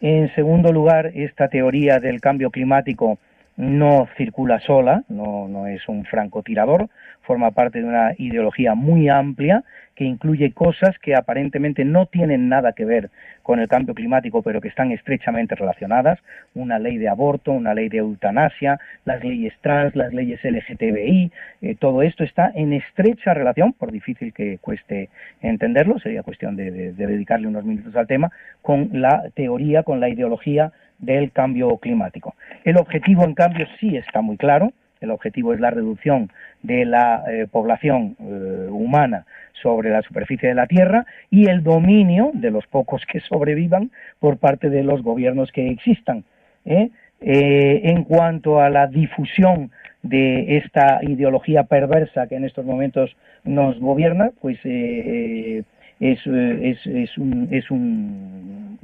En 0.00 0.32
segundo 0.34 0.72
lugar, 0.72 1.12
esta 1.14 1.48
teoría 1.48 1.98
del 1.98 2.20
cambio 2.20 2.50
climático 2.50 3.18
no 3.56 4.08
circula 4.16 4.60
sola, 4.60 5.02
no, 5.08 5.48
no, 5.48 5.66
es 5.66 5.88
un 5.88 6.04
francotirador, 6.04 6.88
forma 7.28 7.50
parte 7.50 7.80
de 7.80 7.84
una 7.84 8.14
ideología 8.16 8.74
muy 8.74 9.10
amplia 9.10 9.62
que 9.94 10.04
incluye 10.04 10.52
cosas 10.52 10.98
que 10.98 11.14
aparentemente 11.14 11.84
no 11.84 12.06
tienen 12.06 12.48
nada 12.48 12.72
que 12.72 12.86
ver 12.86 13.10
con 13.42 13.60
el 13.60 13.68
cambio 13.68 13.94
climático, 13.94 14.42
pero 14.42 14.62
que 14.62 14.68
están 14.68 14.92
estrechamente 14.92 15.54
relacionadas, 15.54 16.18
una 16.54 16.78
ley 16.78 16.96
de 16.96 17.08
aborto, 17.08 17.52
una 17.52 17.74
ley 17.74 17.90
de 17.90 17.98
eutanasia, 17.98 18.80
las 19.04 19.22
leyes 19.22 19.52
trans, 19.60 19.94
las 19.94 20.14
leyes 20.14 20.40
LGTBI, 20.42 21.32
eh, 21.60 21.74
todo 21.74 22.00
esto 22.02 22.24
está 22.24 22.50
en 22.54 22.72
estrecha 22.72 23.34
relación, 23.34 23.74
por 23.74 23.92
difícil 23.92 24.32
que 24.32 24.56
cueste 24.58 25.10
entenderlo, 25.42 25.98
sería 25.98 26.22
cuestión 26.22 26.56
de 26.56 26.92
dedicarle 26.92 27.46
unos 27.46 27.64
minutos 27.64 27.94
al 27.94 28.06
tema, 28.06 28.30
con 28.62 28.88
la 28.92 29.28
teoría, 29.34 29.82
con 29.82 30.00
la 30.00 30.08
ideología 30.08 30.72
del 30.98 31.30
cambio 31.32 31.76
climático. 31.76 32.34
El 32.64 32.78
objetivo, 32.78 33.24
en 33.24 33.34
cambio, 33.34 33.66
sí 33.78 33.96
está 33.96 34.22
muy 34.22 34.36
claro. 34.38 34.72
El 35.00 35.10
objetivo 35.10 35.54
es 35.54 35.60
la 35.60 35.70
reducción 35.70 36.30
de 36.62 36.84
la 36.84 37.24
eh, 37.28 37.46
población 37.50 38.16
eh, 38.20 38.68
humana 38.70 39.26
sobre 39.62 39.90
la 39.90 40.02
superficie 40.02 40.48
de 40.48 40.54
la 40.54 40.66
Tierra 40.66 41.06
y 41.30 41.48
el 41.48 41.62
dominio 41.62 42.30
de 42.34 42.50
los 42.50 42.66
pocos 42.66 43.02
que 43.10 43.20
sobrevivan 43.20 43.90
por 44.18 44.38
parte 44.38 44.70
de 44.70 44.82
los 44.82 45.02
gobiernos 45.02 45.52
que 45.52 45.70
existan. 45.70 46.24
¿eh? 46.64 46.90
en 47.20 48.04
cuanto 48.04 48.60
a 48.60 48.70
la 48.70 48.86
difusión 48.86 49.72
de 50.04 50.58
esta 50.58 51.00
ideología 51.02 51.64
perversa 51.64 52.28
que 52.28 52.36
en 52.36 52.44
estos 52.44 52.64
momentos 52.64 53.16
nos 53.42 53.76
gobierna, 53.80 54.30
pues 54.40 54.56
es, 54.64 55.64
es, 55.98 57.18
un, 57.18 57.48
es 57.50 57.70
un 57.72 58.78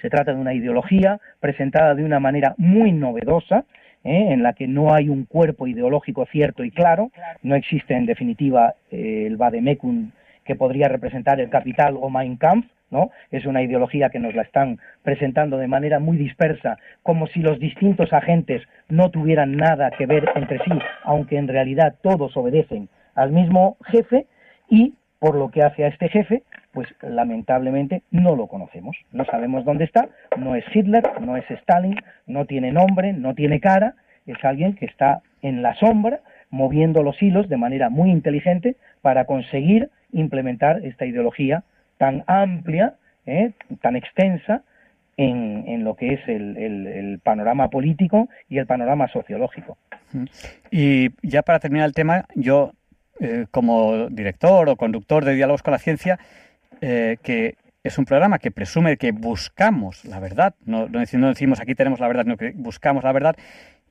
se 0.00 0.10
trata 0.10 0.32
de 0.32 0.40
una 0.40 0.54
ideología 0.54 1.20
presentada 1.40 1.94
de 1.94 2.04
una 2.04 2.20
manera 2.20 2.54
muy 2.56 2.92
novedosa, 2.92 3.64
¿eh? 4.04 4.28
en 4.30 4.42
la 4.42 4.52
que 4.52 4.66
no 4.66 4.94
hay 4.94 5.08
un 5.08 5.24
cuerpo 5.24 5.66
ideológico 5.66 6.26
cierto 6.26 6.64
y 6.64 6.70
claro, 6.70 7.10
no 7.42 7.54
existe 7.54 7.94
en 7.94 8.06
definitiva 8.06 8.74
eh, 8.90 9.24
el 9.26 9.36
Vademecum 9.36 10.10
que 10.44 10.56
podría 10.56 10.88
representar 10.88 11.40
el 11.40 11.50
capital 11.50 11.96
o 12.00 12.10
Mein 12.10 12.36
Kampf, 12.36 12.66
¿no? 12.90 13.10
Es 13.30 13.46
una 13.46 13.62
ideología 13.62 14.10
que 14.10 14.18
nos 14.18 14.34
la 14.34 14.42
están 14.42 14.80
presentando 15.02 15.58
de 15.58 15.68
manera 15.68 16.00
muy 16.00 16.16
dispersa, 16.16 16.76
como 17.02 17.28
si 17.28 17.40
los 17.40 17.60
distintos 17.60 18.12
agentes 18.12 18.62
no 18.88 19.10
tuvieran 19.10 19.56
nada 19.56 19.90
que 19.92 20.06
ver 20.06 20.28
entre 20.34 20.58
sí, 20.58 20.72
aunque 21.04 21.36
en 21.36 21.46
realidad 21.46 21.94
todos 22.02 22.36
obedecen 22.36 22.88
al 23.14 23.30
mismo 23.30 23.76
jefe 23.84 24.26
y 24.68 24.94
por 25.20 25.36
lo 25.36 25.50
que 25.50 25.62
hace 25.62 25.84
a 25.84 25.88
este 25.88 26.08
jefe, 26.08 26.42
pues 26.72 26.88
lamentablemente 27.02 28.02
no 28.10 28.36
lo 28.36 28.46
conocemos. 28.46 28.96
No 29.12 29.24
sabemos 29.24 29.64
dónde 29.64 29.84
está, 29.84 30.08
no 30.36 30.54
es 30.54 30.64
Hitler, 30.72 31.02
no 31.20 31.36
es 31.36 31.50
Stalin, 31.50 31.96
no 32.26 32.44
tiene 32.44 32.72
nombre, 32.72 33.12
no 33.12 33.34
tiene 33.34 33.60
cara, 33.60 33.94
es 34.26 34.42
alguien 34.44 34.74
que 34.74 34.86
está 34.86 35.22
en 35.42 35.62
la 35.62 35.74
sombra 35.74 36.20
moviendo 36.50 37.02
los 37.02 37.20
hilos 37.22 37.48
de 37.48 37.56
manera 37.56 37.90
muy 37.90 38.10
inteligente 38.10 38.76
para 39.02 39.24
conseguir 39.24 39.90
implementar 40.12 40.84
esta 40.84 41.06
ideología 41.06 41.62
tan 41.96 42.24
amplia, 42.26 42.94
¿eh? 43.26 43.52
tan 43.80 43.96
extensa, 43.96 44.62
en, 45.16 45.84
lo 45.84 45.96
que 45.96 46.14
es 46.14 46.20
el, 46.28 47.20
panorama 47.22 47.68
político 47.68 48.28
y 48.48 48.56
el 48.56 48.66
panorama 48.66 49.06
sociológico. 49.08 49.76
Y 50.70 51.10
ya 51.22 51.42
para 51.42 51.58
terminar 51.58 51.86
el 51.86 51.92
tema, 51.92 52.24
yo 52.34 52.72
eh, 53.20 53.44
como 53.50 54.08
director 54.08 54.68
o 54.68 54.76
conductor 54.76 55.24
de 55.24 55.34
Diálogos 55.34 55.62
con 55.62 55.72
la 55.72 55.78
Ciencia, 55.78 56.18
eh, 56.80 57.18
que 57.22 57.56
es 57.82 57.98
un 57.98 58.04
programa 58.04 58.38
que 58.38 58.50
presume 58.50 58.96
que 58.96 59.12
buscamos 59.12 60.04
la 60.04 60.20
verdad, 60.20 60.54
no, 60.64 60.88
no 60.88 61.00
decimos 61.00 61.60
aquí 61.60 61.74
tenemos 61.74 62.00
la 62.00 62.08
verdad, 62.08 62.24
no 62.24 62.36
que 62.36 62.52
buscamos 62.54 63.04
la 63.04 63.12
verdad, 63.12 63.36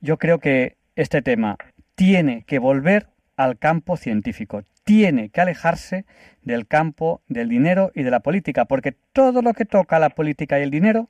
yo 0.00 0.16
creo 0.16 0.38
que 0.38 0.76
este 0.96 1.22
tema 1.22 1.56
tiene 1.94 2.44
que 2.46 2.58
volver 2.58 3.08
al 3.36 3.58
campo 3.58 3.96
científico, 3.96 4.62
tiene 4.84 5.30
que 5.30 5.40
alejarse 5.40 6.04
del 6.42 6.66
campo 6.66 7.22
del 7.28 7.48
dinero 7.48 7.90
y 7.94 8.02
de 8.02 8.10
la 8.10 8.20
política, 8.20 8.64
porque 8.64 8.92
todo 9.12 9.42
lo 9.42 9.54
que 9.54 9.64
toca 9.64 9.98
la 9.98 10.10
política 10.10 10.58
y 10.58 10.62
el 10.62 10.70
dinero 10.70 11.08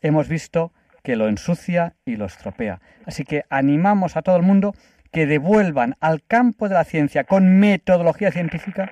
hemos 0.00 0.28
visto 0.28 0.72
que 1.02 1.16
lo 1.16 1.28
ensucia 1.28 1.94
y 2.04 2.16
lo 2.16 2.26
estropea. 2.26 2.80
Así 3.04 3.24
que 3.24 3.44
animamos 3.50 4.16
a 4.16 4.22
todo 4.22 4.36
el 4.36 4.42
mundo 4.42 4.74
que 5.12 5.26
devuelvan 5.26 5.96
al 6.00 6.22
campo 6.24 6.68
de 6.68 6.74
la 6.74 6.84
ciencia 6.84 7.24
con 7.24 7.58
metodología 7.58 8.32
científica 8.32 8.90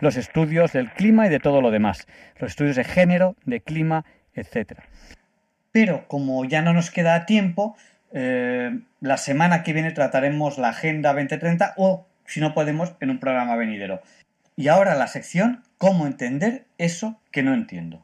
los 0.00 0.16
estudios 0.16 0.72
del 0.72 0.90
clima 0.92 1.26
y 1.26 1.30
de 1.30 1.40
todo 1.40 1.60
lo 1.60 1.70
demás, 1.70 2.06
los 2.38 2.52
estudios 2.52 2.76
de 2.76 2.84
género, 2.84 3.36
de 3.44 3.60
clima, 3.60 4.04
etc. 4.34 4.80
Pero 5.72 6.06
como 6.08 6.44
ya 6.44 6.62
no 6.62 6.72
nos 6.72 6.90
queda 6.90 7.26
tiempo, 7.26 7.76
eh, 8.12 8.78
la 9.00 9.16
semana 9.16 9.62
que 9.62 9.72
viene 9.72 9.90
trataremos 9.90 10.58
la 10.58 10.68
Agenda 10.68 11.12
2030 11.12 11.74
o, 11.76 12.06
si 12.24 12.40
no 12.40 12.54
podemos, 12.54 12.94
en 13.00 13.10
un 13.10 13.20
programa 13.20 13.56
venidero. 13.56 14.00
Y 14.56 14.68
ahora 14.68 14.94
la 14.94 15.06
sección 15.06 15.62
¿Cómo 15.78 16.06
entender 16.06 16.64
eso 16.78 17.20
que 17.30 17.42
no 17.42 17.52
entiendo? 17.52 18.02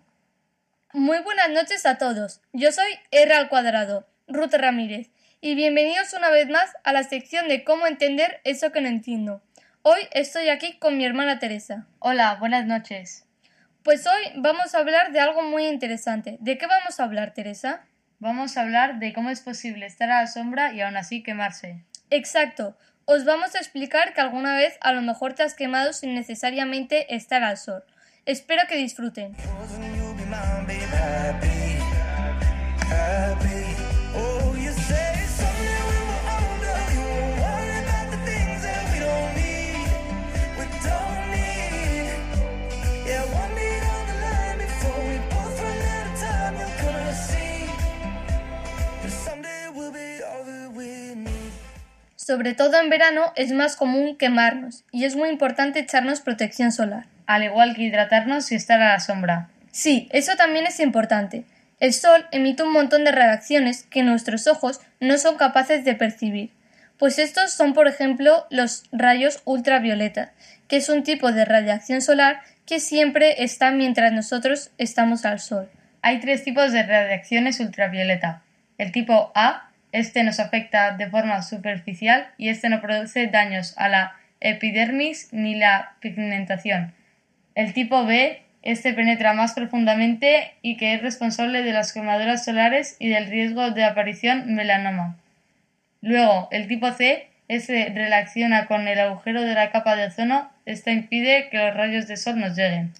Muy 0.92 1.20
buenas 1.20 1.48
noches 1.50 1.86
a 1.86 1.96
todos. 1.96 2.42
Yo 2.52 2.70
soy 2.70 2.86
R 3.10 3.32
al 3.32 3.48
cuadrado, 3.48 4.06
Ruth 4.28 4.52
Ramírez, 4.52 5.08
y 5.44 5.56
bienvenidos 5.56 6.12
una 6.12 6.30
vez 6.30 6.48
más 6.48 6.70
a 6.84 6.92
la 6.92 7.02
sección 7.02 7.48
de 7.48 7.64
cómo 7.64 7.88
entender 7.88 8.40
eso 8.44 8.70
que 8.70 8.80
no 8.80 8.86
entiendo. 8.86 9.42
Hoy 9.82 9.98
estoy 10.12 10.48
aquí 10.48 10.78
con 10.78 10.96
mi 10.96 11.04
hermana 11.04 11.40
Teresa. 11.40 11.88
Hola, 11.98 12.36
buenas 12.36 12.64
noches. 12.64 13.26
Pues 13.82 14.06
hoy 14.06 14.40
vamos 14.40 14.72
a 14.72 14.78
hablar 14.78 15.10
de 15.10 15.18
algo 15.18 15.42
muy 15.42 15.66
interesante. 15.66 16.36
¿De 16.38 16.58
qué 16.58 16.68
vamos 16.68 17.00
a 17.00 17.04
hablar, 17.04 17.34
Teresa? 17.34 17.84
Vamos 18.20 18.56
a 18.56 18.60
hablar 18.60 19.00
de 19.00 19.12
cómo 19.12 19.30
es 19.30 19.40
posible 19.40 19.84
estar 19.84 20.12
a 20.12 20.20
la 20.20 20.26
sombra 20.28 20.74
y 20.74 20.80
aún 20.80 20.96
así 20.96 21.24
quemarse. 21.24 21.82
Exacto. 22.10 22.76
Os 23.04 23.24
vamos 23.24 23.56
a 23.56 23.58
explicar 23.58 24.14
que 24.14 24.20
alguna 24.20 24.54
vez 24.54 24.78
a 24.80 24.92
lo 24.92 25.02
mejor 25.02 25.32
te 25.32 25.42
has 25.42 25.54
quemado 25.54 25.92
sin 25.92 26.14
necesariamente 26.14 27.16
estar 27.16 27.42
al 27.42 27.58
sol. 27.58 27.82
Espero 28.26 28.62
que 28.68 28.76
disfruten. 28.76 29.34
Sobre 52.24 52.54
todo 52.54 52.78
en 52.78 52.88
verano 52.88 53.32
es 53.34 53.50
más 53.50 53.74
común 53.74 54.16
quemarnos 54.16 54.84
y 54.92 55.06
es 55.06 55.16
muy 55.16 55.28
importante 55.28 55.80
echarnos 55.80 56.20
protección 56.20 56.70
solar. 56.70 57.06
Al 57.26 57.42
igual 57.42 57.74
que 57.74 57.82
hidratarnos 57.82 58.52
y 58.52 58.54
estar 58.54 58.80
a 58.80 58.92
la 58.92 59.00
sombra. 59.00 59.48
Sí, 59.72 60.08
eso 60.12 60.36
también 60.36 60.64
es 60.66 60.78
importante. 60.78 61.44
El 61.80 61.92
sol 61.92 62.24
emite 62.30 62.62
un 62.62 62.72
montón 62.72 63.02
de 63.02 63.10
radiaciones 63.10 63.82
que 63.82 64.04
nuestros 64.04 64.46
ojos 64.46 64.80
no 65.00 65.18
son 65.18 65.36
capaces 65.36 65.84
de 65.84 65.96
percibir. 65.96 66.52
Pues 66.96 67.18
estos 67.18 67.54
son, 67.54 67.74
por 67.74 67.88
ejemplo, 67.88 68.46
los 68.50 68.84
rayos 68.92 69.42
ultravioleta, 69.44 70.30
que 70.68 70.76
es 70.76 70.88
un 70.88 71.02
tipo 71.02 71.32
de 71.32 71.44
radiación 71.44 72.02
solar 72.02 72.42
que 72.66 72.78
siempre 72.78 73.42
está 73.42 73.72
mientras 73.72 74.12
nosotros 74.12 74.70
estamos 74.78 75.24
al 75.24 75.40
sol. 75.40 75.68
Hay 76.02 76.20
tres 76.20 76.44
tipos 76.44 76.70
de 76.70 76.84
radiaciones 76.84 77.58
ultravioleta. 77.58 78.42
El 78.78 78.92
tipo 78.92 79.32
A, 79.34 79.71
este 79.92 80.24
nos 80.24 80.40
afecta 80.40 80.96
de 80.96 81.08
forma 81.08 81.42
superficial 81.42 82.28
y 82.38 82.48
este 82.48 82.68
no 82.68 82.80
produce 82.80 83.26
daños 83.28 83.74
a 83.76 83.88
la 83.88 84.16
epidermis 84.40 85.28
ni 85.32 85.54
la 85.54 85.94
pigmentación. 86.00 86.94
El 87.54 87.74
tipo 87.74 88.04
B, 88.04 88.42
este 88.62 88.94
penetra 88.94 89.34
más 89.34 89.52
profundamente 89.52 90.54
y 90.62 90.76
que 90.76 90.94
es 90.94 91.02
responsable 91.02 91.62
de 91.62 91.72
las 91.72 91.92
quemaduras 91.92 92.44
solares 92.44 92.96
y 92.98 93.08
del 93.08 93.26
riesgo 93.26 93.70
de 93.70 93.84
aparición 93.84 94.54
melanoma. 94.54 95.16
Luego, 96.00 96.48
el 96.50 96.66
tipo 96.66 96.90
C, 96.92 97.28
este 97.48 97.90
relaciona 97.94 98.66
con 98.66 98.88
el 98.88 98.98
agujero 98.98 99.42
de 99.42 99.54
la 99.54 99.70
capa 99.70 99.94
de 99.94 100.06
ozono, 100.06 100.50
esta 100.64 100.90
impide 100.90 101.48
que 101.50 101.58
los 101.58 101.74
rayos 101.74 102.08
de 102.08 102.16
sol 102.16 102.40
nos 102.40 102.56
lleguen. 102.56 102.92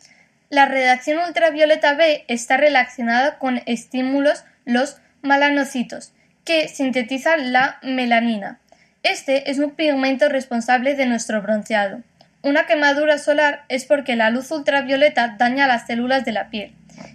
La 0.51 0.66
radiación 0.66 1.19
ultravioleta 1.27 1.94
B 1.94 2.24
está 2.28 2.59
relacionada 2.59 3.39
con 3.39 3.62
estímulos 3.66 4.44
los 4.66 5.01
malanocitos, 5.23 6.12
que 6.44 6.69
sintetizan 6.69 7.52
la 7.52 7.78
melanina. 7.82 8.59
Este 9.02 9.51
es 9.51 9.59
un 9.59 9.73
pigmento 9.73 10.28
responsable 10.28 10.94
de 10.94 11.06
nuestro 11.06 11.43
bronceado. 11.43 12.01
Una 12.43 12.66
quemadura 12.66 13.19
solar 13.19 13.64
es 13.69 13.85
porque 13.85 14.16
la 14.16 14.31
luz 14.31 14.51
ultravioleta 14.51 15.36
daña 15.39 15.66
las 15.66 15.86
células 15.86 16.24
de 16.24 16.32
la 16.32 16.51
piel. 16.51 16.73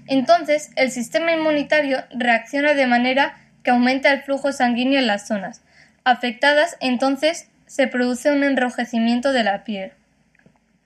Entonces, 0.08 0.72
el 0.76 0.92
sistema 0.92 1.32
inmunitario 1.32 2.04
reacciona 2.12 2.74
de 2.74 2.88
manera 2.88 3.38
que 3.64 3.72
aumenta 3.72 4.12
el 4.12 4.22
flujo 4.22 4.52
sanguíneo 4.52 5.00
en 5.00 5.08
las 5.08 5.28
zonas 5.28 5.62
afectadas, 6.08 6.78
entonces 6.80 7.50
se 7.66 7.88
produce 7.88 8.32
un 8.32 8.46
enrojecimiento 8.46 9.34
de 9.34 9.44
la 9.44 9.66
piel. 9.66 9.92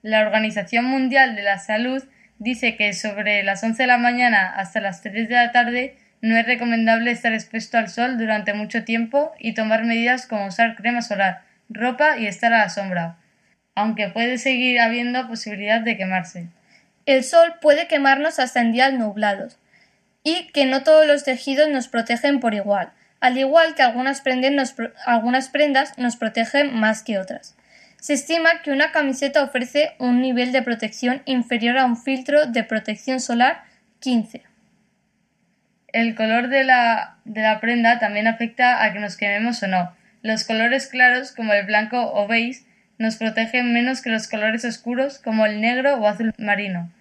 La 0.01 0.21
Organización 0.21 0.85
Mundial 0.85 1.35
de 1.35 1.43
la 1.43 1.59
Salud 1.59 2.03
dice 2.39 2.75
que 2.75 2.93
sobre 2.93 3.43
las 3.43 3.63
11 3.63 3.83
de 3.83 3.87
la 3.87 3.99
mañana 3.99 4.51
hasta 4.55 4.81
las 4.81 5.01
3 5.03 5.29
de 5.29 5.35
la 5.35 5.51
tarde 5.51 5.95
no 6.21 6.37
es 6.37 6.45
recomendable 6.45 7.11
estar 7.11 7.33
expuesto 7.33 7.77
al 7.77 7.89
sol 7.89 8.17
durante 8.17 8.53
mucho 8.53 8.83
tiempo 8.83 9.31
y 9.39 9.53
tomar 9.53 9.83
medidas 9.83 10.27
como 10.27 10.47
usar 10.47 10.75
crema 10.75 11.01
solar, 11.01 11.41
ropa 11.69 12.17
y 12.17 12.27
estar 12.27 12.53
a 12.53 12.59
la 12.59 12.69
sombra, 12.69 13.17
aunque 13.75 14.09
puede 14.09 14.37
seguir 14.37 14.79
habiendo 14.79 15.27
posibilidad 15.27 15.81
de 15.81 15.97
quemarse. 15.97 16.47
El 17.05 17.23
sol 17.23 17.55
puede 17.59 17.87
quemarnos 17.87 18.39
hasta 18.39 18.61
en 18.61 18.71
días 18.71 18.93
nublados 18.93 19.57
y 20.23 20.47
que 20.53 20.65
no 20.65 20.83
todos 20.83 21.07
los 21.07 21.23
tejidos 21.23 21.69
nos 21.69 21.87
protegen 21.87 22.39
por 22.39 22.53
igual, 22.53 22.91
al 23.19 23.37
igual 23.37 23.73
que 23.73 23.81
algunas, 23.81 24.21
prendas 24.21 25.97
nos 25.97 26.15
protegen 26.15 26.75
más 26.75 27.01
que 27.01 27.17
otras. 27.17 27.55
Se 27.99 28.13
estima 28.13 28.61
que 28.63 28.71
una 28.71 28.91
camiseta 28.91 29.43
ofrece 29.43 29.93
un 29.99 30.21
nivel 30.21 30.51
de 30.51 30.61
protección 30.61 31.21
inferior 31.25 31.77
a 31.77 31.85
un 31.85 31.97
filtro 31.97 32.45
de 32.47 32.63
protección 32.63 33.19
solar 33.19 33.63
15. 33.99 34.50
El 35.93 36.15
color 36.15 36.47
de 36.49 36.63
la, 36.63 37.17
de 37.25 37.41
la 37.41 37.59
prenda 37.59 37.99
también 37.99 38.27
afecta 38.27 38.83
a 38.83 38.93
que 38.93 38.99
nos 38.99 39.17
quememos 39.17 39.61
o 39.63 39.67
no. 39.67 39.91
Los 40.21 40.43
colores 40.43 40.87
claros, 40.87 41.33
como 41.33 41.53
el 41.53 41.65
blanco 41.65 42.13
o 42.13 42.27
beige, 42.27 42.61
nos 42.97 43.17
protegen 43.17 43.73
menos 43.73 44.01
que 44.01 44.11
los 44.11 44.27
colores 44.27 44.63
oscuros, 44.63 45.19
como 45.19 45.45
el 45.45 45.59
negro 45.59 45.95
o 45.95 46.07
azul 46.07 46.33
marino. 46.37 46.91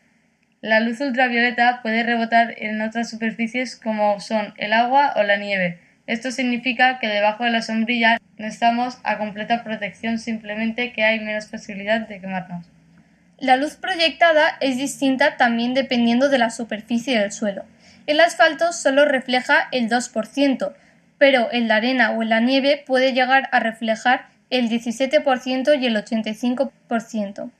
La 0.63 0.81
luz 0.81 1.01
ultravioleta 1.01 1.81
puede 1.83 2.03
rebotar 2.03 2.55
en 2.57 2.81
otras 2.83 3.09
superficies 3.09 3.77
como 3.77 4.21
son 4.21 4.55
el 4.57 4.73
agua 4.73 5.13
o 5.17 5.23
la 5.23 5.37
nieve. 5.37 5.79
Esto 6.07 6.31
significa 6.31 6.99
que 6.99 7.07
debajo 7.07 7.45
de 7.45 7.51
la 7.51 7.63
sombrilla 7.63 8.19
no 8.37 8.47
estamos 8.47 8.99
a 9.05 9.19
completa 9.19 9.63
protección, 9.63 10.19
simplemente 10.19 10.93
que 10.93 11.05
hay 11.05 11.21
menos 11.21 11.47
posibilidad 11.47 12.01
de 12.01 12.21
quemarnos. 12.21 12.67
La 13.39 13.57
luz 13.57 13.77
proyectada 13.77 14.57
es 14.61 14.77
distinta 14.77 15.37
también 15.37 15.73
dependiendo 15.73 16.29
de 16.29 16.39
la 16.39 16.51
superficie 16.51 17.19
del 17.19 17.33
suelo. 17.33 17.65
El 18.07 18.21
asfalto 18.21 18.73
solo 18.73 19.05
refleja 19.05 19.69
el 19.73 19.89
2%, 19.89 20.73
pero 21.19 21.49
en 21.53 21.69
la 21.69 21.77
arena 21.77 22.13
o 22.13 22.23
en 22.23 22.31
la 22.31 22.41
nieve 22.41 22.83
puede 22.87 23.13
llegar 23.13 23.49
a 23.53 23.61
reflejar 23.61 24.29
el 24.51 24.69
17% 24.69 25.81
y 25.81 25.87
el 25.87 25.97
85%. 25.97 27.51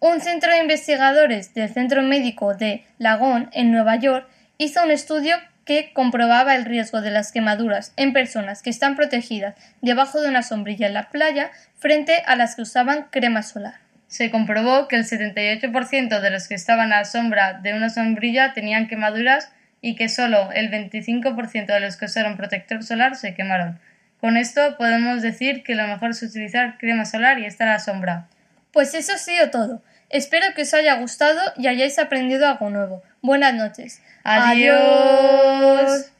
Un 0.00 0.20
centro 0.20 0.50
de 0.52 0.58
investigadores 0.58 1.54
del 1.54 1.72
Centro 1.72 2.02
Médico 2.02 2.54
de 2.54 2.84
Lagón, 2.98 3.48
en 3.52 3.72
Nueva 3.72 3.96
York, 3.96 4.28
hizo 4.58 4.82
un 4.84 4.90
estudio 4.90 5.36
que 5.64 5.92
comprobaba 5.92 6.54
el 6.54 6.64
riesgo 6.64 7.00
de 7.00 7.10
las 7.10 7.32
quemaduras 7.32 7.92
en 7.96 8.12
personas 8.12 8.62
que 8.62 8.70
están 8.70 8.96
protegidas 8.96 9.54
debajo 9.80 10.20
de 10.20 10.28
una 10.28 10.42
sombrilla 10.42 10.86
en 10.86 10.94
la 10.94 11.08
playa 11.08 11.50
frente 11.76 12.22
a 12.26 12.36
las 12.36 12.54
que 12.54 12.62
usaban 12.62 13.06
crema 13.10 13.42
solar. 13.42 13.76
Se 14.06 14.30
comprobó 14.30 14.88
que 14.88 14.96
el 14.96 15.04
78% 15.04 16.20
de 16.20 16.30
los 16.30 16.48
que 16.48 16.54
estaban 16.54 16.92
a 16.92 16.98
la 16.98 17.04
sombra 17.04 17.54
de 17.54 17.72
una 17.72 17.88
sombrilla 17.88 18.52
tenían 18.52 18.88
quemaduras 18.88 19.50
y 19.84 19.96
que 19.96 20.08
solo 20.08 20.50
el 20.52 20.70
25% 20.70 21.66
de 21.66 21.80
los 21.80 21.98
que 21.98 22.06
usaron 22.06 22.38
protector 22.38 22.82
solar 22.82 23.16
se 23.16 23.34
quemaron. 23.34 23.78
Con 24.18 24.38
esto 24.38 24.78
podemos 24.78 25.20
decir 25.20 25.62
que 25.62 25.74
lo 25.74 25.86
mejor 25.86 26.12
es 26.12 26.22
utilizar 26.22 26.78
crema 26.78 27.04
solar 27.04 27.38
y 27.38 27.44
estar 27.44 27.68
a 27.68 27.72
la 27.72 27.78
sombra. 27.78 28.26
Pues 28.72 28.94
eso 28.94 29.12
ha 29.12 29.18
sido 29.18 29.50
todo. 29.50 29.82
Espero 30.08 30.46
que 30.56 30.62
os 30.62 30.72
haya 30.72 30.94
gustado 30.94 31.38
y 31.58 31.66
hayáis 31.66 31.98
aprendido 31.98 32.48
algo 32.48 32.70
nuevo. 32.70 33.02
Buenas 33.20 33.52
noches. 33.52 34.00
Adiós. 34.22 34.80
Oh, 34.80 36.13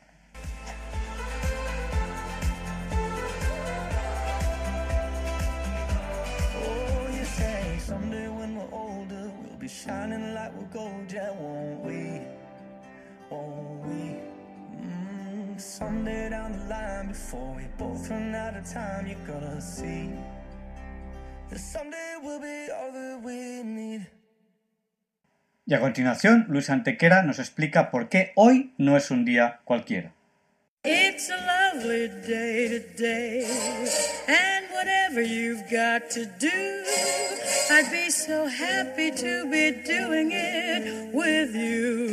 line 16.68 17.08
before 17.08 17.54
we 17.56 17.64
both 17.78 18.10
run 18.10 18.34
out 18.34 18.56
of 18.56 18.64
time. 18.70 19.06
You're 19.06 19.26
gonna 19.26 19.60
see 19.60 20.10
that 21.50 21.58
someday 21.58 22.16
we'll 22.22 22.40
be 22.40 22.68
all 22.72 22.92
that 22.92 23.20
we 23.22 23.62
need. 23.62 24.06
Y 25.66 25.74
a 25.74 25.80
continuación, 25.80 26.46
Luis 26.48 26.68
Antequera 26.68 27.22
nos 27.22 27.38
explica 27.38 27.90
por 27.90 28.08
qué 28.10 28.32
hoy 28.36 28.74
no 28.76 28.96
es 28.96 29.10
un 29.10 29.24
día 29.24 29.60
cualquiera. 29.64 30.12
It's 30.84 31.30
a 31.30 31.36
lovely 31.36 32.08
day 32.26 32.68
today, 32.68 33.46
and 34.28 34.66
whatever 34.70 35.22
you've 35.22 35.64
got 35.70 36.10
to 36.10 36.26
do, 36.38 36.84
I'd 37.70 37.90
be 37.90 38.10
so 38.10 38.46
happy 38.46 39.10
to 39.10 39.46
be 39.50 39.70
doing 39.82 40.32
it 40.32 41.14
with 41.14 41.54
you. 41.54 42.12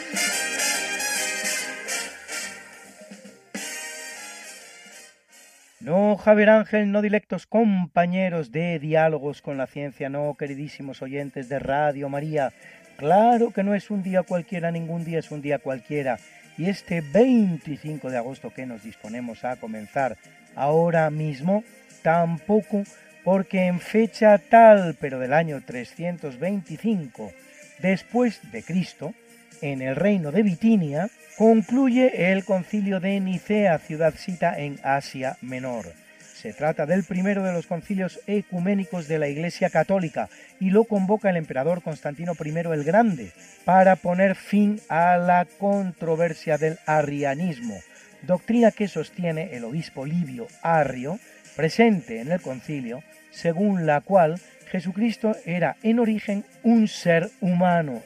No, 5.91 6.15
Javier 6.15 6.49
Ángel, 6.51 6.89
no 6.89 7.01
directos 7.01 7.45
compañeros 7.45 8.53
de 8.53 8.79
diálogos 8.79 9.41
con 9.41 9.57
la 9.57 9.67
ciencia, 9.67 10.07
no, 10.07 10.37
queridísimos 10.39 11.01
oyentes 11.01 11.49
de 11.49 11.59
Radio 11.59 12.07
María. 12.07 12.53
Claro 12.95 13.51
que 13.51 13.61
no 13.61 13.75
es 13.75 13.91
un 13.91 14.01
día 14.01 14.23
cualquiera, 14.23 14.71
ningún 14.71 15.03
día 15.03 15.19
es 15.19 15.31
un 15.31 15.41
día 15.41 15.59
cualquiera. 15.59 16.17
Y 16.57 16.69
este 16.69 17.01
25 17.01 18.09
de 18.09 18.17
agosto 18.17 18.53
que 18.53 18.65
nos 18.65 18.83
disponemos 18.83 19.43
a 19.43 19.57
comenzar 19.57 20.15
ahora 20.55 21.09
mismo, 21.09 21.65
tampoco, 22.03 22.83
porque 23.25 23.65
en 23.65 23.81
fecha 23.81 24.37
tal, 24.37 24.95
pero 24.97 25.19
del 25.19 25.33
año 25.33 25.61
325 25.61 27.33
después 27.79 28.39
de 28.53 28.63
Cristo, 28.63 29.13
en 29.61 29.81
el 29.81 29.97
reino 29.97 30.31
de 30.31 30.43
Bitinia, 30.43 31.09
concluye 31.41 32.31
el 32.31 32.45
concilio 32.45 32.99
de 32.99 33.19
Nicea, 33.19 33.79
ciudadcita 33.79 34.59
en 34.59 34.79
Asia 34.83 35.39
Menor. 35.41 35.87
Se 36.35 36.53
trata 36.53 36.85
del 36.85 37.03
primero 37.03 37.41
de 37.41 37.51
los 37.51 37.65
concilios 37.65 38.19
ecuménicos 38.27 39.07
de 39.07 39.17
la 39.17 39.27
Iglesia 39.27 39.71
Católica 39.71 40.29
y 40.59 40.69
lo 40.69 40.83
convoca 40.83 41.31
el 41.31 41.37
emperador 41.37 41.81
Constantino 41.81 42.33
I 42.39 42.49
el 42.51 42.83
Grande 42.83 43.31
para 43.65 43.95
poner 43.95 44.35
fin 44.35 44.81
a 44.87 45.17
la 45.17 45.47
controversia 45.57 46.59
del 46.59 46.77
arrianismo, 46.85 47.79
doctrina 48.21 48.69
que 48.69 48.87
sostiene 48.87 49.55
el 49.55 49.63
obispo 49.63 50.05
Livio 50.05 50.45
Arrio, 50.61 51.17
presente 51.55 52.21
en 52.21 52.31
el 52.31 52.39
concilio, 52.39 53.01
según 53.31 53.87
la 53.87 54.01
cual 54.01 54.39
Jesucristo 54.69 55.35
era 55.47 55.75
en 55.81 55.97
origen 55.97 56.45
un 56.61 56.87
ser 56.87 57.31
humano, 57.41 58.03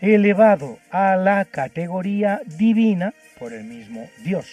elevado 0.00 0.78
a 0.90 1.16
la 1.16 1.44
categoría 1.44 2.40
divina 2.46 3.14
por 3.38 3.52
el 3.52 3.64
mismo 3.64 4.08
Dios. 4.24 4.46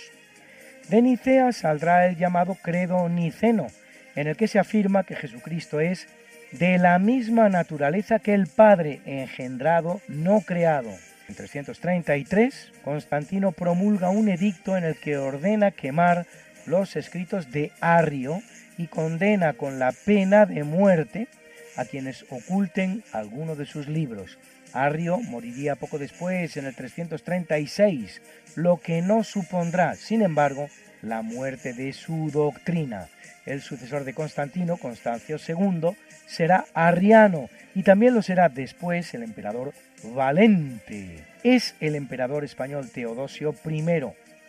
De 0.90 1.02
Nicea 1.02 1.52
saldrá 1.52 2.08
el 2.08 2.18
llamado 2.18 2.56
credo 2.62 3.10
niceno, 3.10 3.68
en 4.16 4.28
el 4.28 4.36
que 4.36 4.48
se 4.48 4.60
afirma 4.60 5.04
que 5.04 5.16
Jesucristo 5.16 5.80
es 5.80 6.08
de 6.52 6.78
la 6.78 7.00
misma 7.00 7.50
naturaleza 7.50 8.20
que 8.20 8.34
el 8.34 8.48
Padre 8.48 9.02
engendrado, 9.06 10.02
no 10.08 10.42
creado. 10.42 10.92
En 11.28 11.36
333, 11.36 12.72
Constantino 12.84 13.52
promulga 13.52 14.10
un 14.10 14.30
edicto 14.30 14.78
en 14.78 14.84
el 14.84 14.96
que 14.96 15.18
ordena 15.18 15.72
quemar 15.72 16.28
los 16.66 16.96
escritos 16.96 17.52
de 17.52 17.72
Arrio 17.82 18.42
y 18.78 18.88
condena 18.88 19.54
con 19.54 19.80
la 19.80 19.92
pena 19.92 20.46
de 20.46 20.64
muerte 20.64 21.28
a 21.76 21.86
quienes 21.86 22.26
oculten 22.30 23.04
alguno 23.12 23.56
de 23.56 23.66
sus 23.66 23.88
libros. 23.88 24.38
Arrio 24.76 25.20
moriría 25.20 25.76
poco 25.76 25.98
después, 25.98 26.58
en 26.58 26.66
el 26.66 26.76
336, 26.76 28.22
lo 28.56 28.78
que 28.78 29.02
no 29.02 29.24
supondrá, 29.24 29.96
sin 29.96 30.22
embargo, 30.22 30.68
la 31.02 31.22
muerte 31.22 31.74
de 31.74 31.94
su 31.94 32.30
doctrina. 32.32 33.08
El 33.46 33.62
sucesor 33.62 34.04
de 34.04 34.14
Constantino, 34.14 34.78
Constancio 34.78 35.38
II, 35.38 35.96
será 36.28 36.66
arriano 36.74 37.50
y 37.74 37.84
también 37.84 38.14
lo 38.14 38.22
será 38.22 38.50
después 38.50 39.14
el 39.14 39.24
emperador 39.24 39.74
Valente. 40.04 41.24
Es 41.44 41.76
el 41.80 41.96
emperador 41.96 42.44
español 42.44 42.90
Teodosio 42.92 43.56
I 43.66 43.84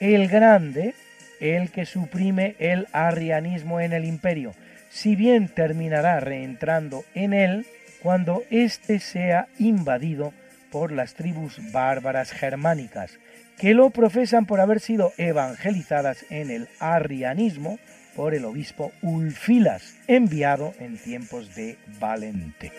el 0.01 0.29
Grande 0.29 0.95
el 1.41 1.71
que 1.71 1.87
suprime 1.87 2.57
el 2.59 2.89
arrianismo 2.93 3.81
en 3.81 3.93
el 3.93 4.05
imperio, 4.05 4.53
si 4.91 5.17
bien 5.17 5.49
terminará 5.49 6.21
reentrando 6.21 7.05
en 7.15 7.35
él 7.35 7.67
cuando 8.07 8.45
éste 8.51 9.01
sea 9.01 9.49
invadido 9.59 10.33
por 10.71 10.93
las 10.93 11.15
tribus 11.15 11.59
bárbaras 11.73 12.31
germánicas, 12.31 13.19
que 13.59 13.75
lo 13.75 13.91
profesan 13.91 14.47
por 14.47 14.61
haber 14.61 14.79
sido 14.79 15.13
evangelizadas 15.17 16.25
en 16.31 16.53
el 16.53 16.69
arrianismo 16.79 17.81
por 18.15 18.37
el 18.37 18.45
obispo 18.45 18.93
Ulfilas, 19.03 19.97
enviado 20.07 20.73
en 20.79 20.99
tiempos 20.99 21.53
de 21.57 21.79
Valente. 21.99 22.71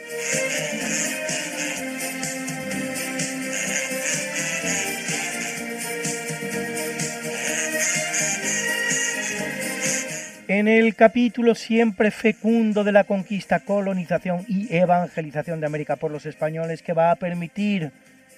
En 10.50 10.70
el 10.70 10.96
capítulo 10.96 11.56
siempre 11.56 12.10
fecundo 12.10 12.86
de 12.86 12.94
la 12.94 13.04
conquista, 13.04 13.60
colonización 13.60 14.46
y 14.48 14.74
evangelización 14.74 15.60
de 15.60 15.66
América 15.66 15.98
por 15.98 16.10
los 16.10 16.26
españoles 16.26 16.82
que 16.82 16.94
va 16.94 17.12
a 17.12 17.18
permitir 17.18 17.92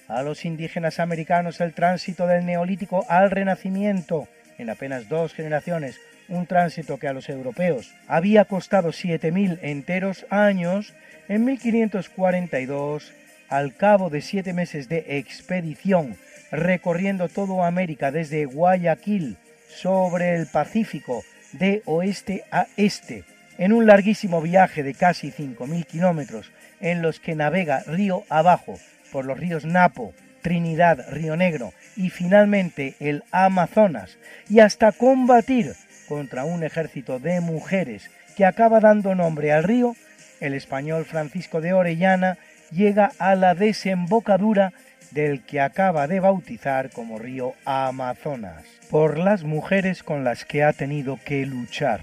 a 0.08 0.22
los 0.22 0.44
indígenas 0.44 0.98
americanos 0.98 1.60
el 1.60 1.72
tránsito 1.72 2.26
del 2.26 2.44
neolítico 2.44 3.06
al 3.08 3.30
renacimiento 3.30 4.26
en 4.58 4.70
apenas 4.70 5.08
dos 5.08 5.34
generaciones, 5.34 6.00
un 6.28 6.46
tránsito 6.46 6.98
que 6.98 7.06
a 7.06 7.12
los 7.12 7.28
europeos 7.28 7.94
había 8.08 8.44
costado 8.44 8.88
7.000 8.88 9.60
enteros 9.62 10.26
años, 10.30 10.94
en 11.28 11.44
1542, 11.44 13.12
al 13.48 13.76
cabo 13.76 14.10
de 14.10 14.20
siete 14.20 14.52
meses 14.52 14.88
de 14.88 15.18
expedición, 15.18 16.16
recorriendo 16.50 17.28
toda 17.28 17.68
América 17.68 18.10
desde 18.10 18.46
Guayaquil 18.46 19.36
sobre 19.68 20.34
el 20.34 20.48
Pacífico 20.48 21.22
de 21.52 21.82
oeste 21.84 22.44
a 22.50 22.66
este, 22.76 23.24
en 23.58 23.72
un 23.72 23.86
larguísimo 23.86 24.40
viaje 24.40 24.82
de 24.82 24.94
casi 24.94 25.30
5.000 25.30 25.86
kilómetros 25.86 26.50
en 26.80 27.02
los 27.02 27.20
que 27.20 27.34
navega 27.34 27.82
río 27.86 28.24
abajo 28.28 28.78
por 29.12 29.24
los 29.24 29.38
ríos 29.38 29.64
Napo, 29.64 30.14
Trinidad, 30.42 31.06
Río 31.10 31.36
Negro 31.36 31.72
y 31.96 32.10
finalmente 32.10 32.94
el 33.00 33.24
Amazonas, 33.30 34.18
y 34.48 34.60
hasta 34.60 34.92
combatir 34.92 35.74
contra 36.08 36.44
un 36.44 36.64
ejército 36.64 37.18
de 37.18 37.40
mujeres 37.40 38.10
que 38.36 38.44
acaba 38.44 38.80
dando 38.80 39.14
nombre 39.14 39.52
al 39.52 39.64
río, 39.64 39.94
el 40.40 40.54
español 40.54 41.04
Francisco 41.04 41.60
de 41.60 41.72
Orellana 41.72 42.38
llega 42.70 43.12
a 43.18 43.34
la 43.34 43.54
desembocadura 43.54 44.72
del 45.10 45.42
que 45.42 45.60
acaba 45.60 46.06
de 46.06 46.20
bautizar 46.20 46.90
como 46.90 47.18
río 47.18 47.54
Amazonas, 47.64 48.64
por 48.90 49.18
las 49.18 49.44
mujeres 49.44 50.02
con 50.02 50.24
las 50.24 50.44
que 50.44 50.62
ha 50.62 50.72
tenido 50.72 51.18
que 51.24 51.46
luchar, 51.46 52.00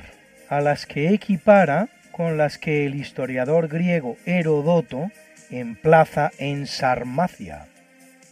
a 0.50 0.62
las 0.62 0.86
que 0.86 1.10
equipara 1.14 1.90
con 2.12 2.38
las 2.38 2.58
que 2.58 2.86
el 2.86 2.96
historiador 2.96 3.68
griego 3.68 4.18
Herodoto 4.26 5.12
emplaza 5.50 6.32
en 6.38 6.66
Sarmacia. 6.66 7.68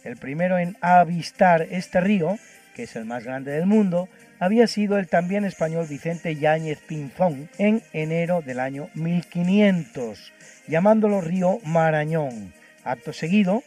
El 0.04 0.16
primero 0.16 0.58
en 0.58 0.76
avistar 0.80 1.66
este 1.70 2.00
río, 2.00 2.38
que 2.74 2.84
es 2.84 2.96
el 2.96 3.04
más 3.04 3.24
grande 3.24 3.52
del 3.52 3.66
mundo, 3.66 4.08
había 4.38 4.66
sido 4.66 4.98
el 4.98 5.08
también 5.08 5.44
español 5.44 5.86
Vicente 5.88 6.36
Yáñez 6.36 6.78
Pinzón 6.80 7.48
en 7.58 7.82
enero 7.92 8.42
del 8.42 8.60
año 8.60 8.90
1500, 8.94 10.32
llamándolo 10.68 11.20
río 11.20 11.58
Marañón. 11.64 12.52
Acto 12.84 13.12
seguido, 13.12 13.62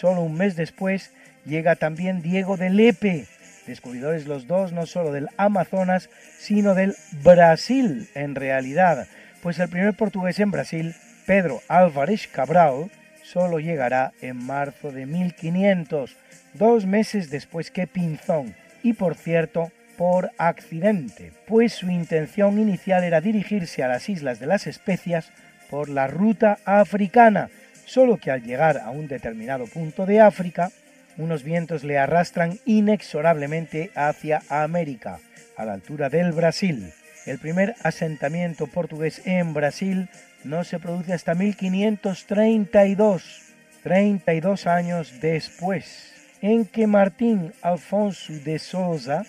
Solo 0.00 0.22
un 0.22 0.34
mes 0.34 0.56
después 0.56 1.12
llega 1.44 1.76
también 1.76 2.22
Diego 2.22 2.56
de 2.56 2.70
Lepe, 2.70 3.26
descubridores 3.66 4.26
los 4.26 4.46
dos 4.46 4.72
no 4.72 4.86
solo 4.86 5.12
del 5.12 5.28
Amazonas, 5.36 6.08
sino 6.38 6.74
del 6.74 6.96
Brasil 7.22 8.08
en 8.14 8.34
realidad, 8.34 9.08
pues 9.42 9.58
el 9.58 9.68
primer 9.68 9.92
portugués 9.92 10.40
en 10.40 10.52
Brasil, 10.52 10.94
Pedro 11.26 11.60
Álvarez 11.68 12.28
Cabral, 12.28 12.90
solo 13.22 13.60
llegará 13.60 14.12
en 14.22 14.42
marzo 14.42 14.90
de 14.90 15.04
1500, 15.04 16.16
dos 16.54 16.86
meses 16.86 17.28
después 17.28 17.70
que 17.70 17.86
Pinzón, 17.86 18.54
y 18.82 18.94
por 18.94 19.16
cierto, 19.16 19.70
por 19.98 20.30
accidente, 20.38 21.34
pues 21.46 21.74
su 21.74 21.90
intención 21.90 22.58
inicial 22.58 23.04
era 23.04 23.20
dirigirse 23.20 23.82
a 23.82 23.88
las 23.88 24.08
Islas 24.08 24.40
de 24.40 24.46
las 24.46 24.66
Especias 24.66 25.30
por 25.68 25.90
la 25.90 26.06
ruta 26.06 26.56
africana, 26.64 27.50
solo 27.90 28.18
que 28.18 28.30
al 28.30 28.44
llegar 28.44 28.78
a 28.78 28.90
un 28.90 29.08
determinado 29.08 29.66
punto 29.66 30.06
de 30.06 30.20
África, 30.20 30.70
unos 31.18 31.42
vientos 31.42 31.82
le 31.82 31.98
arrastran 31.98 32.60
inexorablemente 32.64 33.90
hacia 33.96 34.42
América, 34.48 35.18
a 35.56 35.64
la 35.64 35.72
altura 35.72 36.08
del 36.08 36.30
Brasil. 36.30 36.92
El 37.26 37.40
primer 37.40 37.74
asentamiento 37.82 38.68
portugués 38.68 39.22
en 39.24 39.54
Brasil 39.54 40.08
no 40.44 40.62
se 40.62 40.78
produce 40.78 41.14
hasta 41.14 41.34
1532, 41.34 43.42
32 43.82 44.66
años 44.68 45.14
después, 45.20 46.12
en 46.42 46.66
que 46.66 46.86
Martín 46.86 47.52
Alfonso 47.60 48.32
de 48.44 48.60
Souza 48.60 49.24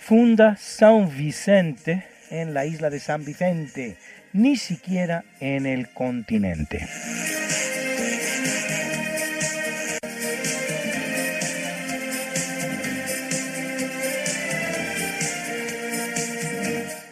funda 0.00 0.56
São 0.56 1.08
Vicente 1.08 2.02
en 2.30 2.54
la 2.54 2.66
isla 2.66 2.90
de 2.90 2.98
San 2.98 3.24
Vicente, 3.24 3.96
ni 4.32 4.56
siquiera 4.56 5.22
en 5.38 5.66
el 5.66 5.90
continente. 5.90 6.88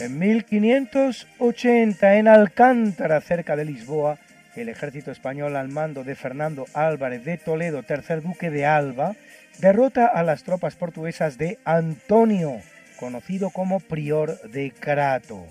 En 0.08 0.18
1580, 0.18 2.16
en 2.16 2.28
Alcántara, 2.28 3.20
cerca 3.20 3.56
de 3.56 3.66
Lisboa, 3.66 4.16
el 4.56 4.70
ejército 4.70 5.10
español 5.10 5.54
al 5.54 5.68
mando 5.68 6.02
de 6.02 6.14
Fernando 6.14 6.64
Álvarez 6.72 7.26
de 7.26 7.36
Toledo, 7.36 7.82
tercer 7.82 8.22
duque 8.22 8.48
de 8.48 8.64
Alba, 8.64 9.16
derrota 9.58 10.06
a 10.06 10.22
las 10.22 10.44
tropas 10.44 10.76
portuguesas 10.76 11.36
de 11.36 11.58
Antonio, 11.66 12.54
conocido 12.98 13.50
como 13.50 13.80
prior 13.80 14.40
de 14.48 14.70
Crato. 14.70 15.46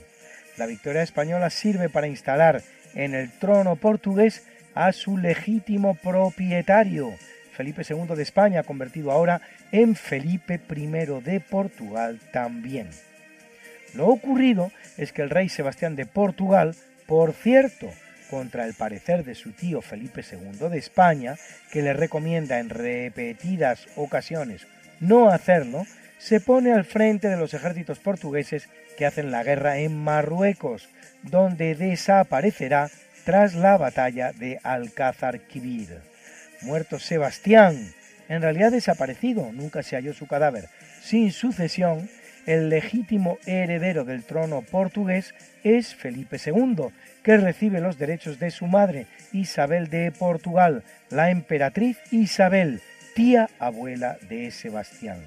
La 0.57 0.65
victoria 0.65 1.03
española 1.03 1.51
sirve 1.51 1.87
para 1.87 2.07
instalar 2.07 2.63
en 2.95 3.13
el 3.13 3.29
trono 3.29 3.75
portugués 3.75 4.43
a 4.73 4.91
su 4.91 5.19
legítimo 5.19 5.93
propietario, 5.93 7.13
Felipe 7.51 7.83
II 7.87 8.15
de 8.15 8.23
España, 8.23 8.63
convertido 8.63 9.11
ahora 9.11 9.39
en 9.71 9.95
Felipe 9.95 10.59
I 10.75 10.87
de 11.21 11.43
Portugal 11.47 12.19
también. 12.33 12.89
Lo 13.97 14.07
ocurrido 14.07 14.71
es 14.97 15.11
que 15.11 15.23
el 15.23 15.31
rey 15.31 15.49
Sebastián 15.49 15.95
de 15.95 16.05
Portugal, 16.05 16.75
por 17.07 17.33
cierto, 17.33 17.89
contra 18.29 18.65
el 18.65 18.75
parecer 18.75 19.25
de 19.25 19.33
su 19.33 19.53
tío 19.53 19.81
Felipe 19.81 20.21
II 20.21 20.69
de 20.69 20.77
España, 20.77 21.35
que 21.71 21.81
le 21.81 21.93
recomienda 21.93 22.59
en 22.59 22.69
repetidas 22.69 23.87
ocasiones 23.95 24.67
no 24.99 25.29
hacerlo, 25.29 25.85
se 26.19 26.39
pone 26.39 26.73
al 26.73 26.85
frente 26.85 27.27
de 27.27 27.37
los 27.37 27.53
ejércitos 27.53 27.99
portugueses 27.99 28.69
que 28.97 29.05
hacen 29.05 29.31
la 29.31 29.43
guerra 29.43 29.79
en 29.79 29.97
Marruecos, 29.97 30.89
donde 31.23 31.75
desaparecerá 31.75 32.89
tras 33.25 33.55
la 33.55 33.77
batalla 33.77 34.31
de 34.31 34.59
Alcázar 34.63 35.39
Quibir. 35.41 36.01
Muerto 36.61 36.99
Sebastián, 36.99 37.93
en 38.29 38.41
realidad 38.41 38.71
desaparecido, 38.71 39.51
nunca 39.51 39.83
se 39.83 39.95
halló 39.95 40.13
su 40.13 40.27
cadáver, 40.27 40.69
sin 41.01 41.31
sucesión, 41.31 42.09
el 42.47 42.69
legítimo 42.69 43.37
heredero 43.45 44.05
del 44.05 44.23
trono 44.23 44.63
portugués 44.63 45.35
es 45.63 45.93
Felipe 45.93 46.37
II, 46.43 46.87
que 47.21 47.37
recibe 47.37 47.81
los 47.81 47.99
derechos 47.99 48.39
de 48.39 48.49
su 48.49 48.65
madre, 48.65 49.05
Isabel 49.33 49.89
de 49.89 50.11
Portugal, 50.11 50.83
la 51.09 51.29
emperatriz 51.29 51.97
Isabel, 52.09 52.81
tía 53.13 53.49
abuela 53.59 54.17
de 54.29 54.49
Sebastián. 54.49 55.19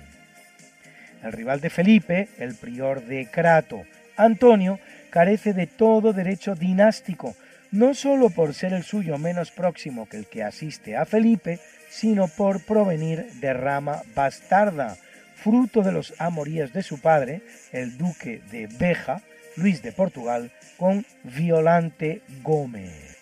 El 1.22 1.32
rival 1.32 1.60
de 1.60 1.68
Felipe, 1.68 2.28
el 2.38 2.54
prior 2.54 3.04
de 3.04 3.28
Crato, 3.30 3.82
Antonio, 4.16 4.80
carece 5.10 5.52
de 5.52 5.66
todo 5.66 6.14
derecho 6.14 6.54
dinástico, 6.54 7.36
no 7.70 7.94
sólo 7.94 8.30
por 8.30 8.54
ser 8.54 8.72
el 8.72 8.82
suyo 8.82 9.18
menos 9.18 9.50
próximo 9.50 10.08
que 10.08 10.16
el 10.16 10.26
que 10.26 10.42
asiste 10.42 10.96
a 10.96 11.04
Felipe, 11.04 11.60
sino 11.90 12.28
por 12.28 12.64
provenir 12.64 13.26
de 13.40 13.52
rama 13.52 14.02
bastarda, 14.14 14.96
fruto 15.42 15.82
de 15.82 15.92
los 15.92 16.14
amorías 16.18 16.72
de 16.72 16.82
su 16.82 17.00
padre, 17.00 17.42
el 17.72 17.96
duque 17.96 18.40
de 18.50 18.66
Beja, 18.66 19.22
Luis 19.56 19.82
de 19.82 19.92
Portugal, 19.92 20.50
con 20.76 21.04
Violante 21.24 22.22
Gómez. 22.42 23.18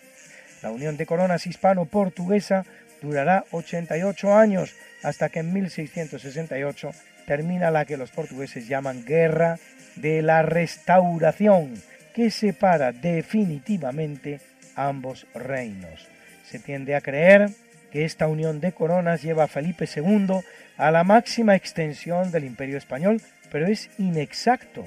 La 0.61 0.71
unión 0.71 0.97
de 0.97 1.05
coronas 1.05 1.47
hispano-portuguesa 1.47 2.65
durará 3.01 3.45
88 3.51 4.35
años 4.35 4.75
hasta 5.03 5.29
que 5.29 5.39
en 5.39 5.53
1668 5.53 6.91
termina 7.25 7.71
la 7.71 7.85
que 7.85 7.97
los 7.97 8.11
portugueses 8.11 8.67
llaman 8.67 9.05
Guerra 9.05 9.57
de 9.95 10.21
la 10.21 10.41
Restauración, 10.41 11.73
que 12.13 12.31
separa 12.31 12.91
definitivamente 12.91 14.41
ambos 14.75 15.25
reinos. 15.33 16.07
Se 16.43 16.59
tiende 16.59 16.95
a 16.95 17.01
creer 17.01 17.49
que 17.91 18.05
esta 18.05 18.27
unión 18.27 18.59
de 18.59 18.71
coronas 18.71 19.21
lleva 19.21 19.43
a 19.45 19.47
Felipe 19.47 19.85
II 19.93 20.41
a 20.77 20.91
la 20.91 21.03
máxima 21.03 21.55
extensión 21.55 22.31
del 22.31 22.45
imperio 22.45 22.77
español, 22.77 23.21
pero 23.51 23.67
es 23.67 23.89
inexacto, 23.97 24.85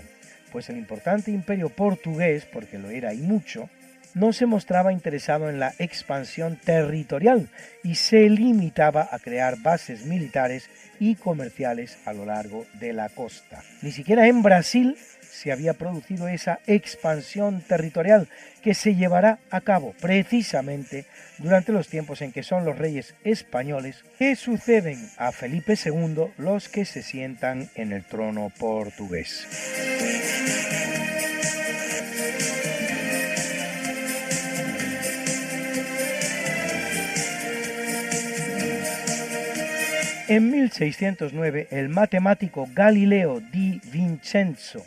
pues 0.51 0.69
el 0.69 0.77
importante 0.77 1.31
imperio 1.31 1.69
portugués, 1.69 2.47
porque 2.47 2.79
lo 2.79 2.91
era 2.91 3.13
y 3.15 3.19
mucho, 3.19 3.69
no 4.15 4.33
se 4.33 4.47
mostraba 4.47 4.93
interesado 4.93 5.49
en 5.49 5.59
la 5.59 5.75
expansión 5.79 6.57
territorial 6.57 7.49
y 7.83 7.95
se 7.95 8.29
limitaba 8.29 9.09
a 9.11 9.19
crear 9.19 9.59
bases 9.61 10.05
militares 10.05 10.69
y 11.01 11.15
comerciales 11.15 11.99
a 12.05 12.13
lo 12.13 12.27
largo 12.27 12.67
de 12.75 12.93
la 12.93 13.09
costa. 13.09 13.63
Ni 13.81 13.91
siquiera 13.91 14.27
en 14.27 14.43
Brasil 14.43 14.97
se 15.21 15.51
había 15.51 15.75
producido 15.75 16.29
esa 16.29 16.61
expansión 16.67 17.63
territorial 17.63 18.29
que 18.63 18.75
se 18.75 18.95
llevará 18.95 19.39
a 19.51 19.61
cabo 19.61 19.95
precisamente 20.01 21.07
durante 21.39 21.73
los 21.73 21.89
tiempos 21.89 22.23
en 22.23 22.33
que 22.33 22.43
son 22.43 22.65
los 22.65 22.79
reyes 22.79 23.15
españoles 23.25 24.05
que 24.19 24.37
suceden 24.37 25.11
a 25.19 25.33
Felipe 25.33 25.75
II 25.75 26.33
los 26.39 26.69
que 26.69 26.85
se 26.85 27.03
sientan 27.03 27.69
en 27.75 27.93
el 27.93 28.05
trono 28.05 28.51
portugués. 28.59 29.47
En 40.29 40.51
1609, 40.51 41.69
el 41.71 41.91
matemático 41.91 42.67
Galileo 42.73 43.41
di 43.41 43.83
Vincenzo 43.93 44.83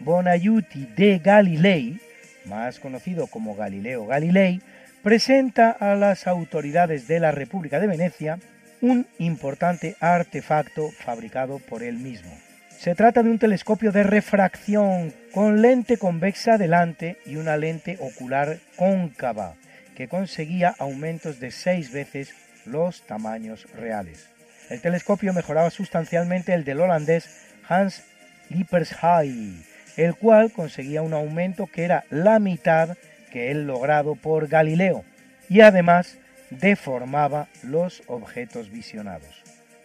Bonaiuti 0.00 0.88
de 0.96 1.18
Galilei, 1.18 2.00
más 2.44 2.78
conocido 2.78 3.26
como 3.26 3.54
Galileo 3.54 4.06
Galilei, 4.06 4.60
presenta 5.02 5.70
a 5.70 5.94
las 5.94 6.26
autoridades 6.26 7.08
de 7.08 7.20
la 7.20 7.30
República 7.30 7.80
de 7.80 7.86
Venecia 7.86 8.38
un 8.80 9.06
importante 9.18 9.96
artefacto 10.00 10.90
fabricado 10.90 11.58
por 11.58 11.82
él 11.82 11.98
mismo. 11.98 12.30
Se 12.78 12.94
trata 12.94 13.22
de 13.22 13.30
un 13.30 13.38
telescopio 13.38 13.92
de 13.92 14.04
refracción 14.04 15.12
con 15.32 15.60
lente 15.60 15.98
convexa 15.98 16.56
delante 16.56 17.18
y 17.26 17.36
una 17.36 17.58
lente 17.58 17.98
ocular 18.00 18.58
cóncava, 18.76 19.54
que 19.94 20.08
conseguía 20.08 20.74
aumentos 20.78 21.40
de 21.40 21.50
seis 21.50 21.92
veces 21.92 22.34
los 22.64 23.02
tamaños 23.02 23.66
reales. 23.74 24.30
El 24.70 24.80
telescopio 24.80 25.34
mejoraba 25.34 25.68
sustancialmente 25.70 26.54
el 26.54 26.64
del 26.64 26.80
holandés 26.80 27.28
Hans 27.68 28.02
Lippershey, 28.48 29.62
el 29.96 30.14
cual 30.14 30.52
conseguía 30.52 31.02
un 31.02 31.12
aumento 31.12 31.66
que 31.66 31.84
era 31.84 32.04
la 32.10 32.38
mitad 32.38 32.96
que 33.30 33.50
el 33.50 33.66
logrado 33.66 34.14
por 34.14 34.48
Galileo 34.48 35.04
y 35.48 35.60
además 35.60 36.18
deformaba 36.50 37.48
los 37.62 38.02
objetos 38.06 38.70
visionados. 38.70 39.42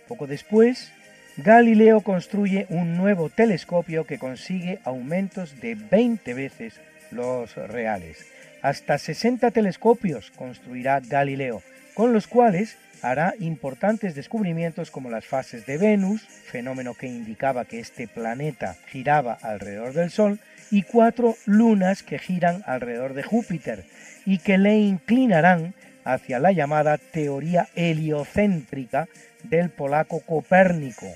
Poco 0.08 0.28
después, 0.28 0.92
Galileo 1.38 2.02
construye 2.02 2.66
un 2.70 2.98
nuevo 2.98 3.30
telescopio 3.30 4.06
que 4.06 4.20
consigue 4.20 4.80
aumentos 4.84 5.60
de 5.60 5.76
20 5.76 6.34
veces 6.34 6.80
los 7.12 7.56
reales. 7.56 8.26
Hasta 8.62 8.98
60 8.98 9.52
telescopios 9.52 10.32
construirá 10.32 11.00
Galileo, 11.02 11.62
con 11.94 12.14
los 12.14 12.28
cuales 12.28 12.78
hará 13.12 13.34
importantes 13.40 14.16
descubrimientos 14.16 14.92
como 14.92 15.10
las 15.10 15.26
fases 15.26 15.66
de 15.66 15.78
Venus, 15.78 16.22
fenómeno 16.22 16.94
que 16.94 17.08
indicaba 17.08 17.66
que 17.66 17.80
este 17.80 18.08
planeta 18.08 18.76
giraba 18.88 19.38
alrededor 19.42 19.94
del 19.94 20.10
Sol, 20.10 20.40
y 20.72 20.82
cuatro 20.82 21.36
lunas 21.46 22.04
que 22.04 22.20
giran 22.20 22.64
alrededor 22.66 23.14
de 23.14 23.24
Júpiter 23.24 23.86
y 24.26 24.40
que 24.40 24.58
le 24.58 24.78
inclinarán 24.78 25.76
hacia 26.04 26.40
la 26.40 26.52
llamada 26.52 26.98
teoría 26.98 27.68
heliocéntrica 27.76 29.08
del 29.44 29.70
polaco 29.70 30.22
Copérnico, 30.22 31.08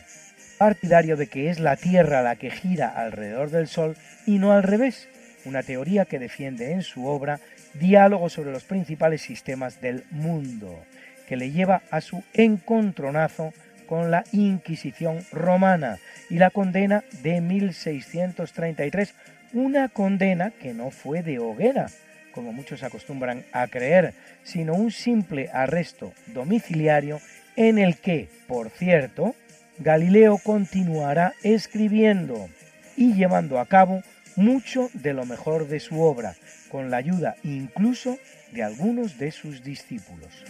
partidario 0.57 1.17
de 1.17 1.27
que 1.27 1.49
es 1.49 1.59
la 1.59 1.75
Tierra 1.75 2.21
la 2.21 2.35
que 2.35 2.51
gira 2.51 2.89
alrededor 2.89 3.49
del 3.49 3.67
Sol 3.67 3.97
y 4.25 4.37
no 4.37 4.51
al 4.51 4.63
revés, 4.63 5.09
una 5.45 5.63
teoría 5.63 6.05
que 6.05 6.19
defiende 6.19 6.71
en 6.71 6.83
su 6.83 7.07
obra 7.07 7.39
Diálogo 7.73 8.29
sobre 8.29 8.51
los 8.51 8.63
principales 8.63 9.21
sistemas 9.21 9.81
del 9.81 10.03
mundo, 10.11 10.83
que 11.29 11.37
le 11.37 11.51
lleva 11.51 11.83
a 11.91 12.01
su 12.01 12.23
encontronazo 12.33 13.53
con 13.87 14.09
la 14.09 14.23
Inquisición 14.31 15.23
romana 15.31 15.99
y 16.27 16.39
la 16.39 16.49
condena 16.49 17.03
de 17.21 17.39
1633, 17.39 19.13
una 19.53 19.89
condena 19.89 20.49
que 20.49 20.73
no 20.73 20.89
fue 20.89 21.21
de 21.21 21.37
hoguera, 21.37 21.87
como 22.33 22.51
muchos 22.51 22.81
acostumbran 22.81 23.45
a 23.51 23.67
creer, 23.67 24.15
sino 24.43 24.73
un 24.73 24.89
simple 24.89 25.49
arresto 25.53 26.13
domiciliario 26.27 27.21
en 27.55 27.77
el 27.77 27.97
que, 27.97 28.27
por 28.47 28.71
cierto, 28.71 29.35
Galileo 29.77 30.39
continuará 30.43 31.33
escribiendo 31.43 32.49
y 32.97 33.13
llevando 33.13 33.59
a 33.59 33.67
cabo 33.67 34.01
mucho 34.35 34.89
de 34.93 35.13
lo 35.13 35.25
mejor 35.25 35.67
de 35.67 35.79
su 35.79 36.01
obra, 36.01 36.35
con 36.71 36.89
la 36.89 36.97
ayuda 36.97 37.35
incluso 37.43 38.17
de 38.51 38.63
algunos 38.63 39.17
de 39.17 39.31
sus 39.31 39.63
discípulos. 39.63 40.43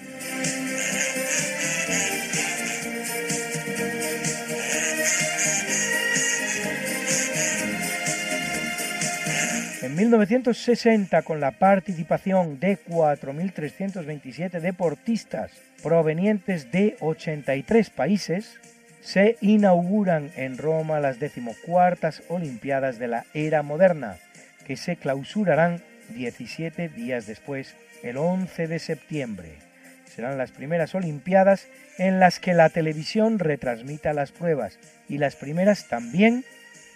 En 9.81 9.95
1960, 9.95 11.21
con 11.23 11.39
la 11.39 11.51
participación 11.51 12.59
de 12.59 12.77
4.327 12.77 14.59
deportistas 14.59 15.51
provenientes 15.81 16.71
de 16.71 16.95
83 16.99 17.89
países, 17.89 18.59
se 19.01 19.37
inauguran 19.41 20.31
en 20.35 20.57
Roma 20.57 20.99
las 20.99 21.19
decimocuartas 21.19 22.21
Olimpiadas 22.27 22.99
de 22.99 23.07
la 23.07 23.25
era 23.33 23.63
moderna, 23.63 24.17
que 24.65 24.75
se 24.75 24.97
clausurarán 24.97 25.81
17 26.09 26.89
días 26.89 27.25
después, 27.25 27.75
el 28.03 28.17
11 28.17 28.67
de 28.67 28.79
septiembre. 28.79 29.57
Serán 30.05 30.37
las 30.37 30.51
primeras 30.51 30.95
Olimpiadas 30.95 31.67
en 31.97 32.19
las 32.19 32.39
que 32.39 32.53
la 32.53 32.69
televisión 32.69 33.39
retransmita 33.39 34.13
las 34.13 34.31
pruebas 34.31 34.79
y 35.07 35.17
las 35.17 35.35
primeras 35.35 35.87
también 35.87 36.43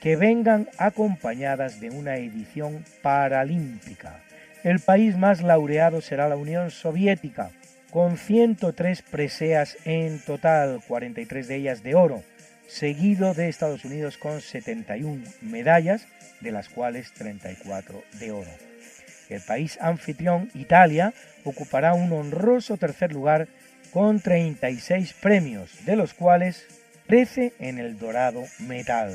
que 0.01 0.15
vengan 0.15 0.67
acompañadas 0.77 1.80
de 1.80 1.89
una 1.89 2.17
edición 2.17 2.84
paralímpica. 3.01 4.19
El 4.63 4.80
país 4.80 5.17
más 5.17 5.41
laureado 5.41 6.01
será 6.01 6.27
la 6.27 6.35
Unión 6.35 6.71
Soviética, 6.71 7.51
con 7.89 8.17
103 8.17 9.01
preseas 9.03 9.77
en 9.85 10.19
total, 10.19 10.81
43 10.88 11.47
de 11.47 11.55
ellas 11.55 11.84
de 11.84 11.95
oro, 11.95 12.23
seguido 12.67 13.34
de 13.34 13.49
Estados 13.49 13.85
Unidos 13.85 14.17
con 14.17 14.41
71 14.41 15.23
medallas, 15.41 16.07
de 16.41 16.51
las 16.51 16.69
cuales 16.69 17.13
34 17.13 18.03
de 18.19 18.31
oro. 18.31 18.72
El 19.29 19.41
país 19.41 19.77
anfitrión, 19.81 20.49
Italia, 20.53 21.13
ocupará 21.43 21.93
un 21.93 22.11
honroso 22.11 22.77
tercer 22.77 23.13
lugar 23.13 23.47
con 23.91 24.19
36 24.19 25.13
premios, 25.13 25.85
de 25.85 25.95
los 25.95 26.13
cuales 26.13 26.65
13 27.07 27.53
en 27.59 27.79
el 27.79 27.99
dorado 27.99 28.43
metal 28.59 29.13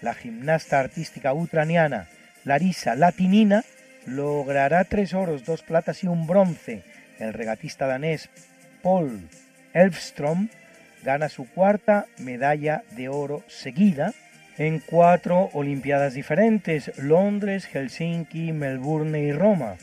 la 0.00 0.14
gimnasta 0.14 0.80
artística 0.80 1.34
ucraniana 1.34 2.08
Larisa 2.44 2.94
Latinina 2.94 3.64
logrará 4.06 4.84
tres 4.84 5.12
oros, 5.12 5.44
dos 5.44 5.62
platas 5.62 6.02
y 6.04 6.06
un 6.06 6.26
bronce. 6.26 6.82
El 7.18 7.34
regatista 7.34 7.86
danés 7.86 8.30
Paul 8.82 9.28
Elfström 9.74 10.48
gana 11.02 11.28
su 11.28 11.46
cuarta 11.46 12.06
medalla 12.18 12.82
de 12.92 13.10
oro 13.10 13.44
seguida 13.46 14.14
en 14.60 14.78
cuatro 14.78 15.48
Olimpiadas 15.54 16.12
diferentes, 16.12 16.92
Londres, 16.98 17.64
Helsinki, 17.64 18.52
Melbourne 18.52 19.18
y 19.18 19.32
Roma, 19.32 19.76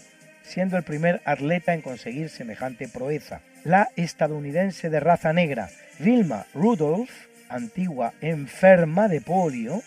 siendo 0.44 0.78
el 0.78 0.84
primer 0.84 1.20
atleta 1.26 1.74
en 1.74 1.82
conseguir 1.82 2.30
semejante 2.30 2.88
proeza. 2.88 3.42
La 3.64 3.90
estadounidense 3.96 4.92
de 4.92 5.00
raza 5.00 5.34
negra, 5.34 5.70
Vilma 5.98 6.46
Rudolph, 6.54 7.10
antigua 7.50 8.14
enferma 8.22 9.08
de 9.08 9.20
polio, 9.20 9.82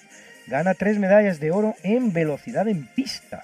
gana 0.49 0.75
tres 0.75 0.99
medallas 0.99 1.39
de 1.39 1.53
oro 1.53 1.77
en 1.85 2.12
velocidad 2.12 2.67
en 2.67 2.89
pista. 2.89 3.43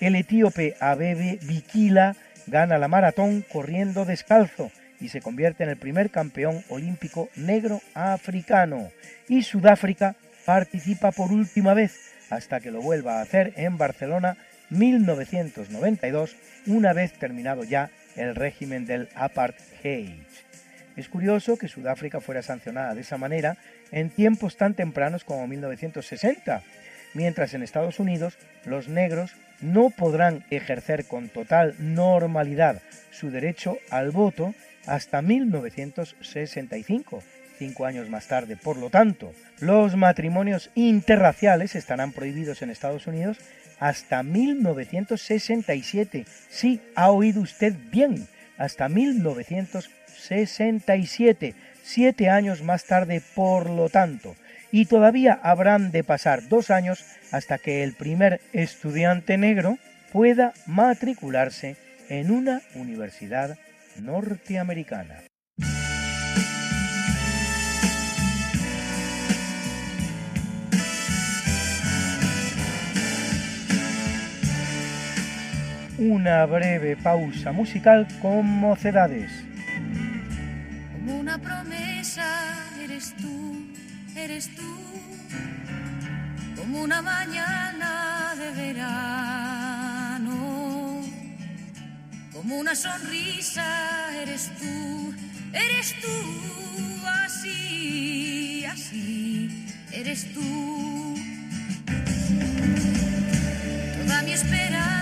El 0.00 0.16
etíope 0.16 0.76
Abebe 0.80 1.38
Bikila 1.42 2.16
gana 2.46 2.78
la 2.78 2.88
maratón 2.88 3.44
corriendo 3.52 4.06
descalzo 4.06 4.70
y 4.98 5.10
se 5.10 5.20
convierte 5.20 5.62
en 5.62 5.68
el 5.68 5.76
primer 5.76 6.08
campeón 6.08 6.64
olímpico 6.70 7.28
negro 7.36 7.82
africano. 7.92 8.88
Y 9.28 9.42
Sudáfrica 9.42 10.16
participa 10.46 11.12
por 11.12 11.32
última 11.32 11.74
vez 11.74 12.14
hasta 12.30 12.60
que 12.60 12.70
lo 12.70 12.80
vuelva 12.80 13.18
a 13.18 13.22
hacer 13.22 13.52
en 13.56 13.76
Barcelona 13.76 14.38
1992, 14.70 16.36
una 16.66 16.92
vez 16.92 17.12
terminado 17.12 17.64
ya 17.64 17.90
el 18.16 18.34
régimen 18.34 18.86
del 18.86 19.08
apartheid. 19.14 20.22
Es 20.96 21.08
curioso 21.08 21.58
que 21.58 21.68
Sudáfrica 21.68 22.20
fuera 22.20 22.42
sancionada 22.42 22.94
de 22.94 23.02
esa 23.02 23.18
manera 23.18 23.58
en 23.92 24.08
tiempos 24.08 24.56
tan 24.56 24.74
tempranos 24.74 25.24
como 25.24 25.46
1960, 25.46 26.62
mientras 27.12 27.52
en 27.52 27.62
Estados 27.62 28.00
Unidos 28.00 28.38
los 28.64 28.88
negros 28.88 29.32
no 29.60 29.90
podrán 29.90 30.44
ejercer 30.50 31.06
con 31.06 31.28
total 31.28 31.74
normalidad 31.78 32.80
su 33.10 33.30
derecho 33.30 33.78
al 33.90 34.10
voto 34.10 34.54
hasta 34.86 35.22
1965, 35.22 37.22
cinco 37.58 37.86
años 37.86 38.08
más 38.08 38.28
tarde. 38.28 38.56
Por 38.56 38.76
lo 38.76 38.90
tanto, 38.90 39.32
los 39.60 39.96
matrimonios 39.96 40.70
interraciales 40.74 41.74
estarán 41.74 42.12
prohibidos 42.12 42.62
en 42.62 42.70
Estados 42.70 43.06
Unidos 43.06 43.38
hasta 43.78 44.22
1967. 44.22 46.26
Sí, 46.48 46.80
ha 46.94 47.10
oído 47.10 47.40
usted 47.40 47.74
bien, 47.90 48.28
hasta 48.58 48.88
1967. 48.88 50.06
67, 50.16 51.54
siete 51.82 52.30
años 52.30 52.62
más 52.62 52.84
tarde 52.84 53.22
por 53.34 53.70
lo 53.70 53.88
tanto, 53.88 54.34
y 54.72 54.86
todavía 54.86 55.38
habrán 55.42 55.92
de 55.92 56.04
pasar 56.04 56.48
dos 56.48 56.70
años 56.70 57.04
hasta 57.30 57.58
que 57.58 57.84
el 57.84 57.94
primer 57.94 58.40
estudiante 58.52 59.38
negro 59.38 59.78
pueda 60.12 60.52
matricularse 60.66 61.76
en 62.08 62.30
una 62.30 62.62
universidad 62.74 63.58
norteamericana. 64.00 65.22
Una 75.98 76.44
breve 76.44 76.94
pausa 76.94 77.52
musical 77.52 78.06
con 78.20 78.44
mocedades. 78.44 79.30
Una 81.06 81.38
promesa, 81.38 82.26
eres 82.84 83.14
tú, 83.16 83.66
eres 84.14 84.54
tú, 84.54 84.76
como 86.54 86.82
una 86.82 87.00
mañana 87.00 88.34
de 88.36 88.50
verano, 88.66 90.34
como 92.30 92.58
una 92.58 92.74
sonrisa, 92.74 93.64
eres 94.20 94.50
tú, 94.58 95.14
eres 95.54 95.94
tú, 96.02 97.06
así, 97.24 98.66
así, 98.66 99.66
eres 99.92 100.30
tú. 100.34 101.14
Toda 104.04 104.22
mi 104.22 104.32
esperanza 104.32 104.95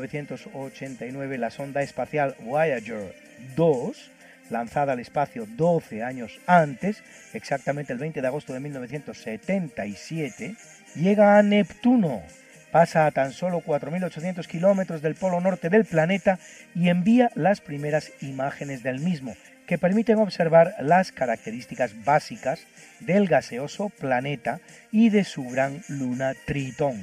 1989 0.00 1.38
la 1.38 1.50
sonda 1.50 1.82
espacial 1.82 2.34
Voyager 2.40 3.14
2 3.56 4.10
lanzada 4.50 4.92
al 4.92 5.00
espacio 5.00 5.46
12 5.46 6.02
años 6.02 6.40
antes, 6.46 7.02
exactamente 7.32 7.92
el 7.92 7.98
20 7.98 8.20
de 8.20 8.26
agosto 8.26 8.52
de 8.52 8.60
1977, 8.60 10.56
llega 10.94 11.38
a 11.38 11.42
Neptuno, 11.42 12.22
pasa 12.70 13.06
a 13.06 13.10
tan 13.10 13.32
solo 13.32 13.60
4.800 13.60 14.46
kilómetros 14.46 15.02
del 15.02 15.14
polo 15.14 15.40
norte 15.40 15.68
del 15.70 15.84
planeta 15.84 16.38
y 16.74 16.88
envía 16.90 17.30
las 17.34 17.60
primeras 17.60 18.12
imágenes 18.20 18.82
del 18.82 19.00
mismo, 19.00 19.34
que 19.66 19.78
permiten 19.78 20.18
observar 20.18 20.74
las 20.80 21.12
características 21.12 22.04
básicas 22.04 22.66
del 23.00 23.28
gaseoso 23.28 23.88
planeta 23.88 24.60
y 24.90 25.08
de 25.08 25.24
su 25.24 25.48
gran 25.48 25.82
luna 25.88 26.34
Tritón. 26.46 27.00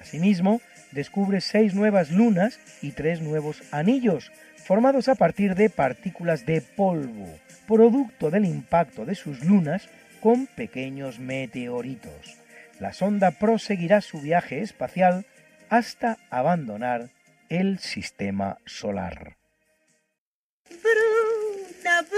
Asimismo, 0.00 0.60
descubre 0.92 1.40
seis 1.40 1.74
nuevas 1.74 2.10
lunas 2.10 2.58
y 2.82 2.92
tres 2.92 3.20
nuevos 3.20 3.62
anillos, 3.72 4.30
formados 4.64 5.08
a 5.08 5.14
partir 5.14 5.54
de 5.54 5.70
partículas 5.70 6.46
de 6.46 6.60
polvo, 6.60 7.26
producto 7.66 8.30
del 8.30 8.44
impacto 8.44 9.04
de 9.04 9.14
sus 9.14 9.44
lunas 9.44 9.88
con 10.20 10.46
pequeños 10.46 11.18
meteoritos. 11.18 12.38
La 12.80 12.92
sonda 12.92 13.32
proseguirá 13.32 14.00
su 14.00 14.20
viaje 14.20 14.60
espacial 14.60 15.26
hasta 15.68 16.18
abandonar 16.30 17.10
el 17.48 17.78
sistema 17.78 18.58
solar. 18.66 19.36
Bruna, 20.68 21.07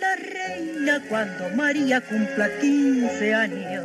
La 0.00 0.16
reina 0.16 1.02
cuando 1.08 1.48
María 1.50 2.00
cumpla 2.00 2.48
15 2.60 3.34
años. 3.34 3.84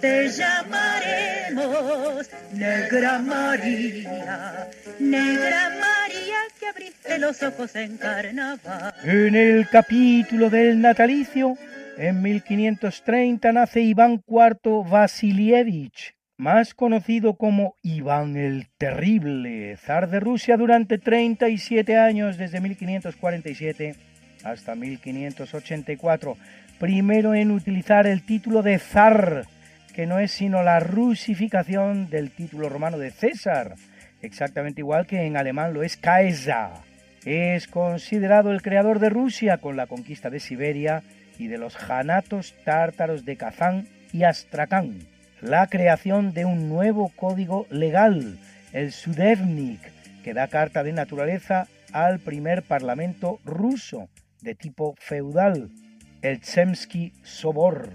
Te 0.00 0.28
llamaremos 0.28 2.28
Negra 2.54 3.18
María, 3.18 4.68
Negra 4.98 5.70
María 5.70 6.38
que 6.58 6.66
abriste 6.66 7.18
los 7.18 7.42
ojos 7.42 7.74
en 7.76 7.96
carnaval. 7.96 8.94
En 9.04 9.34
el 9.34 9.68
capítulo 9.68 10.50
del 10.50 10.80
natalicio, 10.80 11.56
en 11.96 12.22
1530 12.22 13.52
nace 13.52 13.80
Iván 13.80 14.22
IV 14.26 14.88
Vasilievich, 14.88 16.14
más 16.36 16.74
conocido 16.74 17.34
como 17.34 17.76
Iván 17.82 18.36
el 18.36 18.68
Terrible, 18.76 19.76
zar 19.76 20.10
de 20.10 20.20
Rusia 20.20 20.56
durante 20.56 20.98
37 20.98 21.96
años 21.96 22.38
desde 22.38 22.60
1547 22.60 24.11
hasta 24.44 24.74
1584, 24.74 26.36
primero 26.78 27.34
en 27.34 27.50
utilizar 27.50 28.06
el 28.06 28.24
título 28.24 28.62
de 28.62 28.78
zar, 28.78 29.46
que 29.94 30.06
no 30.06 30.18
es 30.18 30.32
sino 30.32 30.62
la 30.62 30.80
rusificación 30.80 32.08
del 32.08 32.30
título 32.30 32.68
romano 32.68 32.98
de 32.98 33.10
César, 33.10 33.74
exactamente 34.20 34.80
igual 34.80 35.06
que 35.06 35.22
en 35.22 35.36
alemán 35.36 35.74
lo 35.74 35.82
es 35.82 35.96
Kaiser. 35.96 36.70
Es 37.24 37.68
considerado 37.68 38.50
el 38.50 38.62
creador 38.62 38.98
de 38.98 39.10
Rusia 39.10 39.58
con 39.58 39.76
la 39.76 39.86
conquista 39.86 40.28
de 40.28 40.40
Siberia 40.40 41.02
y 41.38 41.46
de 41.46 41.58
los 41.58 41.76
janatos 41.76 42.54
tártaros 42.64 43.24
de 43.24 43.36
Kazán 43.36 43.86
y 44.12 44.24
Astrakán. 44.24 45.06
La 45.40 45.66
creación 45.68 46.32
de 46.32 46.44
un 46.44 46.68
nuevo 46.68 47.10
código 47.14 47.66
legal, 47.70 48.38
el 48.72 48.92
Sudevnik, 48.92 49.80
que 50.24 50.34
da 50.34 50.48
carta 50.48 50.82
de 50.82 50.92
naturaleza 50.92 51.66
al 51.92 52.18
primer 52.20 52.62
parlamento 52.62 53.38
ruso 53.44 54.08
de 54.42 54.54
tipo 54.54 54.94
feudal, 54.98 55.70
el 56.20 56.40
Tsemsky 56.40 57.12
Sobor, 57.22 57.90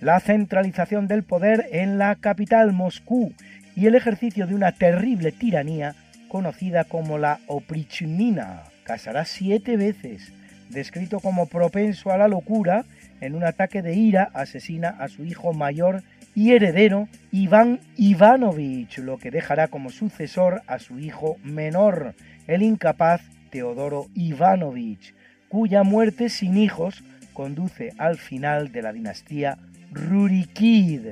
la 0.00 0.18
centralización 0.20 1.06
del 1.06 1.22
poder 1.22 1.68
en 1.72 1.98
la 1.98 2.16
capital 2.16 2.72
Moscú 2.72 3.32
y 3.76 3.86
el 3.86 3.94
ejercicio 3.94 4.46
de 4.46 4.54
una 4.54 4.72
terrible 4.72 5.32
tiranía 5.32 5.94
conocida 6.28 6.84
como 6.84 7.18
la 7.18 7.40
oprichunina. 7.46 8.64
Casará 8.84 9.24
siete 9.24 9.76
veces, 9.76 10.32
descrito 10.70 11.20
como 11.20 11.46
propenso 11.46 12.10
a 12.10 12.18
la 12.18 12.28
locura, 12.28 12.84
en 13.20 13.34
un 13.34 13.44
ataque 13.44 13.82
de 13.82 13.94
ira 13.94 14.30
asesina 14.34 14.88
a 14.88 15.08
su 15.08 15.24
hijo 15.24 15.52
mayor 15.52 16.02
y 16.34 16.52
heredero 16.52 17.08
Iván 17.30 17.80
Ivanovich, 17.96 18.98
lo 18.98 19.18
que 19.18 19.30
dejará 19.30 19.68
como 19.68 19.90
sucesor 19.90 20.62
a 20.66 20.78
su 20.78 20.98
hijo 20.98 21.36
menor, 21.44 22.14
el 22.46 22.62
incapaz 22.62 23.22
Teodoro 23.50 24.08
Ivanovich, 24.14 25.14
cuya 25.54 25.84
muerte 25.84 26.30
sin 26.30 26.56
hijos 26.56 27.04
conduce 27.32 27.92
al 27.96 28.18
final 28.18 28.72
de 28.72 28.82
la 28.82 28.92
dinastía 28.92 29.56
Rurikid, 29.92 31.02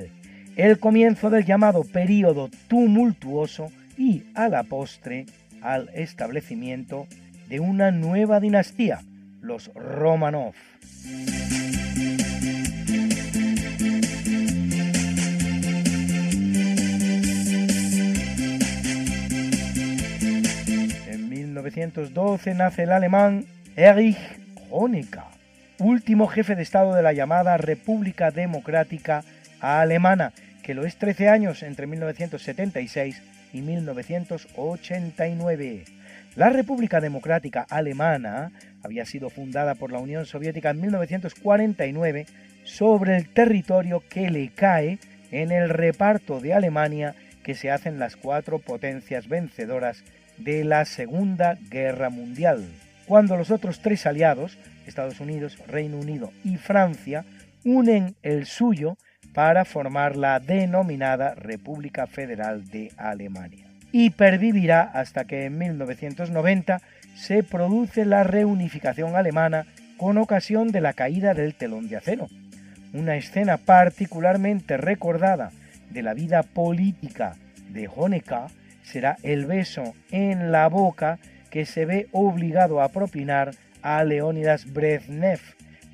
el 0.57 0.79
comienzo 0.79 1.29
del 1.29 1.45
llamado 1.45 1.85
período 1.85 2.49
tumultuoso 2.67 3.71
y 3.97 4.23
a 4.35 4.49
la 4.49 4.63
postre 4.63 5.27
al 5.61 5.89
establecimiento 5.93 7.07
de 7.47 7.61
una 7.61 7.91
nueva 7.91 8.41
dinastía, 8.41 8.99
los 9.39 9.71
Romanov. 9.75 10.55
En 21.07 21.29
1912 21.29 22.55
nace 22.55 22.83
el 22.83 22.91
alemán 22.91 23.45
Erich 23.75 24.19
Honecker, 24.69 25.23
último 25.79 26.27
jefe 26.27 26.55
de 26.55 26.61
Estado 26.61 26.93
de 26.93 27.01
la 27.01 27.11
llamada 27.11 27.57
República 27.57 28.29
Democrática 28.29 29.23
Alemana, 29.59 30.31
que 30.61 30.75
lo 30.75 30.85
es 30.85 30.97
13 30.97 31.29
años 31.29 31.63
entre 31.63 31.87
1976 31.87 33.19
y 33.51 33.61
1989. 33.61 35.85
La 36.35 36.51
República 36.51 37.01
Democrática 37.01 37.65
Alemana 37.67 38.51
había 38.83 39.07
sido 39.07 39.31
fundada 39.31 39.73
por 39.73 39.91
la 39.91 39.97
Unión 39.97 40.27
Soviética 40.27 40.69
en 40.69 40.81
1949 40.81 42.27
sobre 42.65 43.17
el 43.17 43.27
territorio 43.27 44.03
que 44.07 44.29
le 44.29 44.49
cae 44.49 44.99
en 45.31 45.51
el 45.51 45.69
reparto 45.69 46.39
de 46.39 46.53
Alemania 46.53 47.15
que 47.41 47.55
se 47.55 47.71
hacen 47.71 47.97
las 47.97 48.17
cuatro 48.17 48.59
potencias 48.59 49.27
vencedoras 49.27 50.03
de 50.37 50.63
la 50.63 50.85
Segunda 50.85 51.57
Guerra 51.71 52.11
Mundial 52.11 52.67
cuando 53.05 53.37
los 53.37 53.51
otros 53.51 53.79
tres 53.79 54.05
aliados, 54.05 54.57
Estados 54.85 55.19
Unidos, 55.19 55.57
Reino 55.67 55.97
Unido 55.97 56.31
y 56.43 56.57
Francia, 56.57 57.25
unen 57.63 58.15
el 58.23 58.45
suyo 58.45 58.97
para 59.33 59.65
formar 59.65 60.15
la 60.15 60.39
denominada 60.39 61.33
República 61.35 62.07
Federal 62.07 62.69
de 62.69 62.91
Alemania. 62.97 63.67
Y 63.91 64.11
pervivirá 64.11 64.81
hasta 64.81 65.25
que 65.25 65.45
en 65.45 65.57
1990 65.57 66.81
se 67.15 67.43
produce 67.43 68.05
la 68.05 68.23
reunificación 68.23 69.15
alemana 69.15 69.65
con 69.97 70.17
ocasión 70.17 70.71
de 70.71 70.81
la 70.81 70.93
caída 70.93 71.33
del 71.33 71.53
telón 71.55 71.87
de 71.87 71.97
acero, 71.97 72.27
una 72.93 73.15
escena 73.15 73.57
particularmente 73.57 74.77
recordada 74.77 75.51
de 75.89 76.01
la 76.01 76.13
vida 76.13 76.43
política 76.43 77.35
de 77.69 77.89
Honecker 77.93 78.51
será 78.83 79.17
el 79.23 79.45
beso 79.45 79.93
en 80.11 80.51
la 80.51 80.67
boca 80.67 81.17
que 81.53 81.65
se 81.67 81.85
ve 81.85 82.07
obligado 82.11 82.81
a 82.81 82.89
propinar 82.89 83.51
a 83.83 84.03
Leónidas 84.03 84.73
Brezhnev, 84.73 85.39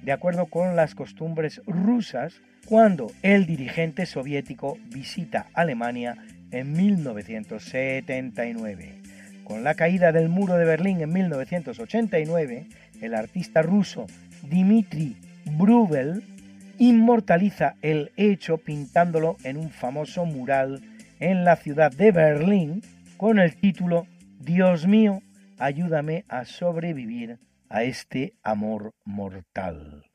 de 0.02 0.14
acuerdo 0.14 0.46
con 0.46 0.78
las 0.78 0.96
costumbres 0.96 1.62
rusas, 1.68 2.42
cuando 2.66 3.12
el 3.24 3.46
dirigente 3.46 4.06
soviético 4.06 4.78
visita 4.86 5.48
Alemania 5.54 6.16
en 6.52 6.72
1979. 6.72 9.02
Con 9.44 9.66
la 9.66 9.74
caída 9.74 10.14
del 10.14 10.30
muro 10.30 10.56
de 10.56 10.64
Berlín 10.64 11.02
en 11.02 11.12
1989, 11.12 12.68
el 13.02 13.14
artista 13.14 13.62
ruso 13.62 14.06
Dmitry 14.44 15.18
Brubel 15.44 16.24
inmortaliza 16.78 17.76
el 17.82 18.14
hecho 18.16 18.60
pintándolo 18.60 19.36
en 19.44 19.58
un 19.58 19.72
famoso 19.72 20.24
mural 20.24 20.82
en 21.20 21.44
la 21.44 21.58
ciudad 21.58 21.92
de 21.92 22.14
Berlín 22.14 22.82
con 23.18 23.40
el 23.40 23.58
título 23.58 24.08
Dios 24.40 24.88
mío, 24.88 25.22
ayúdame 25.60 26.26
a 26.30 26.46
sobrevivir 26.46 27.38
a 27.70 27.84
este 27.84 28.34
amor 28.42 28.94
mortal. 29.04 30.06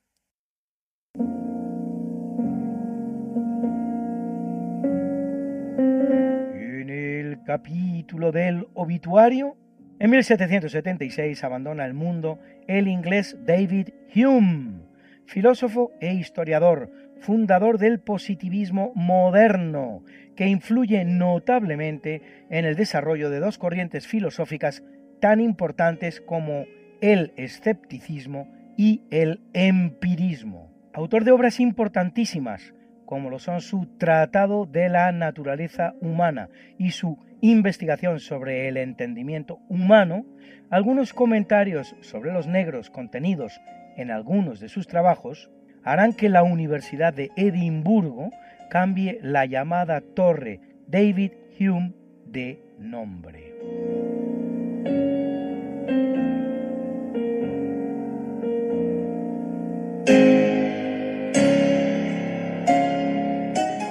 En 6.54 6.90
el 6.90 7.38
capítulo 7.44 8.32
del 8.32 8.66
obituario, 8.74 9.56
en 10.00 10.10
1776 10.10 11.44
abandona 11.44 11.84
el 11.84 11.94
mundo 11.94 12.40
el 12.66 12.88
inglés 12.88 13.36
David 13.44 13.90
Hume, 14.16 14.80
filósofo 15.26 15.92
e 16.00 16.14
historiador, 16.14 16.90
fundador 17.20 17.78
del 17.78 18.00
positivismo 18.00 18.92
moderno, 18.94 20.04
que 20.36 20.48
influye 20.48 21.04
notablemente 21.04 22.22
en 22.50 22.64
el 22.64 22.74
desarrollo 22.76 23.30
de 23.30 23.40
dos 23.40 23.58
corrientes 23.58 24.06
filosóficas 24.06 24.82
tan 25.24 25.40
importantes 25.40 26.20
como 26.20 26.66
el 27.01 27.32
escepticismo 27.38 28.46
y 28.76 29.01
el 29.10 29.40
empirismo. 29.55 30.70
Autor 30.92 31.24
de 31.24 31.32
obras 31.32 31.60
importantísimas, 31.60 32.74
como 33.06 33.30
lo 33.30 33.38
son 33.38 33.62
su 33.62 33.86
Tratado 33.96 34.66
de 34.66 34.90
la 34.90 35.10
Naturaleza 35.12 35.94
Humana 36.02 36.51
y 36.76 36.90
su 36.90 37.16
investigación 37.40 38.20
sobre 38.20 38.68
el 38.68 38.76
entendimiento 38.76 39.60
humano, 39.70 40.26
algunos 40.68 41.14
comentarios 41.14 41.96
sobre 42.02 42.30
los 42.30 42.46
negros 42.46 42.90
contenidos 42.90 43.62
en 43.96 44.10
algunos 44.10 44.60
de 44.60 44.68
sus 44.68 44.86
trabajos 44.86 45.51
harán 45.84 46.12
que 46.12 46.28
la 46.28 46.42
Universidad 46.42 47.14
de 47.14 47.30
Edimburgo 47.34 48.28
cambie 48.68 49.20
la 49.22 49.46
llamada 49.46 50.02
Torre 50.02 50.60
David 50.86 51.32
Hume 51.59 51.94
de 52.26 52.60
nombre. 52.78 54.03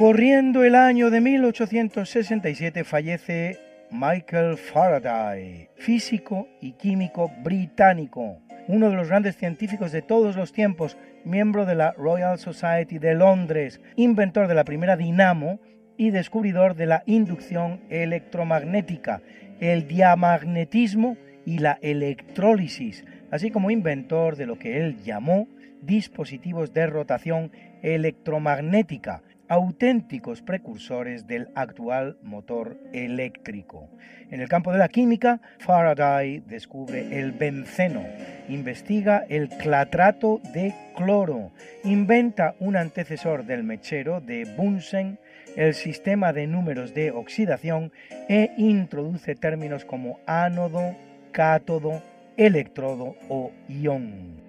Corriendo 0.03 0.65
el 0.65 0.75
año 0.75 1.09
de 1.09 1.21
1867 1.21 2.84
fallece 2.84 3.57
Michael 3.89 4.57
Faraday, 4.57 5.69
físico 5.77 6.49
y 6.59 6.73
químico 6.73 7.31
británico, 7.41 8.41
uno 8.67 8.89
de 8.89 8.97
los 8.97 9.07
grandes 9.07 9.38
científicos 9.38 9.93
de 9.93 10.01
todos 10.01 10.35
los 10.35 10.51
tiempos, 10.51 10.97
miembro 11.23 11.65
de 11.65 11.75
la 11.75 11.93
Royal 11.93 12.38
Society 12.38 12.99
de 12.99 13.13
Londres, 13.13 13.80
inventor 13.95 14.49
de 14.49 14.55
la 14.55 14.65
primera 14.65 14.97
dinamo 14.97 15.61
y 15.95 16.09
descubridor 16.09 16.75
de 16.75 16.88
la 16.88 17.03
inducción 17.05 17.80
electromagnética, 17.89 19.21
el 19.61 19.88
diamagnetismo 19.88 21.15
y 21.45 21.59
la 21.59 21.80
electrólisis, 21.81 23.05
así 23.31 23.51
como 23.51 23.71
inventor 23.71 24.35
de 24.35 24.47
lo 24.47 24.59
que 24.59 24.81
él 24.81 25.01
llamó 25.01 25.47
dispositivos 25.81 26.73
de 26.73 26.88
rotación 26.88 27.53
electromagnética, 27.81 29.21
auténticos 29.53 30.41
precursores 30.41 31.27
del 31.27 31.49
actual 31.53 32.17
motor 32.23 32.75
eléctrico. 32.91 33.88
En 34.31 34.41
el 34.41 34.49
campo 34.49 34.71
de 34.71 34.80
la 34.80 34.88
química, 34.88 35.41
Faraday 35.59 36.39
descubre 36.47 37.19
el 37.19 37.34
benceno, 37.34 38.03
investiga 38.49 39.25
el 39.30 39.49
clatrato 39.49 40.41
de 40.55 40.73
cloro, 40.95 41.51
inventa 41.84 42.55
un 42.59 42.75
antecesor 42.75 43.45
del 43.45 43.63
mechero 43.63 44.21
de 44.21 44.45
Bunsen, 44.57 45.19
el 45.55 45.75
sistema 45.75 46.34
de 46.34 46.47
números 46.47 46.95
de 46.95 47.11
oxidación 47.11 47.91
e 48.27 48.53
introduce 48.57 49.35
términos 49.35 49.85
como 49.85 50.19
ánodo, 50.25 50.95
cátodo, 51.31 52.01
electrodo 52.38 53.15
o 53.30 53.51
ión. 53.69 54.41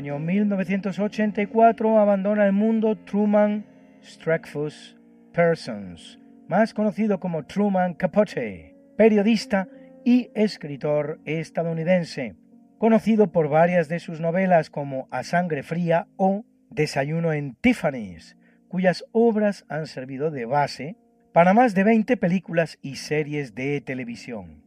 Año 0.00 0.18
1984 0.18 1.98
abandona 1.98 2.46
el 2.46 2.52
mundo 2.52 2.96
Truman 2.96 3.66
Streckfus 4.02 4.96
Persons, 5.30 6.18
más 6.48 6.72
conocido 6.72 7.20
como 7.20 7.44
Truman 7.44 7.92
Capote, 7.92 8.74
periodista 8.96 9.68
y 10.02 10.30
escritor 10.34 11.20
estadounidense, 11.26 12.34
conocido 12.78 13.30
por 13.30 13.50
varias 13.50 13.90
de 13.90 13.98
sus 13.98 14.20
novelas 14.20 14.70
como 14.70 15.06
A 15.10 15.22
Sangre 15.22 15.62
Fría 15.62 16.06
o 16.16 16.46
Desayuno 16.70 17.34
en 17.34 17.54
Tiffany's, 17.56 18.38
cuyas 18.68 19.04
obras 19.12 19.66
han 19.68 19.86
servido 19.86 20.30
de 20.30 20.46
base 20.46 20.96
para 21.34 21.52
más 21.52 21.74
de 21.74 21.84
20 21.84 22.16
películas 22.16 22.78
y 22.80 22.96
series 22.96 23.54
de 23.54 23.82
televisión. 23.82 24.64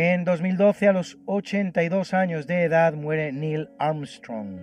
En 0.00 0.22
2012, 0.24 0.86
a 0.86 0.92
los 0.92 1.18
82 1.26 2.14
años 2.14 2.46
de 2.46 2.62
edad, 2.62 2.94
muere 2.94 3.32
Neil 3.32 3.68
Armstrong, 3.80 4.60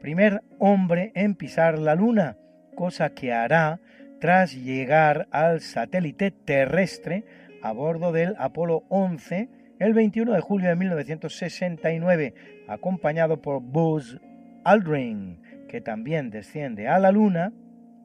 primer 0.00 0.40
hombre 0.58 1.12
en 1.14 1.34
pisar 1.34 1.78
la 1.78 1.94
Luna, 1.94 2.38
cosa 2.74 3.10
que 3.10 3.34
hará 3.34 3.80
tras 4.18 4.54
llegar 4.54 5.28
al 5.30 5.60
satélite 5.60 6.30
terrestre 6.30 7.26
a 7.62 7.72
bordo 7.72 8.12
del 8.12 8.34
Apolo 8.38 8.84
11 8.88 9.50
el 9.78 9.92
21 9.92 10.32
de 10.32 10.40
julio 10.40 10.70
de 10.70 10.76
1969, 10.76 12.34
acompañado 12.66 13.42
por 13.42 13.60
Buzz 13.60 14.22
Aldrin, 14.64 15.42
que 15.68 15.82
también 15.82 16.30
desciende 16.30 16.88
a 16.88 16.98
la 16.98 17.12
Luna, 17.12 17.52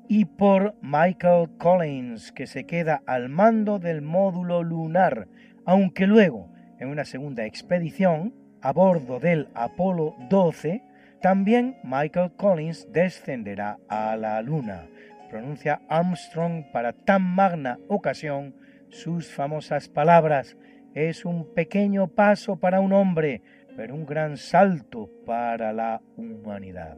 y 0.09 0.25
por 0.25 0.75
Michael 0.81 1.47
Collins, 1.59 2.33
que 2.33 2.45
se 2.45 2.65
queda 2.65 3.03
al 3.07 3.29
mando 3.29 3.79
del 3.79 4.01
módulo 4.01 4.63
lunar, 4.63 5.29
aunque 5.63 6.07
luego 6.07 6.56
en 6.79 6.89
una 6.89 7.05
segunda 7.05 7.45
expedición 7.45 8.33
a 8.61 8.73
bordo 8.73 9.19
del 9.19 9.47
Apolo 9.53 10.15
12, 10.29 10.83
también 11.21 11.77
Michael 11.83 12.31
Collins 12.35 12.87
descenderá 12.91 13.79
a 13.87 14.15
la 14.15 14.41
Luna. 14.41 14.87
Pronuncia 15.29 15.81
Armstrong 15.89 16.65
para 16.71 16.93
tan 16.93 17.23
magna 17.23 17.79
ocasión 17.87 18.55
sus 18.89 19.27
famosas 19.27 19.89
palabras. 19.89 20.57
Es 20.93 21.25
un 21.25 21.53
pequeño 21.53 22.07
paso 22.07 22.57
para 22.57 22.79
un 22.79 22.93
hombre, 22.93 23.41
pero 23.75 23.93
un 23.93 24.05
gran 24.05 24.37
salto 24.37 25.09
para 25.25 25.73
la 25.73 26.01
humanidad. 26.15 26.97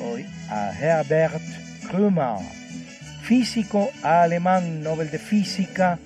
Hoy 0.00 0.26
a 0.48 0.72
Herbert 0.72 1.42
Krümer, 1.88 2.38
físico 3.22 3.90
alemán, 4.02 4.82
Nobel 4.82 5.10
de 5.10 5.18
Física 5.18 5.98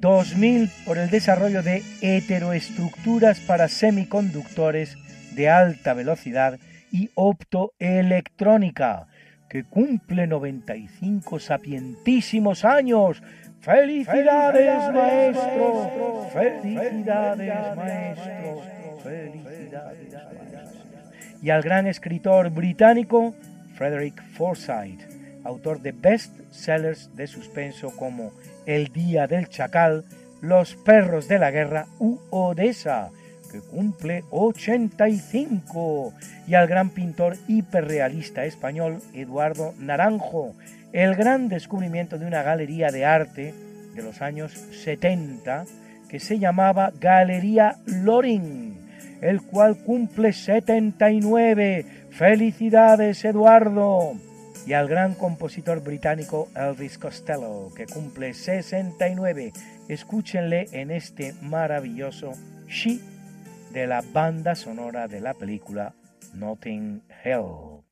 2000 0.00 0.68
por 0.84 0.98
el 0.98 1.08
desarrollo 1.08 1.62
de 1.62 1.82
heteroestructuras 2.00 3.38
para 3.40 3.68
semiconductores 3.68 4.96
de 5.34 5.48
alta 5.48 5.94
velocidad 5.94 6.58
y 6.90 7.10
optoelectrónica, 7.14 9.06
que 9.48 9.64
cumple 9.64 10.26
95 10.26 11.38
sapientísimos 11.38 12.64
años. 12.64 13.22
¡Felicidades, 13.60 14.92
maestro! 14.92 16.28
¡Felicidades, 16.32 17.76
maestro! 17.76 18.62
¡Felicidades, 19.04 20.12
maestro! 20.12 20.81
Y 21.42 21.50
al 21.50 21.62
gran 21.62 21.86
escritor 21.86 22.50
británico 22.50 23.34
Frederick 23.74 24.22
Forsyth, 24.34 25.02
autor 25.44 25.80
de 25.80 25.92
best-sellers 25.92 27.14
de 27.16 27.26
suspenso 27.26 27.90
como 27.96 28.32
El 28.64 28.92
Día 28.92 29.26
del 29.26 29.48
Chacal, 29.48 30.04
Los 30.40 30.76
Perros 30.76 31.26
de 31.26 31.38
la 31.38 31.50
Guerra 31.50 31.86
u 31.98 32.18
Odessa, 32.30 33.10
que 33.50 33.60
cumple 33.60 34.24
85, 34.30 36.14
y 36.46 36.54
al 36.54 36.68
gran 36.68 36.90
pintor 36.90 37.36
hiperrealista 37.48 38.44
español 38.44 39.00
Eduardo 39.12 39.74
Naranjo, 39.78 40.54
el 40.92 41.16
gran 41.16 41.48
descubrimiento 41.48 42.18
de 42.18 42.26
una 42.26 42.42
galería 42.42 42.90
de 42.90 43.04
arte 43.04 43.54
de 43.94 44.02
los 44.02 44.22
años 44.22 44.52
70 44.52 45.64
que 46.08 46.20
se 46.20 46.38
llamaba 46.38 46.92
Galería 47.00 47.76
Loring, 47.86 48.81
el 49.22 49.40
cual 49.40 49.78
cumple 49.78 50.32
79. 50.32 51.86
¡Felicidades, 52.10 53.24
Eduardo! 53.24 54.14
Y 54.66 54.74
al 54.74 54.88
gran 54.88 55.14
compositor 55.14 55.82
británico 55.82 56.48
Elvis 56.54 56.98
Costello, 56.98 57.70
que 57.74 57.86
cumple 57.86 58.34
69. 58.34 59.52
Escúchenle 59.88 60.66
en 60.72 60.90
este 60.90 61.34
maravilloso 61.40 62.32
She 62.68 63.00
de 63.72 63.86
la 63.86 64.02
banda 64.02 64.54
sonora 64.54 65.08
de 65.08 65.20
la 65.20 65.34
película 65.34 65.94
Notting 66.34 67.02
Hill. 67.24 67.82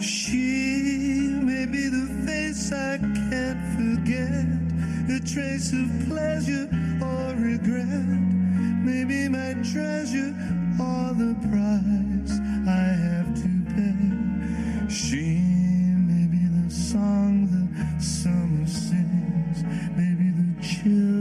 She 0.00 0.58
forget, 3.76 4.46
a 5.10 5.20
trace 5.20 5.72
of 5.72 5.88
pleasure 6.08 6.68
or 7.02 7.34
regret, 7.36 8.08
maybe 8.82 9.28
my 9.28 9.54
treasure 9.72 10.34
or 10.78 11.14
the 11.14 11.34
price 11.48 12.34
I 12.68 12.86
have 13.06 13.30
to 13.42 13.50
pay. 13.74 14.88
She 14.88 15.40
may 16.08 16.26
be 16.26 16.44
the 16.58 16.70
song 16.70 17.48
the 17.52 18.02
summer 18.02 18.66
sings, 18.66 19.62
maybe 19.96 20.30
the 20.30 20.48
chill 20.62 21.17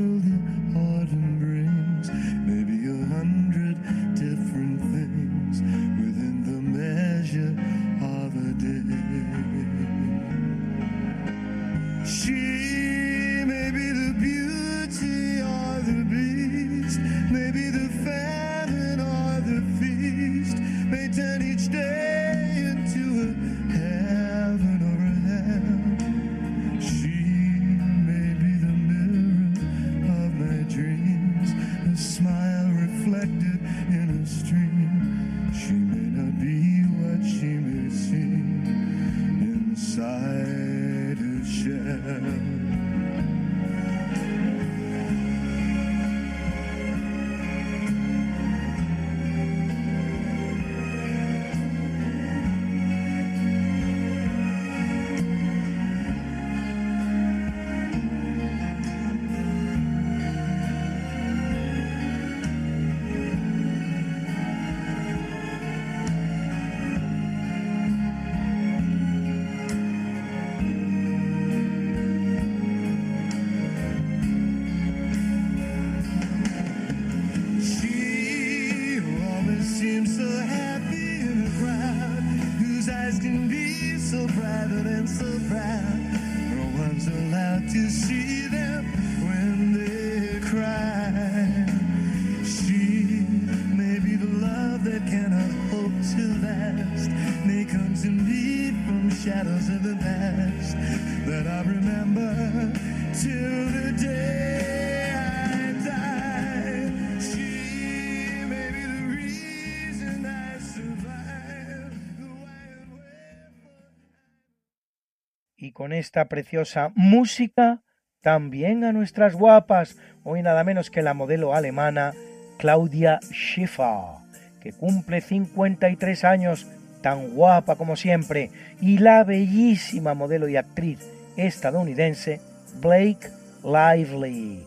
esta 115.98 116.26
preciosa 116.26 116.92
música 116.96 117.82
también 118.22 118.84
a 118.84 118.92
nuestras 118.92 119.36
guapas, 119.36 119.98
hoy 120.24 120.42
nada 120.42 120.64
menos 120.64 120.90
que 120.90 121.02
la 121.02 121.14
modelo 121.14 121.54
alemana 121.54 122.14
Claudia 122.58 123.20
Schiffer, 123.32 124.20
que 124.62 124.74
cumple 124.74 125.22
53 125.22 126.24
años, 126.24 126.68
tan 127.02 127.30
guapa 127.32 127.76
como 127.76 127.96
siempre, 127.96 128.52
y 128.82 128.98
la 128.98 129.24
bellísima 129.24 130.14
modelo 130.14 130.48
y 130.48 130.58
actriz 130.58 131.00
estadounidense 131.38 132.42
Blake 132.82 133.30
Lively, 133.64 134.66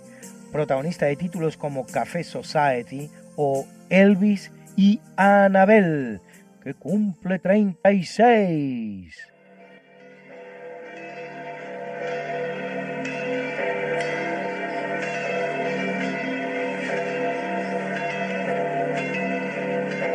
protagonista 0.52 1.06
de 1.06 1.16
títulos 1.16 1.56
como 1.56 1.86
Café 1.86 2.24
Society 2.24 3.10
o 3.36 3.66
Elvis 3.88 4.52
y 4.76 5.00
Annabelle, 5.16 6.20
que 6.62 6.74
cumple 6.74 7.38
36. 7.38 9.29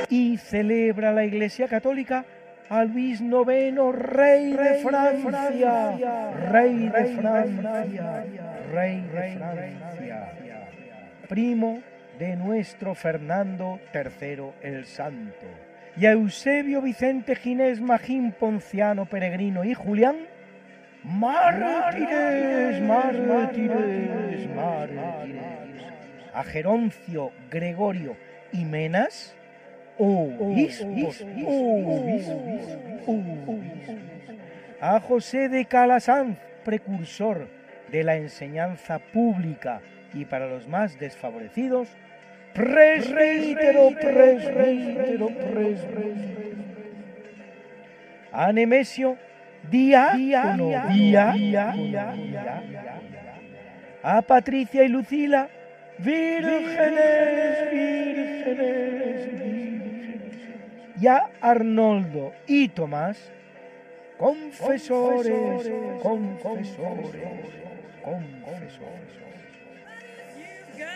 Y 0.09 0.37
celebra 0.37 1.11
la 1.11 1.25
Iglesia 1.25 1.67
Católica 1.67 2.25
a 2.69 2.83
Luis 2.83 3.21
IX, 3.21 3.77
rey 3.93 4.53
de 4.53 4.83
Francia, 4.83 6.31
rey 6.51 6.89
de 6.89 7.05
Francia, 7.17 8.25
rey 8.71 9.01
de 9.01 9.37
Francia, 9.37 10.31
primo 11.27 11.79
de 12.17 12.35
nuestro 12.37 12.95
Fernando 12.95 13.79
III 13.93 14.51
el 14.61 14.85
Santo. 14.85 15.45
Y 15.97 16.05
a 16.05 16.13
Eusebio 16.13 16.81
Vicente 16.81 17.35
Ginés 17.35 17.79
Magín 17.79 18.31
Ponciano 18.31 19.05
Peregrino 19.05 19.63
y 19.63 19.73
Julián, 19.73 20.15
mártires, 21.05 22.81
mártires, 22.81 24.49
mártires. 24.55 25.45
A 26.33 26.43
Geroncio, 26.43 27.31
Gregorio 27.49 28.17
y 28.51 28.65
Menas. 28.65 29.35
A 34.81 34.99
José 34.99 35.47
de 35.47 35.65
Calasanz, 35.65 36.37
precursor 36.65 37.47
de 37.89 38.03
la 38.03 38.17
enseñanza 38.17 38.99
pública 38.99 39.81
y 40.13 40.25
para 40.25 40.47
los 40.47 40.67
más 40.67 40.99
desfavorecidos, 40.99 41.87
presbítero, 42.53 43.91
presbítero, 43.99 45.27
presbítero. 45.27 46.55
A 48.33 48.51
Nemesio, 48.51 49.17
diácono, 49.69 50.69
diácono. 50.93 51.73
A 54.03 54.21
Patricia 54.21 54.83
y 54.83 54.89
Lucila, 54.89 55.49
vírgenes, 55.97 57.71
vírgenes, 57.71 59.31
vírgenes. 59.31 60.35
Y 61.01 61.07
a 61.07 61.29
Arnoldo 61.41 62.33
y 62.47 62.69
Tomás, 62.69 63.31
confesores, 64.17 65.69
confesores, 66.01 67.15
confesores. 68.03 69.24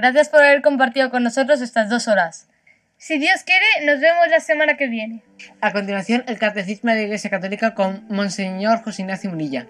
Gracias 0.00 0.30
por 0.30 0.42
haber 0.42 0.62
compartido 0.62 1.10
con 1.10 1.22
nosotros 1.22 1.60
estas 1.60 1.90
dos 1.90 2.08
horas. 2.08 2.48
Si 2.96 3.18
Dios 3.18 3.42
quiere, 3.44 3.84
nos 3.84 4.00
vemos 4.00 4.28
la 4.30 4.40
semana 4.40 4.78
que 4.78 4.88
viene. 4.88 5.22
A 5.60 5.72
continuación, 5.72 6.24
el 6.26 6.38
Catecismo 6.38 6.90
de 6.90 6.96
la 6.96 7.02
Iglesia 7.02 7.28
Católica 7.28 7.74
con 7.74 8.06
Monseñor 8.08 8.82
José 8.82 9.02
Ignacio 9.02 9.28
Munilla. 9.28 9.66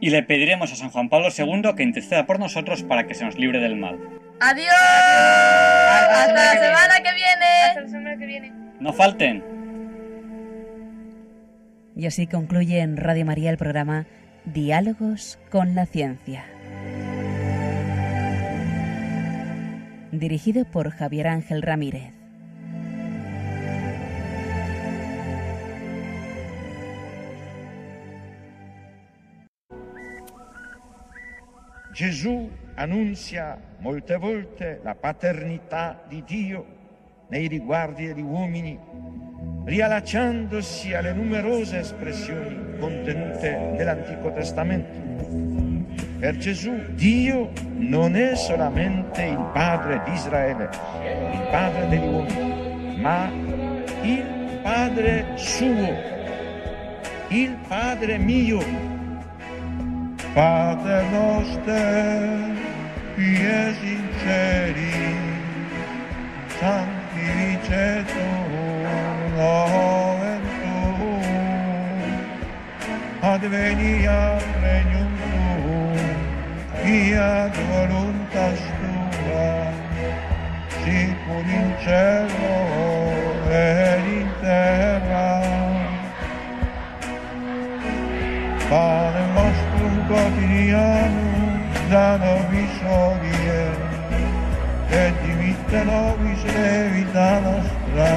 Y 0.00 0.10
le 0.10 0.24
pediremos 0.24 0.72
a 0.72 0.74
San 0.74 0.90
Juan 0.90 1.08
Pablo 1.08 1.28
II 1.28 1.74
que 1.76 1.84
interceda 1.84 2.26
por 2.26 2.40
nosotros 2.40 2.82
para 2.82 3.06
que 3.06 3.14
se 3.14 3.24
nos 3.24 3.38
libre 3.38 3.60
del 3.60 3.76
mal. 3.76 3.96
¡Adiós! 4.40 4.74
Hasta 4.74 6.32
la 6.32 6.52
semana 6.52 6.96
que 7.04 7.14
viene. 7.14 7.62
Hasta 7.68 7.80
la 7.82 7.88
semana 7.88 8.16
que 8.18 8.26
viene. 8.26 8.52
No 8.80 8.92
falten. 8.92 9.44
Y 11.94 12.06
así 12.06 12.26
concluye 12.26 12.80
en 12.80 12.96
Radio 12.96 13.24
María 13.24 13.50
el 13.50 13.56
programa 13.56 14.06
Diálogos 14.46 15.38
con 15.48 15.76
la 15.76 15.86
Ciencia. 15.86 16.44
Dirigido 20.12 20.64
por 20.64 20.90
Javier 20.90 21.28
Ángel 21.28 21.62
Ramírez. 21.62 22.12
Gesù 31.92 32.50
annunzia 32.74 33.56
molte 33.78 34.16
volte 34.16 34.80
la 34.82 34.96
paternità 34.96 36.02
di 36.08 36.24
Dio 36.26 36.66
nei 37.28 37.46
riguardi 37.46 38.06
degli 38.06 38.20
uomini, 38.20 38.76
riallacciandosi 39.64 40.92
alle 40.92 41.12
numerose 41.12 41.78
espressioni 41.78 42.78
contenute 42.80 43.56
nell'Antico 43.76 44.32
Testamento. 44.32 45.49
Per 46.20 46.36
Gesù 46.36 46.78
Dio 46.96 47.50
non 47.76 48.14
è 48.14 48.36
solamente 48.36 49.22
il 49.22 49.50
Padre 49.54 50.02
di 50.04 50.12
Israele, 50.12 50.68
il 51.32 51.48
Padre 51.50 51.88
degli 51.88 52.06
uomini, 52.06 53.00
ma 53.00 53.30
il 54.02 54.22
Padre 54.62 55.24
suo, 55.36 55.96
il 57.28 57.56
Padre 57.66 58.18
mio. 58.18 58.58
Padre 60.34 61.04
nostro, 61.10 61.72
qui 63.14 63.36
sinceri, 63.80 64.92
sanctificetur 66.58 68.50
nomen 69.36 70.42
tuum, 70.60 71.22
adveniat 73.20 74.44
regnum 74.60 75.19
fiat 76.82 77.54
voluntas 77.68 78.60
tua, 78.78 79.72
sicur 80.82 81.46
in 81.58 81.68
cielo 81.82 82.56
ed 83.50 84.04
in 84.18 84.28
terra. 84.40 85.30
Pane 88.70 89.22
nostrum 89.34 89.96
quotidianum 90.08 91.60
da 91.90 92.16
nobis 92.22 92.76
odie, 93.02 93.64
et 95.02 95.14
dimitte 95.22 95.80
nobis 95.84 96.42
levita 96.54 97.30
nostra, 97.44 98.12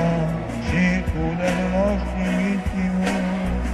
sicur 0.69 1.37
et 1.49 1.59
nostri 1.75 2.27
mittimus, 2.37 3.67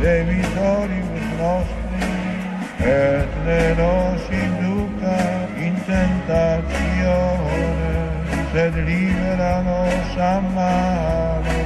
debitoribus 0.00 1.28
nostri, 1.38 1.83
et 2.86 3.26
ne 3.46 3.74
nos 3.74 4.20
induca 4.30 5.48
in 5.56 5.74
tentatione, 5.86 7.44
sed 8.52 8.74
libera 8.86 9.62
nos 9.62 10.16
a 10.18 10.40
malo. 10.40 11.64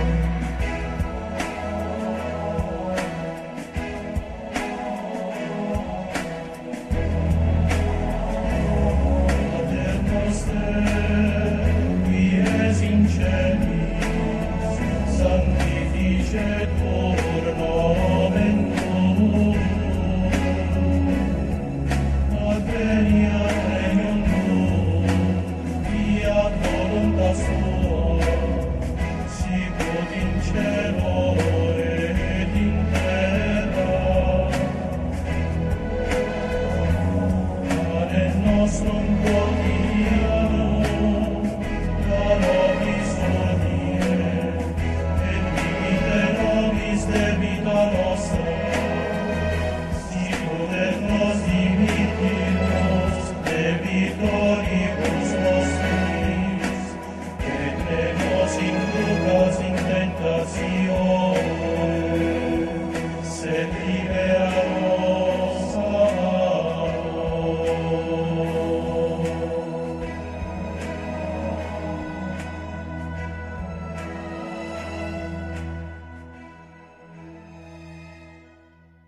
Sanctifice 15.18 16.77